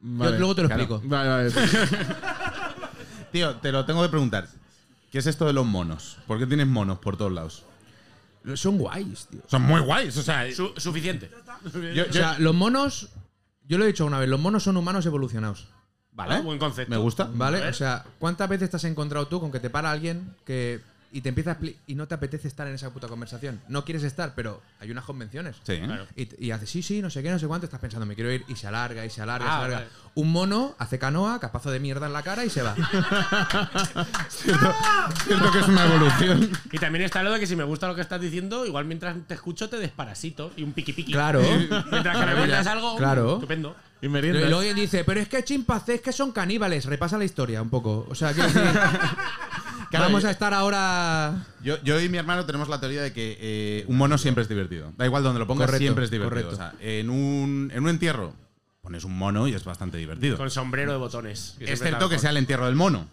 Vale. 0.00 0.38
luego 0.38 0.54
te 0.54 0.62
lo 0.62 0.68
Claro. 0.68 0.82
explico. 0.82 1.08
Vale, 1.08 1.28
vale. 1.30 1.50
Tío, 3.32 3.56
te 3.56 3.72
lo 3.72 3.84
tengo 3.86 4.02
que 4.02 4.08
preguntar. 4.10 4.46
¿Qué 5.10 5.18
es 5.18 5.26
esto 5.26 5.46
de 5.46 5.52
los 5.52 5.64
monos? 5.66 6.18
¿Por 6.26 6.38
qué 6.38 6.46
tienes 6.46 6.66
monos 6.66 6.98
por 6.98 7.16
todos 7.16 7.32
lados? 7.32 7.64
Son 8.54 8.76
guays, 8.76 9.26
tío. 9.30 9.40
Son 9.46 9.62
muy 9.62 9.80
guays, 9.80 10.16
o 10.18 10.22
sea. 10.22 10.52
Su- 10.52 10.74
suficiente. 10.76 11.30
yo- 11.94 12.04
O 12.08 12.12
sea, 12.12 12.38
los 12.38 12.54
monos. 12.54 13.08
Yo 13.66 13.78
lo 13.78 13.84
he 13.84 13.86
dicho 13.86 14.04
una 14.04 14.18
vez, 14.18 14.28
los 14.28 14.38
monos 14.38 14.62
son 14.64 14.76
humanos 14.76 15.06
evolucionados. 15.06 15.68
Vale. 16.14 16.34
Ah, 16.36 16.40
buen 16.40 16.58
concepto. 16.58 16.90
Me 16.90 16.96
gusta. 16.96 17.28
¿Vale? 17.32 17.60
ver. 17.60 17.68
O 17.68 17.72
sea, 17.74 18.04
¿cuántas 18.18 18.48
veces 18.48 18.70
te 18.70 18.76
has 18.76 18.84
encontrado 18.84 19.26
tú 19.26 19.40
con 19.40 19.50
que 19.52 19.60
te 19.60 19.70
para 19.70 19.90
alguien 19.90 20.34
que. 20.46 20.80
y 21.12 21.20
te 21.20 21.28
empieza 21.28 21.52
a 21.52 21.58
y 21.86 21.94
no 21.94 22.08
te 22.08 22.14
apetece 22.16 22.48
estar 22.48 22.66
en 22.66 22.74
esa 22.74 22.90
puta 22.90 23.06
conversación? 23.08 23.60
No 23.68 23.84
quieres 23.84 24.02
estar, 24.02 24.32
pero 24.34 24.60
hay 24.80 24.90
unas 24.90 25.04
convenciones. 25.04 25.54
Sí. 25.62 25.78
Claro. 25.78 26.06
Y, 26.16 26.46
y 26.46 26.50
hace 26.50 26.66
sí, 26.66 26.82
sí, 26.82 27.00
no 27.02 27.08
sé 27.10 27.22
qué, 27.22 27.30
no 27.30 27.38
sé 27.38 27.46
cuánto, 27.46 27.66
estás 27.66 27.78
pensando, 27.80 28.04
me 28.06 28.14
quiero 28.16 28.32
ir, 28.32 28.44
y 28.48 28.56
se 28.56 28.66
alarga, 28.66 29.04
y 29.06 29.10
se 29.10 29.22
alarga, 29.22 29.46
y 29.46 29.48
Ah, 29.48 29.52
se 29.52 29.58
alarga. 29.58 29.76
vale. 29.76 29.88
Un 30.16 30.30
mono 30.32 30.74
hace 30.78 30.98
canoa, 30.98 31.38
capazo 31.40 31.70
de 31.72 31.78
mierda 31.80 32.06
en 32.06 32.12
la 32.12 32.22
cara 32.22 32.44
y 32.44 32.50
se 32.50 32.62
va. 32.62 32.74
Siento 34.28 35.50
que 35.52 35.58
es 35.58 35.68
una 35.68 35.84
evolución. 35.86 36.50
Y 36.72 36.78
también 36.78 37.04
está 37.04 37.22
lo 37.22 37.32
de 37.32 37.40
que 37.40 37.46
si 37.46 37.56
me 37.56 37.64
gusta 37.64 37.86
lo 37.88 37.94
que 37.94 38.00
estás 38.00 38.20
diciendo, 38.20 38.66
igual 38.66 38.84
mientras 38.84 39.16
te 39.26 39.34
escucho 39.34 39.68
te 39.68 39.76
desparasito 39.78 40.52
y 40.56 40.62
un 40.62 40.72
piqui 40.72 40.92
piqui. 40.92 41.12
Claro. 41.12 41.40
Mientras 41.90 42.16
que 42.18 42.26
me 42.26 42.34
cuentas 42.34 42.66
algo, 42.66 42.96
Claro. 42.96 43.34
estupendo. 43.34 43.76
Y 44.04 44.06
Y 44.06 44.10
meriendas. 44.10 44.50
luego 44.50 44.74
dice, 44.74 45.02
pero 45.02 45.18
es 45.18 45.28
que 45.28 45.42
chimpancés 45.44 46.02
que 46.02 46.12
son 46.12 46.30
caníbales. 46.30 46.84
Repasa 46.84 47.16
la 47.16 47.24
historia 47.24 47.62
un 47.62 47.70
poco. 47.70 48.06
O 48.10 48.14
sea, 48.14 48.34
Claro, 48.34 48.44
vamos 49.92 50.26
a 50.26 50.30
estar 50.30 50.52
ahora. 50.52 51.46
Yo, 51.62 51.82
yo 51.82 51.98
y 51.98 52.10
mi 52.10 52.18
hermano 52.18 52.44
tenemos 52.44 52.68
la 52.68 52.78
teoría 52.80 53.00
de 53.00 53.14
que 53.14 53.38
eh, 53.40 53.84
un 53.88 53.96
mono 53.96 54.18
siempre 54.18 54.42
es 54.42 54.48
divertido. 54.48 54.92
Da 54.98 55.06
igual 55.06 55.22
donde 55.22 55.38
lo 55.38 55.46
pongas, 55.46 55.64
Correcto, 55.66 55.82
siempre 55.82 56.04
es 56.04 56.10
divertido. 56.10 56.50
correcto. 56.50 56.54
O 56.54 56.56
sea, 56.56 56.74
en 56.80 57.08
un, 57.08 57.70
en 57.74 57.82
un 57.82 57.88
entierro 57.88 58.34
pones 58.82 59.04
un 59.04 59.16
mono 59.16 59.48
y 59.48 59.54
es 59.54 59.64
bastante 59.64 59.96
divertido. 59.96 60.36
Con 60.36 60.50
sombrero 60.50 60.92
de 60.92 60.98
botones. 60.98 61.54
que 61.58 61.64
Es 61.64 61.68
siempre 61.70 61.76
cierto 61.76 61.86
está 61.86 61.98
que 62.04 62.08
mejor. 62.10 62.20
sea 62.20 62.30
el 62.30 62.36
entierro 62.36 62.66
del 62.66 62.74
mono. 62.74 63.08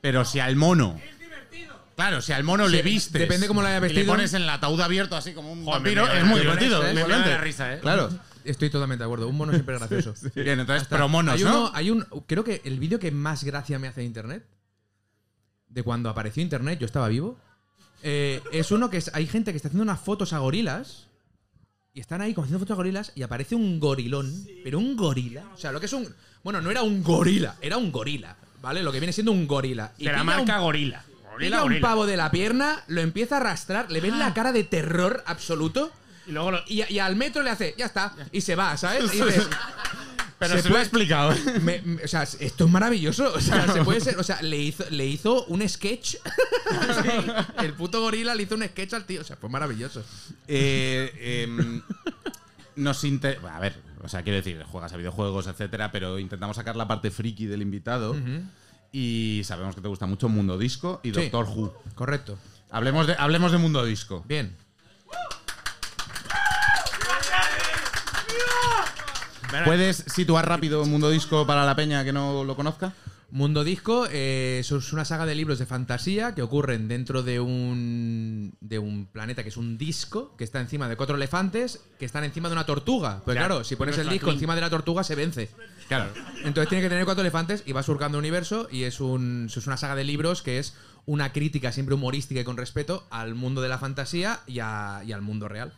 Pero 0.00 0.24
si 0.24 0.38
al 0.38 0.54
mono. 0.54 1.00
Claro, 1.96 2.22
si 2.22 2.32
al 2.32 2.44
mono 2.44 2.68
le 2.68 2.80
vistes. 2.82 3.20
depende 3.20 3.48
cómo 3.48 3.60
lo 3.60 3.66
haya 3.66 3.78
Y 3.78 3.80
le 3.80 3.86
vestido. 3.88 4.06
pones 4.06 4.32
en 4.34 4.42
el 4.42 4.48
ataúd 4.50 4.80
abierto 4.80 5.16
así 5.16 5.32
como 5.34 5.50
un 5.52 5.64
Joder, 5.64 5.80
vampiro, 5.80 6.06
me- 6.06 6.12
me- 6.12 6.18
es 6.20 6.24
muy 6.24 6.34
me- 6.36 6.40
divertido. 6.42 6.82
me- 6.82 6.94
me- 6.94 7.04
me 7.04 7.08
da 7.18 7.38
risa, 7.38 7.74
¿eh? 7.74 7.80
Claro. 7.80 8.08
Estoy 8.44 8.70
totalmente 8.70 9.02
de 9.02 9.06
acuerdo. 9.06 9.28
Un 9.28 9.36
mono 9.36 9.52
siempre 9.52 9.74
es 9.76 9.80
gracioso. 9.88 10.14
Bien, 10.34 10.60
entonces, 10.60 10.86
pero 10.88 11.08
monos, 11.08 11.34
hay 11.34 11.44
¿no? 11.44 11.50
uno- 11.50 11.70
hay 11.74 11.90
un. 11.90 12.06
Creo 12.26 12.44
que 12.44 12.60
el 12.64 12.78
vídeo 12.78 12.98
que 12.98 13.10
más 13.10 13.44
gracia 13.44 13.78
me 13.78 13.88
hace 13.88 14.00
de 14.00 14.06
internet. 14.06 14.46
De 15.68 15.82
cuando 15.82 16.08
apareció 16.10 16.42
internet, 16.42 16.78
yo 16.80 16.86
estaba 16.86 17.08
vivo. 17.08 17.38
eh, 18.02 18.42
es 18.52 18.70
uno 18.72 18.90
que 18.90 18.96
es, 18.96 19.10
hay 19.14 19.26
gente 19.26 19.52
que 19.52 19.56
está 19.56 19.68
haciendo 19.68 19.82
unas 19.84 20.00
fotos 20.00 20.32
a 20.32 20.38
gorilas. 20.38 21.06
Y 21.92 22.00
están 22.00 22.20
ahí 22.20 22.34
como 22.34 22.44
haciendo 22.44 22.60
fotos 22.60 22.74
a 22.74 22.76
gorilas. 22.76 23.12
Y 23.14 23.22
aparece 23.22 23.54
un 23.54 23.78
gorilón. 23.80 24.32
Pero 24.64 24.78
un 24.78 24.96
gorila. 24.96 25.44
O 25.54 25.56
sea, 25.56 25.72
lo 25.72 25.80
que 25.80 25.86
es 25.86 25.92
un. 25.92 26.08
Bueno, 26.42 26.60
no 26.60 26.70
era 26.70 26.82
un 26.82 27.02
gorila, 27.02 27.56
era 27.60 27.76
un 27.76 27.92
gorila. 27.92 28.36
¿Vale? 28.62 28.82
Lo 28.82 28.92
que 28.92 29.00
viene 29.00 29.12
siendo 29.12 29.32
un 29.32 29.46
gorila. 29.46 29.92
Y 29.98 30.04
De 30.06 30.12
la 30.12 30.22
marca 30.24 30.58
un- 30.58 30.64
Gorila. 30.64 31.04
Gorila, 31.32 31.64
un 31.64 31.80
pavo 31.80 32.06
de 32.06 32.16
la 32.18 32.30
pierna, 32.30 32.82
lo 32.88 33.00
empieza 33.00 33.36
a 33.36 33.40
arrastrar, 33.40 33.90
le 33.90 34.00
ves 34.00 34.14
la 34.16 34.34
cara 34.34 34.52
de 34.52 34.64
terror 34.64 35.22
absoluto. 35.26 35.90
Y 36.26 36.32
luego 36.32 36.50
lo- 36.52 36.62
Y, 36.66 36.82
y 36.92 36.98
al 36.98 37.16
metro 37.16 37.42
le 37.42 37.50
hace, 37.50 37.74
ya 37.78 37.86
está, 37.86 38.14
y 38.32 38.40
se 38.40 38.54
va, 38.56 38.76
¿sabes? 38.76 39.12
Y 39.14 39.20
dices, 39.22 39.48
Pero 40.38 40.54
se 40.56 40.62
se, 40.62 40.68
lo 40.70 40.74
he 40.74 40.78
puede- 40.78 40.82
explicado. 40.84 41.34
me- 41.60 41.82
me- 41.82 42.02
o 42.02 42.08
sea, 42.08 42.22
esto 42.22 42.64
es 42.64 42.70
maravilloso. 42.70 43.30
O 43.34 43.40
sea, 43.40 43.70
se 43.70 43.84
puede 43.84 44.00
ser. 44.00 44.18
O 44.18 44.22
sea, 44.22 44.40
le 44.40 44.56
hizo, 44.56 44.84
le 44.90 45.06
hizo 45.06 45.44
un 45.46 45.66
sketch. 45.68 46.16
Sí, 47.02 47.08
el 47.64 47.74
puto 47.74 48.00
gorila 48.00 48.34
le 48.34 48.44
hizo 48.44 48.54
un 48.54 48.62
sketch 48.66 48.94
al 48.94 49.04
tío. 49.04 49.20
O 49.20 49.24
sea, 49.24 49.36
fue 49.36 49.50
maravilloso. 49.50 50.02
Eh, 50.48 51.44
em, 51.46 51.82
nos 52.76 53.04
inter- 53.04 53.38
A 53.52 53.60
ver, 53.60 53.76
o 54.02 54.08
sea, 54.08 54.22
quiero 54.22 54.36
decir, 54.36 54.62
juegas 54.62 54.92
a 54.92 54.96
videojuegos, 54.96 55.46
etcétera, 55.46 55.92
pero 55.92 56.18
intentamos 56.18 56.56
sacar 56.56 56.74
la 56.76 56.88
parte 56.88 57.10
friki 57.10 57.44
del 57.46 57.60
invitado. 57.60 58.16
Y 58.92 59.42
sabemos 59.44 59.74
que 59.74 59.80
te 59.82 59.88
gusta 59.88 60.06
mucho 60.06 60.28
Mundo 60.30 60.56
Disco 60.56 61.00
y 61.02 61.08
Sí. 61.12 61.28
Doctor 61.28 61.46
Who. 61.46 61.82
Correcto. 61.94 62.38
Hablemos 62.70 63.06
de, 63.06 63.14
hablemos 63.18 63.52
de 63.52 63.58
Mundo 63.58 63.84
Disco. 63.84 64.24
Bien. 64.26 64.56
¿Puedes 69.64 70.04
situar 70.06 70.48
rápido 70.48 70.84
Mundo 70.86 71.10
Disco 71.10 71.46
para 71.46 71.64
la 71.64 71.76
peña 71.76 72.04
que 72.04 72.12
no 72.12 72.44
lo 72.44 72.56
conozca? 72.56 72.92
Mundo 73.32 73.62
Disco 73.62 74.08
eh, 74.10 74.58
eso 74.58 74.78
es 74.78 74.92
una 74.92 75.04
saga 75.04 75.24
de 75.24 75.36
libros 75.36 75.60
de 75.60 75.66
fantasía 75.66 76.34
que 76.34 76.42
ocurren 76.42 76.88
dentro 76.88 77.22
de 77.22 77.38
un, 77.38 78.56
de 78.60 78.80
un 78.80 79.06
planeta 79.06 79.44
que 79.44 79.50
es 79.50 79.56
un 79.56 79.78
disco 79.78 80.34
que 80.36 80.42
está 80.42 80.60
encima 80.60 80.88
de 80.88 80.96
cuatro 80.96 81.14
elefantes 81.14 81.80
que 82.00 82.04
están 82.06 82.24
encima 82.24 82.48
de 82.48 82.54
una 82.54 82.66
tortuga. 82.66 83.20
Pues 83.24 83.36
Claro, 83.36 83.54
claro, 83.54 83.64
si 83.64 83.76
pones 83.76 83.96
el 83.98 84.08
disco 84.08 84.32
encima 84.32 84.56
de 84.56 84.60
la 84.62 84.70
tortuga 84.70 85.04
se 85.04 85.14
vence. 85.14 85.48
Claro. 85.86 86.10
Entonces 86.44 86.68
tiene 86.68 86.82
que 86.82 86.88
tener 86.88 87.04
cuatro 87.04 87.20
elefantes 87.22 87.62
y 87.66 87.72
va 87.72 87.84
surcando 87.84 88.18
un 88.18 88.22
universo 88.22 88.66
y 88.70 88.82
es, 88.82 88.98
un, 89.00 89.46
es 89.48 89.64
una 89.66 89.76
saga 89.76 89.94
de 89.94 90.02
libros 90.02 90.42
que 90.42 90.58
es 90.58 90.74
una 91.06 91.32
crítica 91.32 91.70
siempre 91.70 91.94
humorística 91.94 92.40
y 92.40 92.44
con 92.44 92.56
respeto 92.56 93.06
al 93.10 93.36
mundo 93.36 93.60
de 93.62 93.68
la 93.68 93.78
fantasía 93.78 94.40
y, 94.48 94.58
a- 94.58 95.02
y 95.06 95.12
al 95.12 95.22
mundo 95.22 95.46
real. 95.46 95.72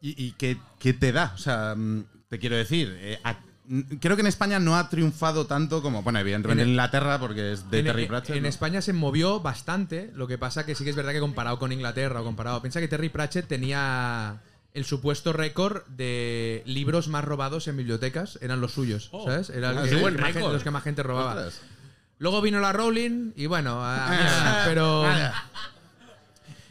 ¿Y, 0.00 0.20
y 0.20 0.32
qué, 0.32 0.58
qué 0.80 0.94
te 0.94 1.12
da? 1.12 1.32
O 1.34 1.38
sea, 1.38 1.74
mm, 1.76 2.04
te 2.28 2.38
quiero 2.38 2.56
decir, 2.56 2.96
eh, 3.00 3.18
a- 3.24 3.38
creo 4.00 4.16
que 4.16 4.20
en 4.22 4.26
España 4.26 4.58
no 4.58 4.76
ha 4.76 4.88
triunfado 4.88 5.46
tanto 5.46 5.82
como, 5.82 6.02
bueno, 6.02 6.18
evidentemente 6.18 6.62
en, 6.62 6.68
En- 6.68 6.72
Inglaterra 6.74 7.18
porque 7.18 7.52
es 7.52 7.70
de 7.70 7.80
en, 7.80 7.84
Terry 7.86 8.02
en- 8.02 8.08
Pratchett. 8.08 8.36
en 8.36 8.42
¿no? 8.42 8.48
España 8.48 8.80
se 8.82 8.92
movió 8.92 9.40
bastante, 9.40 10.10
lo 10.14 10.26
que 10.26 10.38
pasa 10.38 10.64
que 10.66 10.74
sí 10.74 10.84
que 10.84 10.90
es 10.90 10.96
verdad 10.96 11.12
que 11.12 11.20
comparado 11.20 11.58
con 11.58 11.72
Inglaterra 11.72 12.20
o 12.20 12.24
comparado, 12.24 12.60
piensa 12.62 12.80
que 12.80 12.88
Terry 12.88 13.08
Pratchett 13.08 13.46
tenía 13.46 14.40
el 14.74 14.84
supuesto 14.84 15.32
récord 15.32 15.82
de 15.88 16.62
libros 16.66 17.08
más 17.08 17.24
robados 17.24 17.66
en 17.68 17.76
bibliotecas, 17.76 18.38
eran 18.42 18.60
los 18.60 18.72
suyos, 18.72 19.08
Oh. 19.12 19.24
¿sabes? 19.26 19.50
Era 19.50 19.70
el 19.70 19.78
Ah, 19.78 20.40
los 20.52 20.62
que 20.62 20.70
más 20.70 20.82
gente 20.84 21.02
robaba. 21.02 21.32
Ostras. 21.34 21.60
Luego 22.18 22.40
vino 22.42 22.60
la 22.60 22.72
Rowling 22.72 23.32
y 23.36 23.46
bueno, 23.46 23.80
a 23.82 24.62
pero 24.66 25.04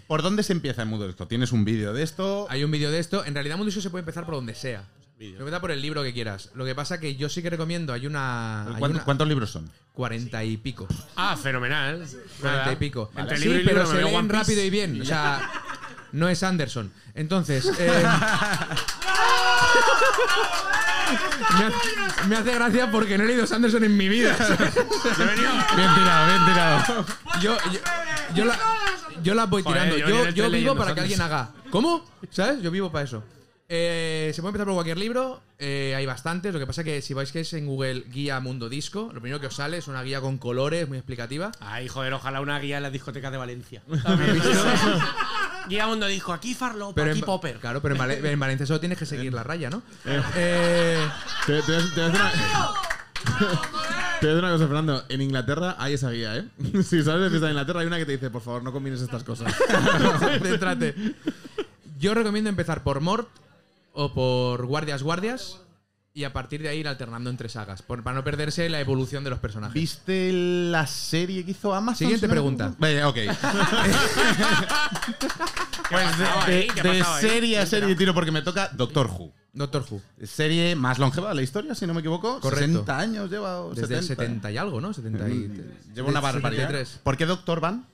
¿Por 0.08 0.22
dónde 0.22 0.44
se 0.44 0.54
empieza 0.54 0.84
el 0.84 0.90
Mundo 0.90 1.06
Disco? 1.08 1.28
¿Tienes 1.28 1.52
un 1.52 1.66
vídeo 1.66 1.92
de 1.94 2.04
esto? 2.04 2.48
hay 2.50 2.64
un 2.64 2.72
vídeo 2.72 2.92
de 2.92 3.00
esto. 3.00 3.26
En 3.26 3.34
realidad, 3.34 3.58
Mundo 3.58 3.68
Disco 3.68 3.82
se 3.82 3.90
puede 3.90 4.02
empezar 4.02 4.26
por 4.26 4.36
donde 4.36 4.56
sea. 4.56 4.84
Puede 5.18 5.36
empezar 5.40 5.60
por 5.62 5.72
el 5.72 5.82
libro 5.82 6.04
que 6.04 6.14
quieras. 6.14 6.52
Lo 6.54 6.64
que 6.64 6.76
pasa 6.76 7.00
que 7.00 7.16
yo 7.16 7.28
sí 7.28 7.42
que 7.42 7.50
recomiendo, 7.50 7.92
hay 7.94 8.06
una. 8.06 8.68
hay 8.68 8.76
¿Cuánto- 8.76 8.98
una- 8.98 9.04
¿Cuántos 9.06 9.28
libros 9.28 9.50
son? 9.50 9.70
Cuarenta 9.92 10.44
y 10.44 10.58
pico. 10.58 10.88
Ah, 11.16 11.36
fenomenal. 11.36 12.06
Cuarenta 12.40 12.72
y 12.74 12.76
pico. 12.76 13.12
Entre 13.16 13.38
sí, 13.38 13.46
libro 13.46 13.60
y 13.62 13.66
pero 13.66 13.84
libro 13.84 13.98
se 14.00 14.04
leen 14.04 14.30
rápido 14.30 14.62
y 14.64 14.70
bien. 14.70 15.02
O 15.02 15.06
sea, 15.06 15.50
no 16.12 16.30
es 16.30 16.44
Anderson. 16.44 16.92
Entonces. 17.16 17.66
eh, 17.80 18.04
me, 21.58 21.66
hace, 21.66 22.28
me 22.28 22.36
hace 22.36 22.54
gracia 22.54 22.92
porque 22.92 23.18
no 23.18 23.24
he 23.24 23.28
leído 23.28 23.48
Sanderson 23.48 23.84
en 23.84 23.98
mi 23.98 24.08
vida. 24.10 24.36
Bien 25.76 25.96
tirado, 25.96 26.28
bien 26.28 26.46
tirado. 26.46 27.06
Yo, 27.42 27.58
yo, 27.72 27.80
yo 28.36 28.46
la, 28.46 28.58
yo 29.24 29.34
las 29.34 29.50
voy 29.50 29.64
Joder, 29.64 29.96
tirando. 29.96 29.98
yo 29.98 30.30
Yo, 30.30 30.50
vivo 30.52 30.76
para 30.76 30.94
que 30.94 31.02
alguien 31.02 31.22
haga. 31.22 31.50
¿Cómo? 31.72 32.06
¿Sabes? 32.30 32.62
Yo 32.62 32.70
vivo 32.72 32.92
para 32.92 33.06
eso. 33.06 33.24
Eh, 33.70 34.32
se 34.34 34.42
puede 34.42 34.52
empezar 34.52 34.66
por 34.66 34.76
cualquier 34.76 34.98
libro. 34.98 35.42
eh, 35.60 35.94
hay 35.98 36.06
bastantes. 36.06 36.54
Lo 36.54 36.60
que 36.60 36.66
pasa 36.68 36.84
que 36.86 37.02
si 37.02 37.14
vais 37.14 37.32
que 37.34 37.42
es 37.42 37.52
en 37.54 37.66
Google 37.66 38.06
Guía 38.10 38.40
Mundo 38.40 38.70
Disco, 38.70 39.10
lo 39.14 39.20
primero 39.20 39.42
que 39.42 39.48
os 39.48 39.56
sale 39.56 39.78
es 39.78 39.88
una 39.90 40.02
guía 40.04 40.22
con 40.22 40.38
colores 40.38 40.88
muy 40.88 40.98
explicativa. 40.98 41.52
Ay, 41.60 41.88
joder, 41.90 42.14
ojalá 42.14 42.40
una 42.40 42.60
guía 42.60 42.78
en 42.78 42.84
las 42.84 42.94
discotecas 42.94 43.32
de 43.32 43.38
Valencia. 43.38 43.82
Guía 45.70 45.86
Mundo 45.88 46.08
dijo, 46.08 46.32
aquí 46.32 46.54
Farlopa, 46.54 46.96
Pero 46.96 47.10
aquí 47.12 47.20
en, 47.20 47.26
Popper. 47.26 47.58
Claro, 47.60 47.82
pero 47.82 47.96
en, 47.96 48.00
Vale- 48.00 48.32
en 48.32 48.40
Valencia 48.40 48.66
solo 48.66 48.80
tienes 48.80 48.98
que 48.98 49.06
seguir 49.06 49.34
la 49.34 49.44
raya, 49.44 49.70
¿no? 49.70 49.84
Eh, 50.06 50.98
Te, 51.46 51.62
te 51.62 51.72
voy 51.74 51.82
a- 51.82 51.94
te 51.94 52.02
decir 52.02 52.22
una... 52.22 52.32
Te 54.22 54.26
voy 54.26 54.32
a 54.32 54.36
decir 54.36 54.44
una 54.46 54.52
cosa, 54.54 54.66
Fernando. 54.68 55.04
En 55.10 55.22
Inglaterra 55.22 55.76
hay 55.78 55.94
esa 55.96 56.10
guía, 56.12 56.38
¿eh? 56.38 56.46
Si 56.84 57.04
sabes 57.04 57.24
de 57.24 57.30
fiesta 57.30 57.48
de 57.48 57.52
Inglaterra, 57.52 57.82
hay 57.82 57.88
una 57.88 57.98
que 57.98 58.06
te 58.06 58.14
dice, 58.14 58.30
por 58.30 58.42
favor, 58.42 58.64
no 58.64 58.72
combines 58.72 59.02
estas 59.02 59.24
cosas. 59.26 59.54
céntrate. 60.42 60.96
Yo 62.00 62.14
recomiendo 62.14 62.50
empezar 62.50 62.84
por 62.84 63.02
Mort 63.02 63.28
o 64.00 64.14
por 64.14 64.64
Guardias 64.68 65.02
Guardias 65.02 65.60
y 66.14 66.24
a 66.24 66.32
partir 66.34 66.62
de 66.62 66.70
ahí 66.70 66.78
ir 66.80 66.88
alternando 66.88 67.32
entre 67.32 67.50
sagas, 67.50 67.82
por- 67.82 68.04
para 68.04 68.16
no 68.16 68.24
perderse 68.24 68.70
la 68.70 68.80
evolución 68.80 69.24
de 69.24 69.32
los 69.32 69.40
personajes. 69.40 69.74
¿Viste 69.74 70.32
la 70.32 70.86
serie 70.86 71.44
que 71.44 71.50
hizo 71.52 71.74
Amazon? 71.74 71.98
Siguiente 71.98 72.28
si 72.28 72.30
no 72.30 72.30
me 72.30 72.36
pregunta. 72.36 72.66
equivoco? 72.66 72.82
Vaya, 72.82 73.08
ok. 73.10 73.16
pues 75.90 76.04
pasaba 76.04 76.46
de, 76.46 76.54
ahí? 76.54 76.68
¿Qué 76.68 76.84
de 76.84 77.00
pasaba 77.00 77.18
ahí? 77.18 77.22
serie 77.30 77.60
a 77.60 77.66
serie 77.66 77.96
tiro 77.96 78.14
porque 78.14 78.32
me 78.32 78.42
toca 78.44 78.70
Doctor 78.74 79.08
Who. 79.08 79.32
Doctor 79.54 79.86
Who. 79.90 80.02
Serie 80.26 80.76
más 80.76 81.00
longeva 81.00 81.30
de 81.30 81.36
la 81.36 81.42
historia, 81.42 81.74
si 81.76 81.88
no 81.88 81.94
me 81.94 82.02
equivoco. 82.02 82.40
Correcto. 82.40 82.66
60 82.68 82.98
años 83.00 83.30
lleva. 83.32 83.62
o 83.62 83.70
Desde 83.74 83.96
el 83.98 84.04
70. 84.04 84.24
70 84.24 84.52
y 84.52 84.58
algo, 84.58 84.80
¿no? 84.82 84.94
70 84.94 85.30
y, 85.30 85.64
Lleva 85.96 86.10
una 86.10 86.20
barbaridad. 86.20 86.68
73. 86.68 87.00
¿Por 87.04 87.18
qué 87.18 87.26
Doctor 87.26 87.60
Van? 87.62 87.86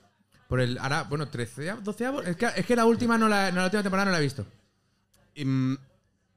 Por 0.48 0.60
el, 0.60 0.76
ahora, 0.78 1.04
bueno, 1.04 1.28
13, 1.28 1.76
12 1.82 2.04
es 2.26 2.36
que, 2.36 2.48
es 2.56 2.66
que 2.66 2.76
la 2.76 2.84
última 2.84 3.16
no 3.16 3.28
la, 3.28 3.50
no, 3.50 3.58
la 3.60 3.64
última 3.64 3.82
temporada 3.82 4.06
no 4.06 4.12
la 4.12 4.18
he 4.18 4.22
visto. 4.22 4.44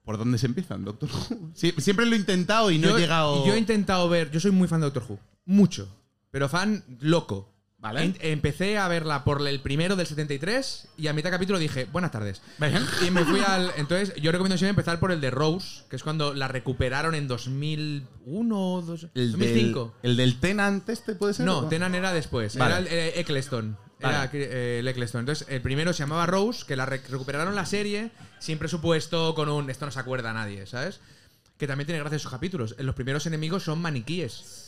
¿Por 0.07 0.17
dónde 0.17 0.37
se 0.39 0.45
empiezan, 0.47 0.83
Doctor 0.85 1.09
Who? 1.11 1.51
Sie- 1.53 1.79
siempre 1.79 2.05
lo 2.07 2.15
he 2.15 2.17
intentado 2.17 2.71
y 2.71 2.79
no 2.79 2.87
yo, 2.89 2.97
he 2.97 3.01
llegado. 3.01 3.45
yo 3.45 3.53
he 3.53 3.57
intentado 3.59 4.07
ver, 4.09 4.31
yo 4.31 4.39
soy 4.39 4.49
muy 4.51 4.67
fan 4.67 4.79
de 4.79 4.85
Doctor 4.85 5.03
Who, 5.07 5.19
mucho, 5.45 5.87
pero 6.31 6.49
fan 6.49 6.83
loco. 7.01 7.53
Vale. 7.79 8.03
En- 8.03 8.17
empecé 8.21 8.79
a 8.79 8.87
verla 8.87 9.23
por 9.23 9.47
el 9.47 9.59
primero 9.59 9.95
del 9.95 10.07
73 10.07 10.87
y 10.97 11.05
a 11.07 11.13
mitad 11.13 11.29
de 11.29 11.35
capítulo 11.35 11.59
dije, 11.59 11.85
buenas 11.91 12.11
tardes. 12.11 12.41
Venga. 12.57 12.81
Y 13.05 13.11
me 13.11 13.23
fui 13.23 13.39
al. 13.41 13.71
Entonces, 13.77 14.15
yo 14.19 14.31
recomiendo 14.31 14.57
siempre 14.57 14.71
empezar 14.71 14.99
por 14.99 15.11
el 15.11 15.21
de 15.21 15.29
Rose, 15.29 15.83
que 15.87 15.95
es 15.95 16.01
cuando 16.03 16.33
la 16.33 16.47
recuperaron 16.47 17.13
en 17.13 17.27
2001 17.27 18.73
o 18.73 18.81
dos- 18.81 19.07
El 19.13 19.31
2005. 19.31 19.93
Del, 20.01 20.11
el 20.11 20.17
del 20.17 20.39
Tenant 20.39 20.89
este 20.89 21.13
puede 21.15 21.33
ser. 21.35 21.45
No, 21.45 21.59
¿O? 21.59 21.67
Tenan 21.67 21.93
era 21.93 22.13
después. 22.13 22.57
Vale. 22.57 22.71
Era 22.71 22.79
el, 22.79 22.87
eh, 22.87 23.19
Eccleston. 23.19 23.77
Era 23.99 24.27
Vale. 24.27 24.29
eh, 24.33 24.83
Eccleston. 24.85 25.21
Entonces, 25.21 25.47
el 25.49 25.61
primero 25.61 25.91
se 25.93 25.99
llamaba 26.03 26.25
Rose, 26.27 26.65
que 26.67 26.75
la 26.75 26.85
re- 26.85 27.01
recuperaron 27.09 27.55
la 27.55 27.65
serie, 27.65 28.11
sin 28.39 28.57
presupuesto, 28.59 29.33
con 29.33 29.49
un. 29.49 29.69
Esto 29.69 29.85
no 29.85 29.91
se 29.91 29.99
acuerda 29.99 30.29
a 30.31 30.33
nadie, 30.33 30.65
¿sabes? 30.67 30.99
Que 31.57 31.65
también 31.65 31.87
tiene 31.87 31.99
gracia 32.01 32.17
esos 32.17 32.31
capítulos. 32.31 32.75
Los 32.77 32.93
primeros 32.93 33.25
enemigos 33.25 33.63
son 33.63 33.81
maniquíes. 33.81 34.66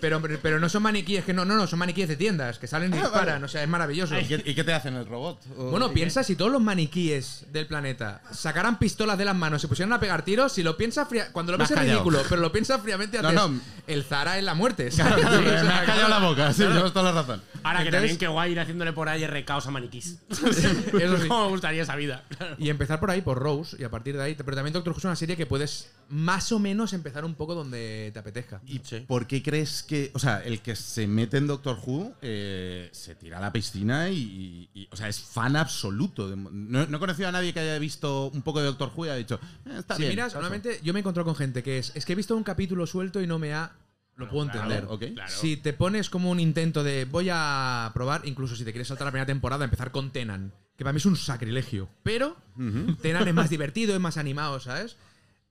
Pero, 0.00 0.20
pero 0.42 0.58
no 0.58 0.68
son 0.68 0.82
maniquíes 0.82 1.24
que 1.24 1.32
no, 1.32 1.44
no, 1.44 1.54
no, 1.54 1.66
son 1.66 1.78
maniquíes 1.78 2.08
de 2.08 2.16
tiendas 2.16 2.58
que 2.58 2.66
salen 2.66 2.92
y 2.92 2.98
disparan. 2.98 3.42
O 3.44 3.48
sea, 3.48 3.62
es 3.62 3.68
maravilloso. 3.68 4.18
¿Y 4.18 4.24
qué, 4.24 4.42
y 4.44 4.54
qué 4.54 4.64
te 4.64 4.72
hacen 4.72 4.94
el 4.94 5.06
robot? 5.06 5.40
¿O- 5.56 5.70
Bueno, 5.70 5.92
piensa 5.92 6.24
si 6.24 6.34
todos 6.36 6.50
los 6.50 6.60
maniquíes 6.60 7.46
del 7.52 7.66
planeta 7.66 8.20
sacaran 8.32 8.78
pistolas 8.78 9.16
de 9.18 9.24
las 9.24 9.36
manos 9.36 9.60
y 9.60 9.62
se 9.62 9.68
pusieran 9.68 9.92
a 9.92 10.00
pegar 10.00 10.24
tiros, 10.24 10.52
si 10.52 10.62
lo 10.62 10.76
piensas 10.76 11.08
fría- 11.08 11.30
cuando 11.32 11.52
lo 11.52 11.58
Me 11.58 11.62
ves 11.62 11.70
has 11.70 11.70
es 11.72 11.76
callado. 11.78 12.00
ridículo, 12.00 12.22
pero 12.28 12.40
lo 12.40 12.50
piensas 12.52 12.80
fríamente 12.82 13.18
No, 13.22 13.28
haces 13.28 13.40
no. 13.40 13.60
el 13.86 14.02
Zara 14.04 14.38
en 14.38 14.44
la 14.44 14.54
muerte. 14.54 14.88
Claro, 14.88 15.22
¿sabes? 15.22 15.38
sí, 15.38 15.46
O 15.48 15.50
sea, 15.52 15.62
me 15.62 15.68
ha 15.74 15.84
callado 15.84 16.08
la 16.08 16.18
boca, 16.18 16.52
sí, 16.52 16.62
llevas 16.62 16.92
toda 16.92 17.12
la 17.12 17.22
razón. 17.22 17.42
Ahora 17.62 17.78
que 17.82 17.84
Entonces- 17.88 17.92
también 17.92 18.18
qué 18.18 18.26
guay 18.28 18.52
ir 18.52 18.60
haciéndole 18.60 18.92
por 18.92 19.08
ahí 19.08 19.24
recaos 19.26 19.66
a 19.66 19.70
maniquís. 19.70 20.18
Eso 20.30 20.52
sí. 20.52 21.28
¿Cómo 21.28 21.44
me 21.44 21.50
gustaría 21.50 21.82
esa 21.82 21.94
vida? 21.96 22.24
Y 22.58 22.68
empezar 22.70 22.98
por 22.98 23.10
ahí, 23.10 23.20
por 23.22 23.38
Rose, 23.38 23.76
y 23.78 23.84
a 23.84 23.90
partir 23.90 24.16
de 24.16 24.22
ahí. 24.24 24.34
Pero 24.34 24.56
también 24.56 24.72
Doctor 24.72 24.92
Who 24.92 24.98
es 24.98 25.04
una 25.04 25.16
serie 25.16 25.36
que 25.36 25.46
puedes 25.46 25.90
más 26.12 26.52
o 26.52 26.58
menos 26.58 26.92
empezar 26.92 27.24
un 27.24 27.34
poco 27.34 27.54
donde 27.54 28.10
te 28.12 28.18
apetezca. 28.18 28.60
¿Y 28.66 28.80
por 29.06 29.26
qué 29.26 29.42
crees 29.42 29.82
que, 29.82 30.10
o 30.12 30.18
sea, 30.18 30.40
el 30.44 30.60
que 30.60 30.76
se 30.76 31.06
mete 31.06 31.38
en 31.38 31.46
Doctor 31.46 31.78
Who 31.86 32.14
eh, 32.20 32.90
se 32.92 33.14
tira 33.14 33.38
a 33.38 33.40
la 33.40 33.50
piscina 33.50 34.10
y, 34.10 34.68
y- 34.74 34.88
o 34.90 34.96
sea, 34.96 35.08
es 35.08 35.18
fan 35.20 35.56
absoluto? 35.56 36.28
de- 36.28 36.36
no, 36.36 36.86
no 36.86 36.96
he 36.96 37.00
conocido 37.00 37.28
a 37.28 37.32
nadie 37.32 37.54
que 37.54 37.60
haya 37.60 37.78
visto 37.78 38.26
un 38.26 38.42
poco 38.42 38.60
de 38.60 38.66
Doctor 38.66 38.92
Who 38.94 39.06
y 39.06 39.08
haya 39.08 39.16
dicho, 39.18 39.40
eh, 39.64 39.76
está 39.78 39.94
Si 39.96 40.02
bien. 40.02 40.10
miras, 40.12 40.34
paso". 40.34 40.42
normalmente 40.42 40.80
yo 40.84 40.92
me 40.92 40.98
he 40.98 41.00
encontrado 41.00 41.24
con 41.24 41.34
gente 41.34 41.62
que 41.62 41.78
es, 41.78 41.92
es 41.94 42.04
que 42.04 42.12
he 42.12 42.16
visto 42.16 42.36
un 42.36 42.44
capítulo 42.44 42.86
suelto 42.86 43.20
y 43.22 43.26
no 43.26 43.38
me 43.38 43.54
ha... 43.54 43.72
Lo 44.16 44.28
puedo 44.28 44.44
claro, 44.50 44.70
entender. 44.70 44.84
ok. 44.92 45.14
Claro. 45.14 45.32
Si 45.32 45.56
te 45.56 45.72
pones 45.72 46.10
como 46.10 46.30
un 46.30 46.38
intento 46.38 46.84
de 46.84 47.06
voy 47.06 47.28
a 47.32 47.90
probar, 47.94 48.20
incluso 48.26 48.54
si 48.54 48.64
te 48.64 48.70
quieres 48.72 48.88
saltar 48.88 49.06
la 49.06 49.10
primera 49.10 49.24
temporada, 49.26 49.64
empezar 49.64 49.90
con 49.90 50.10
Tenan, 50.10 50.52
que 50.76 50.84
para 50.84 50.92
mí 50.92 50.98
es 50.98 51.06
un 51.06 51.16
sacrilegio. 51.16 51.88
Pero 52.02 52.36
Tenan 53.00 53.26
es 53.26 53.32
más 53.32 53.48
divertido, 53.50 53.94
es 53.94 54.00
más 54.00 54.18
animado, 54.18 54.60
¿sabes? 54.60 54.96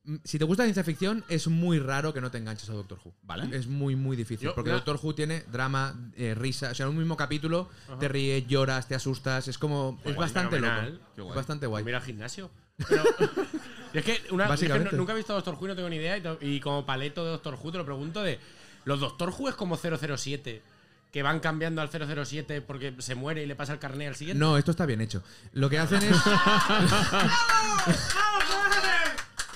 Mm, 0.04 0.16
Si 0.24 0.40
te 0.40 0.46
gusta 0.46 0.64
la 0.64 0.68
ciencia 0.68 0.84
ficción, 0.84 1.24
es 1.30 1.48
muy 1.48 1.78
raro 1.80 2.14
que 2.14 2.22
no 2.22 2.32
te 2.32 2.38
enganches 2.40 2.70
a 2.70 2.74
Doctor 2.74 3.00
Who. 3.06 3.14
Vale. 3.24 3.56
Es 3.56 3.68
muy, 3.68 3.96
muy 3.96 4.18
difícil. 4.18 4.46
Yo- 4.48 4.56
porque 4.56 4.72
Doctor 4.72 5.00
Who 5.02 5.14
tiene 5.16 5.42
drama, 5.52 5.96
eh, 6.16 6.34
risa. 6.36 6.72
O 6.72 6.76
sea, 6.76 6.86
en 6.86 6.92
un 6.92 6.98
mismo 6.98 7.16
capítulo 7.18 7.70
te 8.00 8.08
ríes, 8.08 8.48
lloras, 8.48 8.88
te 8.88 8.96
asustas. 8.96 9.48
Es 9.48 9.58
como. 9.58 10.00
es 10.04 10.16
bastante 10.16 10.60
loco. 10.60 10.74
Guay. 11.18 11.30
Es 11.30 11.36
bastante 11.36 11.68
guay. 11.68 11.84
Mira 11.84 11.98
al 12.00 12.04
gimnasio. 12.04 12.50
Pero, 12.90 13.04
y 13.94 13.98
es 14.00 14.04
que, 14.06 14.12
una, 14.32 14.46
es 14.46 14.48
que 14.48 14.54
Básicamente. 14.54 14.92
no- 14.94 14.98
nunca 14.98 15.14
he 15.14 15.16
visto 15.18 15.34
Doctor 15.34 15.54
Who 15.56 15.66
y 15.66 15.68
no 15.70 15.76
tengo 15.76 15.90
ni 15.90 15.98
idea. 15.98 16.18
Y 16.42 16.60
como 16.62 16.84
paleto 16.86 17.24
de 17.24 17.32
Doctor 17.32 17.58
Who 17.62 17.72
te 17.72 17.78
lo 17.78 17.86
pregunto 17.86 18.24
de. 18.24 18.40
¿Los 18.86 19.00
Doctor 19.00 19.30
Who 19.38 19.50
es 19.50 19.56
como 19.56 19.78
007? 19.78 20.64
Que 21.12 21.22
van 21.24 21.40
cambiando 21.42 21.82
al 21.82 21.90
007 21.92 22.62
porque 22.62 22.96
se 23.00 23.14
muere 23.16 23.44
y 23.44 23.46
le 23.46 23.56
pasa 23.56 23.74
el 23.74 23.80
carné 23.80 24.08
al 24.08 24.16
siguiente. 24.16 24.40
No, 24.40 24.58
esto 24.58 24.72
está 24.72 24.86
bien 24.88 25.02
hecho. 25.02 25.22
Lo 25.54 25.70
que 25.70 25.78
hacen 25.78 26.02
es. 26.02 26.16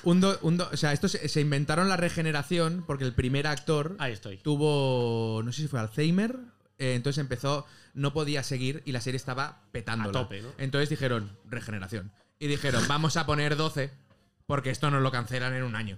un 0.05 0.21
do- 0.21 0.39
un 0.43 0.57
do- 0.57 0.69
o 0.71 0.77
sea, 0.77 0.93
esto 0.93 1.07
se, 1.09 1.27
se 1.27 1.41
inventaron 1.41 1.89
la 1.89 1.97
regeneración 1.97 2.83
porque 2.87 3.03
el 3.03 3.13
primer 3.13 3.47
actor 3.47 3.95
Ahí 3.99 4.13
estoy. 4.13 4.37
tuvo, 4.37 5.41
no 5.43 5.51
sé 5.51 5.63
si 5.63 5.67
fue 5.67 5.79
Alzheimer, 5.79 6.37
eh, 6.77 6.95
entonces 6.95 7.19
empezó, 7.19 7.65
no 7.93 8.13
podía 8.13 8.43
seguir 8.43 8.81
y 8.85 8.91
la 8.93 9.01
serie 9.01 9.17
estaba 9.17 9.61
tope, 10.11 10.41
¿no? 10.41 10.49
Entonces 10.57 10.89
dijeron, 10.89 11.37
regeneración. 11.45 12.11
Y 12.39 12.47
dijeron, 12.47 12.83
vamos 12.87 13.17
a 13.17 13.25
poner 13.25 13.55
12 13.55 13.91
porque 14.45 14.69
esto 14.69 14.91
nos 14.91 15.01
lo 15.01 15.11
cancelan 15.11 15.53
en 15.53 15.63
un 15.63 15.75
año. 15.75 15.97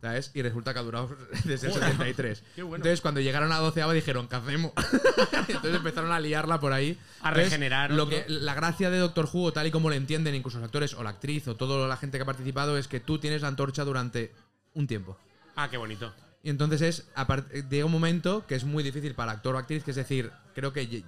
¿Sabes? 0.00 0.30
Y 0.32 0.42
resulta 0.42 0.72
que 0.72 0.78
ha 0.78 0.82
durado 0.82 1.08
desde 1.44 1.66
el 1.68 1.72
73. 1.72 2.44
Qué 2.54 2.62
bueno. 2.62 2.76
Entonces, 2.76 3.00
cuando 3.00 3.20
llegaron 3.20 3.50
a 3.50 3.58
12 3.58 3.92
dijeron, 3.94 4.28
¿qué 4.28 4.36
hacemos? 4.36 4.72
Entonces 5.48 5.74
empezaron 5.74 6.12
a 6.12 6.20
liarla 6.20 6.60
por 6.60 6.72
ahí. 6.72 6.96
A 7.20 7.28
Entonces, 7.28 7.50
regenerar 7.50 7.90
Lo 7.90 8.04
otro. 8.04 8.16
que, 8.16 8.24
la 8.28 8.54
gracia 8.54 8.90
de 8.90 8.98
Doctor 8.98 9.28
Who, 9.32 9.52
tal 9.52 9.66
y 9.66 9.70
como 9.72 9.88
lo 9.88 9.96
entienden 9.96 10.36
incluso 10.36 10.58
los 10.58 10.66
actores 10.66 10.94
o 10.94 11.02
la 11.02 11.10
actriz 11.10 11.48
o 11.48 11.56
toda 11.56 11.88
la 11.88 11.96
gente 11.96 12.16
que 12.18 12.22
ha 12.22 12.26
participado, 12.26 12.78
es 12.78 12.86
que 12.86 13.00
tú 13.00 13.18
tienes 13.18 13.42
la 13.42 13.48
antorcha 13.48 13.84
durante 13.84 14.32
un 14.74 14.86
tiempo. 14.86 15.18
Ah, 15.56 15.68
qué 15.68 15.76
bonito. 15.76 16.12
Y 16.44 16.50
entonces 16.50 16.80
es, 16.82 17.08
llega 17.68 17.84
un 17.84 17.92
momento 17.92 18.46
que 18.46 18.54
es 18.54 18.62
muy 18.62 18.84
difícil 18.84 19.14
para 19.14 19.32
actor 19.32 19.56
o 19.56 19.58
actriz, 19.58 19.82
que 19.82 19.90
es 19.90 19.96
decir, 19.96 20.30
creo 20.54 20.72
que 20.72 21.02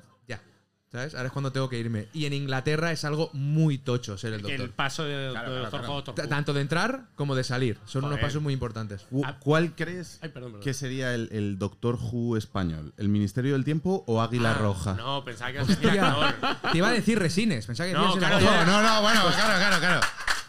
¿sabes? 0.92 1.14
Ahora 1.14 1.26
es 1.26 1.32
cuando 1.32 1.52
tengo 1.52 1.68
que 1.68 1.78
irme. 1.78 2.08
Y 2.12 2.26
en 2.26 2.32
Inglaterra 2.32 2.90
es 2.92 3.04
algo 3.04 3.30
muy 3.32 3.78
tocho 3.78 4.18
ser 4.18 4.32
el 4.34 4.42
doctor. 4.42 4.60
el 4.60 4.70
paso 4.70 5.04
de, 5.04 5.14
de 5.16 5.30
claro, 5.30 5.52
Doctor 5.54 5.80
claro. 5.80 5.94
Doctor 5.94 6.14
Who. 6.24 6.28
Tanto 6.28 6.52
de 6.52 6.60
entrar 6.60 7.04
como 7.14 7.34
de 7.34 7.44
salir. 7.44 7.78
Son 7.86 8.04
unos 8.04 8.18
pasos 8.18 8.42
muy 8.42 8.52
importantes. 8.52 9.06
Ah. 9.24 9.36
¿Cuál 9.40 9.74
crees 9.74 10.18
Ay, 10.22 10.30
perdón, 10.30 10.52
perdón. 10.52 10.64
que 10.64 10.74
sería 10.74 11.14
el, 11.14 11.28
el 11.32 11.58
Doctor 11.58 11.96
Who 12.00 12.36
español? 12.36 12.92
¿El 12.96 13.08
Ministerio 13.08 13.52
del 13.52 13.64
Tiempo 13.64 14.04
o 14.06 14.20
Águila 14.22 14.52
Ah, 14.52 14.58
Roja? 14.58 14.94
No, 14.94 15.24
pensaba 15.24 15.52
que 15.52 15.60
Hostia, 15.60 16.34
te 16.72 16.78
iba 16.78 16.88
a 16.88 16.92
decir 16.92 17.18
resines. 17.18 17.66
Pensaba 17.66 17.88
que 17.88 17.94
No, 17.94 18.14
claro, 18.16 18.40
ya. 18.40 18.64
no, 18.64 18.82
no, 18.82 19.02
bueno, 19.02 19.20
claro, 19.34 19.58
claro, 19.58 19.78
claro. 19.78 20.00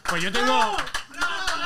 Pues 0.09 0.23
yo 0.23 0.31
tengo. 0.31 0.75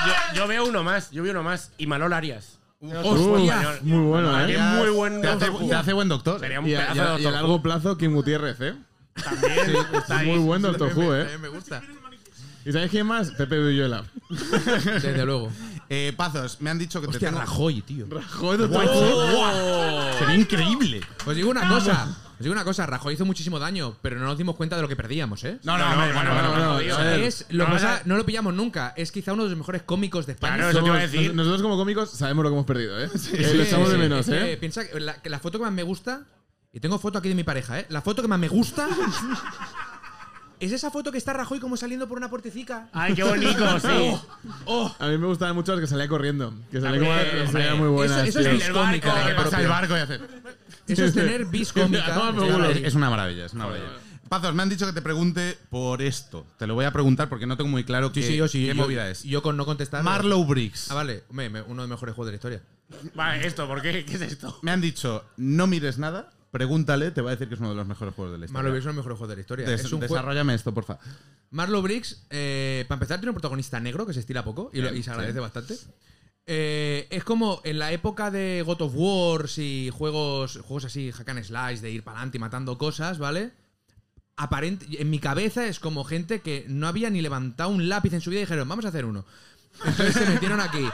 Yo, 0.05 0.13
yo 0.35 0.47
veo 0.47 0.65
uno 0.65 0.83
más, 0.83 1.09
yo 1.11 1.23
veo 1.23 1.31
uno 1.31 1.41
más. 1.43 1.71
Y 1.77 1.87
Manol 1.87 2.13
Arias. 2.13 2.54
Hostia, 2.81 3.79
muy 3.83 4.05
bueno, 4.05 4.31
¿eh? 4.37 4.43
Arias, 4.43 4.75
muy 4.75 4.89
buen 4.89 5.21
Te 5.21 5.27
hace, 5.27 5.45
Doctor 5.47 5.67
te 5.69 5.75
hace 5.75 5.93
buen 5.93 6.09
doctor. 6.09 6.39
Sería 6.39 6.59
un 6.59 6.67
Y 6.67 6.75
a, 6.75 6.79
pedazo 6.79 6.93
y 6.93 6.97
de 6.97 7.01
a- 7.01 7.05
y 7.05 7.07
a 7.07 7.11
Doctor 7.13 7.31
largo 7.33 7.61
plazo, 7.61 7.97
Kim 7.97 8.13
Gutiérrez, 8.13 8.59
¿eh? 8.61 8.75
También 9.23 9.75
está 9.93 10.17
ahí. 10.19 10.27
Muy 10.29 10.39
buen 10.39 10.61
Doctor 10.61 10.91
Who, 10.95 11.15
¿eh? 11.15 11.19
también 11.21 11.41
me 11.41 11.47
gusta. 11.49 11.81
¿Y 12.65 12.71
sabéis 12.71 12.91
quién 12.91 13.05
más? 13.07 13.31
Pepe 13.31 13.59
Villuela. 13.59 14.03
Desde 14.29 15.25
luego. 15.25 15.51
Eh, 15.87 16.13
Pazos, 16.17 16.59
me 16.61 16.71
han 16.71 16.79
dicho 16.79 16.99
que 16.99 17.05
Hostia, 17.07 17.19
te 17.19 17.25
tengo... 17.27 17.39
Rajoy, 17.39 17.81
tío. 17.81 18.07
Joder, 18.39 18.61
Doctor 18.61 18.85
Who. 18.85 20.17
Sería 20.19 20.35
increíble. 20.35 21.01
Os 21.25 21.35
digo 21.35 21.51
una 21.51 21.67
cosa. 21.69 22.07
Os 22.37 22.39
digo 22.41 22.51
una 22.53 22.63
cosa. 22.63 22.85
Rajoy 22.85 23.13
hizo 23.13 23.25
muchísimo 23.25 23.59
daño, 23.59 23.95
pero 24.01 24.17
no 24.19 24.25
nos 24.25 24.37
dimos 24.37 24.55
cuenta 24.55 24.75
de 24.75 24.81
lo 24.81 24.87
que 24.87 24.95
perdíamos, 24.95 25.43
¿eh? 25.45 25.59
No, 25.63 25.77
no, 25.77 25.85
No, 25.89 25.95
no, 26.07 26.13
bueno, 26.13 26.33
no, 26.33 26.41
lo 26.43 26.73
No, 26.73 27.65
que 27.65 27.71
pasa- 27.71 28.01
no. 28.05 28.13
no 28.13 28.17
lo 28.17 28.25
pillamos 28.25 28.53
nunca. 28.53 28.93
Es 28.97 29.11
quizá 29.11 29.33
uno 29.33 29.43
de 29.43 29.49
los 29.49 29.57
mejores 29.57 29.83
cómicos 29.83 30.25
de 30.25 30.33
España. 30.33 30.55
Claro, 30.55 30.69
eso 30.71 30.79
te 30.81 30.85
iba 30.87 30.97
a 30.97 31.01
decir. 31.01 31.33
Nosotros 31.33 31.61
como 31.61 31.77
cómicos 31.77 32.09
sabemos 32.11 32.43
lo 32.43 32.49
que 32.49 32.53
hemos 32.55 32.65
perdido, 32.65 32.99
¿eh? 33.01 33.09
Eh, 33.33 33.53
lo 33.55 33.63
echamos 33.63 33.89
de 33.89 33.97
menos, 33.97 34.25
que 34.25 34.53
¿eh? 34.53 34.57
Piensa 34.57 34.87
que 34.87 34.99
la, 34.99 35.13
que 35.21 35.29
la 35.29 35.39
foto 35.39 35.57
que 35.59 35.63
más 35.65 35.73
me 35.73 35.83
gusta, 35.83 36.25
y 36.73 36.79
tengo 36.79 36.99
foto 36.99 37.19
aquí 37.19 37.29
de 37.29 37.35
mi 37.35 37.43
pareja, 37.43 37.79
¿eh? 37.79 37.85
La 37.89 38.01
foto 38.01 38.21
que 38.21 38.27
más 38.27 38.37
me 38.39 38.49
gusta 38.49 38.87
es 40.59 40.71
esa 40.71 40.89
foto 40.89 41.11
que 41.11 41.17
está 41.17 41.33
Rajoy 41.33 41.59
como 41.59 41.75
saliendo 41.77 42.07
por 42.07 42.17
una 42.17 42.29
puertecica. 42.29 42.89
Ay, 42.93 43.13
qué 43.13 43.23
bonito, 43.23 43.79
sí. 43.79 44.17
¡Oh! 44.65 44.93
A 44.99 45.07
mí 45.07 45.17
me 45.17 45.27
gustaban 45.27 45.55
mucho 45.55 45.71
las 45.73 45.81
que 45.81 45.87
salía 45.87 46.07
corriendo. 46.07 46.53
Que 46.71 46.79
salía 46.81 46.99
como 46.99 47.13
que 47.13 47.51
salía 47.51 47.75
muy 47.75 47.89
buena. 47.89 48.25
Eso- 48.25 48.39
eso 48.39 48.49
es 48.49 48.65
El 48.67 48.73
barco, 48.73 49.01
que. 49.01 49.33
Pasa 49.35 49.61
el 49.61 49.67
barco 49.67 49.97
y 49.97 49.99
hace... 49.99 50.19
Eso 50.87 51.05
es 51.05 51.13
tener 51.13 51.45
bis 51.45 51.71
cómica. 51.73 52.13
No. 52.15 52.65
Es 52.69 52.95
una 52.95 53.09
maravilla, 53.09 53.45
es 53.45 53.53
una 53.53 53.65
maravilla. 53.67 53.91
Pazos, 54.29 54.55
me 54.55 54.63
han 54.63 54.69
dicho 54.69 54.87
que 54.87 54.93
te 54.93 55.03
pregunte 55.03 55.55
por 55.69 56.01
esto. 56.01 56.47
Te 56.57 56.65
lo 56.65 56.73
voy 56.73 56.85
a 56.85 56.91
preguntar 56.91 57.29
porque 57.29 57.45
no 57.45 57.57
tengo 57.57 57.69
muy 57.69 57.83
claro 57.83 58.07
Sí, 58.07 58.21
qué, 58.21 58.27
sí, 58.27 58.35
yo 58.35 58.47
sí. 58.47 58.61
qué 58.63 58.69
yo- 58.69 58.75
movida 58.75 59.07
es. 59.09 59.21
Yo 59.23 59.43
con 59.43 59.55
no 59.55 59.65
contestar. 59.65 60.01
Marlow 60.03 60.43
Briggs. 60.45 60.89
Ah, 60.89 60.95
vale. 60.95 61.23
Uno 61.29 61.43
de 61.43 61.73
los 61.75 61.87
mejores 61.89 62.15
juegos 62.15 62.25
de 62.27 62.31
la 62.31 62.35
historia. 62.35 62.61
Vale, 63.13 63.45
esto, 63.45 63.67
¿por 63.67 63.81
qué? 63.83 64.03
¿Qué 64.03 64.15
es 64.15 64.21
esto? 64.21 64.57
Me 64.63 64.71
han 64.71 64.81
dicho, 64.81 65.23
no 65.37 65.67
mires 65.67 65.99
nada, 65.99 66.31
pregúntale, 66.51 67.11
te 67.11 67.21
va 67.21 67.29
a 67.29 67.33
decir 67.33 67.47
que 67.47 67.53
es 67.53 67.59
uno 67.59 67.69
de 67.69 67.75
los 67.75 67.85
mejores 67.87 68.15
juegos 68.15 68.31
de 68.31 68.39
la 68.39 68.45
historia. 68.45 68.57
Marlow 68.63 68.71
Briggs 68.71 68.81
es 68.81 68.85
uno 68.85 68.93
de 68.93 68.95
los 68.95 69.03
mejores 69.05 69.17
juegos 69.19 69.29
de 69.29 69.35
la 69.35 69.41
historia. 69.41 69.67
Des- 69.67 69.81
es 69.85 69.91
un 69.93 69.99
juego. 69.99 70.13
desarrollame 70.15 70.55
esto, 70.55 70.73
porfa. 70.73 70.97
Marlow 71.51 71.81
Briggs, 71.83 72.23
eh, 72.31 72.85
para 72.87 72.95
empezar, 72.97 73.19
tiene 73.19 73.29
un 73.29 73.35
protagonista 73.35 73.79
negro 73.79 74.05
que 74.07 74.13
se 74.13 74.19
estila 74.21 74.43
poco 74.43 74.71
y, 74.73 74.81
lo- 74.81 74.93
y 74.93 75.03
se 75.03 75.11
agradece 75.11 75.39
bastante. 75.39 75.77
Eh, 76.47 77.07
es 77.09 77.23
como 77.23 77.59
en 77.63 77.79
la 77.79 77.91
época 77.91 78.29
de 78.29 78.61
God 78.65 78.81
of 78.83 78.93
Wars 78.95 79.57
y 79.57 79.89
juegos, 79.91 80.57
juegos 80.61 80.85
así, 80.85 81.11
hack 81.11 81.29
and 81.29 81.43
slice, 81.43 81.81
de 81.81 81.91
ir 81.91 82.03
para 82.03 82.17
adelante 82.19 82.37
y 82.37 82.39
matando 82.41 82.77
cosas, 82.77 83.17
¿vale? 83.17 83.51
Aparente, 84.37 84.85
en 85.01 85.09
mi 85.09 85.19
cabeza 85.19 85.65
es 85.65 85.79
como 85.79 86.03
gente 86.03 86.41
que 86.41 86.65
no 86.67 86.87
había 86.87 87.09
ni 87.09 87.21
levantado 87.21 87.69
un 87.69 87.89
lápiz 87.89 88.13
en 88.13 88.21
su 88.21 88.29
vida 88.29 88.41
y 88.41 88.43
dijeron, 88.43 88.67
vamos 88.69 88.85
a 88.85 88.89
hacer 88.89 89.05
uno. 89.05 89.25
Entonces 89.85 90.13
se 90.13 90.25
metieron 90.29 90.59
aquí. 90.61 90.85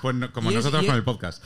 Pues 0.00 0.14
no- 0.14 0.32
como 0.32 0.50
Y 0.50 0.54
es- 0.54 0.58
nosotros 0.64 0.82
y 0.82 0.86
con 0.86 0.94
es- 0.94 0.98
el 0.98 1.04
podcast. 1.04 1.44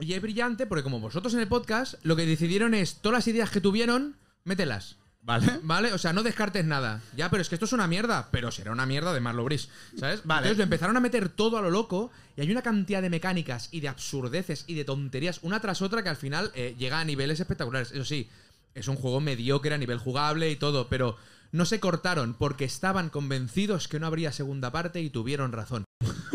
Y 0.00 0.12
es 0.14 0.20
brillante 0.22 0.66
porque 0.66 0.82
como 0.82 1.00
vosotros 1.00 1.32
en 1.34 1.40
el 1.40 1.48
podcast, 1.48 1.94
lo 2.02 2.16
que 2.16 2.26
decidieron 2.26 2.74
es 2.74 2.96
todas 2.96 3.18
las 3.18 3.28
ideas 3.28 3.50
que 3.50 3.60
tuvieron, 3.60 4.16
mételas. 4.44 4.96
¿Vale? 5.22 5.60
¿Vale? 5.62 5.92
O 5.92 5.98
sea, 5.98 6.12
no 6.12 6.22
descartes 6.22 6.64
nada. 6.64 7.00
Ya, 7.16 7.30
pero 7.30 7.42
es 7.42 7.48
que 7.48 7.54
esto 7.54 7.64
es 7.64 7.72
una 7.72 7.86
mierda. 7.86 8.28
Pero 8.30 8.50
será 8.50 8.72
una 8.72 8.86
mierda 8.86 9.12
de 9.12 9.20
Marlow 9.20 9.44
Brice, 9.44 9.68
¿sabes? 9.98 10.20
Vale. 10.24 10.48
Entonces 10.48 10.58
lo 10.58 10.64
empezaron 10.64 10.96
a 10.96 11.00
meter 11.00 11.28
todo 11.28 11.58
a 11.58 11.62
lo 11.62 11.70
loco 11.70 12.10
y 12.36 12.40
hay 12.40 12.50
una 12.50 12.62
cantidad 12.62 13.02
de 13.02 13.10
mecánicas 13.10 13.68
y 13.70 13.80
de 13.80 13.88
absurdeces 13.88 14.64
y 14.66 14.74
de 14.74 14.84
tonterías 14.84 15.40
una 15.42 15.60
tras 15.60 15.82
otra 15.82 16.02
que 16.02 16.08
al 16.08 16.16
final 16.16 16.50
eh, 16.54 16.74
llega 16.78 17.00
a 17.00 17.04
niveles 17.04 17.40
espectaculares. 17.40 17.92
Eso 17.92 18.04
sí, 18.04 18.28
es 18.74 18.88
un 18.88 18.96
juego 18.96 19.20
mediocre 19.20 19.74
a 19.74 19.78
nivel 19.78 19.98
jugable 19.98 20.50
y 20.50 20.56
todo, 20.56 20.88
pero 20.88 21.16
no 21.52 21.64
se 21.66 21.80
cortaron 21.80 22.34
porque 22.34 22.64
estaban 22.64 23.10
convencidos 23.10 23.86
que 23.88 24.00
no 24.00 24.06
habría 24.06 24.32
segunda 24.32 24.72
parte 24.72 25.00
y 25.00 25.10
tuvieron 25.10 25.52
razón. 25.52 25.84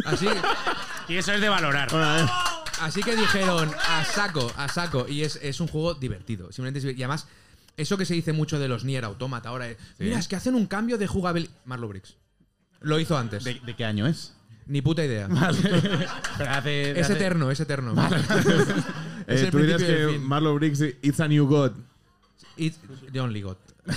Así, 0.06 0.28
Y 1.10 1.16
eso 1.16 1.32
es 1.32 1.40
de 1.40 1.48
valorar. 1.48 1.90
Así 2.82 3.02
que 3.02 3.16
dijeron 3.16 3.72
a 3.88 4.04
saco, 4.04 4.52
a 4.58 4.68
saco. 4.68 5.08
Y 5.08 5.24
es, 5.24 5.40
es 5.42 5.62
un 5.62 5.68
juego 5.68 5.94
divertido. 5.94 6.52
Simplemente 6.52 6.80
es 6.80 6.98
Y 6.98 7.02
además, 7.02 7.28
eso 7.78 7.98
que 7.98 8.06
se 8.06 8.14
dice 8.14 8.34
mucho 8.34 8.60
de 8.60 8.68
los 8.68 8.84
Nier 8.84 9.06
Automata 9.06 9.50
ahora. 9.50 9.70
es, 9.70 9.78
Mira, 10.00 10.20
es 10.20 10.28
que 10.28 10.36
hacen 10.36 10.56
un 10.56 10.66
cambio 10.68 10.98
de 10.98 11.08
jugabilidad. 11.08 11.54
Marlow 11.66 11.90
Briggs. 11.90 12.16
Lo 12.82 13.00
hizo 13.00 13.18
antes. 13.18 13.44
¿De, 13.44 13.60
de 13.66 13.76
qué 13.76 13.86
año 13.86 14.06
es? 14.08 14.34
Ni 14.66 14.82
puta 14.82 15.04
idea. 15.06 15.30
Pero 16.38 16.50
hace- 16.52 16.92
Es 17.00 17.06
hace- 17.06 17.14
eterno, 17.14 17.50
es 17.52 17.60
eterno. 17.60 17.94
Eh, 17.94 18.24
es 19.28 19.42
el 19.44 19.52
tú 19.52 19.60
dirías 19.60 19.82
que 19.82 20.08
fin. 20.12 20.24
Marlow 20.24 20.56
Briggs, 20.56 20.82
it's 21.02 21.20
a 21.20 21.28
new 21.28 21.48
god. 21.48 21.72
It's 22.58 22.78
the 23.12 23.20
only 23.22 23.42
God. 23.42 23.56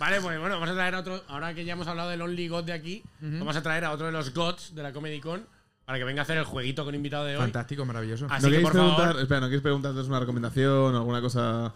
Vale, 0.00 0.20
pues 0.20 0.38
bueno, 0.40 0.54
vamos 0.56 0.68
a 0.68 0.74
traer 0.74 0.94
a 0.94 1.00
otro. 1.00 1.22
Ahora 1.28 1.54
que 1.54 1.64
ya 1.64 1.74
hemos 1.74 1.86
hablado 1.86 2.10
del 2.10 2.20
Only 2.22 2.48
God 2.48 2.64
de 2.64 2.72
aquí, 2.72 3.02
vamos 3.20 3.54
a 3.56 3.62
traer 3.62 3.84
a 3.84 3.92
otro 3.92 4.06
de 4.06 4.12
los 4.12 4.34
gods 4.34 4.74
de 4.74 4.82
la 4.82 4.92
Comedy 4.92 5.20
Con 5.20 5.46
para 5.84 5.98
que 5.98 6.04
venga 6.04 6.22
a 6.22 6.24
hacer 6.24 6.38
el 6.38 6.44
jueguito 6.44 6.84
con 6.84 6.94
invitado 6.94 7.24
de 7.24 7.34
hoy. 7.36 7.40
Fantástico, 7.42 7.84
maravilloso. 7.84 8.26
Así 8.30 8.42
¿No 8.44 8.48
que 8.48 8.50
queréis 8.52 8.62
por 8.64 8.72
preguntar? 8.72 9.06
favor, 9.08 9.20
Espera, 9.22 9.40
¿no 9.40 9.46
queréis 9.46 9.62
preguntarles 9.62 10.06
una 10.06 10.20
recomendación 10.20 10.94
o 10.94 10.96
alguna 10.96 11.20
cosa? 11.20 11.72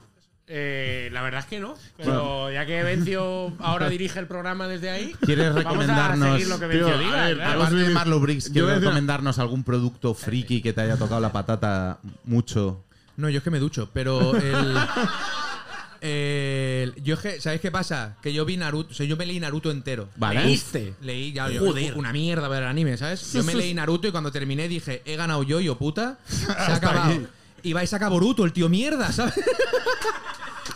eh, 0.50 1.10
la 1.12 1.20
verdad 1.20 1.40
es 1.40 1.46
que 1.46 1.60
no. 1.60 1.74
Pero 1.98 2.50
ya 2.50 2.64
que 2.64 2.82
Vencio 2.82 3.52
ahora 3.58 3.90
dirige 3.90 4.18
el 4.18 4.26
programa 4.26 4.66
desde 4.66 4.88
ahí, 4.88 5.12
¿Quieres 5.20 5.52
vamos 5.52 5.66
a 5.66 5.68
recomendarnos- 5.68 6.32
seguir 6.32 6.48
lo 6.48 6.58
que 6.58 6.66
Vencio 6.68 6.86
Tío, 6.86 6.94
a 6.94 6.98
diga. 6.98 7.24
ver, 7.26 7.34
claro. 7.36 7.50
vamos 7.50 7.66
Aparte 7.66 7.82
de 7.84 7.86
a- 7.90 7.94
Marlow 7.94 8.20
Briggs, 8.20 8.46
Yo 8.46 8.52
¿quieres 8.64 8.80
recomendarnos 8.82 9.38
algún 9.38 9.62
producto 9.62 10.14
friki 10.14 10.62
que 10.62 10.72
te 10.72 10.80
haya 10.80 10.96
tocado 10.96 11.20
la 11.20 11.32
patata 11.32 11.98
mucho? 12.24 12.82
No, 13.18 13.28
yo 13.28 13.38
es 13.38 13.44
que 13.44 13.50
me 13.50 13.58
ducho, 13.58 13.90
pero 13.92 14.34
el. 14.36 14.74
yo 16.00 17.14
es 17.14 17.20
que, 17.20 17.40
¿sabéis 17.40 17.60
qué 17.60 17.70
pasa? 17.70 18.16
Que 18.22 18.32
yo 18.32 18.44
vi 18.44 18.56
Naruto, 18.56 18.90
o 18.90 18.94
sea, 18.94 19.04
yo 19.06 19.16
me 19.16 19.26
leí 19.26 19.40
Naruto 19.40 19.70
entero. 19.70 20.08
Vale. 20.16 20.44
¿Leíste? 20.44 20.94
Leí 21.00 21.32
ya 21.32 21.48
yo- 21.50 21.62
una 21.96 22.12
mierda 22.12 22.48
ver 22.48 22.62
el 22.62 22.68
anime, 22.68 22.96
¿sabes? 22.96 23.32
Yo 23.32 23.42
me 23.44 23.54
leí 23.54 23.74
Naruto 23.74 24.06
y 24.08 24.10
cuando 24.10 24.30
terminé 24.32 24.68
dije, 24.68 25.02
he 25.04 25.16
ganado 25.16 25.42
yo, 25.42 25.60
yo 25.60 25.76
puta. 25.78 26.18
Se 26.28 26.50
ha 26.52 26.74
acabado. 26.76 27.20
Y 27.62 27.72
vais 27.72 27.88
a 27.92 27.96
sacar 27.96 28.10
Boruto, 28.10 28.44
el 28.44 28.52
tío 28.52 28.68
mierda, 28.68 29.10
¿sabes? 29.12 29.34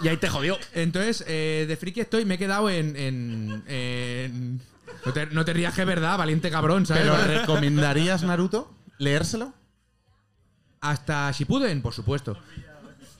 Y 0.03 0.09
ahí 0.09 0.17
te 0.17 0.29
jodió. 0.29 0.59
Entonces, 0.75 1.25
eh, 1.29 1.65
de 1.69 1.77
friki 1.77 2.01
estoy, 2.01 2.25
me 2.25 2.35
he 2.35 2.39
quedado 2.39 2.69
en. 2.69 2.97
en- 2.97 3.63
en- 3.69 4.61
no, 5.07 5.13
te, 5.13 5.27
no 5.27 5.45
te 5.45 5.53
rías 5.53 5.75
que 5.75 5.83
es 5.83 5.87
verdad, 5.87 6.19
valiente 6.19 6.51
cabrón, 6.51 6.87
¿sabes? 6.87 7.05
¿Pero 7.05 7.17
recomendarías 7.41 8.23
Naruto? 8.25 8.73
¿Leérselo? 8.99 9.53
Hasta 10.81 11.31
Shippuden, 11.31 11.83
por 11.83 11.95
supuesto. 11.95 12.37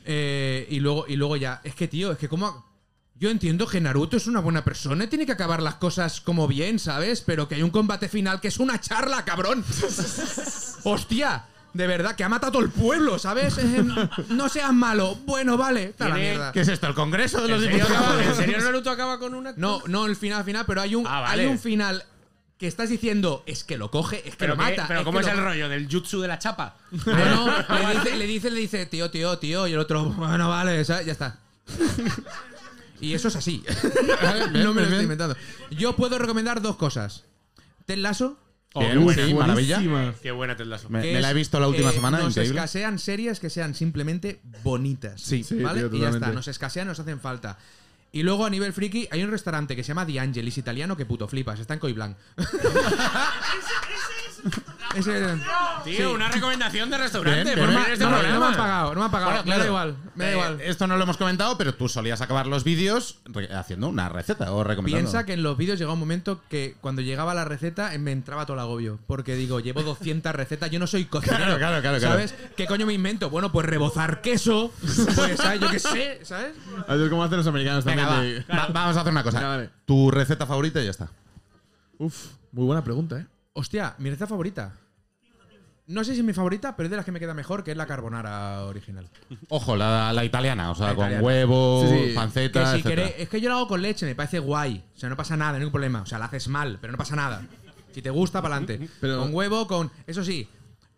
Eh, 0.05 0.67
y 0.71 0.81
luego 0.81 1.05
y 1.09 1.17
luego 1.17 1.37
ya. 1.37 1.61
Es 1.65 1.75
que, 1.75 1.89
tío, 1.89 2.13
es 2.13 2.19
que 2.19 2.29
como. 2.29 2.71
Yo 3.15 3.31
entiendo 3.31 3.69
que 3.69 3.81
Naruto 3.81 4.17
es 4.17 4.27
una 4.27 4.41
buena 4.41 4.65
persona 4.65 5.05
y 5.05 5.07
tiene 5.07 5.27
que 5.27 5.33
acabar 5.33 5.63
las 5.63 5.77
cosas 5.77 6.21
como 6.21 6.49
bien, 6.49 6.81
¿sabes? 6.81 7.21
Pero 7.21 7.47
que 7.47 7.55
hay 7.55 7.63
un 7.63 7.71
combate 7.71 8.09
final 8.09 8.41
que 8.41 8.49
es 8.49 8.59
una 8.59 8.81
charla, 8.81 9.25
cabrón. 9.25 9.65
¡Hostia! 10.85 11.45
De 11.73 11.87
verdad, 11.87 12.15
que 12.17 12.23
ha 12.25 12.29
matado 12.29 12.59
el 12.59 12.69
pueblo, 12.69 13.19
¿sabes? 13.19 13.57
Eh, 13.57 13.83
no 14.29 14.49
seas 14.51 14.75
malo. 14.75 15.17
Bueno, 15.25 15.57
vale. 15.57 15.85
Está 15.85 16.09
la 16.09 16.17
Tiene- 16.17 16.31
mierda. 16.31 16.53
¿Qué 16.53 16.61
es 16.61 16.69
esto? 16.69 16.87
¿El 16.87 16.95
Congreso 16.95 17.39
de 17.39 17.45
¿En 17.47 17.51
los 17.53 17.63
serio, 17.63 17.79
Diputados? 17.79 18.07
acaba- 18.09 18.25
¿En 18.25 18.35
serio 18.35 18.59
Naruto 18.63 18.91
acaba 18.91 19.19
con 19.19 19.35
una.? 19.35 19.55
No, 19.57 19.83
no 19.87 20.05
el 20.07 20.17
final 20.17 20.45
final, 20.45 20.65
pero 20.67 20.83
hay 20.83 20.95
un, 20.95 21.07
Ah, 21.07 21.21
vale. 21.21 21.43
hay 21.45 21.49
un 21.49 21.59
final 21.59 22.05
que 22.63 22.69
estás 22.69 22.89
diciendo, 22.89 23.43
es 23.47 23.65
que 23.65 23.77
lo 23.77 23.91
coge, 23.91 24.19
es 24.19 24.31
que 24.37 24.37
¿Pero, 24.39 24.55
lo 24.55 24.65
qué? 24.65 24.71
mata. 24.71 24.87
¿Pero 24.87 25.01
es 25.01 25.05
cómo 25.05 25.19
es 25.21 25.27
lo- 25.27 25.33
el 25.33 25.39
rollo? 25.39 25.69
¿Del 25.69 25.89
jutsu 25.91 26.21
de 26.21 26.29
la 26.29 26.39
chapa? 26.39 26.77
No, 27.07 27.47
no, 27.47 27.89
le 27.89 27.95
dice, 27.99 28.17
le 28.17 28.27
dice, 28.27 28.51
le 28.53 28.61
dice, 28.61 28.87
tío, 28.87 29.11
tío, 29.11 29.37
tío, 29.39 29.67
y 29.67 29.73
el 29.73 29.79
otro, 29.81 30.05
bueno, 30.11 30.49
vale, 30.49 30.85
¿sabes? 30.85 31.07
ya 31.07 31.13
está. 31.13 31.39
Y 33.01 33.15
eso 33.15 33.29
es 33.29 33.37
así. 33.37 33.65
no 34.53 34.73
me 34.75 34.83
lo 34.83 34.87
estoy 34.87 35.03
inventando. 35.03 35.37
Yo 35.71 35.97
puedo 35.97 36.19
recomendar 36.19 36.63
dos 36.63 36.77
cosas. 36.77 37.25
Ted 37.85 37.99
Lasso, 37.99 38.39
Oh, 38.75 38.81
sí, 39.13 39.35
maravilla. 39.35 39.77
buenísima. 39.77 40.15
Qué 40.23 40.31
buena 40.31 40.57
Ted 40.57 40.65
Lasso. 40.65 40.89
Me, 40.89 41.21
la 41.21 41.31
he 41.31 41.35
visto 41.35 41.61
la 41.61 41.69
última 41.69 41.91
eh, 41.91 41.95
semana, 41.95 42.19
Nos 42.19 42.29
increíble. 42.31 42.59
escasean 42.59 42.99
series 42.99 43.39
que 43.39 43.51
sean 43.51 43.75
simplemente 43.75 44.41
bonitas. 44.63 45.21
Sí. 45.21 45.45
Sí, 45.45 45.57
¿Vale? 45.63 45.81
tío, 45.89 45.99
y 45.99 46.01
ya 46.01 46.09
está, 46.09 46.31
nos 46.33 46.49
escasean, 46.49 46.87
nos 46.87 46.99
hacen 46.99 47.21
falta. 47.21 47.59
Y 48.15 48.23
luego 48.23 48.45
a 48.45 48.51
nivel 48.51 48.75
friki 48.75 49.09
hay 49.11 49.25
un 49.25 49.31
restaurante 49.31 49.75
que 49.75 49.83
se 49.83 49.89
llama 49.89 50.07
The 50.07 50.21
Angelis 50.21 50.59
italiano 50.59 50.97
que 50.97 51.07
puto 51.07 51.27
flipas, 51.27 51.59
está 51.59 51.73
en 51.75 51.81
Coiblanc. 51.81 52.17
Ese- 54.95 55.27
Tío, 55.85 55.97
sí. 55.97 56.03
una 56.15 56.29
recomendación 56.31 56.91
de 56.91 56.99
restaurante. 56.99 57.55
Bien, 57.55 57.59
por 57.59 57.69
este 57.91 58.05
no, 58.05 58.11
me- 58.11 58.17
programa. 58.19 58.35
no 58.35 58.41
me 58.41 58.47
han 58.47 58.57
pagado, 58.57 58.95
no 58.95 59.01
me 59.01 59.05
han 59.07 59.11
pagado. 59.11 59.31
Bueno, 59.33 59.45
me 59.45 59.51
da 59.51 59.55
claro. 59.57 59.69
igual, 59.71 59.97
me 60.15 60.25
da 60.25 60.31
Eh, 60.31 60.35
igual. 60.35 60.61
Esto 60.61 60.87
no 60.87 60.97
lo 60.97 61.03
hemos 61.05 61.17
comentado, 61.17 61.57
pero 61.59 61.75
tú 61.75 61.89
solías 61.89 62.21
acabar 62.21 62.47
los 62.47 62.65
vídeos 62.65 63.19
haciendo 63.55 63.89
una 63.89 64.09
receta 64.09 64.53
o 64.53 64.63
recomendando. 64.65 65.11
Piensa 65.11 65.27
que 65.27 65.33
en 65.35 65.43
los 65.43 65.57
vídeos 65.57 65.79
llegaba 65.79 65.95
un 65.95 66.01
momento 66.01 66.41
que 66.49 66.77
cuando 66.81 67.03
llegaba 67.03 67.35
la 67.35 67.45
receta 67.45 67.95
eh, 67.95 67.99
me 67.99 68.13
entraba 68.13 68.45
todo 68.47 68.55
el 68.55 68.61
agobio. 68.61 68.99
Porque 69.07 69.35
digo, 69.35 69.61
llevo 69.61 69.83
200 69.83 70.33
recetas, 70.35 70.71
yo 70.71 70.79
no 70.79 70.87
soy 70.87 71.07
cocinero. 71.07 71.39
Claro, 71.45 71.59
claro, 71.59 71.81
claro, 71.81 71.99
claro. 71.99 72.15
¿Sabes? 72.15 72.35
¿Qué 72.57 72.67
coño 72.67 72.87
me 72.87 72.93
invento? 72.93 73.31
Bueno, 73.31 73.51
pues 73.53 73.67
rebozar 73.67 74.21
queso. 74.21 74.73
Pues, 74.81 75.37
¿sabes? 75.39 75.61
Yo 75.61 75.71
qué 75.71 75.79
sé, 75.79 76.21
¿sabes? 76.23 76.53
A 76.89 76.95
ver 76.95 77.11
cómo 77.11 77.23
hacen 77.25 77.39
los 77.39 77.47
americanos 77.47 77.85
Venga, 77.85 78.09
también. 78.09 78.45
va. 78.49 78.55
de- 78.55 78.61
Va- 78.61 78.69
vamos 78.73 78.97
a 78.97 79.01
hacer 79.01 79.13
una 79.13 79.23
cosa. 79.23 79.39
Venga, 79.39 79.49
vale. 79.57 79.71
Tu 79.87 80.11
receta 80.11 80.47
favorita 80.47 80.81
y 80.81 80.85
ya 80.85 80.91
está. 80.91 81.09
Uf, 81.99 82.27
muy 82.53 82.65
buena 82.67 82.83
pregunta, 82.83 83.19
¿eh? 83.19 83.27
Hostia, 83.55 83.95
mi 83.99 84.09
receta 84.11 84.27
favorita. 84.27 84.73
No 85.89 86.05
sé 86.05 86.13
si 86.15 86.21
es 86.21 86.25
mi 86.25 86.33
favorita, 86.33 86.75
pero 86.77 86.87
es 86.87 86.91
de 86.91 86.97
las 86.97 87.05
que 87.05 87.13
me 87.13 87.19
queda 87.21 87.35
mejor, 87.35 87.65
que 87.65 87.73
es 87.73 87.77
la 87.77 87.87
carbonara 87.87 88.65
original. 88.65 89.09
Ojo, 89.49 89.77
la, 89.77 90.13
la 90.13 90.25
italiana, 90.25 90.71
o 90.71 90.75
sea, 90.75 90.89
La 90.89 90.95
con 90.95 91.05
italiana. 91.07 91.27
huevo, 91.27 91.85
Sí, 91.89 92.09
sí. 92.09 92.15
panceta, 92.15 92.61
Que 92.61 92.67
si 92.67 92.77
etcétera. 92.77 93.03
queréis- 93.09 93.15
es 93.19 93.29
que 93.29 93.41
yo 93.41 93.49
lo 93.51 93.57
hago 93.57 93.69
con 93.69 93.83
leche, 93.83 94.07
me 94.07 94.15
parece 94.15 94.39
guay. 94.39 94.83
O 94.95 94.99
sea, 94.99 95.09
no 95.09 95.17
pasa 95.17 95.37
nada, 95.37 95.59
no 95.59 95.65
hay 95.65 95.71
problema. 95.71 96.03
O 96.03 96.07
sea, 96.07 96.19
la 96.19 96.27
haces 96.27 96.49
mal, 96.49 96.79
pero 96.81 96.93
no 96.93 96.99
pasa 96.99 97.17
nada. 97.17 97.43
Si 97.93 98.01
te 98.01 98.11
gusta, 98.11 98.41
para 98.41 98.57
adelante. 98.57 98.89
Pero- 99.01 99.19
Con 99.21 99.35
huevo, 99.35 99.67
con. 99.67 99.91
Eso 100.07 100.25
sí, 100.25 100.49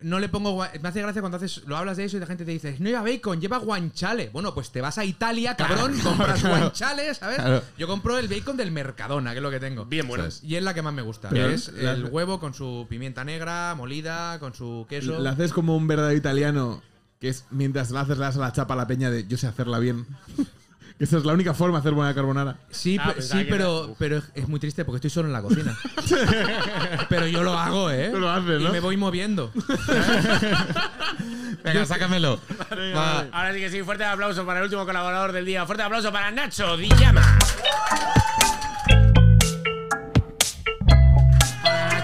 no 0.05 0.19
le 0.19 0.29
pongo. 0.29 0.51
gua- 0.55 0.69
Me 0.81 0.89
hace 0.89 1.01
gracia 1.01 1.21
cuando 1.21 1.37
haces, 1.37 1.63
lo 1.65 1.75
hablas 1.75 1.97
de 1.97 2.05
eso 2.05 2.17
y 2.17 2.19
la 2.19 2.25
gente 2.27 2.45
te 2.45 2.51
dice, 2.51 2.75
no 2.79 2.89
lleva 2.89 3.01
bacon, 3.01 3.41
lleva 3.41 3.57
guanchale. 3.57 4.29
Bueno, 4.31 4.53
pues 4.53 4.71
te 4.71 4.79
vas 4.81 4.97
a 4.97 5.05
Italia, 5.05 5.55
cabrón, 5.55 5.99
compras 6.03 6.43
guanchale, 6.43 7.13
¿sabes? 7.15 7.37
Claro. 7.37 7.61
Yo 7.77 7.87
compro 7.87 8.17
el 8.17 8.27
bacon 8.27 8.55
del 8.55 8.71
Mercadona, 8.71 9.31
que 9.31 9.37
es 9.37 9.43
lo 9.43 9.51
que 9.51 9.59
tengo. 9.59 9.85
Bien 9.85 10.07
bueno. 10.07 10.25
Y 10.43 10.55
es 10.55 10.63
la 10.63 10.73
que 10.73 10.81
más 10.81 10.93
me 10.93 11.01
gusta. 11.01 11.29
Pero 11.29 11.49
es 11.49 11.71
la- 11.73 11.93
el 11.93 12.05
huevo 12.05 12.39
con 12.39 12.53
su 12.53 12.85
pimienta 12.89 13.23
negra, 13.23 13.73
molida, 13.75 14.39
con 14.39 14.53
su 14.53 14.85
queso. 14.89 15.19
La 15.19 15.31
haces 15.31 15.51
como 15.53 15.75
un 15.75 15.87
verdadero 15.87 16.15
italiano, 16.17 16.81
que 17.19 17.29
es 17.29 17.45
mientras 17.49 17.91
la 17.91 18.01
haces, 18.01 18.17
le 18.17 18.25
das 18.25 18.35
a 18.37 18.39
la 18.41 18.51
chapa 18.53 18.75
a 18.75 18.77
la 18.77 18.87
peña 18.87 19.09
de 19.09 19.25
yo 19.27 19.37
sé 19.37 19.47
hacerla 19.47 19.79
bien. 19.79 20.05
Que 20.97 21.03
esa 21.03 21.17
es 21.17 21.25
la 21.25 21.33
única 21.33 21.53
forma 21.53 21.77
de 21.77 21.79
hacer 21.81 21.91
buena 21.93 22.13
carbonara. 22.15 22.55
Sí, 22.71 22.97
Ah, 23.01 23.11
pe- 23.13 23.21
sí 23.21 23.45
pero, 23.49 23.83
era- 23.85 23.93
pero 23.99 24.21
es- 24.33 24.47
muy 24.47 24.59
triste 24.61 24.85
porque 24.85 24.95
estoy 24.97 25.09
solo 25.09 25.27
en 25.27 25.33
la 25.33 25.41
cocina. 25.41 25.75
pero 27.09 27.27
yo 27.27 27.43
lo 27.43 27.57
hago, 27.59 27.91
¿eh? 27.91 28.09
Tú 28.13 28.19
lo 28.19 28.29
haces, 28.31 28.61
Y 28.61 28.67
me 28.69 28.79
voy 28.79 28.95
moviendo. 28.95 29.51
Venga, 31.63 31.85
sácamelo. 31.85 32.39
Va. 32.95 33.25
Ahora 33.31 33.53
sí 33.53 33.59
que 33.59 33.69
sí, 33.69 33.83
fuerte 33.83 34.05
aplauso 34.05 34.45
para 34.45 34.59
el 34.59 34.65
último 34.65 34.85
colaborador 34.85 35.31
del 35.33 35.45
día. 35.45 35.65
Fuerte 35.65 35.83
aplauso 35.83 36.11
para 36.13 36.31
Nacho 36.31 36.77
Dillama. 36.77 37.39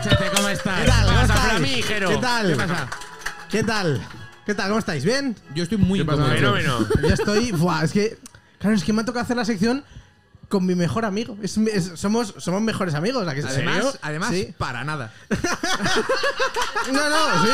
Chete, 0.04 0.26
¿cómo 0.36 0.48
estás? 0.50 0.82
¿Qué 0.82 0.88
tal? 0.88 1.06
¿Cómo 1.06 1.18
pasa, 1.20 1.34
estáis? 1.34 1.50
Flamígero? 1.52 2.10
¿Qué 2.10 2.18
tal? 2.18 2.48
¿Qué 2.48 2.56
pasa? 2.56 2.88
¿Qué 3.50 3.64
tal? 3.64 4.02
¿Qué 4.46 4.56
tal? 4.56 4.68
¿Cómo 4.70 4.80
estáis? 4.80 5.06
¿Bien? 5.06 5.36
Yo 5.54 5.64
estoy 5.64 5.78
muy 5.78 6.00
¿Qué? 6.00 6.06
Fenómeno. 6.06 6.80
Yo 7.02 7.08
estoy. 7.14 7.52
Buah, 7.52 7.84
es 7.84 7.92
que. 7.94 8.18
Claro, 8.62 8.76
es 8.76 8.84
que 8.84 8.94
me 8.94 9.02
ha 9.02 9.06
tocado 9.06 9.24
hacer 9.24 9.36
la 9.36 9.44
sección 9.46 9.84
con 10.48 10.66
mi 10.66 10.76
mejor 10.76 11.06
amigo. 11.06 11.38
Es- 11.42 11.58
es- 11.58 11.92
somos, 11.96 12.34
somos 12.38 12.62
mejores 12.62 12.94
amigos. 12.94 13.28
¿a 13.28 13.34
que- 13.34 13.42
Además, 13.42 13.98
además 14.02 14.30
Sí. 14.32 14.54
para 14.58 14.84
nada. 14.84 15.12
No, 16.92 17.10
no, 17.10 17.46
sí. 17.46 17.52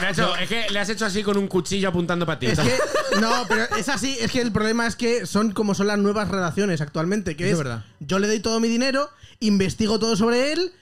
Nacho, 0.00 0.34
es 0.36 0.48
que 0.48 0.70
le 0.70 0.78
has 0.80 0.88
hecho 0.88 1.04
así 1.06 1.22
con 1.22 1.36
un 1.36 1.46
cuchillo 1.48 1.90
apuntando 1.90 2.24
para 2.26 2.38
ti. 2.38 2.46
Es 2.46 2.58
que. 2.58 2.78
No, 3.20 3.44
pero 3.46 3.64
es 3.76 3.88
así. 3.90 4.16
Es 4.20 4.30
que 4.32 4.40
el 4.40 4.50
problema 4.52 4.86
es 4.86 4.96
que 4.96 5.26
son 5.26 5.52
como 5.52 5.74
son 5.74 5.86
las 5.86 5.98
nuevas 5.98 6.28
relaciones 6.28 6.80
actualmente. 6.80 7.36
Que 7.36 7.44
Eso 7.44 7.52
es 7.52 7.58
verdad. 7.58 7.84
Yo 8.00 8.18
le 8.18 8.26
doy 8.26 8.40
todo 8.40 8.58
mi 8.58 8.68
dinero, 8.68 9.10
investigo 9.40 9.98
todo 9.98 10.16
sobre 10.16 10.52
él 10.52 10.72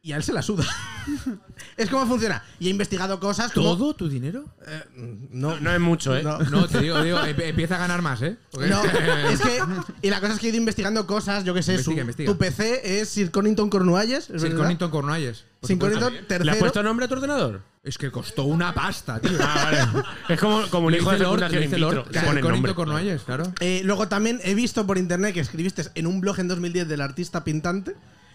y 0.00 0.12
a 0.12 0.16
él 0.16 0.22
se 0.22 0.32
la 0.32 0.42
suda. 0.42 0.64
es 1.76 1.90
como 1.90 2.06
funciona. 2.06 2.42
Y 2.58 2.68
he 2.68 2.70
investigado 2.70 3.20
cosas 3.20 3.52
como... 3.52 3.76
¿Todo 3.76 3.94
tu 3.94 4.08
dinero? 4.08 4.44
Eh, 4.66 4.82
no, 5.30 5.60
No 5.60 5.72
es 5.72 5.80
mucho, 5.80 6.16
¿eh? 6.16 6.22
no. 6.22 6.38
No, 6.38 6.66
te 6.68 6.80
digo, 6.80 7.02
digo, 7.02 7.22
em- 7.24 7.40
empieza 7.40 7.76
a 7.76 7.78
ganar 7.78 8.02
más, 8.02 8.22
¿eh? 8.22 8.36
Porque- 8.50 8.68
No, 8.68 8.82
es 9.30 9.40
que. 9.40 9.58
Y 10.02 10.10
la 10.10 10.20
cosa 10.20 10.34
es 10.34 10.38
que 10.40 10.46
he 10.46 10.50
ido 10.50 10.58
investigando 10.58 11.06
cosas, 11.06 11.44
yo 11.44 11.52
que 11.54 11.62
sé. 11.62 11.72
su- 11.82 11.90
Investiga, 11.92 12.00
investiga. 12.02 12.32
Tu 12.32 12.38
PC 12.38 13.00
es 13.00 13.08
Sir 13.10 13.30
Conington 13.30 13.68
Cornualles. 13.70 14.30
¿es 14.30 14.40
Sir 14.40 14.50
verdad? 14.50 14.64
Conington 14.64 14.90
Cornualles. 14.90 15.44
Sir. 15.62 15.78
Conington, 15.78 16.12
¿Le 16.14 16.22
tercero. 16.22 16.52
has 16.52 16.58
puesto 16.58 16.82
nombre 16.82 17.06
a 17.06 17.08
tu 17.08 17.14
ordenador? 17.14 17.60
Es 17.82 17.98
que 17.98 18.10
costó 18.10 18.44
una 18.44 18.72
pasta, 18.74 19.20
tío. 19.20 19.38
Ah, 19.40 19.70
vale. 19.92 20.06
Es 20.28 20.40
como, 20.40 20.62
como 20.68 20.88
un 20.88 20.94
hijo 20.94 21.10
de 21.12 21.18
fecundación 21.18 21.62
in 21.62 21.70
dice 21.70 21.76
vitro. 21.76 22.74
Cornualles, 22.74 23.22
claro. 23.22 23.52
Eh, 23.60 23.82
luego 23.84 24.08
también 24.08 24.40
he 24.44 24.54
visto 24.54 24.86
por 24.86 24.98
internet 24.98 25.34
que 25.34 25.40
escribiste 25.40 25.82
en 25.94 26.06
un 26.06 26.20
blog 26.20 26.38
en 26.40 26.48
2010 26.48 26.88
del 26.88 27.00
artista 27.00 27.44
pintante. 27.44 27.94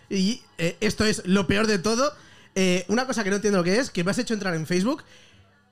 Y 0.09 0.41
eh, 0.57 0.77
esto 0.81 1.03
es 1.05 1.21
lo 1.25 1.47
peor 1.47 1.67
de 1.67 1.79
todo. 1.79 2.13
Eh, 2.55 2.85
una 2.89 3.05
cosa 3.07 3.23
que 3.23 3.29
no 3.29 3.37
entiendo 3.37 3.59
lo 3.59 3.63
que 3.63 3.77
es, 3.77 3.89
que 3.89 4.03
me 4.03 4.11
has 4.11 4.17
hecho 4.19 4.33
entrar 4.33 4.53
en 4.55 4.65
Facebook. 4.67 5.03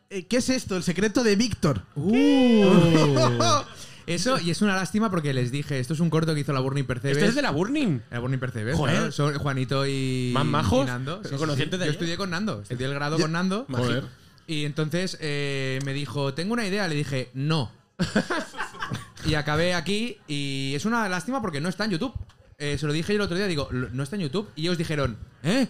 Eh, 0.10 0.26
¿Qué 0.26 0.38
es 0.38 0.50
esto? 0.50 0.76
El 0.78 0.84
secreto 0.84 1.24
de 1.24 1.36
Víctor. 1.36 1.84
Uh. 1.96 2.66
Eso, 4.08 4.40
y 4.40 4.50
es 4.50 4.64
una 4.64 4.76
lástima 4.76 5.12
porque 5.12 5.36
les 5.36 5.52
dije, 5.52 5.80
esto 5.80 5.94
es 5.94 6.00
un 6.00 6.10
corto 6.10 6.34
que 6.34 6.40
hizo 6.40 6.52
la 6.52 6.62
Burning 6.62 6.86
Percebes. 6.86 7.18
¿Este 7.18 7.30
es 7.30 7.36
de 7.36 7.44
la 7.44 7.52
Burning? 7.52 8.00
La 8.10 8.18
Burning 8.18 8.40
Percebes, 8.40 8.76
Joder. 8.76 8.96
claro. 8.96 9.12
Son 9.12 9.38
Juanito 9.38 9.86
y, 9.86 10.32
¿Más 10.34 10.46
majos? 10.48 10.84
y 10.84 10.88
Nando. 10.88 11.22
¿Lo 11.30 11.38
conociste 11.38 11.78
de 11.78 11.86
Yo 11.86 11.92
estudié 11.92 12.18
con 12.18 12.32
Nando. 12.32 12.62
Estudié 12.64 12.88
el 12.88 12.96
grado 12.96 13.20
con 13.20 13.32
Nando. 13.32 13.68
Joder. 13.70 14.06
Y 14.48 14.66
entonces 14.66 15.16
eh, 15.22 15.78
me 15.86 15.94
dijo, 15.94 16.34
tengo 16.34 16.54
una 16.54 16.66
idea. 16.66 16.88
Le 16.88 16.96
dije, 16.96 17.30
no. 17.36 17.72
y 19.28 19.36
acabé 19.36 19.76
aquí 19.76 20.18
y 20.28 20.74
es 20.76 20.86
una 20.86 21.08
lástima 21.08 21.40
porque 21.40 21.62
no 21.62 21.70
está 21.70 21.86
en 21.86 21.92
YouTube. 21.92 22.14
Eh, 22.58 22.80
se 22.80 22.88
lo 22.88 22.94
dije 22.94 23.14
yo 23.14 23.18
el 23.18 23.22
otro 23.22 23.38
día, 23.38 23.46
digo, 23.46 23.68
"Lo- 23.70 23.90
no 23.92 24.02
está 24.02 24.16
en 24.16 24.24
YouTube. 24.24 24.50
Y 24.56 24.64
ellos 24.64 24.80
dijeron, 24.80 25.18
¿eh? 25.44 25.68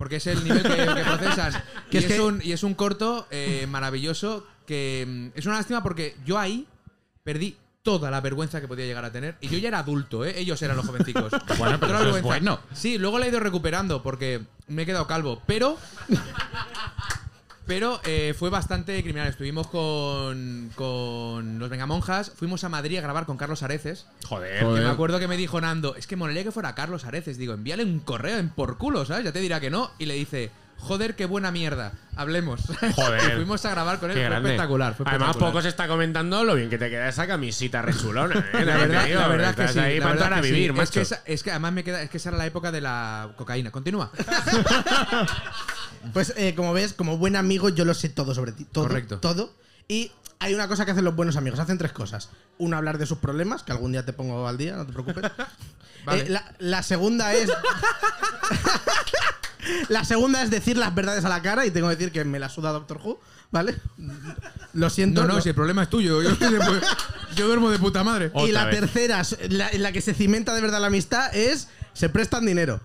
Porque 0.00 0.16
es 0.16 0.26
el 0.28 0.42
nivel 0.42 0.62
que, 0.62 0.76
que 0.76 1.04
procesas. 1.04 1.62
Y, 1.90 1.98
es 1.98 2.04
es 2.04 2.12
que- 2.14 2.20
un, 2.22 2.40
y 2.42 2.52
es 2.52 2.62
un 2.62 2.72
corto 2.72 3.26
eh, 3.30 3.66
maravilloso 3.68 4.46
que 4.66 5.04
mm, 5.06 5.38
es 5.38 5.44
una 5.44 5.56
lástima 5.56 5.82
porque 5.82 6.16
yo 6.24 6.38
ahí 6.38 6.66
perdí 7.22 7.54
toda 7.82 8.10
la 8.10 8.22
vergüenza 8.22 8.62
que 8.62 8.68
podía 8.68 8.86
llegar 8.86 9.04
a 9.04 9.12
tener. 9.12 9.36
Y 9.42 9.48
yo 9.48 9.58
ya 9.58 9.68
era 9.68 9.80
adulto, 9.80 10.24
¿eh? 10.24 10.38
Ellos 10.38 10.60
eran 10.62 10.78
los 10.78 10.86
jovencicos. 10.86 11.30
Bueno, 11.58 11.78
pero 11.78 11.98
eso 12.00 12.16
es 12.16 12.22
bueno. 12.22 12.60
Sí, 12.72 12.96
luego 12.96 13.18
la 13.18 13.26
he 13.26 13.28
ido 13.28 13.40
recuperando 13.40 14.02
porque 14.02 14.40
me 14.68 14.82
he 14.82 14.86
quedado 14.86 15.06
calvo. 15.06 15.42
Pero. 15.46 15.76
Pero 17.70 18.00
eh, 18.02 18.34
fue 18.36 18.50
bastante 18.50 19.00
criminal. 19.00 19.28
Estuvimos 19.28 19.68
con, 19.68 20.72
con 20.74 21.60
los 21.60 21.70
Vengamonjas. 21.70 22.32
Fuimos 22.34 22.64
a 22.64 22.68
Madrid 22.68 22.98
a 22.98 23.00
grabar 23.00 23.26
con 23.26 23.36
Carlos 23.36 23.62
Areces. 23.62 24.06
Joder. 24.24 24.58
Que 24.58 24.66
me 24.66 24.88
acuerdo 24.88 25.20
que 25.20 25.28
me 25.28 25.36
dijo 25.36 25.60
Nando, 25.60 25.94
es 25.94 26.08
que 26.08 26.16
molaría 26.16 26.42
que 26.42 26.50
fuera 26.50 26.74
Carlos 26.74 27.04
Areces. 27.04 27.38
Digo, 27.38 27.54
envíale 27.54 27.84
un 27.84 28.00
correo 28.00 28.38
en 28.38 28.48
por 28.48 28.76
culo, 28.76 29.06
¿sabes? 29.06 29.22
Ya 29.24 29.30
te 29.30 29.38
dirá 29.38 29.60
que 29.60 29.70
no. 29.70 29.92
Y 30.00 30.06
le 30.06 30.14
dice, 30.14 30.50
joder, 30.80 31.14
qué 31.16 31.26
buena 31.26 31.50
mierda. 31.50 31.92
Hablemos. 32.16 32.60
Joder. 32.94 33.22
y 33.32 33.36
fuimos 33.36 33.64
a 33.64 33.70
grabar 33.70 33.98
con 34.00 34.10
él. 34.10 34.16
Qué 34.16 34.26
Fue 34.26 34.36
espectacular. 34.36 34.94
fue 34.94 35.04
Además, 35.06 35.28
espectacular. 35.28 35.52
poco 35.52 35.62
se 35.62 35.68
está 35.68 35.88
comentando 35.88 36.42
lo 36.44 36.54
bien 36.54 36.68
que 36.70 36.78
te 36.78 36.90
queda 36.90 37.08
esa 37.08 37.26
camisita 37.26 37.82
rechulona. 37.82 38.38
¿eh? 38.52 38.64
La 38.64 38.76
verdad, 38.76 39.08
la 39.08 39.28
verdad 39.28 39.54
que 39.54 39.68
sí. 39.68 39.78
ahí 39.78 39.98
la 39.98 40.06
para 40.06 40.14
verdad 40.20 40.36
que 40.42 40.48
sí. 40.48 40.52
vivir, 40.52 40.70
es 40.70 40.76
macho. 40.76 40.92
que, 40.92 41.00
esa- 41.02 41.22
es 41.24 41.42
que 41.42 41.50
además 41.50 41.72
me 41.72 41.84
queda, 41.84 42.02
es 42.02 42.10
que 42.10 42.16
esa 42.16 42.30
era 42.30 42.38
la 42.38 42.46
época 42.46 42.72
de 42.72 42.80
la 42.80 43.30
cocaína. 43.36 43.70
Continúa. 43.70 44.10
Pues 46.14 46.32
eh, 46.38 46.54
como 46.54 46.72
ves, 46.72 46.94
como 46.94 47.18
buen 47.18 47.36
amigo, 47.36 47.68
yo 47.68 47.84
lo 47.84 47.92
sé 47.92 48.08
todo 48.08 48.34
sobre 48.34 48.52
ti. 48.52 48.64
Todo. 48.64 48.84
Correcto. 48.88 49.18
Todo. 49.18 49.52
Y 49.86 50.10
hay 50.38 50.54
una 50.54 50.66
cosa 50.66 50.86
que 50.86 50.92
hacen 50.92 51.04
los 51.04 51.14
buenos 51.14 51.36
amigos. 51.36 51.60
Hacen 51.60 51.76
tres 51.76 51.92
cosas. 51.92 52.30
Una, 52.56 52.78
hablar 52.78 52.96
de 52.96 53.04
sus 53.04 53.18
problemas, 53.18 53.62
que 53.64 53.72
algún 53.72 53.92
día 53.92 54.02
te 54.06 54.14
pongo 54.14 54.48
al 54.48 54.56
día, 54.56 54.76
no 54.76 54.86
te 54.86 54.92
preocupes. 54.94 55.30
Vale. 56.06 56.22
Eh, 56.22 56.28
la, 56.30 56.54
la 56.58 56.82
segunda 56.82 57.34
es. 57.34 57.50
La 59.88 60.04
segunda 60.04 60.42
es 60.42 60.50
decir 60.50 60.76
las 60.76 60.94
verdades 60.94 61.24
a 61.24 61.28
la 61.28 61.42
cara. 61.42 61.66
Y 61.66 61.70
tengo 61.70 61.88
que 61.88 61.96
decir 61.96 62.12
que 62.12 62.24
me 62.24 62.38
la 62.38 62.48
suda 62.48 62.72
Doctor 62.72 62.98
Who, 63.02 63.20
¿vale? 63.50 63.76
Lo 64.74 64.90
siento. 64.90 65.22
No, 65.22 65.28
no, 65.28 65.34
lo- 65.34 65.40
si 65.40 65.48
el 65.50 65.54
problema 65.54 65.82
es 65.82 65.90
tuyo. 65.90 66.22
Yo, 66.22 66.30
estoy 66.30 66.52
de- 66.52 66.60
yo 67.36 67.46
duermo 67.46 67.70
de 67.70 67.78
puta 67.78 68.02
madre. 68.04 68.30
Y 68.46 68.52
la 68.52 68.66
vez. 68.66 68.80
tercera, 68.80 69.22
la, 69.48 69.68
en 69.70 69.82
la 69.82 69.92
que 69.92 70.00
se 70.00 70.14
cimenta 70.14 70.54
de 70.54 70.60
verdad 70.60 70.80
la 70.80 70.86
amistad, 70.88 71.34
es 71.34 71.68
se 71.92 72.08
prestan 72.08 72.46
dinero. 72.46 72.80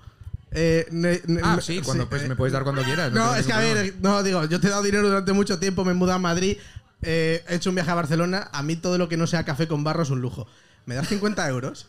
Eh, 0.52 0.88
ne- 0.92 1.22
ne- 1.28 1.42
Ah, 1.44 1.60
sí, 1.62 1.82
cuando, 1.82 2.08
pues 2.10 2.24
eh, 2.24 2.30
me 2.30 2.36
puedes 2.38 2.54
dar 2.54 2.64
cuando 2.64 2.82
quieras. 2.84 3.12
No, 3.12 3.22
tengo 3.24 3.36
es 3.36 3.46
que 3.46 3.54
a 3.54 3.60
ningún 3.60 3.74
ver, 3.76 3.96
no, 4.02 4.24
digo, 4.24 4.46
yo 4.46 4.60
te 4.62 4.68
he 4.68 4.70
dado 4.70 4.84
dinero 4.84 5.08
durante 5.08 5.34
mucho 5.34 5.60
tiempo, 5.60 5.84
me 5.84 5.92
he 5.92 5.96
mudado 5.96 6.16
a 6.16 6.20
Madrid, 6.20 6.58
eh, 7.02 7.44
he 7.50 7.56
hecho 7.56 7.70
un 7.72 7.76
viaje 7.76 7.92
a 7.92 7.96
Barcelona, 7.96 8.50
a 8.54 8.64
mí 8.64 8.78
todo 8.78 8.98
lo 8.98 9.10
que 9.10 9.18
no 9.18 9.28
sea 9.28 9.44
café 9.44 9.68
con 9.68 9.84
barro 9.84 10.04
es 10.04 10.10
un 10.12 10.22
lujo. 10.22 10.48
¿Me 10.86 10.96
das 10.96 11.08
50 11.10 11.46
euros? 11.50 11.88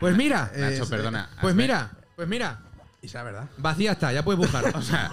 Pues 0.00 0.16
mira, 0.16 0.50
Eh, 0.54 0.80
perdona. 0.88 1.28
pues 1.40 1.54
hazme- 1.54 1.56
mira, 1.58 1.90
pues 2.14 2.28
mira. 2.28 2.60
Y 3.06 3.08
sea 3.08 3.22
verdad. 3.22 3.48
Vacía 3.56 3.92
está, 3.92 4.12
ya 4.12 4.24
puedes 4.24 4.38
buscar. 4.40 4.64
O 4.76 4.82
sea. 4.82 5.08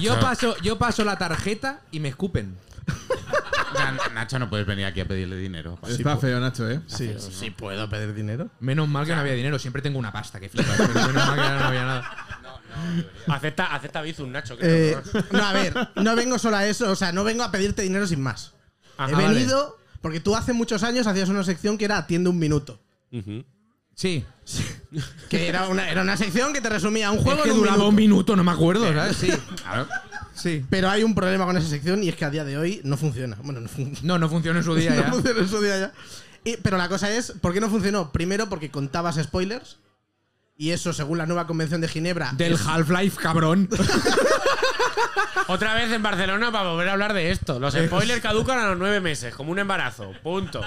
yo 0.00 0.14
Nacho, 0.14 0.26
paso, 0.26 0.56
yo 0.62 0.78
paso 0.78 1.04
la 1.04 1.18
tarjeta 1.18 1.80
y 1.90 2.00
me 2.00 2.08
escupen. 2.08 2.56
o 2.88 3.76
sea, 3.76 3.94
Nacho, 4.14 4.38
no 4.38 4.48
puedes 4.48 4.66
venir 4.66 4.86
aquí 4.86 5.00
a 5.02 5.04
pedirle 5.06 5.36
dinero. 5.36 5.78
Está 5.86 6.16
feo, 6.16 6.40
Nacho, 6.40 6.66
¿eh? 6.70 6.80
Sí, 6.86 7.14
sí 7.18 7.50
puedo 7.50 7.90
pedir 7.90 8.14
dinero. 8.14 8.48
Menos 8.60 8.88
mal 8.88 9.04
que 9.04 9.14
no 9.14 9.20
había 9.20 9.34
dinero, 9.34 9.58
siempre 9.58 9.82
tengo 9.82 9.98
una 9.98 10.10
pasta 10.12 10.40
que 10.40 10.48
flipas. 10.48 10.76
pero 10.78 10.94
menos 10.94 11.14
mal 11.14 11.34
que 11.34 11.42
no 11.42 11.64
había 11.66 11.84
nada. 11.84 12.12
Acepta, 13.28 13.74
acepta 13.74 14.00
Bizum, 14.00 14.32
Nacho. 14.32 14.56
que 14.56 14.92
Eh, 14.92 14.98
no, 15.30 15.44
a 15.44 15.52
ver, 15.52 15.74
no 15.96 16.16
vengo 16.16 16.38
solo 16.38 16.56
a 16.56 16.66
eso, 16.66 16.90
o 16.90 16.96
sea, 16.96 17.12
no 17.12 17.22
vengo 17.22 17.42
a 17.42 17.50
pedirte 17.50 17.82
dinero 17.82 18.06
sin 18.06 18.22
más. 18.22 18.54
Ajá, 18.96 19.10
He 19.10 19.14
vale. 19.14 19.28
venido 19.28 19.76
porque 20.00 20.20
tú 20.20 20.36
hace 20.36 20.54
muchos 20.54 20.82
años 20.82 21.06
hacías 21.06 21.28
una 21.28 21.42
sección 21.44 21.76
que 21.76 21.84
era 21.84 21.98
Atiende 21.98 22.30
un 22.30 22.38
minuto. 22.38 22.80
Ujú. 23.12 23.44
Sí. 23.96 24.24
Que 25.28 25.48
era 25.48 25.66
una, 25.68 25.90
era 25.90 26.02
una 26.02 26.16
sección 26.16 26.52
que 26.52 26.60
te 26.60 26.68
resumía 26.68 27.10
un 27.10 27.18
Es 27.18 27.24
juego 27.24 27.42
que 27.42 27.48
en 27.48 27.54
un 27.56 27.60
duraba 27.62 27.76
minuto. 27.78 27.88
un 27.90 27.94
minuto, 27.96 28.36
no 28.36 28.44
me 28.44 28.52
acuerdo, 28.52 28.92
¿sabes? 28.94 29.16
Sí. 29.16 29.32
Claro. 29.62 29.88
Sí. 30.34 30.64
Pero 30.70 30.88
hay 30.88 31.02
un 31.02 31.14
problema 31.16 31.44
con 31.44 31.56
esa 31.56 31.68
sección 31.68 32.02
y 32.04 32.08
es 32.08 32.14
que 32.14 32.24
a 32.24 32.30
día 32.30 32.44
de 32.44 32.56
hoy 32.56 32.80
no 32.84 32.96
funciona. 32.96 33.36
Bueno, 33.42 33.60
no, 33.60 33.68
fun- 33.68 33.96
No, 34.02 34.18
no 34.18 34.28
funcionó 34.28 34.60
en 34.60 34.64
su 34.64 34.74
día 34.76 34.90
no 34.94 35.02
ya. 35.02 35.10
funciona 35.10 35.40
en 35.40 35.48
su 35.48 35.60
día 35.60 35.78
ya. 35.80 35.92
Y- 36.44 36.56
pero 36.58 36.76
la 36.78 36.88
cosa 36.88 37.10
es, 37.10 37.32
¿por 37.40 37.52
qué 37.52 37.60
no 37.60 37.68
funcionó? 37.68 38.12
Primero 38.12 38.48
porque 38.48 38.70
contabas 38.70 39.16
spoilers. 39.20 39.78
Y 40.56 40.70
eso, 40.70 40.92
según 40.94 41.18
la 41.18 41.26
nueva 41.26 41.46
convención 41.46 41.80
de 41.80 41.88
Ginebra. 41.88 42.32
Del 42.34 42.52
es- 42.54 42.66
Half-Life, 42.66 43.20
cabrón. 43.20 43.68
Otra 45.48 45.74
vez 45.74 45.92
en 45.92 46.02
Barcelona 46.02 46.50
para 46.52 46.70
volver 46.70 46.88
a 46.88 46.92
hablar 46.92 47.12
de 47.12 47.30
esto. 47.30 47.58
Los 47.60 47.74
spoilers 47.74 48.20
caducan 48.22 48.58
a 48.58 48.68
los 48.68 48.78
nueve 48.78 49.00
meses, 49.00 49.34
como 49.34 49.50
un 49.52 49.58
embarazo. 49.58 50.12
Punto. 50.22 50.62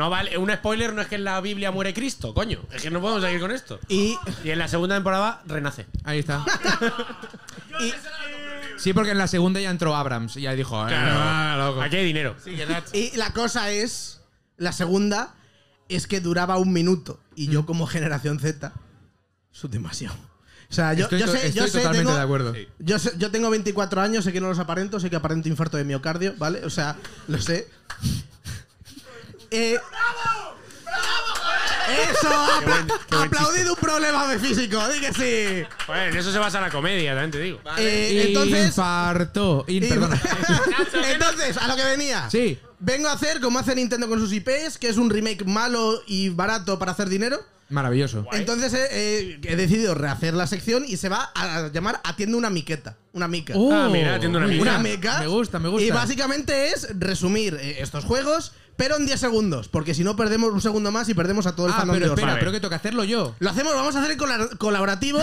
No 0.00 0.08
vale, 0.08 0.38
un 0.38 0.50
spoiler 0.50 0.94
no 0.94 1.02
es 1.02 1.08
que 1.08 1.16
en 1.16 1.24
la 1.24 1.38
Biblia 1.42 1.70
muere 1.70 1.92
Cristo, 1.92 2.32
coño. 2.32 2.60
Es 2.72 2.80
que 2.80 2.90
no 2.90 3.02
podemos 3.02 3.22
seguir 3.22 3.38
con 3.38 3.50
esto. 3.50 3.78
Y, 3.86 4.16
Y 4.42 4.48
en 4.48 4.58
la 4.58 4.66
segunda 4.66 4.96
temporada 4.96 5.42
renace. 5.44 5.84
Ahí 6.04 6.20
está. 6.20 6.42
y, 7.80 7.92
Sí, 8.78 8.94
porque 8.94 9.10
en 9.10 9.18
la 9.18 9.26
segunda 9.26 9.60
ya 9.60 9.68
entró 9.70 9.94
Abrams 9.94 10.38
y 10.38 10.40
ya 10.40 10.54
dijo, 10.54 10.88
"Eh, 10.88 10.94
ah, 10.96 11.54
loco". 11.58 11.82
Aquí 11.82 11.96
hay 11.96 12.06
dinero. 12.06 12.34
y 12.94 13.14
la 13.18 13.34
cosa 13.34 13.70
es, 13.70 14.22
la 14.56 14.72
segunda, 14.72 15.34
es 15.90 16.06
que 16.06 16.20
duraba 16.22 16.56
un 16.56 16.72
minuto. 16.72 17.20
Y 17.36 17.48
Mm. 17.48 17.50
yo 17.50 17.66
como 17.66 17.86
generación 17.86 18.40
Z, 18.40 18.72
eso 19.52 19.66
es 19.66 19.70
demasiado. 19.70 20.16
O 20.70 20.72
sea, 20.72 20.94
yo, 20.94 21.04
Estoy, 21.04 21.18
yo 21.20 21.26
to- 21.26 21.32
sé, 21.32 21.52
yo 21.52 21.64
estoy 21.66 21.68
sé, 21.68 21.78
totalmente 21.78 22.04
tengo, 22.06 22.14
de 22.16 22.22
acuerdo. 22.22 22.54
Yo, 22.78 22.98
sé- 22.98 23.12
yo 23.18 23.30
tengo 23.30 23.50
24 23.50 24.00
años, 24.00 24.24
sé 24.24 24.32
que 24.32 24.40
no 24.40 24.48
los 24.48 24.58
aparento, 24.58 24.98
sé 24.98 25.10
que 25.10 25.16
aparento 25.16 25.50
infarto 25.50 25.76
de 25.76 25.84
miocardio, 25.84 26.32
¿vale? 26.38 26.64
O 26.64 26.70
sea, 26.70 26.96
lo 27.28 27.38
sé. 27.38 27.68
Eh, 29.50 29.78
¡Eso! 32.10 32.28
apla- 32.28 32.86
qué 33.08 33.16
buen 33.16 33.28
¡Aplaudid 33.28 33.68
un 33.68 33.76
problema 33.76 34.28
de 34.28 34.38
físico! 34.38 34.80
¡Di 34.88 35.00
que 35.00 35.12
sí! 35.12 35.66
Joder, 35.86 36.08
en 36.12 36.16
eso 36.16 36.30
se 36.32 36.38
basa 36.38 36.60
la 36.60 36.70
comedia, 36.70 37.12
también 37.12 37.30
te 37.32 37.40
digo. 37.40 37.60
Eh, 37.78 38.24
entonces. 38.28 38.66
Infarto. 38.68 39.64
In- 39.68 39.82
y- 39.84 39.88
perdona. 39.88 40.20
entonces, 41.12 41.56
a 41.56 41.66
lo 41.68 41.76
que 41.76 41.84
venía. 41.84 42.28
Sí. 42.30 42.58
Vengo 42.78 43.08
a 43.08 43.12
hacer 43.12 43.40
como 43.40 43.58
hace 43.58 43.74
Nintendo 43.74 44.08
con 44.08 44.18
sus 44.20 44.32
IPs, 44.32 44.78
que 44.78 44.88
es 44.88 44.96
un 44.96 45.10
remake 45.10 45.44
malo 45.44 46.00
y 46.06 46.28
barato 46.28 46.78
para 46.78 46.92
hacer 46.92 47.08
dinero. 47.08 47.40
Maravilloso. 47.68 48.26
Entonces 48.32 48.72
eh, 48.74 48.88
eh, 48.90 49.40
he 49.44 49.54
decidido 49.54 49.94
rehacer 49.94 50.34
la 50.34 50.48
sección 50.48 50.84
y 50.86 50.96
se 50.96 51.08
va 51.08 51.30
a 51.36 51.68
llamar 51.68 52.00
Atiende 52.02 52.36
una 52.36 52.50
miqueta. 52.50 52.96
Una 53.12 53.28
mica. 53.28 53.54
Ah, 53.72 53.88
mira, 53.90 54.16
atiendo 54.16 54.38
una 54.38 54.48
mica. 54.48 54.62
una 54.62 54.78
meca. 54.78 55.20
Me 55.20 55.28
gusta, 55.28 55.58
me 55.60 55.68
gusta. 55.68 55.86
Y 55.86 55.90
básicamente 55.90 56.68
es 56.70 56.88
resumir 56.98 57.56
eh, 57.60 57.76
estos 57.80 58.04
juegos, 58.04 58.52
pero 58.80 58.96
en 58.96 59.04
10 59.04 59.20
segundos. 59.20 59.68
Porque 59.68 59.92
si 59.92 60.02
no, 60.04 60.16
perdemos 60.16 60.50
un 60.54 60.62
segundo 60.62 60.90
más 60.90 61.06
y 61.10 61.12
perdemos 61.14 61.44
a 61.46 61.54
todo 61.54 61.66
el 61.66 61.72
Ah, 61.74 61.76
fandom 61.80 61.96
pero 61.96 62.06
de 62.06 62.12
espera, 62.14 62.28
Orfeo. 62.28 62.40
pero 62.40 62.52
que 62.52 62.60
tengo 62.60 62.70
que 62.70 62.76
hacerlo 62.76 63.04
yo. 63.04 63.34
Lo 63.38 63.50
hacemos, 63.50 63.74
vamos 63.74 63.94
a 63.94 63.98
hacer 63.98 64.12
el 64.12 64.16
cola- 64.16 64.48
colaborativo. 64.56 65.22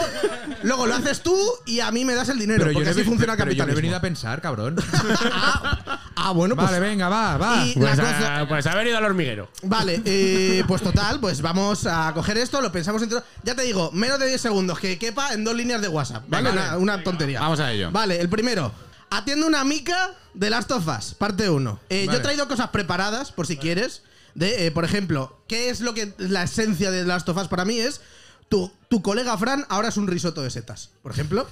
luego 0.62 0.86
lo 0.86 0.94
haces 0.94 1.22
tú 1.24 1.36
y 1.66 1.80
a 1.80 1.92
mí 1.92 2.06
me 2.06 2.14
das 2.14 2.30
el 2.30 2.38
dinero. 2.38 2.60
Pero 2.60 2.72
yo, 2.72 2.76
porque 2.76 2.86
no 2.86 2.92
he, 2.92 3.02
así 3.02 3.04
funciona 3.10 3.34
el 3.34 3.40
pero 3.40 3.52
yo 3.52 3.66
no 3.66 3.72
he 3.72 3.76
venido 3.76 3.96
a 3.98 4.02
pensar, 4.02 4.42
cabrón. 4.42 4.76
ah, 5.34 6.02
ah, 6.16 6.32
bueno, 6.34 6.56
pues. 6.56 6.68
vale, 6.68 6.80
venga, 6.80 7.10
va, 7.10 7.38
va. 7.38 7.66
Y- 7.66 7.74
Pues, 7.74 7.98
la 7.98 8.04
cosa- 8.04 8.46
pues 8.48 8.66
haber 8.68 8.88
ido 8.88 8.98
al 9.00 9.06
hormiguero. 9.06 9.50
Vale, 9.64 10.04
eh, 10.06 10.64
pues 10.68 10.84
total, 10.84 11.20
pues 11.20 11.42
vamos 11.42 11.88
a 11.88 12.12
coger 12.14 12.38
esto, 12.38 12.62
lo 12.62 12.72
pensamos 12.72 13.02
entre. 13.02 13.20
Ya 13.44 13.56
te 13.56 13.64
digo, 13.64 13.90
menos 13.92 14.20
de 14.20 14.28
10 14.28 14.40
segundos, 14.40 14.78
que 14.78 15.00
quepa 15.00 15.34
en 15.34 15.44
dos 15.44 15.56
líneas 15.56 15.82
de 15.82 15.88
WhatsApp. 15.88 16.24
¿Vale? 16.28 16.50
Venga, 16.52 16.62
una, 16.62 16.70
vale. 16.72 16.84
una 16.84 17.04
tontería. 17.04 17.40
Vamos 17.40 17.60
a 17.60 17.72
ello. 17.72 17.90
Vale, 17.92 18.20
el 18.22 18.30
primero. 18.30 18.72
Atiende 19.10 19.46
una 19.46 19.64
mica 19.64 20.14
de 20.34 20.50
Last 20.50 20.72
of 20.72 20.86
Us, 20.88 21.14
parte 21.14 21.50
1. 21.50 21.80
Yo 21.90 22.06
Vale. 22.08 22.18
he 22.18 22.22
traído 22.22 22.48
cosas 22.48 22.70
preparadas, 22.70 23.32
por 23.32 23.48
si 23.48 23.58
quieres. 23.58 24.02
De, 24.36 24.68
eh, 24.68 24.72
por 24.72 24.86
ejemplo, 24.86 25.40
¿qué 25.48 25.70
es 25.70 25.80
lo 25.82 25.94
que 25.94 26.14
la 26.18 26.44
esencia 26.44 26.92
de 26.92 27.04
Last 27.06 27.28
of 27.30 27.38
Us 27.38 27.48
para 27.48 27.66
mí 27.66 27.80
es? 27.80 28.02
Tu 28.50 28.72
tu 28.90 29.02
colega 29.02 29.38
Fran 29.38 29.66
ahora 29.70 29.90
es 29.90 29.98
un 29.98 30.08
risotto 30.08 30.42
de 30.44 30.50
setas, 30.52 30.92
por 31.02 31.12
ejemplo. 31.12 31.48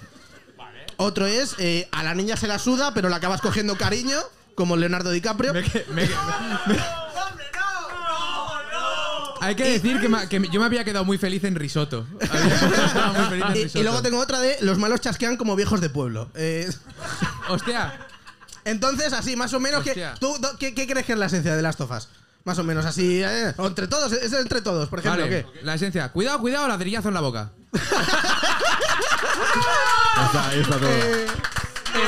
Otro 0.97 1.25
es, 1.25 1.55
eh, 1.57 1.87
a 1.91 2.03
la 2.03 2.13
niña 2.13 2.37
se 2.37 2.47
la 2.47 2.59
suda, 2.59 2.93
pero 2.93 3.09
la 3.09 3.17
acabas 3.17 3.41
cogiendo 3.41 3.75
cariño, 3.77 4.17
como 4.55 4.77
Leonardo 4.77 5.09
DiCaprio. 5.11 5.53
Me 5.53 5.63
que- 5.63 5.85
me 5.89 6.07
que- 6.07 6.13
Hay 9.45 9.55
que 9.55 9.63
decir 9.63 9.99
que, 9.99 10.09
ma- 10.09 10.27
que 10.27 10.41
yo 10.51 10.59
me 10.59 10.65
había 10.65 10.83
quedado 10.83 11.05
muy 11.05 11.17
feliz 11.17 11.43
en 11.43 11.55
risotto. 11.55 12.05
Había 12.21 12.59
quedado 12.93 13.13
muy 13.13 13.25
feliz 13.29 13.45
en 13.45 13.51
Y, 13.51 13.63
risotto. 13.63 13.79
y 13.79 13.83
luego 13.83 14.01
tengo 14.01 14.19
otra 14.19 14.39
de 14.39 14.57
los 14.61 14.77
malos 14.77 15.01
chasquean 15.01 15.37
como 15.37 15.55
viejos 15.55 15.81
de 15.81 15.89
pueblo. 15.89 16.29
Eh, 16.35 16.69
Hostia, 17.49 17.99
entonces, 18.65 19.13
así, 19.13 19.35
más 19.35 19.53
o 19.53 19.59
menos, 19.59 19.83
que, 19.83 19.91
Hostia. 19.91 20.15
¿tú 20.19 20.35
do- 20.39 20.57
qué, 20.57 20.73
qué 20.73 20.87
crees 20.87 21.05
que 21.05 21.13
es 21.13 21.19
la 21.19 21.27
esencia 21.27 21.55
de 21.55 21.61
las 21.61 21.77
tofas? 21.77 22.09
Más 22.43 22.57
o 22.59 22.63
menos 22.63 22.85
así, 22.85 23.21
eh, 23.23 23.53
o 23.57 23.65
entre 23.67 23.87
todos, 23.87 24.11
es 24.11 24.31
entre 24.33 24.61
todos, 24.61 24.87
por 24.87 24.99
ejemplo, 24.99 25.23
vale. 25.23 25.45
¿qué? 25.51 25.63
La 25.63 25.73
esencia. 25.75 26.09
Cuidado, 26.11 26.39
cuidado, 26.39 26.67
ladrillazo 26.67 27.07
en 27.07 27.13
la 27.15 27.21
boca. 27.21 27.51
Ahí 30.15 30.25
está, 30.25 30.47
ahí 30.49 30.59
está 30.61 30.77
todo. 30.77 30.89
Eh, 30.89 31.25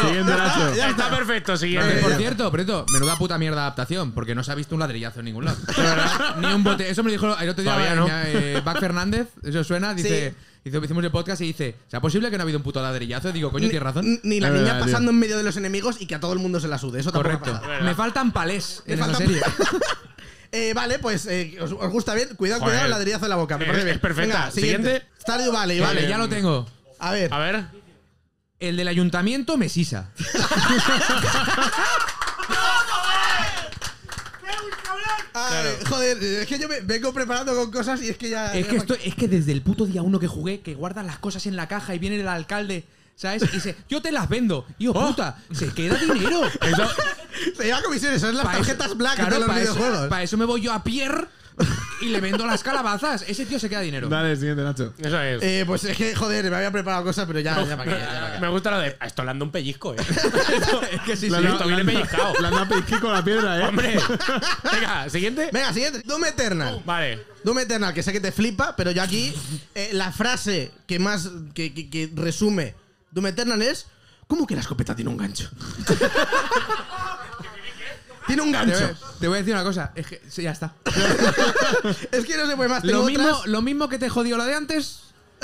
Siguiente, 0.01 0.31
Nacho. 0.35 0.75
Ya 0.75 0.89
está 0.89 1.09
perfecto, 1.09 1.57
siguiente. 1.57 1.95
por 2.01 2.13
cierto, 2.15 2.51
Preto, 2.51 2.85
menuda 2.91 3.15
puta 3.17 3.37
mierda 3.37 3.57
de 3.57 3.61
adaptación, 3.63 4.11
porque 4.11 4.35
no 4.35 4.43
se 4.43 4.51
ha 4.51 4.55
visto 4.55 4.75
un 4.75 4.79
ladrillazo 4.81 5.19
en 5.19 5.25
ningún 5.25 5.45
lado. 5.45 5.57
Ni 6.39 6.47
un 6.47 6.63
bote. 6.63 6.89
Eso 6.89 7.03
me 7.03 7.09
lo 7.09 7.13
dijo 7.13 7.37
el 7.39 7.49
otro 7.49 7.63
día 7.63 7.73
Todavía 7.73 7.95
no. 7.95 8.07
eh, 8.09 8.61
Bac 8.63 8.79
Fernández, 8.79 9.27
eso 9.43 9.63
suena, 9.63 9.93
dice. 9.93 10.31
Sí. 10.31 10.69
Hizo- 10.69 10.83
hicimos 10.83 11.01
el 11.03 11.11
podcast 11.11 11.39
y 11.41 11.45
dice, 11.45 11.75
¿sea 11.87 12.01
posible 12.01 12.29
que 12.29 12.37
no 12.37 12.41
ha 12.41 12.43
habido 12.43 12.57
un 12.59 12.63
puto 12.63 12.81
ladrillazo? 12.81 13.31
Digo, 13.31 13.51
coño, 13.51 13.69
tienes 13.69 13.83
razón. 13.83 14.19
Ni, 14.23 14.41
la 14.41 14.49
niña 14.49 14.63
verdad, 14.63 14.77
tío. 14.79 14.85
pasando 14.87 15.11
en 15.11 15.19
medio 15.19 15.37
de 15.37 15.43
los 15.43 15.55
enemigos 15.55 16.01
y 16.01 16.07
que 16.07 16.15
a 16.15 16.19
todo 16.19 16.33
el 16.33 16.39
mundo 16.39 16.59
se 16.59 16.67
la 16.67 16.77
sude. 16.77 16.99
Eso 16.99 17.11
tampoco 17.13 17.39
Correcto. 17.39 17.61
Me 17.85 17.95
faltan 17.95 18.33
palés 18.33 18.83
Me 18.85 18.95
en 18.95 18.99
esa 19.01 19.13
serie. 19.15 19.41
Eh, 20.51 20.73
vale, 20.73 20.97
pues 20.99 21.25
eh, 21.25 21.57
os, 21.59 21.73
os 21.73 21.89
gusta 21.91 22.13
bien. 22.15 22.29
Cuidado, 22.37 22.61
Joder. 22.61 22.75
cuidado, 22.75 22.89
ladrillazo 22.89 23.25
en 23.25 23.29
la 23.29 23.35
boca. 23.35 23.57
Me 23.57 23.65
Eh, 23.65 23.67
parece 23.67 23.83
bien. 23.85 23.95
es 23.95 24.01
perfecta. 24.01 24.37
Venga, 24.39 24.51
siguiente. 24.51 24.87
Siguiente. 24.89 25.07
Stardew 25.21 25.51
Valley, 25.51 25.79
vale. 25.81 25.95
Vale, 25.95 26.07
ya 26.09 26.17
lo 26.17 26.29
tengo. 26.29 26.65
A 26.99 27.11
ver. 27.11 27.33
A 27.33 27.39
ver. 27.39 27.65
El 28.59 28.75
del 28.77 28.87
ayuntamiento 28.87 29.55
me 29.57 29.69
sisa. 29.69 30.09
Ay, 35.33 35.65
joder, 35.87 36.23
es 36.23 36.47
que 36.47 36.57
yo 36.57 36.67
me 36.67 36.79
vengo 36.81 37.13
preparando 37.13 37.53
con 37.55 37.69
cosas 37.71 38.01
y 38.01 38.09
es 38.09 38.17
que 38.17 38.29
ya. 38.29 38.53
Es 38.55 38.65
que, 38.67 38.77
esto, 38.77 38.95
es 38.95 39.13
que 39.15 39.27
desde 39.27 39.51
el 39.51 39.61
puto 39.61 39.85
día 39.85 40.01
uno 40.01 40.19
que 40.19 40.27
jugué, 40.27 40.61
que 40.61 40.73
guardan 40.73 41.05
las 41.05 41.19
cosas 41.19 41.45
en 41.45 41.55
la 41.55 41.67
caja 41.67 41.93
y 41.93 41.99
viene 41.99 42.19
el 42.19 42.27
alcalde, 42.27 42.85
¿sabes? 43.15 43.43
Y 43.43 43.47
dice, 43.47 43.75
yo 43.87 44.01
te 44.01 44.11
las 44.11 44.27
vendo. 44.29 44.65
Y 44.79 44.87
oh, 44.87 44.93
puta, 44.93 45.37
se 45.53 45.69
queda 45.73 45.95
dinero. 45.97 46.41
Se 47.55 47.63
lleva 47.65 47.81
comisiones, 47.83 48.19
son 48.21 48.35
las 48.35 48.45
Pa' 48.45 48.53
tarjetas 48.53 48.87
eso- 48.87 48.95
black 48.95 49.15
claro, 49.15 49.33
de 49.35 49.39
los 49.39 49.47
pa' 49.47 49.61
eso- 49.61 49.73
videojuegos. 49.75 50.09
pa' 50.09 50.23
eso 50.23 50.37
me 50.37 50.45
voy 50.45 50.61
yo 50.61 50.73
a 50.73 50.83
Pierre 50.83 51.27
y 52.01 52.05
le 52.07 52.19
vendo 52.21 52.45
las 52.45 52.63
calabazas. 52.63 53.23
Ese 53.27 53.45
tío 53.45 53.59
se 53.59 53.69
queda 53.69 53.81
dinero. 53.81 54.07
Dale, 54.09 54.35
siguiente, 54.35 54.63
Nacho. 54.63 54.93
Eso 54.97 55.21
es. 55.21 55.41
Eh, 55.43 55.63
pues 55.65 55.83
es 55.85 55.97
que, 55.97 56.15
joder, 56.15 56.49
me 56.49 56.55
había 56.55 56.71
preparado 56.71 57.03
cosas, 57.03 57.25
pero 57.25 57.39
ya, 57.39 57.63
ya 57.65 57.77
para 57.77 57.91
qué, 57.93 57.99
ya 57.99 58.19
pa' 58.21 58.33
qué. 58.33 58.39
Me 58.39 58.47
gusta 58.49 58.71
lo 58.71 58.79
de. 58.79 58.97
Esto 59.01 59.23
le 59.23 59.31
anda 59.31 59.45
un 59.45 59.51
pellizco, 59.51 59.93
eh. 59.93 59.97
es 60.91 61.01
que 61.01 61.15
sí, 61.17 61.29
La 61.29 61.39
sí. 61.39 61.47
esto 61.47 61.67
viene 61.67 61.83
pellizcado. 61.85 62.33
La 62.39 62.47
anda 62.49 62.67
pellizquí 62.67 62.95
con 62.99 63.13
la 63.13 63.23
piedra, 63.23 63.59
¿eh? 63.59 63.63
Hombre. 63.65 63.99
Venga, 64.71 65.09
siguiente. 65.09 65.49
Venga, 65.51 65.73
siguiente. 65.73 66.01
Doom 66.05 66.25
Eternal. 66.25 66.81
Vale. 66.85 67.23
Doom 67.43 67.59
Eternal, 67.59 67.93
que 67.93 68.03
sé 68.03 68.11
que 68.11 68.19
te 68.19 68.31
flipa, 68.31 68.75
pero 68.75 68.91
yo 68.91 69.01
aquí 69.01 69.33
eh, 69.75 69.89
la 69.93 70.11
frase 70.11 70.71
que 70.85 70.99
más 70.99 71.29
que, 71.53 71.73
que- 71.73 71.89
que 71.89 72.11
resume 72.15 72.75
Doom 73.11 73.27
Eternal 73.27 73.61
es 73.61 73.87
¿Cómo 74.27 74.45
que 74.45 74.55
la 74.55 74.59
escopeta 74.59 74.93
tiene 74.93 75.09
un 75.09 75.15
gancho? 75.15 75.49
Tiene 78.27 78.41
un 78.43 78.51
Te 78.51 78.57
voy, 78.57 78.67
gancho. 78.69 78.97
te 79.19 79.27
voy 79.27 79.35
a 79.35 79.39
decir 79.39 79.53
una 79.53 79.63
cosa, 79.63 79.91
es 79.95 80.05
que 80.07 80.21
sí, 80.29 80.43
ya 80.43 80.51
está. 80.51 80.73
es 82.11 82.25
que 82.25 82.37
no 82.37 82.47
se 82.47 82.55
puede 82.55 82.69
más. 82.69 82.81
Tengo 82.83 82.93
Lo 82.97 83.03
otras, 83.05 83.17
mismo, 83.17 83.41
lo 83.45 83.61
mismo 83.61 83.89
que 83.89 83.97
te 83.97 84.09
jodió 84.09 84.37
la 84.37 84.45
de 84.45 84.55
antes. 84.55 84.99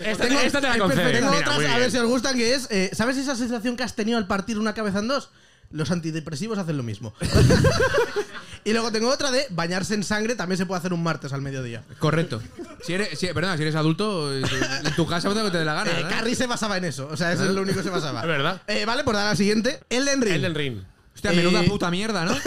Esta, 0.00 0.24
Tengo- 0.26 0.40
esta 0.40 0.60
te 0.60 0.68
la 0.68 0.78
concedo. 0.78 1.10
tengo 1.10 1.30
Mira, 1.30 1.40
otras 1.40 1.56
a 1.56 1.58
bien. 1.60 1.78
ver 1.78 1.90
si 1.90 1.98
os 1.98 2.06
gustan, 2.08 2.36
que 2.36 2.54
es 2.54 2.66
eh, 2.70 2.90
¿Sabes 2.92 3.16
esa 3.16 3.34
sensación 3.36 3.76
que 3.76 3.82
has 3.82 3.94
tenido 3.94 4.18
al 4.18 4.26
partir 4.26 4.58
una 4.58 4.74
cabeza 4.74 4.98
en 5.00 5.08
dos? 5.08 5.30
Los 5.70 5.90
antidepresivos 5.90 6.58
hacen 6.58 6.76
lo 6.76 6.82
mismo. 6.84 7.14
y 8.64 8.72
luego 8.72 8.92
tengo 8.92 9.08
otra 9.10 9.30
de 9.30 9.46
bañarse 9.50 9.94
en 9.94 10.04
sangre, 10.04 10.34
también 10.36 10.58
se 10.58 10.66
puede 10.66 10.78
hacer 10.78 10.92
un 10.92 11.02
martes 11.02 11.32
al 11.32 11.42
mediodía. 11.42 11.82
Correcto. 11.98 12.40
Si 12.84 12.92
eres, 12.94 13.18
si, 13.18 13.26
perdona, 13.28 13.56
si 13.56 13.62
eres 13.62 13.74
adulto, 13.74 14.32
eh, 14.32 14.42
en 14.84 14.94
tu 14.94 15.06
casa 15.06 15.28
puede 15.28 15.44
que 15.44 15.50
te 15.50 15.58
dé 15.58 15.64
la 15.64 15.74
gana. 15.74 15.90
Eh. 15.98 16.06
Carrie 16.08 16.36
se 16.36 16.46
basaba 16.46 16.76
en 16.76 16.84
eso, 16.84 17.08
o 17.10 17.16
sea, 17.16 17.32
eso 17.32 17.44
es 17.44 17.50
lo 17.50 17.62
único 17.62 17.78
que 17.78 17.84
se 17.84 17.90
basaba. 17.90 18.20
Es 18.20 18.26
verdad. 18.26 18.62
Eh, 18.68 18.84
vale, 18.84 19.02
por 19.04 19.14
dar 19.14 19.26
al 19.28 19.36
siguiente. 19.36 19.80
Elden 19.90 20.22
Ring. 20.22 20.34
Elden 20.34 20.54
Ring. 20.54 20.82
Hostia, 21.24 21.42
menuda 21.42 21.62
Eh, 21.64 21.68
puta 21.68 21.90
mierda, 21.90 22.24
¿no? 22.24 22.34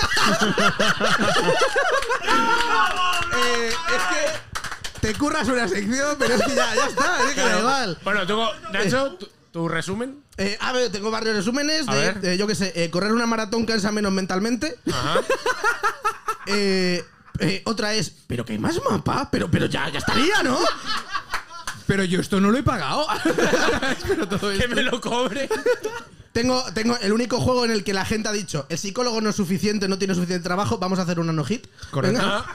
Eh, 3.40 3.70
es 3.70 4.04
que 4.10 5.00
te 5.08 5.14
curras 5.18 5.48
una 5.48 5.68
sección, 5.68 6.16
pero 6.18 6.36
es 6.36 6.42
que 6.44 6.56
ya, 6.56 6.74
ya 6.76 6.86
está, 6.88 7.24
es 7.28 7.34
que 7.36 7.42
da 7.42 7.60
igual. 7.60 7.98
Bueno, 8.04 8.26
tú, 8.26 8.42
Nacho, 8.74 9.14
tu, 9.14 9.28
tu 9.52 9.68
resumen. 9.68 10.24
Eh, 10.38 10.58
a 10.60 10.72
ver, 10.74 10.92
tengo 10.92 11.12
varios 11.12 11.36
resúmenes 11.36 11.88
A 11.88 11.94
de, 11.96 12.02
ver. 12.02 12.22
de, 12.22 12.38
yo 12.38 12.48
qué 12.48 12.56
sé, 12.56 12.72
eh, 12.76 12.90
correr 12.90 13.12
una 13.12 13.26
maratón 13.28 13.66
cansa 13.66 13.92
menos 13.92 14.12
mentalmente. 14.12 14.78
Ajá. 14.92 15.22
Eh, 16.50 17.04
eh, 17.40 17.62
otra 17.66 17.94
es, 17.94 18.10
pero 18.26 18.46
que 18.46 18.54
hay 18.54 18.58
más 18.60 18.80
mapa, 18.90 19.28
pero, 19.30 19.52
pero 19.52 19.66
ya, 19.66 19.90
ya 19.90 19.98
estaría, 19.98 20.42
¿no? 20.44 20.58
Pero 21.88 22.04
yo 22.04 22.20
esto 22.22 22.40
no 22.42 22.52
lo 22.52 22.58
he 22.58 22.64
pagado. 22.64 23.08
Pero 24.08 24.28
todo 24.28 24.52
Que 24.52 24.58
esto. 24.58 24.76
me 24.76 24.84
lo 24.84 25.00
cobre. 25.02 25.50
Tengo, 26.34 26.64
tengo 26.74 26.98
el 27.00 27.12
único 27.14 27.40
juego 27.40 27.66
en 27.66 27.72
el 27.72 27.84
que 27.84 27.94
la 27.94 28.06
gente 28.06 28.30
ha 28.30 28.32
dicho, 28.32 28.68
el 28.70 28.78
psicólogo 28.78 29.22
no 29.22 29.30
es 29.32 29.36
suficiente, 29.36 29.88
no 29.88 29.98
tiene 29.98 30.14
suficiente 30.14 30.44
trabajo, 30.44 30.78
vamos 30.78 31.00
a 31.00 31.04
hacer 31.04 31.20
una 31.20 31.34
no-hit. 31.34 31.66
Correcto. 31.90 32.20
Venga. 32.20 32.46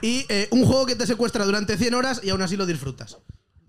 Y 0.00 0.24
eh, 0.30 0.48
un 0.52 0.64
juego 0.64 0.86
que 0.86 0.94
te 0.96 1.06
secuestra 1.06 1.44
durante 1.44 1.76
100 1.76 1.92
horas 1.94 2.20
y 2.24 2.30
aún 2.30 2.40
así 2.40 2.56
lo 2.56 2.64
disfrutas. 2.64 3.18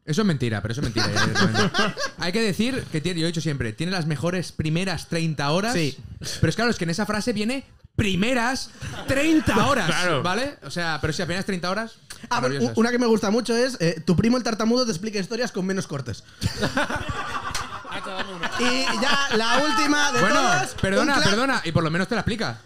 Eso 0.05 0.21
es 0.21 0.27
mentira, 0.27 0.61
pero 0.61 0.71
eso 0.71 0.81
es 0.81 0.85
mentira. 0.85 1.07
directamente. 1.25 1.71
Hay 2.19 2.31
que 2.31 2.41
decir 2.41 2.85
que 2.91 3.01
tiene, 3.01 3.19
yo 3.19 3.25
he 3.27 3.31
dicho 3.31 3.41
siempre, 3.41 3.73
tiene 3.73 3.91
las 3.91 4.05
mejores 4.05 4.51
primeras 4.53 5.09
30 5.09 5.51
horas. 5.51 5.73
Sí. 5.73 5.97
Pero 6.39 6.49
es 6.49 6.55
claro, 6.55 6.71
es 6.71 6.77
que 6.77 6.85
en 6.85 6.89
esa 6.91 7.05
frase 7.05 7.33
viene 7.33 7.65
primeras 7.95 8.69
30 9.07 9.67
horas. 9.67 9.85
Claro. 9.87 10.23
¿Vale? 10.23 10.57
O 10.63 10.71
sea, 10.71 10.99
pero 11.01 11.13
si 11.13 11.21
apenas 11.21 11.45
30 11.45 11.69
horas. 11.69 11.93
Ah, 12.29 12.37
pero 12.39 12.53
maravillosas. 12.53 12.77
una 12.77 12.91
que 12.91 12.99
me 12.99 13.07
gusta 13.07 13.31
mucho 13.31 13.55
es 13.55 13.77
eh, 13.79 14.01
tu 14.05 14.15
primo 14.15 14.37
el 14.37 14.43
tartamudo 14.43 14.85
te 14.85 14.91
explica 14.91 15.19
historias 15.19 15.51
con 15.51 15.65
menos 15.65 15.87
cortes. 15.87 16.23
y 18.59 19.01
ya 19.01 19.27
la 19.35 19.57
última 19.59 20.11
de 20.11 20.19
Bueno, 20.21 20.35
todas. 20.35 20.73
perdona, 20.75 21.21
perdona. 21.21 21.61
Y 21.63 21.71
por 21.71 21.83
lo 21.83 21.91
menos 21.91 22.07
te 22.07 22.15
la 22.15 22.21
explica. 22.21 22.59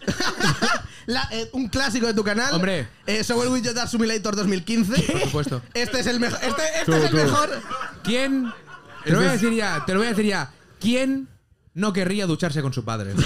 la- 1.06 1.28
eh, 1.32 1.48
un 1.52 1.68
clásico 1.68 2.06
de 2.06 2.14
tu 2.14 2.22
canal. 2.24 2.54
Hombre. 2.54 2.88
Eh, 3.06 3.24
Soul 3.24 3.48
With 3.48 3.64
Dark 3.72 3.88
Simulator 3.88 4.36
2015. 4.36 5.02
Por 5.02 5.20
supuesto. 5.22 5.62
Este 5.74 6.00
es 6.00 6.06
el 6.06 6.20
mejor. 6.20 6.38
Este, 6.42 6.62
este 6.80 6.84
Tú, 6.84 6.94
es 6.94 7.04
el 7.04 7.10
tú. 7.10 7.16
mejor. 7.16 7.62
¿Quién? 8.04 8.52
Te 9.04 9.12
lo 9.12 9.18
voy 9.18 9.28
a 9.28 9.32
decir 9.32 9.52
ya, 9.52 9.84
te 9.86 9.92
lo 9.92 10.00
voy 10.00 10.08
a 10.08 10.10
decir 10.10 10.26
ya. 10.26 10.50
¿Quién 10.80 11.28
no 11.76 11.92
querría 11.92 12.26
ducharse 12.26 12.60
con 12.62 12.72
su 12.72 12.84
padre? 12.84 13.12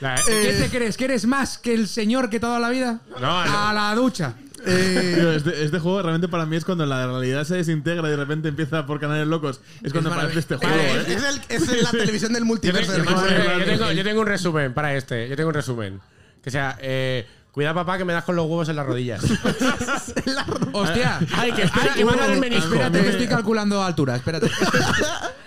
La- 0.00 0.22
¿Qué 0.24 0.52
te 0.60 0.68
crees? 0.70 0.96
¿Que 0.96 1.06
eres 1.06 1.26
más 1.26 1.58
que 1.58 1.74
el 1.74 1.88
señor 1.88 2.30
que 2.30 2.38
toda 2.38 2.60
la 2.60 2.68
vida? 2.68 3.00
No, 3.10 3.18
no. 3.20 3.68
A 3.68 3.72
la 3.72 3.94
ducha. 3.96 4.34
Tío, 4.64 5.32
este, 5.32 5.64
este 5.64 5.78
juego 5.78 6.02
realmente 6.02 6.28
para 6.28 6.44
mí 6.46 6.56
es 6.56 6.64
cuando 6.64 6.84
la 6.86 7.06
realidad 7.06 7.44
se 7.44 7.56
desintegra 7.56 8.06
y 8.08 8.10
de 8.10 8.16
repente 8.16 8.48
empieza 8.48 8.86
por 8.86 9.00
canales 9.00 9.26
locos. 9.26 9.60
Es 9.82 9.92
cuando 9.92 10.12
aparece 10.12 10.38
este 10.40 10.56
juego, 10.56 10.74
¿eh? 10.74 11.04
Es, 11.06 11.22
el- 11.24 11.40
es 11.48 11.82
la 11.82 11.90
televisión 11.90 12.32
del 12.32 12.44
multiverso. 12.44 12.96
yo 12.96 13.04
yo 13.04 13.64
tengo, 13.64 13.92
yo 13.92 14.04
tengo 14.04 14.20
un 14.20 14.26
resumen 14.26 14.72
para 14.74 14.94
este. 14.94 15.28
Yo 15.28 15.36
tengo 15.36 15.48
un 15.48 15.54
resumen. 15.54 16.00
Que 16.42 16.50
sea, 16.52 16.78
eh, 16.80 17.26
cuida 17.58 17.74
papá 17.74 17.98
que 17.98 18.04
me 18.04 18.12
das 18.12 18.22
con 18.22 18.36
los 18.36 18.46
huevos 18.46 18.68
en 18.68 18.76
las 18.76 18.86
rodillas. 18.86 19.20
Hostia. 20.72 21.18
Ay, 21.36 21.50
que 21.50 21.62
espera, 21.62 21.92
que 21.92 22.04
van 22.04 22.16
a 22.20 22.22
dar 22.22 22.30
el 22.30 22.38
menisco. 22.38 22.66
Espérate, 22.72 23.02
que 23.02 23.08
estoy 23.08 23.26
calculando 23.26 23.82
altura. 23.82 24.14
Espérate. 24.14 24.48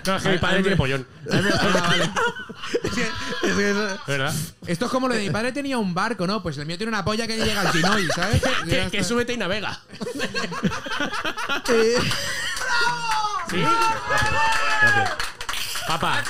No, 0.04 0.16
es 0.16 0.24
que 0.24 0.30
mi 0.30 0.38
padre 0.40 0.62
tiene 0.64 0.76
pollón. 0.78 1.06
Es 2.84 2.92
que- 2.92 3.02
es 3.48 3.54
que 3.56 3.70
eso- 3.72 3.98
¿Verdad? 4.08 4.34
Esto 4.66 4.86
es 4.86 4.92
como 4.92 5.08
lo 5.08 5.14
de 5.14 5.20
mi 5.22 5.30
padre 5.30 5.52
tenía 5.52 5.78
un 5.78 5.94
barco, 5.94 6.26
¿no? 6.26 6.42
Pues 6.42 6.58
el 6.58 6.66
mío 6.66 6.76
tiene 6.78 6.90
una 6.90 7.06
polla 7.06 7.28
que 7.28 7.38
llega 7.38 7.62
al 7.62 7.72
Chinoy, 7.72 8.08
¿sabes? 8.16 8.42
Que, 8.68 8.88
que 8.92 9.04
súbete 9.04 9.34
y 9.34 9.38
navega. 9.38 9.80
eh, 11.70 11.98
¿Sí? 13.50 13.58
Gracias. 14.82 15.12
Papá. 15.88 16.24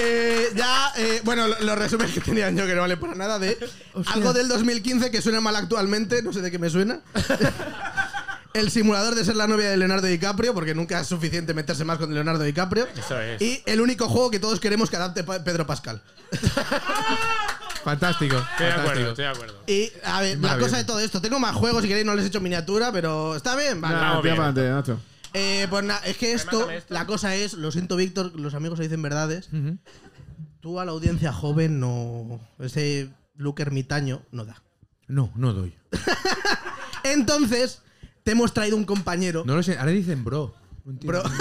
eh, 0.00 0.50
ya, 0.54 0.92
eh, 0.96 1.20
bueno, 1.24 1.46
lo- 1.48 1.60
los 1.60 1.78
resúmenes 1.78 2.12
que 2.14 2.20
tenían 2.20 2.56
yo 2.56 2.66
que 2.66 2.74
no 2.74 2.82
vale 2.82 2.96
para 2.96 3.14
nada 3.14 3.38
de 3.38 3.58
algo 4.06 4.32
del 4.32 4.48
2015 4.48 5.10
que 5.10 5.20
suena 5.22 5.40
mal 5.40 5.56
actualmente, 5.56 6.22
no 6.22 6.32
sé 6.32 6.40
de 6.40 6.50
qué 6.50 6.58
me 6.58 6.70
suena. 6.70 7.00
El 8.54 8.70
simulador 8.70 9.14
de 9.14 9.24
ser 9.24 9.34
la 9.36 9.46
novia 9.46 9.70
de 9.70 9.78
Leonardo 9.78 10.06
DiCaprio, 10.06 10.52
porque 10.52 10.74
nunca 10.74 11.00
es 11.00 11.06
suficiente 11.06 11.54
meterse 11.54 11.84
más 11.86 11.96
con 11.96 12.12
Leonardo 12.12 12.44
DiCaprio. 12.44 12.86
Eso 12.94 13.18
es. 13.18 13.40
Y 13.40 13.62
el 13.64 13.80
único 13.80 14.10
juego 14.10 14.30
que 14.30 14.38
todos 14.38 14.60
queremos 14.60 14.90
que 14.90 14.96
adapte 14.96 15.24
Pa- 15.24 15.42
Pedro 15.42 15.66
Pascal. 15.66 16.02
Fantástico. 17.82 18.36
Estoy 18.52 18.66
de 18.66 18.72
acuerdo, 18.72 19.08
estoy 19.08 19.24
de 19.24 19.30
acuerdo. 19.30 19.54
Y, 19.66 19.90
a 20.04 20.20
ver, 20.20 20.34
la 20.36 20.42
Maravilloso. 20.42 20.58
cosa 20.70 20.76
de 20.76 20.84
todo 20.84 21.00
esto. 21.00 21.20
Tengo 21.22 21.38
más 21.40 21.54
juegos, 21.56 21.80
si 21.82 21.88
queréis 21.88 22.04
no 22.06 22.14
les 22.14 22.26
he 22.26 22.28
hecho 22.28 22.40
miniatura, 22.42 22.92
pero 22.92 23.34
está 23.36 23.56
bien. 23.56 23.80
Vale. 23.80 23.94
Nah, 23.94 24.00
vamos 24.02 24.22
tira 24.22 24.34
bien. 24.34 24.36
para 24.36 24.48
adelante, 24.50 24.90
Nacho. 24.92 25.00
Eh, 25.34 25.66
pues 25.70 25.84
nada, 25.84 26.00
es 26.04 26.16
que 26.16 26.32
esto, 26.32 26.68
la 26.88 27.06
cosa 27.06 27.34
es, 27.34 27.54
lo 27.54 27.72
siento 27.72 27.96
Víctor, 27.96 28.38
los 28.38 28.54
amigos 28.54 28.78
se 28.78 28.84
dicen 28.84 29.02
verdades. 29.02 29.48
Tú 30.60 30.78
a 30.78 30.84
la 30.84 30.92
audiencia 30.92 31.32
joven 31.32 31.80
no. 31.80 32.40
Ese 32.58 33.10
look 33.36 33.60
ermitaño 33.60 34.22
no 34.30 34.44
da. 34.44 34.62
No, 35.08 35.32
no 35.34 35.52
doy. 35.52 35.74
Entonces, 37.04 37.82
te 38.22 38.32
hemos 38.32 38.54
traído 38.54 38.76
un 38.76 38.84
compañero. 38.84 39.42
No 39.44 39.56
lo 39.56 39.62
sé, 39.62 39.78
ahora 39.78 39.90
dicen 39.90 40.24
bro. 40.24 40.54
No. 40.84 40.98
Bro. 41.00 41.22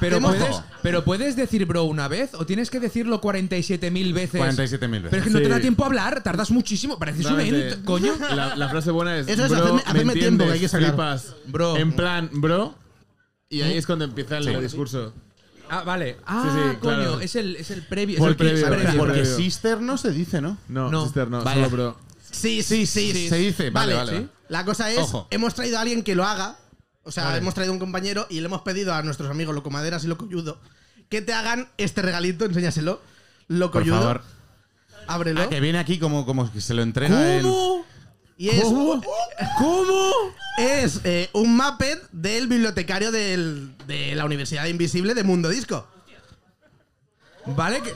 Pero 0.00 0.20
puedes, 0.20 0.62
pero 0.82 1.04
puedes 1.04 1.36
decir 1.36 1.66
bro 1.66 1.84
una 1.84 2.08
vez 2.08 2.34
o 2.34 2.46
tienes 2.46 2.70
que 2.70 2.80
decirlo 2.80 3.20
47.000 3.20 4.12
veces. 4.14 4.40
47.000 4.40 4.90
veces. 4.90 5.10
Pero 5.10 5.16
es 5.18 5.22
que 5.24 5.30
no 5.30 5.38
te 5.40 5.48
da 5.48 5.60
tiempo 5.60 5.84
a 5.84 5.86
hablar, 5.86 6.22
tardas 6.22 6.50
muchísimo. 6.50 6.98
Pareces 6.98 7.26
un 7.26 7.40
ent, 7.40 7.84
coño. 7.84 8.14
La, 8.34 8.56
la 8.56 8.68
frase 8.68 8.90
buena 8.90 9.16
es. 9.18 9.28
Eso 9.28 9.44
es, 9.44 9.50
bro, 9.50 9.58
hacerme- 9.60 9.74
¿me 9.84 9.90
hacerme 9.90 10.12
tiempo 10.14 10.44
que 10.46 10.52
hay 10.52 10.58
que 10.60 10.64
entiendes? 10.66 10.70
sacar. 10.70 10.88
Flipas. 11.20 11.34
Bro. 11.46 11.76
En 11.76 11.92
plan, 11.92 12.30
bro. 12.32 12.74
Y 13.48 13.62
ahí 13.62 13.76
es 13.76 13.86
cuando 13.86 14.04
empieza 14.04 14.38
el 14.38 14.60
discurso. 14.60 15.12
Ah, 15.68 15.82
vale. 15.84 16.16
Ah, 16.26 16.42
sí, 16.72 16.76
coño, 16.80 16.96
claro. 16.96 17.20
es 17.20 17.36
el, 17.36 17.54
es 17.56 17.70
el 17.70 17.82
previo. 17.82 18.18
Por 18.18 18.28
es 18.28 18.30
el 18.32 18.36
previo, 18.36 18.66
previo. 18.66 18.98
por 18.98 19.08
Porque 19.08 19.24
sister 19.24 19.80
no 19.80 19.98
se 19.98 20.10
dice, 20.10 20.40
¿no? 20.40 20.56
No, 20.68 20.90
No. 20.90 21.04
sister, 21.04 21.28
no, 21.28 21.42
solo 21.42 21.70
bro. 21.70 21.96
Sí, 22.30 22.62
sí, 22.62 22.86
sí. 22.86 23.28
Se 23.28 23.36
dice, 23.36 23.70
vale, 23.70 23.94
Vale, 23.94 24.12
vale. 24.12 24.22
¿sí? 24.24 24.28
La 24.48 24.64
cosa 24.64 24.90
es, 24.90 24.98
Ojo. 24.98 25.28
hemos 25.30 25.54
traído 25.54 25.78
a 25.78 25.82
alguien 25.82 26.02
que 26.02 26.14
lo 26.16 26.24
haga. 26.24 26.56
O 27.02 27.10
sea, 27.12 27.24
Vale. 27.24 27.38
hemos 27.38 27.54
traído 27.54 27.72
un 27.72 27.78
compañero 27.78 28.26
y 28.30 28.40
le 28.40 28.46
hemos 28.46 28.62
pedido 28.62 28.94
a 28.94 29.02
nuestros 29.02 29.30
amigos 29.30 29.54
Locomaderas 29.54 30.04
y 30.04 30.06
Locoyudo 30.06 30.60
que 31.08 31.22
te 31.22 31.32
hagan 31.32 31.68
este 31.78 32.02
regalito, 32.02 32.44
enséñaselo. 32.44 32.96
Por 33.48 33.56
Locoyudo, 33.56 33.98
favor. 33.98 34.22
ábrelo. 35.08 35.42
Ah, 35.42 35.48
que 35.48 35.60
viene 35.60 35.78
aquí 35.78 35.98
como, 35.98 36.24
como 36.26 36.52
que 36.52 36.60
se 36.60 36.72
lo 36.74 36.82
entrega 36.82 37.36
en- 37.36 37.46
Y 38.36 38.48
es, 38.50 38.62
¿Cómo? 38.62 39.02
es 40.58 41.00
eh, 41.04 41.28
un 41.32 41.56
Muppet 41.56 42.08
del 42.12 42.46
bibliotecario 42.46 43.10
del- 43.10 43.74
de 43.86 44.14
la 44.14 44.24
Universidad 44.24 44.66
Invisible 44.66 45.14
de 45.14 45.24
Mundo 45.24 45.48
Disco. 45.48 45.86
Vale, 47.46 47.82
que. 47.82 47.92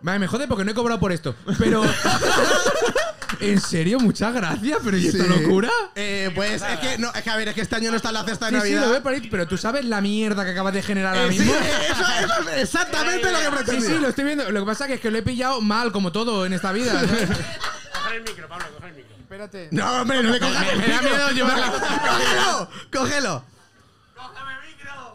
Vale, 0.00 0.18
me 0.20 0.26
jode 0.28 0.46
porque 0.46 0.64
no 0.64 0.70
he 0.70 0.74
cobrado 0.74 1.00
por 1.00 1.10
esto. 1.12 1.34
Pero. 1.58 1.82
¿En 3.40 3.60
serio? 3.60 3.98
Muchas 4.00 4.32
gracias, 4.34 4.78
pero 4.84 4.96
¿y 4.96 5.06
esta 5.08 5.24
Sí. 5.24 5.28
locura? 5.30 5.70
Eh, 5.94 6.30
pues 6.34 6.62
es 6.62 6.78
que, 6.78 6.98
no, 6.98 7.12
es 7.14 7.22
que 7.22 7.30
a 7.30 7.36
ver, 7.36 7.48
es 7.48 7.54
que 7.54 7.60
este 7.60 7.76
año 7.76 7.90
no 7.90 7.96
está 7.96 8.08
en 8.08 8.14
la 8.14 8.24
cesta 8.24 8.46
de 8.46 8.52
Sí, 8.52 8.56
sí, 8.68 8.74
Navidad. 8.74 9.02
lo 9.02 9.10
veo 9.10 9.22
pero 9.30 9.46
tú 9.48 9.56
sabes 9.58 9.84
la 9.84 10.00
mierda 10.00 10.44
que 10.44 10.50
acabas 10.52 10.72
de 10.74 10.82
generar 10.82 11.16
ahora 11.16 11.28
Eh, 11.28 11.32
sí, 11.32 11.38
mismo. 11.40 11.54
eh, 11.54 11.58
eso, 11.90 12.02
eso 12.24 12.50
es 12.50 12.62
exactamente 12.62 13.30
lo 13.30 13.38
que 13.38 13.44
Sí, 13.44 13.50
pretendía. 13.52 13.88
sí, 13.90 13.98
lo 13.98 14.08
estoy 14.08 14.24
viendo. 14.24 14.50
Lo 14.50 14.60
que 14.60 14.66
pasa 14.66 14.86
es 14.88 15.00
que 15.00 15.10
lo 15.10 15.18
he 15.18 15.22
pillado 15.22 15.60
mal, 15.60 15.92
como 15.92 16.12
todo 16.12 16.46
en 16.46 16.52
esta 16.52 16.72
vida. 16.72 16.92
Coge 17.00 18.16
el 18.16 18.22
micro, 18.22 18.48
Pablo, 18.48 18.66
coge 18.76 18.88
el 18.90 18.94
micro. 18.96 19.16
Espérate. 19.20 19.68
No, 19.72 20.02
hombre, 20.02 20.22
no 20.22 20.30
le 20.30 20.38
cojas 20.40 20.60
Me- 20.60 20.72
el 20.72 20.78
me 20.78 20.86
da 20.88 21.00
micro. 21.02 21.16
miedo 21.16 21.30
llevarla. 21.30 21.72
Cógelo, 21.72 22.70
cógelo. 22.92 23.44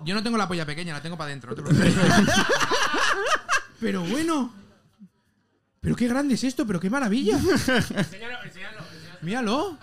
Yo 0.03 0.15
no 0.15 0.23
tengo 0.23 0.35
la 0.37 0.47
polla 0.47 0.65
pequeña, 0.65 0.93
la 0.93 1.01
tengo 1.01 1.15
para 1.17 1.27
adentro. 1.29 1.51
no 1.51 1.55
te 1.55 1.61
preocupes. 1.63 1.93
pero 3.79 4.01
bueno. 4.01 4.53
Pero 5.81 5.95
qué 5.95 6.07
grande 6.07 6.35
es 6.35 6.43
esto, 6.43 6.67
pero 6.67 6.79
qué 6.79 6.91
maravilla. 6.91 7.37
Enséñalo, 7.37 8.43
enséñalo. 8.43 8.77
Míralo. 9.21 9.77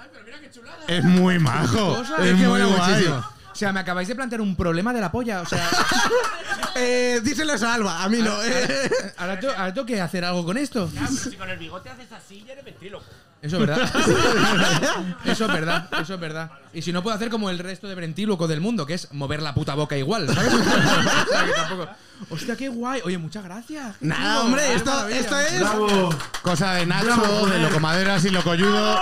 Es 0.87 1.03
muy 1.05 1.39
majo. 1.41 2.01
Es 2.03 2.09
que 2.19 2.35
muy 2.35 2.62
guay. 2.62 3.07
O 3.07 3.55
sea, 3.59 3.73
me 3.73 3.81
acabáis 3.81 4.07
de 4.07 4.15
plantear 4.15 4.41
un 4.41 4.55
problema 4.55 4.93
de 4.93 5.01
la 5.01 5.11
polla. 5.11 5.41
O 5.43 5.47
sea, 5.47 5.69
Eh, 6.77 7.20
díselo 7.25 7.55
a 7.55 7.75
Alba, 7.75 8.05
a 8.05 8.09
mí 8.09 8.19
no. 8.19 8.41
eh. 8.45 8.89
ahora, 9.16 9.41
te- 9.41 9.49
ahora 9.49 9.75
tengo 9.75 9.85
que 9.87 10.01
hacer 10.01 10.25
algo 10.25 10.45
con 10.45 10.57
esto. 10.57 10.89
Ah, 10.97 11.07
pero 11.09 11.31
si 11.31 11.37
con 11.37 11.51
el 11.51 11.59
bigote 11.59 11.89
haces 11.91 12.12
así, 12.12 12.45
ya 12.47 12.53
eres 12.53 12.65
ventríloco. 12.65 13.05
Eso 13.40 13.56
es 13.56 13.66
verdad. 13.66 15.15
eso 15.24 15.44
es 15.47 15.52
verdad, 15.52 15.89
eso 16.01 16.15
es 16.15 16.20
verdad. 16.20 16.51
Y 16.73 16.82
si 16.82 16.93
no 16.93 17.02
puedo 17.02 17.15
hacer 17.15 17.31
como 17.31 17.51
el 17.51 17.59
resto 17.60 17.86
de 17.86 17.94
ventríloco 17.94 18.48
del 18.48 18.60
mundo, 18.60 18.85
que 18.85 18.94
es 18.94 19.12
mover 19.12 19.43
la 19.43 19.55
puta 19.55 19.74
boca 19.74 19.97
igual, 19.97 20.27
¿sabes? 20.32 20.52
O 20.55 21.31
sea, 21.31 21.44
que 21.47 21.52
tampoco- 21.52 21.89
Hostia, 22.31 22.56
qué 22.56 22.69
guay. 22.69 23.01
Oye, 23.05 23.16
muchas 23.16 23.44
gracias. 23.44 23.94
Nada, 24.01 24.32
Tío, 24.35 24.40
hombre, 24.43 24.74
esto, 24.74 25.09
esto 25.09 25.39
es. 25.39 25.60
Bravo. 25.60 26.10
Cosa 26.43 26.73
de 26.74 26.86
Nacho, 26.86 27.06
Bravo, 27.06 27.47
de. 27.47 27.59
Locomaderas 27.60 28.24
y 28.24 28.31
Locoyudo. 28.31 28.98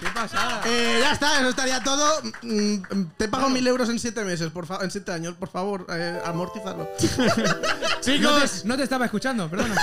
Qué 0.00 0.08
pasada. 0.08 0.60
Eh, 0.66 0.98
ya 1.00 1.12
está, 1.12 1.38
eso 1.40 1.48
estaría 1.48 1.80
todo. 1.82 2.04
Mm, 2.42 3.04
Te 3.16 3.28
pago 3.28 3.48
mil 3.48 3.66
euros 3.66 3.88
en 3.88 3.98
siete 3.98 4.22
meses, 4.24 4.50
por 4.50 4.66
fa- 4.66 4.80
en 4.82 4.90
siete 4.90 5.12
años, 5.12 5.34
por 5.38 5.48
favor, 5.48 5.86
eh, 5.88 6.20
amortízalo. 6.26 6.90
No 7.02 8.00
Chicos, 8.00 8.62
te, 8.62 8.68
no 8.68 8.76
te 8.76 8.82
estaba 8.82 9.04
escuchando, 9.04 9.48
perdona. 9.48 9.76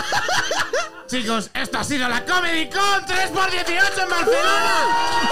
Chicos, 1.09 1.49
esto 1.55 1.79
ha 1.79 1.83
sido 1.83 2.07
la 2.07 2.23
Comedy 2.23 2.69
Con 2.69 3.05
3x18 3.05 4.03
en 4.03 4.09
Barcelona. 4.09 4.75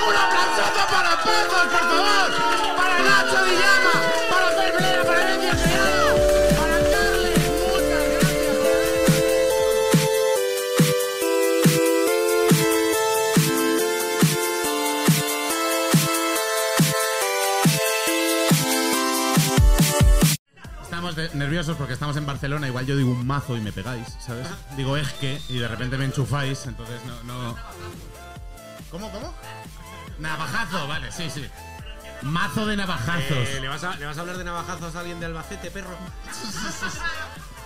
Un 0.08 0.16
aplauso 0.16 0.64
para 0.92 1.24
perros, 1.24 1.68
por 1.72 1.80
favor. 1.80 2.78
Para 2.78 3.00
Nacho 3.00 3.46
Villama, 3.46 3.94
para 4.30 4.48
Fer 4.52 4.74
Bleda, 4.76 5.04
para 5.04 5.26
Benji 5.26 6.27
Estamos 21.10 21.32
de- 21.32 21.38
nerviosos 21.38 21.78
porque 21.78 21.94
estamos 21.94 22.18
en 22.18 22.26
Barcelona. 22.26 22.68
Igual 22.68 22.86
yo 22.86 22.98
digo 22.98 23.12
un 23.12 23.26
mazo 23.26 23.56
y 23.56 23.62
me 23.62 23.72
pegáis, 23.72 24.08
¿sabes? 24.20 24.46
Digo 24.76 24.98
es 24.98 25.08
que 25.14 25.40
y 25.48 25.58
de 25.58 25.68
repente 25.68 25.98
me 25.98 26.06
enchufáis, 26.06 26.66
entonces 26.66 27.00
no. 27.06 27.24
no... 27.24 27.56
¿Cómo, 28.92 29.10
cómo? 29.12 29.34
Navajazo, 30.20 30.88
vale, 30.88 31.12
sí, 31.12 31.30
sí. 31.30 31.46
Mazo 32.24 32.66
de 32.66 32.76
navajazos. 32.76 33.32
Eh, 33.32 33.60
¿le, 33.62 33.68
vas 33.70 33.84
a, 33.84 33.96
¿Le 33.96 34.06
vas 34.06 34.18
a 34.18 34.22
hablar 34.22 34.38
de 34.38 34.44
navajazos 34.44 34.96
a 34.96 35.00
alguien 35.00 35.20
de 35.20 35.28
Albacete, 35.28 35.72
perro? 35.72 35.96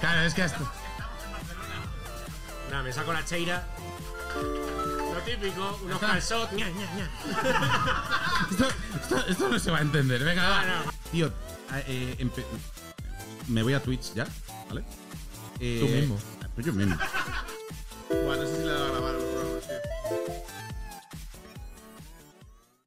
Claro, 0.02 0.22
es 0.22 0.34
que 0.34 0.44
esto. 0.44 0.70
Nada, 2.70 2.84
me 2.84 2.94
saco 2.94 3.12
la 3.14 3.26
cheira. 3.26 3.66
Lo 4.36 5.20
típico, 5.22 5.80
unos 5.84 6.00
calzots. 6.00 6.52
ña, 6.54 6.68
ña, 6.70 6.88
ña. 6.96 7.10
Esto, 8.52 8.66
esto- 9.02 9.26
esto 9.28 9.50
no 9.50 9.60
se 9.60 9.72
va 9.72 9.78
a 9.78 9.82
entender. 9.82 10.24
Venga, 10.24 10.48
va. 10.50 10.66
no. 10.66 10.92
Tío, 11.12 11.28
eh, 11.28 11.84
eh, 11.88 12.16
me 13.48 13.64
voy 13.64 13.74
a 13.74 13.82
Twitch 13.82 14.14
ya, 14.14 14.28
¿vale? 14.70 14.84
Eh, 15.60 15.80
Tú 15.82 15.88
mismo. 15.88 16.18
Pues 16.56 16.66
yo 16.66 16.74
mismo. 16.74 16.96
Bueno, 18.10 18.44
no 18.44 18.50
sé 18.50 18.66
le 18.66 18.74
va 18.74 18.86
a 18.86 18.90
grabar. 18.90 19.16